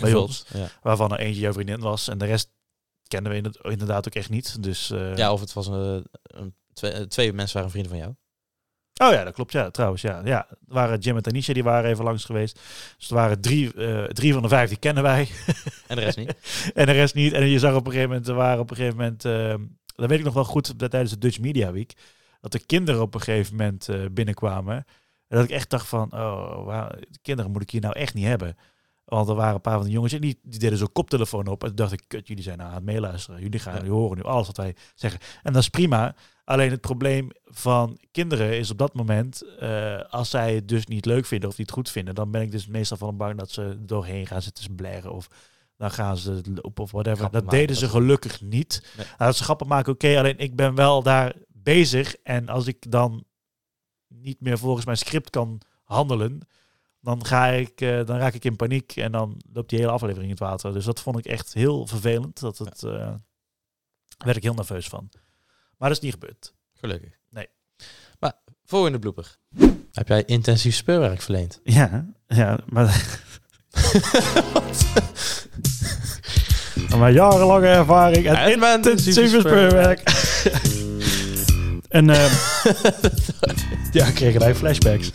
bij 0.00 0.14
ons. 0.14 0.44
Ja. 0.54 0.68
waarvan 0.82 1.12
er 1.12 1.18
eentje 1.18 1.40
jouw 1.40 1.52
vriendin 1.52 1.80
was. 1.80 2.08
En 2.08 2.18
de 2.18 2.24
rest 2.26 2.50
kennen 3.08 3.30
we 3.30 3.36
inder- 3.36 3.70
inderdaad 3.70 4.06
ook 4.08 4.14
echt 4.14 4.30
niet. 4.30 4.62
Dus, 4.62 4.90
eh, 4.90 5.16
ja, 5.16 5.32
of 5.32 5.40
het 5.40 5.52
was 5.52 5.66
een, 5.66 6.04
een, 6.22 6.54
twee, 6.72 7.06
twee 7.06 7.32
mensen 7.32 7.56
waren 7.56 7.70
vrienden 7.70 7.90
van 7.92 8.00
jou. 8.00 8.14
Oh 9.02 9.12
ja, 9.12 9.24
dat 9.24 9.34
klopt. 9.34 9.52
Ja, 9.52 9.70
trouwens. 9.70 10.02
Ja, 10.02 10.20
ja. 10.24 10.46
Er 10.48 10.56
waren 10.66 10.98
Jim 10.98 11.16
en 11.16 11.22
Tanisha, 11.22 11.52
die 11.52 11.62
waren 11.64 11.90
even 11.90 12.04
langs 12.04 12.24
geweest. 12.24 12.60
Dus 12.98 13.08
er 13.08 13.14
waren 13.14 13.40
drie, 13.40 13.74
eh, 13.74 14.04
drie 14.04 14.32
van 14.32 14.42
de 14.42 14.48
vijf, 14.48 14.68
die 14.68 14.78
kennen 14.78 15.02
wij. 15.02 15.28
En 15.86 15.96
de 15.96 16.02
rest 16.02 16.16
niet. 16.16 16.34
en 16.74 16.86
de 16.86 16.92
rest 16.92 17.14
niet. 17.14 17.32
En 17.32 17.46
je 17.46 17.58
zag 17.58 17.74
op 17.74 17.84
een 17.86 17.92
gegeven 17.92 18.08
moment, 18.10 18.28
er 18.28 18.34
waren 18.34 18.60
op 18.60 18.70
een 18.70 18.76
gegeven 18.76 18.96
moment, 18.96 19.24
eh, 19.24 19.54
dat 19.94 20.08
weet 20.08 20.18
ik 20.18 20.24
nog 20.24 20.34
wel 20.34 20.44
goed, 20.44 20.78
dat 20.78 20.90
tijdens 20.90 21.12
de 21.12 21.18
Dutch 21.18 21.40
Media 21.40 21.72
Week, 21.72 21.92
dat 22.40 22.52
de 22.52 22.66
kinderen 22.66 23.00
op 23.00 23.14
een 23.14 23.20
gegeven 23.20 23.56
moment 23.56 23.88
eh, 23.88 24.04
binnenkwamen. 24.10 24.76
En 25.28 25.38
dat 25.38 25.44
ik 25.44 25.50
echt 25.50 25.70
dacht 25.70 25.88
van, 25.88 26.12
oh, 26.12 26.64
waar, 26.64 26.98
kinderen 27.22 27.50
moet 27.50 27.62
ik 27.62 27.70
hier 27.70 27.80
nou 27.80 27.94
echt 27.94 28.14
niet 28.14 28.26
hebben. 28.26 28.56
Want 29.04 29.28
er 29.28 29.34
waren 29.34 29.54
een 29.54 29.60
paar 29.60 29.76
van 29.76 29.84
de 29.84 29.90
jongens 29.90 30.12
en 30.12 30.20
die, 30.20 30.38
die 30.42 30.58
deden 30.58 30.78
zo'n 30.78 30.92
koptelefoon 30.92 31.46
op. 31.46 31.62
En 31.62 31.68
toen 31.68 31.76
dacht 31.76 31.92
ik, 31.92 32.04
kut, 32.06 32.28
jullie 32.28 32.42
zijn 32.42 32.58
nou 32.58 32.68
aan 32.68 32.76
het 32.76 32.84
meeluisteren. 32.84 33.40
Jullie 33.40 33.58
gaan, 33.60 33.74
jullie 33.74 33.90
horen 33.90 34.16
nu 34.16 34.22
alles 34.22 34.46
wat 34.46 34.56
wij 34.56 34.74
zeggen. 34.94 35.20
En 35.42 35.52
dat 35.52 35.62
is 35.62 35.68
prima. 35.68 36.14
Alleen 36.44 36.70
het 36.70 36.80
probleem 36.80 37.30
van 37.44 37.98
kinderen 38.10 38.58
is 38.58 38.70
op 38.70 38.78
dat 38.78 38.94
moment, 38.94 39.56
eh, 39.58 40.00
als 40.10 40.30
zij 40.30 40.54
het 40.54 40.68
dus 40.68 40.86
niet 40.86 41.04
leuk 41.04 41.26
vinden 41.26 41.48
of 41.48 41.58
niet 41.58 41.70
goed 41.70 41.90
vinden, 41.90 42.14
dan 42.14 42.30
ben 42.30 42.42
ik 42.42 42.50
dus 42.50 42.66
meestal 42.66 42.96
van 42.96 43.16
bang 43.16 43.38
dat 43.38 43.50
ze 43.50 43.76
doorheen 43.80 44.26
gaan 44.26 44.42
zitten 44.42 44.74
blaren 44.74 45.12
of 45.12 45.28
dan 45.82 45.90
gaan 45.90 46.16
ze 46.16 46.40
lopen 46.54 46.82
of 46.84 46.90
whatever. 46.90 47.18
Grappen 47.18 47.40
dat 47.40 47.42
maken, 47.42 47.58
deden 47.58 47.76
ze 47.76 47.82
dat- 47.82 47.90
gelukkig 47.90 48.40
niet. 48.40 48.82
Nee. 48.96 49.06
Nou, 49.06 49.18
dat 49.18 49.36
ze 49.36 49.44
grappen 49.44 49.66
maken, 49.66 49.92
oké, 49.92 50.18
alleen 50.18 50.38
ik 50.38 50.56
ben 50.56 50.74
wel 50.74 51.02
daar 51.02 51.34
bezig 51.48 52.16
en 52.16 52.48
als 52.48 52.66
ik 52.66 52.90
dan 52.90 53.24
niet 54.08 54.40
meer 54.40 54.58
volgens 54.58 54.84
mijn 54.84 54.96
script 54.96 55.30
kan 55.30 55.60
handelen, 55.82 56.40
dan, 57.00 57.24
ga 57.26 57.46
ik, 57.46 57.80
eh, 57.80 58.04
dan 58.04 58.16
raak 58.16 58.34
ik 58.34 58.44
in 58.44 58.56
paniek 58.56 58.96
en 58.96 59.12
dan 59.12 59.42
loopt 59.52 59.68
die 59.70 59.78
hele 59.78 59.90
aflevering 59.90 60.24
in 60.24 60.30
het 60.30 60.38
water. 60.38 60.72
Dus 60.72 60.84
dat 60.84 61.00
vond 61.00 61.18
ik 61.18 61.26
echt 61.26 61.52
heel 61.52 61.86
vervelend. 61.86 62.40
Dat 62.40 62.58
het, 62.58 62.82
eh, 62.82 63.14
werd 64.18 64.36
ik 64.36 64.42
heel 64.42 64.54
nerveus 64.54 64.88
van. 64.88 65.08
Maar 65.78 65.88
dat 65.88 65.98
is 65.98 66.00
niet 66.04 66.12
gebeurd. 66.12 66.54
Gelukkig. 66.74 67.18
Nee. 67.30 67.46
Maar, 68.18 68.32
volgende 68.64 68.98
blooper. 68.98 69.36
Heb 69.92 70.08
jij 70.08 70.24
intensief 70.24 70.74
speurwerk 70.74 71.20
verleend? 71.20 71.60
Ja, 71.64 72.06
ja, 72.26 72.58
maar... 72.66 73.20
maar 76.98 77.12
jarenlange 77.12 77.66
ervaring 77.66 78.26
en 78.26 78.34
En 78.34 78.58
mijn 78.58 78.76
intensieve 78.76 79.40
speurwerk. 79.40 80.02
en 81.88 82.10
ehm 82.10 82.32
ja, 83.92 84.06
ik 84.06 84.14
kreeg 84.14 84.32
gelijk 84.32 84.56
flashbacks. 84.56 85.10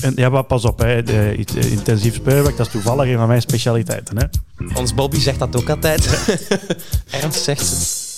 En, 0.00 0.12
ja, 0.16 0.28
maar 0.28 0.44
pas 0.44 0.64
op, 0.64 0.78
hè. 0.78 1.02
De, 1.02 1.34
iets, 1.38 1.54
eh, 1.54 1.72
intensief 1.72 2.14
speurwerk, 2.14 2.56
dat 2.56 2.66
is 2.66 2.72
toevallig 2.72 3.06
een 3.06 3.16
van 3.16 3.28
mijn 3.28 3.40
specialiteiten. 3.40 4.18
Hè? 4.18 4.26
Ons 4.74 4.94
Bobby 4.94 5.18
zegt 5.18 5.38
dat 5.38 5.56
ook 5.56 5.68
altijd. 5.68 6.06
Ernst 7.10 7.42
zegt 7.42 7.66
ze. 7.66 8.10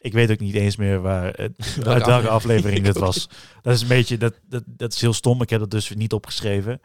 Ik 0.00 0.12
weet 0.12 0.30
ook 0.30 0.38
niet 0.38 0.54
eens 0.54 0.76
meer 0.76 1.00
waar, 1.00 1.30
eh, 1.30 1.48
uit 1.84 2.06
welke 2.06 2.28
aflevering? 2.28 2.84
dit 2.84 2.98
was. 3.08 3.28
Dat 3.62 3.74
is 3.74 3.82
een 3.82 3.88
beetje, 3.88 4.18
dat, 4.18 4.34
dat, 4.48 4.62
dat 4.66 4.92
is 4.92 5.00
heel 5.00 5.12
stom. 5.12 5.42
Ik 5.42 5.50
heb 5.50 5.60
dat 5.60 5.70
dus 5.70 5.92
niet 5.94 6.12
opgeschreven. 6.12 6.80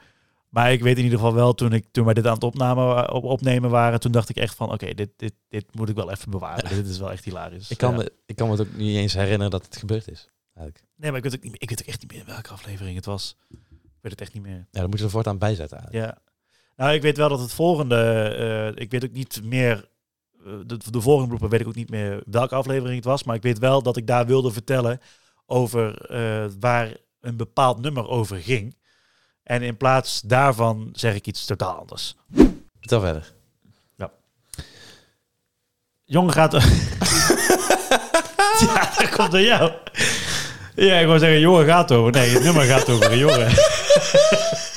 Maar 0.51 0.71
ik 0.71 0.81
weet 0.81 0.97
in 0.97 1.03
ieder 1.03 1.19
geval 1.19 1.33
wel, 1.33 1.53
toen, 1.53 1.73
ik, 1.73 1.85
toen 1.91 2.05
wij 2.05 2.13
dit 2.13 2.27
aan 2.27 2.33
het 2.33 2.43
opnamen, 2.43 2.85
wa- 2.85 3.03
op, 3.05 3.23
opnemen 3.23 3.69
waren, 3.69 3.99
toen 3.99 4.11
dacht 4.11 4.29
ik 4.29 4.35
echt 4.35 4.55
van, 4.55 4.71
oké, 4.71 4.93
dit, 4.93 5.09
dit, 5.15 5.33
dit 5.49 5.75
moet 5.75 5.89
ik 5.89 5.95
wel 5.95 6.11
even 6.11 6.31
bewaren. 6.31 6.69
Dit 6.69 6.87
is 6.87 6.97
wel 6.99 7.11
echt 7.11 7.23
hilarisch. 7.23 7.69
Ik 7.71 7.77
kan, 7.77 7.91
Ja. 7.91 7.97
me, 7.97 8.11
ik 8.25 8.35
kan 8.35 8.47
me 8.49 8.57
het 8.57 8.67
ook 8.67 8.73
niet 8.75 8.95
eens 8.95 9.13
herinneren 9.13 9.49
dat 9.51 9.65
het 9.65 9.77
gebeurd 9.77 10.07
is. 10.11 10.29
Eigenlijk. 10.53 10.85
Nee, 10.95 11.09
maar 11.09 11.17
ik 11.17 11.23
weet, 11.23 11.35
ook 11.35 11.41
niet, 11.43 11.51
meer- 11.51 11.61
ik 11.61 11.69
weet 11.69 11.81
ook 11.81 11.87
echt 11.87 12.01
niet 12.01 12.11
meer 12.11 12.25
welke 12.25 12.49
aflevering 12.49 12.95
het 12.95 13.05
was. 13.05 13.37
Ik 13.49 13.57
weet 14.01 14.11
het 14.11 14.21
echt 14.21 14.33
niet 14.33 14.43
meer. 14.43 14.57
Ja, 14.57 14.65
dan 14.71 14.81
moeten 14.81 14.99
we 14.99 15.05
er 15.05 15.11
voortaan 15.11 15.37
bij 15.37 15.55
zetten. 15.55 15.77
eigenlijk. 15.77 16.05
Ja. 16.15 16.21
Nou, 16.75 16.93
ik 16.93 17.01
weet 17.01 17.17
wel 17.17 17.29
dat 17.29 17.39
het 17.39 17.53
volgende, 17.53 17.95
eh, 18.75 18.81
ik 18.83 18.91
weet 18.91 19.03
ook 19.03 19.11
niet 19.11 19.41
meer, 19.43 19.89
eh, 20.45 20.53
de, 20.65 20.77
de 20.91 21.01
volgende 21.01 21.27
blooper 21.27 21.49
weet 21.49 21.59
ik 21.61 21.67
ook 21.67 21.75
niet 21.75 21.89
meer 21.89 22.23
welke 22.25 22.55
aflevering 22.55 22.95
het 22.95 23.05
was, 23.05 23.23
maar 23.23 23.35
ik 23.35 23.41
weet 23.41 23.59
wel 23.59 23.81
dat 23.81 23.97
ik 23.97 24.07
daar 24.07 24.25
wilde 24.25 24.51
vertellen 24.51 24.99
over 25.45 26.05
eh, 26.05 26.45
waar 26.59 26.95
een 27.19 27.37
bepaald 27.37 27.79
nummer 27.81 28.07
over 28.07 28.37
ging. 28.37 28.79
En 29.43 29.61
in 29.61 29.77
plaats 29.77 30.21
daarvan 30.21 30.89
zeg 30.93 31.15
ik 31.15 31.27
iets 31.27 31.45
totaal 31.45 31.75
anders. 31.79 32.15
Vertel 32.79 32.99
verder. 32.99 33.33
Jongen 36.11 36.33
gaat... 36.33 36.51
ja, 38.59 38.91
dat 38.97 39.09
komt 39.09 39.31
door 39.31 39.41
jou. 39.41 39.71
Ja, 40.75 40.95
ik 40.95 41.07
wou 41.07 41.19
zeggen, 41.19 41.39
jongen 41.39 41.65
gaat 41.65 41.91
over. 41.91 42.11
Nee, 42.11 42.29
het 42.29 42.43
nummer 42.43 42.63
gaat 42.63 42.89
over 42.89 43.11
een 43.11 43.17
jongen. 43.17 43.51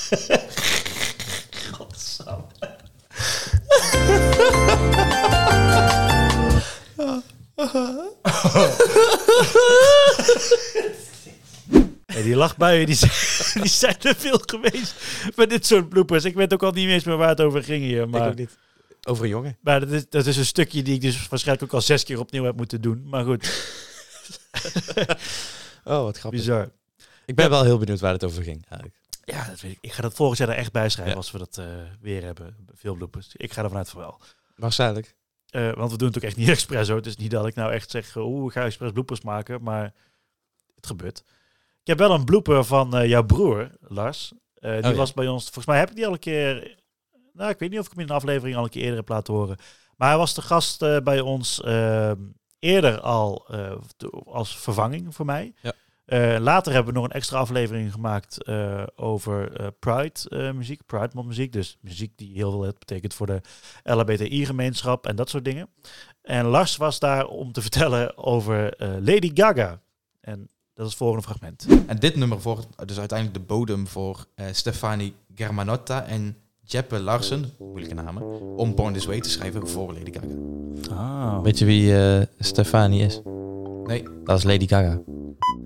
lachbuien 12.45 12.87
die 12.87 12.95
zijn, 12.95 13.11
die 13.65 13.71
zijn 13.73 13.97
er 14.01 14.15
veel 14.17 14.41
geweest 14.47 14.95
met 15.37 15.51
dit 15.51 15.67
soort 15.67 15.89
bloepers. 15.89 16.25
Ik 16.25 16.35
weet 16.35 16.53
ook 16.53 16.63
al 16.63 16.73
niet 16.73 16.89
eens 16.89 17.05
meer 17.05 17.17
waar 17.17 17.29
het 17.29 17.41
over 17.41 17.63
ging 17.65 17.83
hier. 17.83 18.09
Maar, 18.09 18.23
ik 18.23 18.29
ook 18.29 18.39
niet. 18.39 18.59
Over 19.07 19.25
een 19.25 19.31
jongen. 19.31 19.57
maar 19.61 19.81
dat, 19.81 19.91
is, 19.91 20.09
dat 20.09 20.27
is 20.27 20.37
een 20.37 20.45
stukje 20.45 20.83
die 20.83 20.95
ik 20.95 21.01
dus 21.01 21.29
waarschijnlijk 21.29 21.67
ook 21.69 21.75
al 21.81 21.87
zes 21.87 22.05
keer 22.05 22.19
opnieuw 22.19 22.45
heb 22.45 22.57
moeten 22.57 22.81
doen. 22.81 23.09
Maar 23.09 23.25
goed, 23.25 23.43
Oh, 25.85 26.03
wat 26.03 26.19
grappig. 26.19 26.41
bizar. 26.41 26.71
Ik 27.27 27.35
ben 27.35 27.51
wel 27.51 27.65
heel 27.65 27.79
benieuwd 27.79 28.01
waar 28.01 28.13
het 28.13 28.25
over 28.25 28.43
ging. 28.43 28.65
Eigenlijk. 28.69 29.01
Ja, 29.25 29.47
dat 29.49 29.61
weet 29.61 29.73
ik. 29.73 29.79
Ik 29.81 29.93
ga 29.93 30.03
dat 30.03 30.15
volgend 30.15 30.39
jaar 30.39 30.49
er 30.49 30.55
echt 30.57 30.73
bij 30.73 30.89
schrijven 30.89 31.13
Ja. 31.13 31.19
als 31.19 31.31
we 31.31 31.39
dat 31.39 31.59
eh, 31.59 31.67
weer 32.01 32.23
hebben. 32.23 32.57
Veel 32.75 32.95
bloepers. 32.95 33.29
Ik 33.37 33.53
ga 33.53 33.63
ervan 33.63 33.79
uit 33.79 33.89
van 33.89 34.01
wel. 34.01 34.21
Waarschijnlijk. 34.57 35.15
Eh, 35.49 35.73
want 35.75 35.91
we 35.91 35.97
doen 35.99 36.09
het 36.09 36.17
ook 36.17 36.23
echt 36.23 36.37
niet 36.37 36.49
expres 36.57 36.89
hoor. 36.89 36.97
Het 36.97 37.07
is 37.07 37.17
niet 37.17 37.31
dat 37.31 37.47
ik 37.47 37.55
nou 37.55 37.73
echt 37.73 37.91
zeg, 37.91 38.17
oeh, 38.17 38.47
ik 38.47 38.53
ga 38.53 38.65
expres 38.65 38.93
bloepers 38.93 39.21
maken. 39.21 39.63
Maar 39.63 39.93
het 40.75 40.87
gebeurt. 40.87 41.23
Ik 41.85 41.91
heb 41.91 41.99
wel 41.99 42.11
een 42.15 42.25
blooper 42.25 42.65
van 42.65 42.97
eh, 42.97 43.09
jouw 43.09 43.23
broer, 43.23 43.71
Lars. 43.81 44.33
Eh, 44.55 44.73
die 44.73 44.83
Oh, 44.83 44.91
ja. 44.91 44.97
was 44.97 45.13
bij 45.13 45.29
ons, 45.29 45.43
volgens 45.43 45.67
mij 45.67 45.79
heb 45.79 45.91
ik 45.91 45.97
die 45.97 46.07
al 46.07 46.13
een 46.13 46.19
keer... 46.19 46.77
Nou, 47.33 47.51
ik 47.51 47.59
weet 47.59 47.71
niet 47.71 47.79
of 47.79 47.85
ik 47.85 47.91
hem 47.93 48.01
in 48.01 48.09
een 48.09 48.15
aflevering 48.15 48.57
al 48.57 48.65
een 48.65 48.71
keer 48.71 48.83
eerder 48.83 48.99
heb 48.99 49.09
laten 49.09 49.35
horen. 49.35 49.57
Maar 49.97 50.09
hij 50.09 50.19
was 50.19 50.35
de 50.35 50.43
gast 50.43 50.83
eh, 50.83 50.97
bij 50.99 51.21
ons 51.21 51.61
eh, 51.61 52.13
eerder 52.59 53.01
al 53.01 53.47
als 54.25 54.59
vervanging 54.59 55.15
voor 55.15 55.25
mij. 55.25 55.55
Ja. 55.63 55.73
Later 56.41 56.73
hebben 56.73 56.93
we 56.93 56.99
nog 56.99 57.09
een 57.09 57.17
extra 57.17 57.39
aflevering 57.39 57.93
gemaakt 57.93 58.49
over 58.97 59.73
Pride 59.73 60.53
muziek, 60.55 60.87
Pride 60.87 61.23
muziek. 61.23 61.53
Dus 61.53 61.79
muziek 61.81 62.19
die 62.19 62.35
heel 62.35 62.51
veel 62.51 62.73
betekent 62.79 63.15
voor 63.15 63.27
de 63.27 63.41
LHBTI-gemeenschap 63.83 65.07
en 65.07 65.17
dat 65.17 65.31
soort 65.31 65.45
dingen. 65.45 65.69
En 66.23 66.45
Lars 66.45 66.77
was 66.77 66.99
daar 66.99 67.27
om 67.27 67.53
te 67.53 67.63
vertellen 67.69 68.17
over 68.17 68.75
Lady 68.79 69.31
Gaga. 69.35 69.81
En 70.21 70.49
dat 70.75 70.85
is 70.85 70.93
het 70.93 70.95
volgende 70.95 71.23
fragment. 71.23 71.67
En 71.87 71.99
dit 71.99 72.17
nummer 72.17 72.39
wordt 72.41 72.67
dus 72.87 72.99
uiteindelijk 72.99 73.39
de 73.39 73.45
bodem 73.55 73.87
voor 73.87 74.27
eh, 74.35 74.47
Stefani 74.53 75.15
Germanotta 75.35 76.05
en 76.07 76.37
Jeppe 76.61 77.01
Larsen, 77.01 77.53
moeilijke 77.59 77.95
namen, 77.95 78.23
om 78.57 78.75
Born 78.75 78.93
This 78.93 79.07
Way 79.07 79.21
te 79.21 79.31
schrijven 79.31 79.69
voor 79.69 79.93
Lady 79.93 80.13
Gaga. 80.13 80.27
Ah. 80.95 81.43
Weet 81.43 81.59
je 81.59 81.65
wie 81.65 81.97
eh 81.97 82.27
Stefanie 82.39 83.05
is? 83.05 83.21
Nee. 83.85 84.03
Dat 84.25 84.39
is 84.39 84.45
Lady 84.45 84.69
Gaga. 84.69 85.01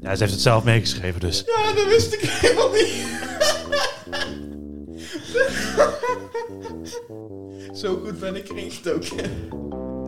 Ja, 0.00 0.14
ze 0.14 0.22
heeft 0.22 0.32
het 0.32 0.42
zelf 0.42 0.64
meegeschreven 0.64 1.20
dus. 1.20 1.44
Ja, 1.46 1.72
dat 1.74 1.86
wist 1.86 2.12
ik 2.12 2.20
helemaal 2.20 2.70
niet. 2.70 3.06
Zo 7.78 8.00
goed 8.04 8.20
ben 8.20 8.36
ik 8.36 8.48
erin 8.48 8.70
gestoken. 8.70 9.16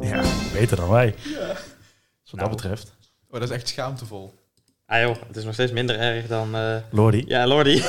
Ja, 0.00 0.22
beter 0.52 0.76
dan 0.76 0.88
wij. 0.88 1.14
Ja. 1.24 1.56
Wat 2.30 2.40
dat 2.40 2.50
betreft. 2.50 2.92
Oh, 3.28 3.40
dat 3.40 3.42
is 3.42 3.54
echt 3.54 3.68
schaamtevol. 3.68 4.39
Ah 4.90 5.00
joh, 5.00 5.16
het 5.26 5.36
is 5.36 5.44
nog 5.44 5.54
steeds 5.54 5.72
minder 5.72 5.98
erg 5.98 6.26
dan... 6.26 6.54
eh, 6.54 6.76
Lordy. 6.90 7.24
Ja, 7.26 7.46
Lordy. 7.46 7.82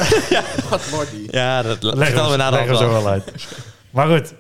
Wat 0.70 0.90
Lordy. 0.94 1.28
ja, 1.32 1.62
dat 1.62 1.84
Leggen 1.84 2.06
vertellen 2.06 2.32
we 2.32 2.38
na 2.38 2.52
de 2.66 2.76
zo 2.76 2.90
wel 2.90 3.08
uit. 3.08 3.24
Maar 3.90 4.08
goed, 4.08 4.34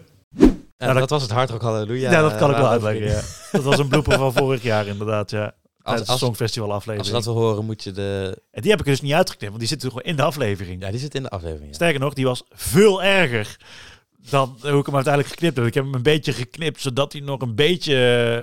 Ja, 0.77 0.87
dat- 0.87 0.95
dat 0.97 1.09
was 1.09 1.21
het 1.21 1.31
Hard 1.31 1.49
Rock 1.49 1.61
Halleluja. 1.61 2.11
ja, 2.11 2.21
dat 2.21 2.35
kan 2.37 2.49
ik 2.49 2.55
eh, 2.55 2.61
wel 2.61 2.69
uitleggen. 2.71 3.05
Ja. 3.05 3.21
Dat 3.51 3.63
was 3.63 3.77
een 3.79 3.87
blooper 3.87 4.17
van 4.17 4.33
vorig 4.33 4.63
jaar 4.63 4.87
inderdaad, 4.87 5.31
ja. 5.31 5.43
Als, 5.43 5.53
Tijdens 5.83 6.05
de 6.05 6.11
als, 6.11 6.21
Songfestival 6.21 6.71
als 6.71 6.83
je 6.83 6.89
aflevering. 6.91 7.23
dat 7.23 7.33
wil 7.33 7.43
horen, 7.43 7.65
moet 7.65 7.83
je 7.83 7.91
de... 7.91 8.41
En 8.51 8.61
die 8.61 8.71
heb 8.71 8.79
ik 8.79 8.85
dus 8.85 9.01
niet 9.01 9.13
uitgeknipt, 9.13 9.47
want 9.51 9.59
die 9.59 9.67
zit 9.69 9.83
gewoon 9.83 10.01
in 10.03 10.15
de 10.15 10.23
aflevering. 10.23 10.81
Ja, 10.81 10.91
die 10.91 10.99
zit 10.99 11.15
in 11.15 11.23
de 11.23 11.29
aflevering. 11.29 11.67
Ja. 11.67 11.73
Sterker 11.73 11.99
nog, 11.99 12.13
die 12.13 12.25
was 12.25 12.43
veel 12.51 13.03
erger 13.03 13.57
dan 14.29 14.57
hoe 14.61 14.79
ik 14.79 14.85
hem 14.85 14.95
uiteindelijk 14.95 15.33
geknipt 15.33 15.57
heb. 15.57 15.65
Ik 15.65 15.73
heb 15.73 15.83
hem 15.83 15.93
een 15.93 16.03
beetje 16.03 16.33
geknipt, 16.33 16.81
zodat 16.81 17.11
hij 17.13 17.21
nog 17.21 17.41
een 17.41 17.55
beetje 17.55 17.95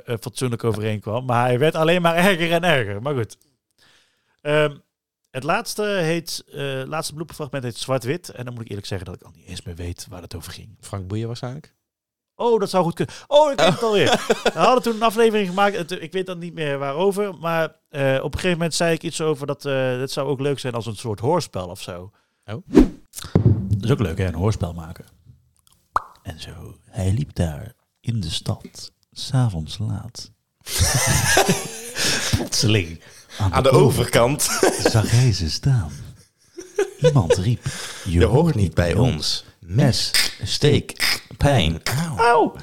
eh, 0.06 0.14
fatsoenlijk 0.20 0.64
overeen 0.64 1.00
kwam. 1.00 1.24
Maar 1.24 1.44
hij 1.46 1.58
werd 1.58 1.74
alleen 1.74 2.02
maar 2.02 2.14
erger 2.28 2.52
en 2.52 2.64
erger. 2.64 3.02
Maar 3.02 3.14
goed. 3.14 3.36
Ehm, 4.48 4.76
het 5.30 5.42
laatste 5.42 5.82
heet, 5.82 6.44
eh 6.52 6.82
laatste 6.86 7.14
blooperfragment 7.14 7.64
heet 7.64 7.76
Zwart-Wit. 7.76 8.28
En 8.28 8.44
dan 8.44 8.54
moet 8.54 8.62
ik 8.62 8.68
eerlijk 8.68 8.86
zeggen 8.86 9.06
dat 9.06 9.16
ik 9.16 9.22
al 9.22 9.32
niet 9.34 9.46
eens 9.46 9.62
meer 9.62 9.74
weet 9.74 10.06
waar 10.08 10.22
het 10.22 10.34
over 10.34 10.52
ging. 10.52 10.76
Frank 10.80 11.06
Boeien 11.06 11.26
waarschijnlijk. 11.26 11.74
Oh, 12.34 12.60
dat 12.60 12.70
zou 12.70 12.84
goed 12.84 12.94
kunnen. 12.94 13.14
Oh, 13.26 13.50
ik 13.52 13.58
weet 13.58 13.68
het 13.68 13.82
alweer. 13.82 14.10
We 14.54 14.58
hadden 14.58 14.82
toen 14.82 14.94
een 14.94 15.02
aflevering 15.02 15.48
gemaakt. 15.48 15.90
Ik 15.90 16.12
weet 16.12 16.26
dan 16.26 16.38
niet 16.38 16.54
meer 16.54 16.78
waarover. 16.78 17.34
Maar 17.34 17.76
eh, 17.88 18.14
op 18.14 18.32
een 18.32 18.38
gegeven 18.38 18.50
moment 18.50 18.74
zei 18.74 18.94
ik 18.94 19.02
iets 19.02 19.20
over 19.20 19.46
dat 19.46 19.64
eh 19.64 19.98
het 19.98 20.10
zou 20.10 20.28
ook 20.28 20.40
leuk 20.40 20.58
zijn 20.58 20.74
als 20.74 20.86
een 20.86 20.96
soort 20.96 21.20
hoorspel 21.20 21.68
of 21.68 21.80
zo. 21.80 22.10
Oh. 22.44 22.66
Dat 23.68 23.84
is 23.84 23.90
ook 23.90 24.00
leuk, 24.00 24.18
hè? 24.18 24.26
Een 24.26 24.34
hoorspel 24.34 24.74
maken. 24.74 25.04
En 26.22 26.40
zo. 26.40 26.76
Hij 26.84 27.12
liep 27.12 27.34
daar 27.34 27.72
in 28.00 28.20
de 28.20 28.30
stad. 28.30 28.92
S'avonds 29.12 29.78
laat. 29.78 30.30
Plotseling. 32.36 33.02
Aan, 33.38 33.62
de 33.62 33.70
overkant. 33.70 34.42
zag 34.92 35.10
hij 35.10 35.32
ze 35.32 35.50
staan. 35.50 35.90
Iemand 37.00 37.34
riep. 37.36 37.66
Je 38.04 38.24
hoort 38.24 38.54
niet 38.54 38.74
bij 38.74 38.94
ons. 38.94 39.44
Mes, 39.60 40.10
Steek, 40.42 41.20
pijn. 41.36 41.80
Auw! 42.16 42.56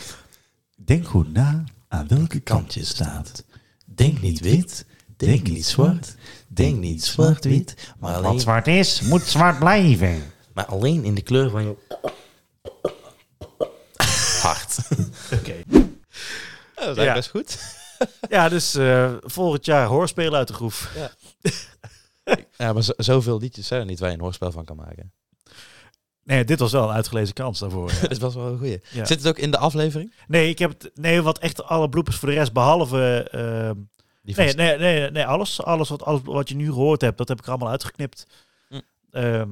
Denk 0.76 1.08
goed 1.08 1.34
na 1.34 1.64
aan 1.88 2.08
welke 2.08 2.40
kant 2.40 2.74
je 2.74 2.86
staat. 2.86 3.44
Denk 3.86 4.22
niet 4.22 4.40
wit, 4.40 4.86
denk 5.18 5.48
niet 5.48 5.66
zwart, 5.66 6.16
denk 6.48 6.78
niet 6.80 7.04
zwart-wit. 7.06 7.76
Maar 8.00 8.14
Wat 8.14 8.24
alleen, 8.24 8.40
zwart 8.40 8.68
is, 8.68 9.02
moet 9.02 9.24
zwart 9.24 9.60
blijven. 9.60 10.24
maar 10.54 10.66
alleen 10.66 11.04
in 11.04 11.16
de 11.16 11.22
kleur 11.22 11.50
van 11.50 11.64
je 11.64 11.76
hart. 14.42 14.78
Oké. 15.34 15.54
dat 16.76 16.98
is 16.98 17.04
Ja. 17.04 17.14
best 17.14 17.30
goed. 17.30 17.58
Ja, 18.30 18.50
dus 18.50 18.76
eh, 18.76 19.14
volgend 19.22 19.66
jaar 19.66 19.86
hoorspelen 19.88 20.38
uit 20.38 20.48
de 20.48 20.54
groef. 20.54 20.92
Ja, 22.58 22.74
maar 22.74 22.84
zo- 22.84 22.94
zoveel 22.98 23.40
liedjes 23.40 23.68
zijn 23.68 23.80
er 23.80 23.86
niet 23.86 24.00
waar 24.00 24.10
je 24.10 24.16
een 24.16 24.22
hoorspel 24.22 24.52
van 24.52 24.66
kan 24.66 24.76
maken. 24.76 25.12
Nee, 26.24 26.44
dit 26.44 26.60
was 26.60 26.72
wel 26.72 26.84
een 26.90 26.96
uitgelezen 26.96 27.34
kans 27.34 27.60
daarvoor. 27.60 27.92
ja. 27.92 28.02
dat 28.08 28.12
is 28.30 28.36
wel 28.36 28.48
een 28.48 28.58
goeie. 28.58 28.82
Ja. 28.92 29.06
Zit 29.06 29.18
het 29.18 29.28
ook 29.28 29.38
in 29.38 29.52
de 29.52 29.58
aflevering? 29.58 30.14
Nee, 30.28 30.50
ik 30.50 30.60
heb 30.60 30.70
het, 30.70 30.92
nee, 30.94 31.22
wat 31.22 31.40
echt 31.40 31.64
alle 31.64 31.90
bloepers 31.90 32.16
voor 32.18 32.30
de 32.30 32.34
rest, 32.36 32.54
behalve... 32.54 33.28
ehm, 33.32 33.76
Die 34.22 34.36
van 34.36 34.44
nee, 34.44 34.56
nee, 34.56 34.78
nee, 34.78 35.12
nee, 35.12 35.26
alles, 35.26 35.62
alles, 35.64 35.90
wat, 35.90 36.04
alles 36.04 36.22
wat 36.24 36.50
je 36.50 36.56
nu 36.56 36.66
gehoord 36.66 37.02
hebt, 37.02 37.18
dat 37.18 37.28
heb 37.28 37.38
ik 37.38 37.44
er 37.46 37.50
allemaal 37.52 37.70
uitgeknipt. 37.70 38.26
Hm. 38.70 38.80
Ehm, 39.12 39.50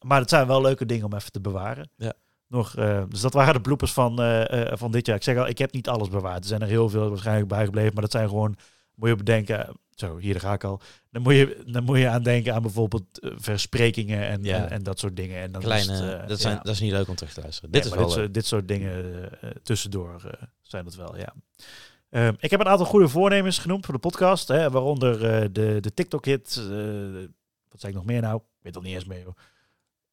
maar 0.00 0.20
het 0.20 0.30
zijn 0.30 0.46
wel 0.46 0.60
leuke 0.60 0.86
dingen 0.86 1.04
om 1.06 1.14
even 1.14 1.32
te 1.32 1.40
bewaren. 1.40 1.90
Ja. 1.96 2.12
Nog, 2.50 2.76
eh, 2.76 3.02
dus 3.08 3.20
dat 3.20 3.32
waren 3.32 3.54
de 3.54 3.60
bloepers 3.60 3.92
van, 3.92 4.20
eh, 4.20 4.70
eh, 4.72 4.78
van 4.78 4.90
dit 4.92 5.06
jaar. 5.06 5.16
Ik 5.16 5.22
zeg 5.22 5.36
al, 5.36 5.48
ik 5.48 5.58
heb 5.58 5.72
niet 5.72 5.88
alles 5.88 6.08
bewaard. 6.08 6.42
Er 6.42 6.48
zijn 6.48 6.60
er 6.60 6.68
heel 6.68 6.88
veel 6.88 7.08
waarschijnlijk 7.08 7.48
bijgebleven, 7.48 7.92
maar 7.92 8.02
dat 8.02 8.10
zijn 8.10 8.28
gewoon, 8.28 8.56
moet 8.94 9.08
je 9.08 9.16
bedenken, 9.16 9.76
zo, 9.94 10.16
hier 10.18 10.40
ga 10.40 10.52
ik 10.52 10.64
al. 10.64 10.80
Dan 11.10 11.22
moet 11.22 11.34
je, 11.34 11.62
dan 11.66 11.84
moet 11.84 11.98
je 11.98 12.08
aan 12.08 12.22
denken 12.22 12.54
aan 12.54 12.62
bijvoorbeeld 12.62 13.04
versprekingen 13.20 14.28
en, 14.28 14.44
Ja. 14.44 14.56
en, 14.56 14.70
en 14.70 14.82
dat 14.82 14.98
soort 14.98 15.16
dingen. 15.16 15.40
En 15.40 15.52
dan 15.52 15.60
is 15.60 15.66
Kleine, 15.66 15.92
het, 15.92 16.22
eh, 16.22 16.28
dat, 16.28 16.40
zijn, 16.40 16.54
ja. 16.54 16.62
dat 16.62 16.74
is 16.74 16.80
niet 16.80 16.92
leuk 16.92 17.08
om 17.08 17.14
terug 17.14 17.32
te 17.32 17.40
luisteren. 17.40 17.70
Nee, 17.70 17.80
dit 17.82 17.90
is 17.90 17.96
wel 17.96 18.06
dit, 18.06 18.16
soort, 18.16 18.34
dit 18.34 18.46
soort 18.46 18.68
dingen 18.68 19.30
tussendoor 19.62 20.38
zijn 20.62 20.84
dat 20.84 20.94
wel, 20.94 21.16
ja. 21.16 21.34
Ehm, 22.10 22.34
ik 22.38 22.50
heb 22.50 22.60
een 22.60 22.68
aantal 22.68 22.86
goede 22.86 23.08
voornemens 23.08 23.58
genoemd 23.58 23.84
voor 23.84 23.94
de 23.94 24.00
podcast. 24.00 24.48
Hè, 24.48 24.70
waaronder 24.70 25.18
de, 25.52 25.78
de 25.80 25.94
TikTok-hit. 25.94 26.54
wat 27.68 27.80
zei 27.80 27.92
ik 27.92 27.94
nog 27.94 28.04
meer 28.04 28.20
nou? 28.20 28.36
Ik 28.36 28.62
weet 28.62 28.76
al 28.76 28.82
niet 28.82 28.94
eens 28.94 29.04
meer. 29.04 29.24
hoor. 29.24 29.34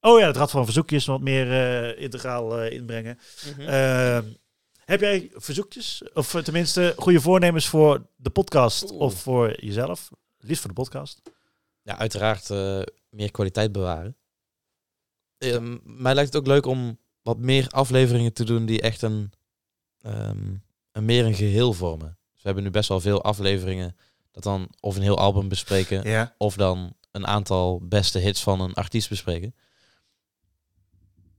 Oh 0.08 0.20
ja, 0.20 0.28
het 0.28 0.36
Rad 0.36 0.52
van 0.52 0.64
Verzoekjes 0.64 1.06
wat 1.06 1.22
meer 1.22 1.52
eh, 1.52 2.02
integraal 2.04 2.60
eh, 2.60 2.72
inbrengen. 2.72 3.20
Mhm. 3.58 3.62
Ehm, 3.62 4.24
Heb 4.86 5.00
jij 5.00 5.32
verzoekjes? 5.34 6.02
Of 6.14 6.34
eh, 6.36 6.42
tenminste, 6.42 6.94
goede 6.98 7.22
voornemens 7.22 7.68
voor 7.68 8.08
de 8.16 8.30
podcast 8.30 8.92
Oeh. 8.92 9.02
of 9.02 9.22
voor 9.22 9.64
jezelf? 9.66 10.10
Liefst 10.38 10.62
voor 10.62 10.70
de 10.74 10.82
podcast. 10.82 11.22
Ja, 11.82 11.98
uiteraard 11.98 12.50
eh, 12.50 12.82
meer 13.10 13.32
kwaliteit 13.32 13.72
bewaren. 13.72 14.18
Ehm, 15.38 15.78
mij 15.84 16.14
lijkt 16.14 16.34
het 16.34 16.42
ook 16.42 16.48
leuk 16.48 16.66
om 16.66 17.00
wat 17.22 17.38
meer 17.38 17.68
afleveringen 17.70 18.34
te 18.34 18.44
doen 18.44 18.66
die 18.66 18.82
echt 18.82 19.02
een, 19.02 19.32
ehm, 20.02 20.54
een 20.92 21.06
meer 21.06 21.26
een 21.26 21.36
geheel 21.36 21.74
vormen. 21.74 22.18
Dus 22.34 22.42
we 22.42 22.48
hebben 22.48 22.64
nu 22.64 22.70
best 22.70 22.90
wel 22.90 23.00
veel 23.00 23.24
afleveringen 23.24 23.96
dat 24.32 24.44
dan 24.44 24.68
of 24.80 24.96
een 24.96 25.02
heel 25.02 25.18
album 25.18 25.48
bespreken 25.48 26.10
Ja. 26.10 26.36
of 26.38 26.56
dan 26.56 26.94
een 27.12 27.28
aantal 27.28 27.82
beste 27.88 28.20
hits 28.20 28.44
van 28.44 28.62
een 28.62 28.74
artiest 28.74 29.10
bespreken. 29.10 29.56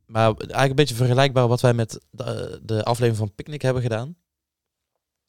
Maar 0.09 0.25
eigenlijk 0.27 0.69
een 0.69 0.75
beetje 0.75 0.95
vergelijkbaar 0.95 1.49
wat 1.49 1.61
wij 1.61 1.75
met 1.75 2.01
de, 2.11 2.61
de 2.63 2.85
aflevering 2.85 3.17
van 3.17 3.35
Picnic 3.35 3.63
hebben 3.63 3.83
gedaan. 3.83 4.17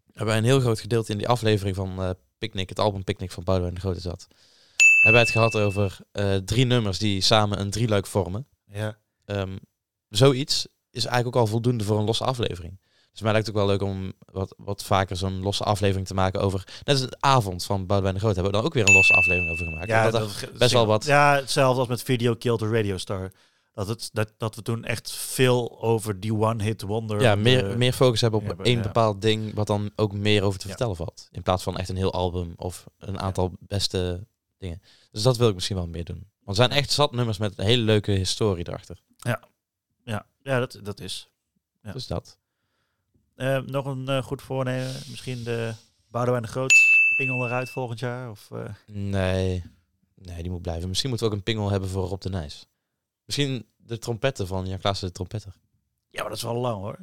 Hebben 0.05 0.25
wij 0.25 0.37
een 0.37 0.43
heel 0.43 0.59
groot 0.59 0.79
gedeelte 0.79 1.11
in 1.11 1.17
die 1.17 1.27
aflevering 1.27 1.75
van 1.75 2.01
eh 2.01 2.09
Picnic, 2.37 2.69
het 2.69 2.79
album 2.79 3.03
Picnic 3.03 3.31
van 3.31 3.43
Boudewijn 3.43 3.75
de 3.75 3.79
Grote 3.81 3.99
zat. 3.99 4.27
Hebben 5.03 5.11
wij 5.11 5.21
het 5.21 5.29
gehad 5.29 5.55
over 5.55 5.97
eh, 6.11 6.35
drie 6.35 6.65
nummers 6.65 6.97
die 6.99 7.21
samen 7.21 7.59
een 7.59 7.69
drieluik 7.69 8.05
vormen. 8.05 8.47
Ja. 8.65 8.97
Ehm, 9.25 9.57
zoiets 10.09 10.67
is 10.91 11.05
eigenlijk 11.05 11.35
ook 11.35 11.41
al 11.41 11.47
voldoende 11.47 11.83
voor 11.83 11.97
een 11.99 12.05
losse 12.05 12.23
aflevering. 12.23 12.79
Dus 13.11 13.21
mij 13.21 13.31
lijkt 13.31 13.47
het 13.47 13.55
ook 13.55 13.61
wel 13.61 13.71
leuk 13.71 13.81
om 13.81 14.13
wat, 14.25 14.53
wat 14.57 14.83
vaker 14.83 15.15
zo'n 15.15 15.41
losse 15.41 15.63
aflevering 15.63 16.07
te 16.07 16.13
maken 16.13 16.41
over... 16.41 16.63
Net 16.83 16.99
als 16.99 17.09
de 17.09 17.17
avond 17.19 17.63
van 17.65 17.85
Boudewijn 17.85 18.15
de 18.15 18.19
Groot 18.21 18.33
hebben 18.35 18.51
we 18.51 18.57
dan 18.57 18.67
ook 18.67 18.73
weer 18.73 18.87
een 18.87 18.93
losse 18.93 19.13
aflevering 19.13 19.51
over 19.51 19.65
gemaakt. 19.65 19.87
Ja, 19.87 20.09
dat- 20.11 20.49
best 20.57 20.71
wel 20.71 20.85
wat... 20.85 21.05
Ja, 21.05 21.35
hetzelfde 21.35 21.79
als 21.79 21.89
met 21.89 22.03
Video 22.03 22.35
Killed 22.35 22.59
the 22.59 22.69
Radio 22.69 22.97
Star. 22.97 23.31
Dat, 23.73 23.87
het, 23.87 24.09
dat, 24.13 24.33
dat 24.37 24.55
we 24.55 24.61
toen 24.61 24.83
echt 24.83 25.11
veel 25.11 25.81
over 25.81 26.19
die 26.19 26.33
one-hit 26.33 26.81
wonder... 26.81 27.21
Ja, 27.21 27.35
meer, 27.35 27.69
eh, 27.69 27.75
meer 27.75 27.93
focus 27.93 28.21
hebben 28.21 28.39
op 28.39 28.45
hebben, 28.45 28.65
één 28.65 28.77
ja. 28.77 28.81
bepaald 28.81 29.21
ding, 29.21 29.53
wat 29.53 29.67
dan 29.67 29.91
ook 29.95 30.13
meer 30.13 30.43
over 30.43 30.59
te 30.59 30.65
Ja. 30.67 30.69
vertellen 30.71 30.95
valt. 30.95 31.27
In 31.31 31.41
plaats 31.41 31.63
van 31.63 31.77
echt 31.77 31.89
een 31.89 31.95
heel 31.95 32.13
album 32.13 32.53
of 32.55 32.85
een 32.97 33.19
aantal 33.19 33.51
beste 33.59 34.27
dingen. 34.57 34.81
Dus 35.11 35.23
dat 35.23 35.37
wil 35.37 35.47
ik 35.47 35.53
misschien 35.55 35.75
wel 35.75 35.87
meer 35.87 36.05
doen. 36.05 36.27
Want 36.43 36.57
er 36.57 36.65
zijn 36.65 36.79
echt 36.79 36.91
zat 36.91 37.11
nummers 37.11 37.37
met 37.37 37.57
een 37.57 37.65
hele 37.65 37.83
leuke 37.83 38.11
historie 38.11 38.67
erachter. 38.67 39.01
Ja, 39.17 39.41
ja 40.43 40.59
dat, 40.59 40.79
dat 40.83 40.99
is. 40.99 41.29
Ja. 41.83 41.91
Dus 41.91 42.07
dat. 42.07 42.37
Eh, 43.35 43.59
nog 43.61 43.85
een 43.85 44.07
eh, 44.07 44.23
goed 44.23 44.41
voornemen. 44.41 44.93
Misschien 45.09 45.43
de 45.43 45.73
Boudewijn 46.07 46.43
de 46.43 46.49
Groot 46.49 46.73
pingel 47.17 47.45
eruit 47.45 47.69
volgend 47.69 47.99
jaar. 47.99 48.29
Of, 48.29 48.51
eh, 48.51 48.73
Nee, 48.85 49.63
nee, 50.15 50.41
die 50.41 50.51
moet 50.51 50.61
blijven. 50.61 50.87
Misschien 50.87 51.09
moeten 51.09 51.27
we 51.27 51.33
ook 51.33 51.39
een 51.39 51.45
pingel 51.53 51.69
hebben 51.69 51.89
voor 51.89 52.07
Rob 52.07 52.21
de 52.21 52.29
Nijs. 52.29 52.67
Misschien 53.29 53.65
de 53.77 53.97
trompetten 53.97 54.47
van 54.47 54.67
Jan 54.67 54.79
Klaassen 54.79 55.07
de 55.07 55.13
trompetter. 55.13 55.53
ja, 56.09 56.21
maar 56.21 56.29
dat 56.29 56.37
is 56.37 56.43
wel 56.43 56.55
lang 56.55 56.75
hoor. 56.81 56.97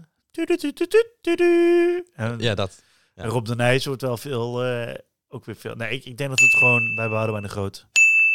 En 2.15 2.39
Ja, 2.39 2.55
dat. 2.55 2.83
Ja. 3.15 3.23
en 3.23 3.29
Rob 3.29 3.47
de 3.47 3.55
Nijs 3.55 3.87
wordt 3.87 4.03
wel 4.03 4.17
veel, 4.17 4.65
eh, 4.65 4.95
ook 5.29 5.45
weer 5.45 5.57
veel. 5.57 5.75
Nee, 5.75 5.91
ik, 5.91 6.05
ik 6.05 6.17
denk 6.17 6.31
dat 6.31 6.39
we 6.39 6.45
het 6.45 6.55
gewoon 6.55 6.95
bij 6.95 7.09
Boudewijn 7.09 7.43
de 7.43 7.49
Groot 7.49 7.87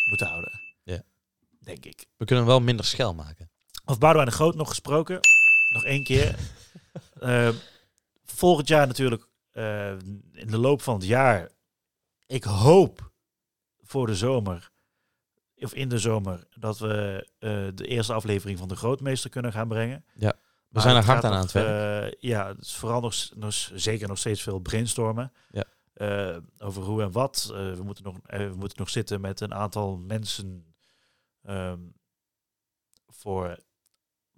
moeten 0.09 0.27
houden. 0.27 0.51
Ja. 0.83 1.01
Denk 1.59 1.85
ik. 1.85 2.05
We 2.17 2.25
kunnen 2.25 2.45
hem 2.45 2.53
wel 2.53 2.61
minder 2.61 2.85
schel 2.85 3.13
maken. 3.13 3.49
Of 3.85 3.97
Boudewijn 3.97 4.29
de 4.29 4.35
Groot 4.35 4.55
nog 4.55 4.69
gesproken. 4.69 5.19
Nog 5.73 5.83
één 5.83 6.03
keer. 6.03 6.35
Eh, 7.19 7.49
volgend 8.23 8.67
jaar 8.67 8.87
natuurlijk, 8.87 9.27
eh, 9.51 9.91
in 10.33 10.47
de 10.47 10.57
loop 10.57 10.81
van 10.81 10.93
het 10.93 11.05
jaar. 11.05 11.49
Ik 12.25 12.43
hoop 12.43 13.11
voor 13.81 14.07
de 14.07 14.15
zomer, 14.15 14.71
of 15.63 15.73
in 15.73 15.89
de 15.89 15.99
zomer, 15.99 16.47
dat 16.55 16.79
we 16.79 17.27
eh, 17.39 17.49
de 17.75 17.87
eerste 17.87 18.13
aflevering 18.13 18.59
van 18.59 18.67
de 18.67 18.75
Grootmeester 18.75 19.29
kunnen 19.29 19.51
gaan 19.51 19.67
brengen. 19.67 20.05
We 20.13 20.33
Maar 20.69 20.81
zijn 20.81 20.95
er 20.95 21.03
hard 21.03 21.23
aan 21.23 21.33
aan 21.33 21.41
het 21.41 21.51
werk. 21.51 22.13
eh, 22.13 22.19
ja, 22.29 22.47
het 22.47 22.61
is 22.61 22.75
vooral 22.75 23.01
nog, 23.01 23.15
nog, 23.35 23.53
zeker 23.73 24.07
nog 24.07 24.17
steeds 24.17 24.41
veel 24.41 24.59
brainstormen. 24.59 25.31
Ja. 25.51 25.63
Eh, 25.93 26.37
over 26.57 26.83
hoe 26.83 27.01
en 27.01 27.11
wat. 27.11 27.49
We, 27.53 27.81
moeten 27.83 28.03
nog, 28.03 28.15
we 28.25 28.53
moeten 28.55 28.77
nog 28.77 28.89
zitten 28.89 29.21
met 29.21 29.39
een 29.41 29.53
aantal 29.53 29.97
mensen 29.97 30.73
ehm, 31.43 31.79
voor 33.07 33.57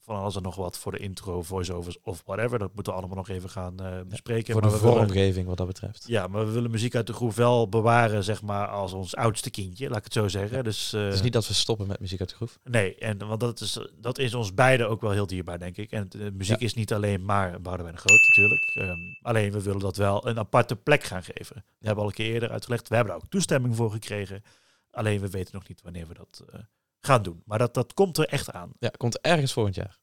van 0.03 0.15
alles 0.15 0.35
en 0.35 0.41
nog 0.41 0.55
wat 0.55 0.77
voor 0.77 0.91
de 0.91 0.97
intro, 0.97 1.41
voiceovers 1.41 1.99
of 2.01 2.21
whatever. 2.25 2.59
Dat 2.59 2.73
moeten 2.75 2.93
we 2.93 2.99
allemaal 2.99 3.17
nog 3.17 3.29
even 3.29 3.49
gaan 3.49 3.79
eh, 3.79 3.99
bespreken. 4.07 4.53
voor 4.53 4.61
Maar 4.61 4.71
de 4.71 4.77
willen- 4.79 4.95
vormgeving 4.97 5.47
wat 5.47 5.57
dat 5.57 5.67
betreft. 5.67 6.03
ja, 6.07 6.27
maar 6.27 6.45
we 6.45 6.51
willen 6.51 6.71
muziek 6.71 6.95
uit 6.95 7.07
de 7.07 7.13
groep 7.13 7.33
wel 7.33 7.69
bewaren, 7.69 8.23
zeg 8.23 8.41
maar, 8.41 8.67
als 8.67 8.93
ons 8.93 9.15
oudste 9.15 9.49
kindje, 9.49 9.87
laat 9.89 9.97
ik 9.97 10.03
het 10.03 10.13
zo 10.13 10.27
zeggen. 10.27 10.63
Dus, 10.63 10.93
eh, 10.93 11.03
Het 11.03 11.13
is 11.13 11.21
niet 11.21 11.33
dat 11.33 11.47
we 11.47 11.53
stoppen 11.53 11.87
met 11.87 11.99
muziek 11.99 12.19
uit 12.19 12.29
de 12.29 12.35
groef. 12.35 12.59
Nee, 12.63 12.95
en, 12.95 13.27
want 13.27 13.39
dat 13.39 13.59
is, 13.61 13.79
dat 13.99 14.17
is 14.17 14.33
ons 14.33 14.53
beiden 14.53 14.89
ook 14.89 15.01
wel 15.01 15.11
heel 15.11 15.27
dierbaar, 15.27 15.59
denk 15.59 15.77
ik. 15.77 15.91
En 15.91 16.05
de 16.09 16.31
muziek 16.33 16.59
Ja. 16.59 16.65
is 16.65 16.73
niet 16.73 16.93
alleen 16.93 17.25
maar 17.25 17.61
Boudewijn 17.61 17.95
de 17.95 18.01
Groot, 18.01 18.27
natuurlijk. 18.27 18.75
Ehm, 18.75 18.99
alleen 19.21 19.51
we 19.51 19.61
willen 19.61 19.79
dat 19.79 19.97
wel 19.97 20.27
een 20.27 20.37
aparte 20.39 20.75
plek 20.75 21.03
gaan 21.03 21.23
geven. 21.23 21.55
We 21.55 21.85
hebben 21.85 22.03
al 22.03 22.09
een 22.09 22.15
keer 22.15 22.33
eerder 22.33 22.49
uitgelegd. 22.49 22.87
We 22.89 22.95
hebben 22.95 23.13
daar 23.13 23.23
ook 23.23 23.29
toestemming 23.29 23.75
voor 23.75 23.91
gekregen. 23.91 24.43
Alleen 24.91 25.19
we 25.21 25.29
weten 25.29 25.53
nog 25.53 25.67
niet 25.67 25.81
wanneer 25.81 26.07
we 26.07 26.13
dat 26.13 26.43
eh, 26.53 26.59
gaan 27.05 27.23
doen. 27.23 27.41
Maar 27.45 27.57
dat, 27.57 27.73
dat 27.73 27.93
komt 27.93 28.17
er 28.17 28.25
echt 28.25 28.51
aan. 28.51 28.71
Ja, 28.79 28.89
komt 28.97 29.19
ergens 29.21 29.53
volgend 29.53 29.75
jaar. 29.75 29.99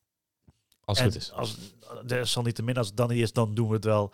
Als 0.85 0.99
het 0.99 1.07
en 1.07 1.13
goed 1.13 1.23
is. 1.23 1.33
Als, 1.33 1.57
desalniettemin, 2.07 2.77
als 2.77 2.87
het 2.87 2.97
dan 2.97 3.09
niet 3.09 3.23
is, 3.23 3.33
dan 3.33 3.55
doen 3.55 3.69
we 3.69 3.75
het 3.75 3.85
wel 3.85 4.13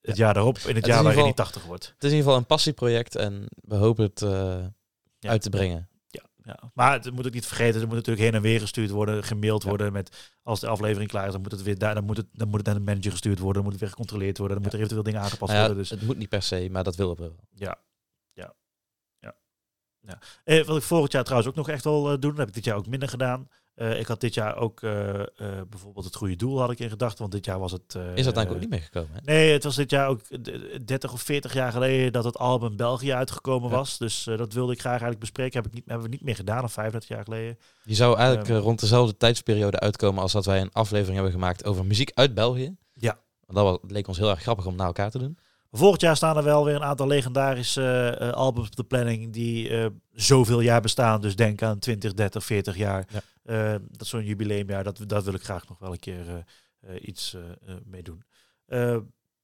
het 0.00 0.16
jaar 0.16 0.34
daarop. 0.34 0.58
In 0.58 0.74
het 0.74 0.86
jaar 0.86 0.98
in 0.98 1.04
waarin 1.04 1.24
hij 1.24 1.32
80 1.32 1.64
wordt. 1.64 1.84
Het 1.84 2.04
is 2.04 2.10
in 2.10 2.16
ieder 2.16 2.24
geval 2.24 2.36
een 2.36 2.46
passieproject 2.46 3.16
en 3.16 3.46
we 3.54 3.74
hopen 3.74 4.04
het 4.04 4.22
eh, 4.22 4.64
Ja. 5.18 5.30
uit 5.30 5.42
te 5.42 5.50
brengen. 5.50 5.88
Ja. 6.46 6.70
Maar 6.74 6.92
het 6.92 7.12
moet 7.12 7.26
ook 7.26 7.32
niet 7.32 7.46
vergeten, 7.46 7.80
er 7.80 7.86
moet 7.86 7.96
natuurlijk 7.96 8.24
heen 8.24 8.34
en 8.34 8.42
weer 8.42 8.60
gestuurd 8.60 8.90
worden, 8.90 9.24
gemaild 9.24 9.62
worden 9.62 9.92
met 9.92 10.32
als 10.42 10.60
de 10.60 10.66
aflevering 10.66 11.10
klaar 11.10 11.26
is, 11.26 11.32
dan 11.32 11.40
moet 11.42 11.52
het 11.52 11.62
weer 11.62 11.78
daar, 11.78 11.94
dan 11.94 12.04
moet 12.04 12.16
het, 12.16 12.26
dan 12.32 12.48
moet 12.48 12.56
het 12.56 12.66
naar 12.66 12.74
de 12.74 12.80
manager 12.80 13.10
gestuurd 13.10 13.38
worden, 13.38 13.54
dan 13.54 13.62
moet 13.62 13.72
het 13.72 13.80
weer 13.80 13.90
gecontroleerd 13.90 14.38
worden, 14.38 14.56
dan 14.56 14.62
moeten 14.62 14.80
er 14.80 14.84
eventueel 14.86 15.12
dingen 15.12 15.20
aangepast 15.28 15.52
Nou 15.52 15.62
ja, 15.62 15.66
worden. 15.74 15.82
Dus 15.88 15.90
Het 15.98 16.02
moet 16.08 16.16
niet 16.18 16.28
per 16.28 16.42
se, 16.42 16.68
maar 16.70 16.84
dat 16.84 16.96
willen 16.96 17.16
we 17.16 17.22
wel. 17.22 17.36
ja, 17.54 17.66
ja, 17.66 17.66
ja. 17.66 17.78
Ja. 20.06 20.18
Eh, 20.44 20.64
wat 20.64 20.76
ik 20.76 20.82
volgend 20.82 21.12
jaar 21.12 21.24
trouwens 21.24 21.50
ook 21.50 21.56
nog 21.56 21.68
echt 21.68 21.84
wel 21.84 22.12
eh, 22.12 22.18
doen, 22.18 22.30
dat 22.30 22.38
heb 22.38 22.48
ik 22.48 22.54
dit 22.54 22.64
jaar 22.64 22.76
ook 22.76 22.86
minder 22.86 23.08
gedaan. 23.08 23.48
Eh, 23.74 23.98
ik 24.00 24.06
had 24.06 24.20
dit 24.20 24.34
jaar 24.34 24.56
ook 24.56 24.82
eh, 24.82 25.20
bijvoorbeeld 25.68 26.04
het 26.04 26.14
goede 26.14 26.36
doel 26.36 26.60
had 26.60 26.70
ik 26.70 26.78
in 26.78 26.88
gedachten, 26.88 27.18
want 27.18 27.32
dit 27.32 27.44
jaar 27.44 27.58
was 27.58 27.72
het. 27.72 27.82
Is 27.94 28.24
dat 28.24 28.36
eigenlijk 28.36 28.50
ook 28.50 28.60
niet 28.60 28.70
meegekomen? 28.70 29.10
Hè? 29.12 29.20
Nee, 29.32 29.52
het 29.52 29.64
was 29.64 29.74
dit 29.76 29.90
jaar 29.90 30.08
ook 30.08 30.20
d- 30.22 30.86
30 30.86 31.12
of 31.12 31.22
40 31.22 31.52
jaar 31.54 31.72
geleden 31.72 32.12
dat 32.12 32.24
het 32.24 32.38
album 32.38 32.76
België 32.76 33.12
uitgekomen 33.12 33.70
Ja. 33.70 33.76
was. 33.76 33.98
Dus 33.98 34.24
dat 34.24 34.52
wilde 34.52 34.72
ik 34.72 34.78
graag 34.80 34.90
eigenlijk 34.90 35.20
bespreken. 35.20 35.56
Heb 35.62 35.66
ik 35.66 35.72
niet, 35.74 35.84
hebben 35.86 36.04
we 36.06 36.12
niet 36.12 36.22
meer 36.24 36.34
gedaan, 36.36 36.64
of 36.64 36.72
35 36.72 37.08
jaar 37.16 37.24
geleden. 37.24 37.58
Die 37.84 37.96
zou 37.96 38.16
eigenlijk 38.16 38.48
Ehm. 38.48 38.56
eh, 38.58 38.62
rond 38.62 38.80
dezelfde 38.80 39.16
tijdsperiode 39.16 39.78
uitkomen 39.80 40.22
als 40.22 40.32
dat 40.32 40.44
wij 40.44 40.60
een 40.60 40.72
aflevering 40.72 41.14
hebben 41.14 41.32
gemaakt 41.32 41.64
over 41.64 41.84
muziek 41.86 42.10
uit 42.14 42.34
België. 42.34 42.76
Ja. 42.94 43.18
Want 43.46 43.80
dat 43.82 43.90
leek 43.90 44.08
ons 44.08 44.18
heel 44.18 44.30
erg 44.30 44.40
grappig 44.40 44.66
om 44.66 44.76
naar 44.76 44.86
elkaar 44.86 45.10
te 45.10 45.18
doen. 45.18 45.38
Volgend 45.76 46.00
jaar 46.00 46.16
staan 46.16 46.36
er 46.36 46.42
wel 46.44 46.64
weer 46.64 46.74
een 46.74 46.82
aantal 46.84 47.06
legendarische 47.06 48.16
eh, 48.20 48.30
albums 48.30 48.66
op 48.66 48.76
de 48.76 48.84
planning 48.84 49.32
die 49.32 49.68
eh, 49.68 49.86
zoveel 50.12 50.60
jaar 50.60 50.80
bestaan. 50.80 51.20
Dus 51.20 51.36
denk 51.36 51.62
aan 51.62 51.78
20, 51.78 52.14
30, 52.14 52.44
40 52.44 52.76
jaar. 52.76 53.06
Ja. 53.12 53.20
Eh, 53.74 53.80
dat 53.90 54.00
is 54.00 54.08
zo'n 54.08 54.24
jubileumjaar. 54.24 54.84
Dat, 54.84 55.00
dat 55.06 55.24
wil 55.24 55.34
ik 55.34 55.42
graag 55.42 55.68
nog 55.68 55.78
wel 55.78 55.92
een 55.92 55.98
keer 55.98 56.28
eh, 56.28 56.34
eh, 56.94 57.08
iets 57.08 57.34
eh, 57.34 57.40
eh, 57.74 57.80
mee 57.84 58.02
doen. 58.02 58.24
Eh, 58.66 58.96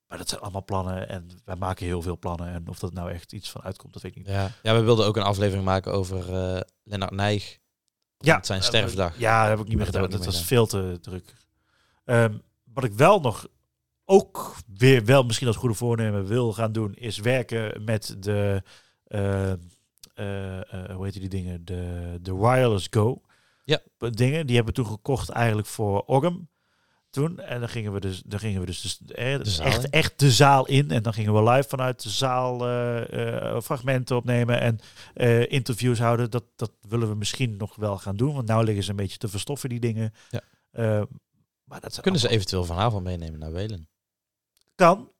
maar 0.07 0.19
dat 0.19 0.29
zijn 0.29 0.41
allemaal 0.41 0.65
plannen 0.65 1.09
en 1.09 1.29
wij 1.45 1.57
maken 1.57 1.87
heel 1.87 2.03
veel 2.03 2.19
plannen. 2.19 2.49
En 2.53 2.69
of 2.69 2.79
dat 2.79 2.93
nou 2.93 3.11
echt 3.11 3.33
iets 3.33 3.51
van 3.51 3.63
uitkomt, 3.63 3.93
dat 3.93 4.03
weet 4.03 4.17
ik 4.17 4.19
niet. 4.19 4.29
Ja. 4.29 4.51
ja, 4.63 4.75
we 4.75 4.81
wilden 4.81 5.07
ook 5.07 5.17
een 5.17 5.23
aflevering 5.23 5.65
maken 5.65 5.93
over 5.93 6.35
eh 6.35 6.61
Lennart 6.83 7.13
Nijg. 7.13 7.59
Ja, 8.19 8.39
zijn 8.43 8.61
eh, 8.61 8.67
sterfdag. 8.67 9.19
Ja, 9.19 9.41
dat 9.41 9.51
heb 9.51 9.59
ik 9.61 9.67
niet 9.69 9.77
meer 9.77 9.87
gedaan. 9.87 10.11
Dat 10.11 10.25
was 10.25 10.45
veel 10.45 10.67
te 10.67 10.99
druk. 11.01 11.35
Ehm, 12.05 12.35
wat 12.65 12.85
ik 12.85 12.93
wel 12.93 13.21
nog 13.21 13.47
ook 14.11 14.57
weer 14.77 15.05
wel 15.05 15.23
misschien 15.23 15.47
als 15.47 15.57
goede 15.57 15.75
voornemen 15.75 16.27
wil 16.27 16.53
gaan 16.53 16.73
doen, 16.73 16.95
is 16.95 17.19
werken 17.19 17.85
met 17.85 18.17
de 18.19 18.63
eh, 19.05 19.53
eh, 20.21 20.59
eh, 20.73 20.95
hoe 20.95 21.05
heet 21.05 21.13
die 21.13 21.29
dingen? 21.29 21.65
De, 21.65 22.19
de 22.23 22.37
wireless 22.37 22.87
go. 22.91 23.23
Ja. 23.65 23.81
Dingen. 23.99 24.47
Die 24.47 24.57
hebben 24.57 24.75
we 24.75 24.83
toen 24.83 24.93
gekocht 24.93 25.29
eigenlijk 25.29 25.69
voor 25.69 26.03
Orgum. 26.03 26.49
Toen. 27.11 27.39
En 27.39 27.61
dan 27.61 27.69
gingen 27.69 27.93
we 27.93 28.01
dus, 28.01 28.23
dan 28.27 28.39
gingen 28.39 28.61
we 28.61 28.67
dus, 28.67 28.81
dus 28.81 29.01
eh, 29.15 29.39
zaal 29.43 29.67
echt, 29.67 29.91
echt 29.91 30.19
de 30.19 30.31
zaal 30.31 30.67
in. 30.67 30.91
En 30.91 31.03
dan 31.03 31.13
gingen 31.13 31.35
we 31.35 31.51
live 31.51 31.69
vanuit 31.69 32.03
de 32.03 32.11
zaal 32.11 32.59
fragmenten 33.63 34.17
opnemen 34.17 34.61
en 34.61 34.79
interviews 35.49 35.99
houden. 35.99 36.31
Dat, 36.31 36.45
dat 36.57 36.73
willen 36.89 37.09
we 37.09 37.15
misschien 37.15 37.57
nog 37.57 37.77
wel 37.77 37.99
gaan 37.99 38.17
doen. 38.17 38.35
Want 38.35 38.47
nou 38.47 38.65
liggen 38.65 38.85
ze 38.85 38.91
een 38.91 38.97
beetje 38.97 39.19
te 39.19 39.29
verstoffen, 39.29 39.69
die 39.69 39.81
dingen. 39.81 40.15
Ja. 40.31 41.07
Maar 41.65 41.81
dat 41.81 42.01
Kunnen 42.01 42.21
ze 42.21 42.29
eventueel 42.29 42.65
vanavond 42.65 43.05
meenemen 43.05 43.39
naar 43.39 43.53
Welen? 43.53 43.89
Kan. 44.81 45.11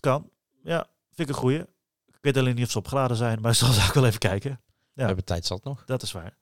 Kan. 0.00 0.30
Ja, 0.64 0.86
vind 1.12 1.28
ik 1.28 1.34
een 1.34 1.40
goeie. 1.40 1.58
Ik 2.06 2.18
weet 2.20 2.36
alleen 2.36 2.54
niet 2.54 2.64
of 2.64 2.70
ze 2.70 2.78
opgeladen 2.78 3.16
zijn, 3.16 3.40
maar 3.40 3.54
zal 3.64 3.68
ik 3.68 3.92
wel 3.92 4.06
even 4.06 4.18
kijken. 4.18 4.60
We 4.92 5.02
hebben 5.02 5.24
tijd 5.24 5.46
zat 5.46 5.64
nog. 5.64 5.84
Dat 5.84 6.02
is 6.02 6.12
waar. 6.12 6.36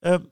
Ehm, 0.00 0.22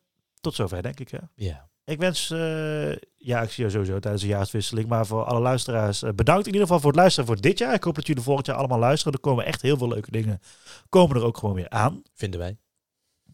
tot 0.40 0.54
zover, 0.54 0.82
denk 0.82 1.00
ik. 1.00 1.10
Hè. 1.10 1.18
Ja. 1.34 1.68
Ik 1.84 1.98
wens, 1.98 2.30
eh, 2.30 2.90
ja, 3.16 3.42
ik 3.42 3.50
zie 3.50 3.56
jou 3.64 3.70
sowieso 3.70 3.98
tijdens 3.98 4.22
de 4.22 4.28
jaarswisseling, 4.28 4.88
maar 4.88 5.06
voor 5.06 5.24
alle 5.24 5.40
luisteraars, 5.40 6.02
eh, 6.02 6.10
bedankt 6.12 6.46
in 6.46 6.52
ieder 6.52 6.66
geval 6.66 6.80
voor 6.80 6.90
het 6.90 7.00
luisteren 7.00 7.26
voor 7.26 7.40
dit 7.40 7.58
jaar. 7.58 7.74
Ik 7.74 7.84
hoop 7.84 7.94
dat 7.94 8.06
jullie 8.06 8.22
volgend 8.22 8.46
jaar 8.46 8.56
allemaal 8.56 8.78
luisteren. 8.78 9.12
Er 9.12 9.20
komen 9.20 9.44
echt 9.44 9.62
heel 9.62 9.76
veel 9.76 9.88
leuke 9.88 10.10
dingen, 10.10 10.40
komen 10.88 11.16
er 11.16 11.22
ook 11.22 11.36
gewoon 11.38 11.54
weer 11.54 11.70
aan. 11.70 12.02
Vinden 12.14 12.40
wij. 12.40 12.56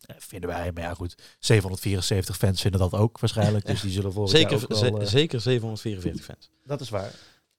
Eh, 0.01 0.17
vinden 0.19 0.49
wij, 0.51 0.73
maar 0.73 0.83
ja 0.83 0.95
goed, 0.95 1.37
774 1.39 2.37
fans 2.37 2.61
vinden 2.61 2.81
dat 2.81 2.93
ook 2.93 3.19
waarschijnlijk, 3.21 3.67
dus 3.67 3.81
die 3.87 3.91
zullen 3.91 4.13
volgend 4.13 4.39
jaar 4.39 4.51
Zeker, 4.51 4.63
ook 4.77 4.81
wel... 4.81 5.01
ze- 5.01 5.07
zeker 5.07 5.41
744 5.41 6.25
fans. 6.25 6.51
dat 6.65 6.81
is 6.81 6.89
waar. 6.89 7.13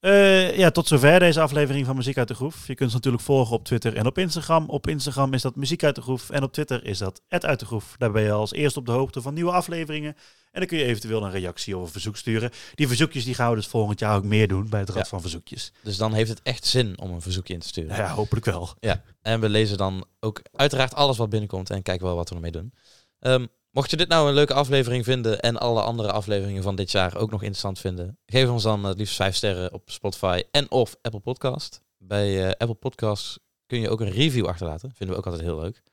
Eh, 0.04 0.58
ja, 0.58 0.72
tot 0.72 0.88
zover 0.88 1.20
deze 1.20 1.42
aflevering 1.42 1.86
van 1.86 1.96
Muziek 1.96 2.18
uit 2.18 2.28
de 2.28 2.34
Groef. 2.34 2.58
Je 2.68 2.76
kunt 2.76 2.82
ons 2.82 2.94
natuurlijk 2.94 3.24
volgen 3.24 3.56
op 3.56 3.64
Twitter 3.66 3.96
en 3.96 4.06
op 4.06 4.18
Instagram. 4.18 4.70
Op 4.70 4.88
Instagram 4.88 5.34
is 5.34 5.42
dat 5.42 5.56
Muziek 5.56 5.84
uit 5.84 5.96
de 5.96 6.02
Groef 6.02 6.30
en 6.30 6.44
op 6.44 6.54
Twitter 6.54 6.86
is 6.86 6.98
dat 6.98 7.22
Ed 7.28 7.46
uit 7.46 7.60
de 7.60 7.66
Groef. 7.66 7.96
Daar 7.98 8.12
ben 8.12 8.24
je 8.24 8.32
als 8.32 8.52
eerste 8.54 8.80
op 8.80 8.86
de 8.86 8.92
hoogte 8.92 9.22
van 9.22 9.34
nieuwe 9.34 9.52
afleveringen. 9.52 10.16
En 10.52 10.60
dan 10.60 10.66
kun 10.68 10.78
je 10.78 10.84
eventueel 10.84 11.24
een 11.24 11.32
reactie 11.32 11.78
of 11.78 11.84
een 11.84 11.92
verzoek 11.92 12.18
sturen. 12.18 12.50
Die 12.76 12.88
verzoekjes 12.88 13.24
die 13.26 13.34
gaan 13.34 13.50
we 13.50 13.56
dus 13.56 13.68
volgend 13.68 14.00
jaar 14.00 14.16
ook 14.16 14.24
meer 14.24 14.48
doen 14.48 14.70
bij 14.70 14.80
het 14.80 14.90
Rad 14.90 14.98
Ja. 14.98 15.06
van 15.06 15.22
Verzoekjes. 15.22 15.72
Dus 15.84 15.98
dan 15.98 16.14
heeft 16.14 16.30
het 16.30 16.42
echt 16.44 16.66
zin 16.66 17.00
om 17.00 17.12
een 17.12 17.22
verzoekje 17.22 17.54
in 17.54 17.60
te 17.60 17.68
sturen. 17.68 17.96
Ja, 17.96 18.08
hopelijk 18.14 18.46
wel. 18.46 18.70
Ja, 18.80 19.04
en 19.22 19.40
we 19.40 19.50
lezen 19.50 19.78
dan 19.78 20.06
ook 20.20 20.42
uiteraard 20.52 20.94
alles 20.96 21.18
wat 21.18 21.30
binnenkomt 21.30 21.70
en 21.70 21.82
kijken 21.82 22.06
wel 22.06 22.16
wat 22.16 22.30
we 22.30 22.36
ermee 22.36 22.52
doen. 22.52 22.74
Ehm, 23.20 23.46
mocht 23.74 23.90
je 23.90 23.98
dit 23.98 24.08
nou 24.08 24.28
een 24.28 24.34
leuke 24.34 24.54
aflevering 24.54 25.04
vinden 25.04 25.40
en 25.40 25.58
alle 25.58 25.82
andere 25.82 26.12
afleveringen 26.12 26.64
van 26.64 26.76
dit 26.76 26.92
jaar 26.92 27.18
ook 27.18 27.32
nog 27.32 27.42
interessant 27.42 27.80
vinden, 27.80 28.18
geef 28.26 28.50
ons 28.50 28.64
dan 28.64 28.84
het 28.84 28.98
liefst 28.98 29.16
5 29.16 29.36
sterren 29.36 29.74
op 29.74 29.92
Spotify 29.92 30.44
en 30.52 30.72
of 30.72 30.96
Apple 31.02 31.20
Podcast. 31.20 31.82
Bij 31.98 32.44
eh, 32.44 32.50
Apple 32.50 32.74
Podcasts 32.74 33.40
kun 33.66 33.80
je 33.80 33.90
ook 33.90 34.02
een 34.02 34.12
review 34.12 34.46
achterlaten. 34.46 34.92
Vinden 34.96 35.16
we 35.16 35.22
ook 35.22 35.28
altijd 35.28 35.44
heel 35.44 35.60
leuk. 35.60 35.84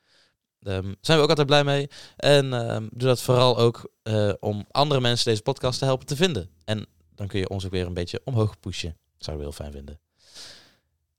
Ehm 0.61 0.95
zijn 1.01 1.17
we 1.17 1.23
ook 1.23 1.29
altijd 1.29 1.47
blij 1.47 1.65
mee. 1.65 1.89
En 2.17 2.53
ehm, 2.53 2.89
doe 2.91 3.09
dat 3.09 3.23
vooral 3.23 3.59
ook 3.59 3.91
eh, 4.03 4.33
om 4.41 4.67
andere 4.71 5.01
mensen 5.01 5.31
deze 5.31 5.43
podcast 5.43 5.79
te 5.79 5.85
helpen 5.85 6.07
te 6.07 6.17
vinden. 6.17 6.51
En 6.65 6.87
dan 7.15 7.27
kun 7.27 7.39
je 7.39 7.49
ons 7.49 7.65
ook 7.65 7.71
weer 7.71 7.87
een 7.87 7.95
beetje 7.95 8.21
omhoog 8.25 8.61
pushen. 8.61 8.99
Zouden 9.19 9.47
we 9.47 9.53
heel 9.53 9.65
fijn 9.65 9.73
vinden. 9.73 10.10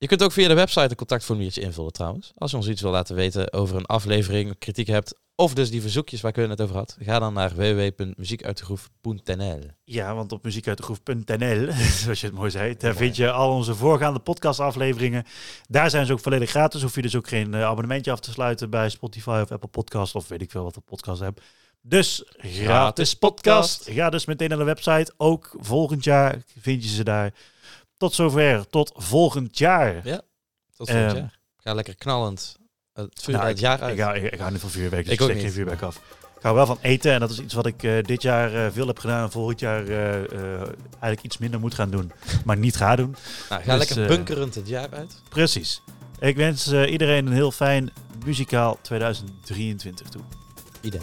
Je 0.02 0.08
kunt 0.08 0.24
ook 0.24 0.32
via 0.32 0.48
de 0.48 0.54
website 0.54 0.90
een 0.90 0.96
contactformuliertje 0.96 1.62
invullen 1.62 1.92
trouwens. 1.92 2.32
Als 2.38 2.52
je 2.52 2.58
ons 2.58 2.68
iets 2.68 2.82
wil 2.82 2.92
laten 2.92 3.16
weten 3.16 3.54
over 3.54 3.76
een 3.76 3.86
aflevering, 3.86 4.58
kritiek 4.58 4.88
hebt, 4.88 5.20
of 5.36 5.54
dus 5.54 5.70
die 5.70 5.82
verzoekjes 5.82 6.22
waar 6.22 6.32
ik 6.32 6.38
het 6.38 6.48
net 6.48 6.62
over 6.62 6.76
had. 6.76 6.98
Ga 7.00 7.20
dan 7.20 7.34
naar 7.34 7.56
www.muziekuitdegroef.nl 7.56 9.60
Ja, 9.84 10.16
want 10.16 10.32
op 10.32 10.44
muziekuitdegroef.nl, 10.44 11.72
zoals 12.04 12.22
je 12.22 12.28
het 12.28 12.36
mooi 12.36 12.52
zei, 12.52 12.78
daar 12.78 12.96
vind 12.96 13.16
je 13.16 13.32
al 13.32 13.52
onze 13.52 13.76
voorgaande 13.76 14.20
podcastafleveringen. 14.20 15.26
Daar 15.68 15.90
zijn 15.90 16.06
ze 16.06 16.14
ook 16.14 16.20
volledig 16.20 16.50
gratis. 16.50 16.82
Hoef 16.82 16.96
je 16.96 17.02
dus 17.02 17.16
ook 17.16 17.28
geen 17.28 17.54
eh, 17.54 17.64
abonnementje 17.64 18.12
af 18.12 18.20
te 18.20 18.32
sluiten 18.32 18.70
bij 18.70 18.90
Spotify 18.90 19.40
of 19.44 19.52
Apple 19.52 19.70
Podcast 19.70 20.16
of 20.16 20.28
weet 20.28 20.42
ik 20.42 20.52
veel 20.52 20.64
wat 20.64 20.74
de 20.74 20.82
podcast 20.82 21.22
hebt. 21.22 21.42
Dus 21.82 22.24
gratis 22.38 23.14
podcast. 23.14 23.90
Ga 23.90 24.10
dus 24.10 24.26
meteen 24.26 24.50
naar 24.50 24.58
de 24.58 24.64
website. 24.64 25.14
Ook 25.18 25.56
volgend 25.60 26.04
jaar 26.04 26.42
vind 26.60 26.84
je 26.84 26.90
ze 26.90 27.04
daar. 27.04 27.34
Tot 28.02 28.14
zover. 28.14 28.68
Tot 28.70 28.92
volgend 28.96 29.58
jaar. 29.58 29.94
Tot 30.04 30.22
volgend 30.76 30.98
Ehm, 30.98 31.16
jaar. 31.16 31.40
Ga 31.58 31.74
lekker 31.74 31.96
knallend 31.96 32.56
het 32.94 33.20
vuur 33.22 33.36
Nou, 33.36 33.48
het 33.48 33.60
jaar 33.60 33.82
uit. 33.82 33.94
Ik 33.94 34.00
ga, 34.00 34.14
ik, 34.14 34.32
ik 34.32 34.40
hou 34.40 34.52
niet 34.52 34.62
van 34.62 34.70
vuurwerk, 34.70 35.04
dus 35.06 35.14
Ik 35.14 35.20
ik, 35.20 35.26
steek 35.30 35.42
geen 35.42 35.52
vuurwerk 35.52 35.82
af. 35.82 35.96
Ik 36.36 36.42
hou 36.42 36.56
wel 36.56 36.66
van 36.66 36.78
eten 36.82 37.14
en 37.14 37.20
dat 37.20 37.30
is 37.30 37.40
iets 37.40 37.54
wat 37.54 37.66
ik 37.66 37.84
eh, 37.84 38.04
dit 38.04 38.22
jaar 38.22 38.54
eh, 38.66 38.72
veel 38.72 38.88
heb 38.88 39.00
gedaan 39.00 39.24
en 39.24 39.32
volgend 39.32 39.60
jaar 39.60 39.88
eh, 39.88 40.14
eigenlijk 40.90 41.22
iets 41.22 41.38
minder 41.38 41.60
moet 41.60 41.74
gaan 41.74 41.90
doen, 41.90 42.12
maar 42.46 42.58
niet 42.58 42.76
ga 42.76 42.96
doen. 42.96 43.16
nou, 43.50 43.64
ga 43.64 43.78
dus, 43.78 43.88
lekker 43.88 44.08
bunkerend 44.16 44.56
het 44.56 44.68
jaar 44.68 44.90
uit. 44.92 45.22
Precies. 45.30 45.82
Ik 46.20 46.36
wens 46.36 46.72
iedereen 46.74 47.28
een 47.28 47.34
heel 47.34 47.52
fijn 47.52 47.92
muzikaal 48.26 48.80
2023 48.82 50.08
toe. 50.10 50.22
Idee. 50.82 51.02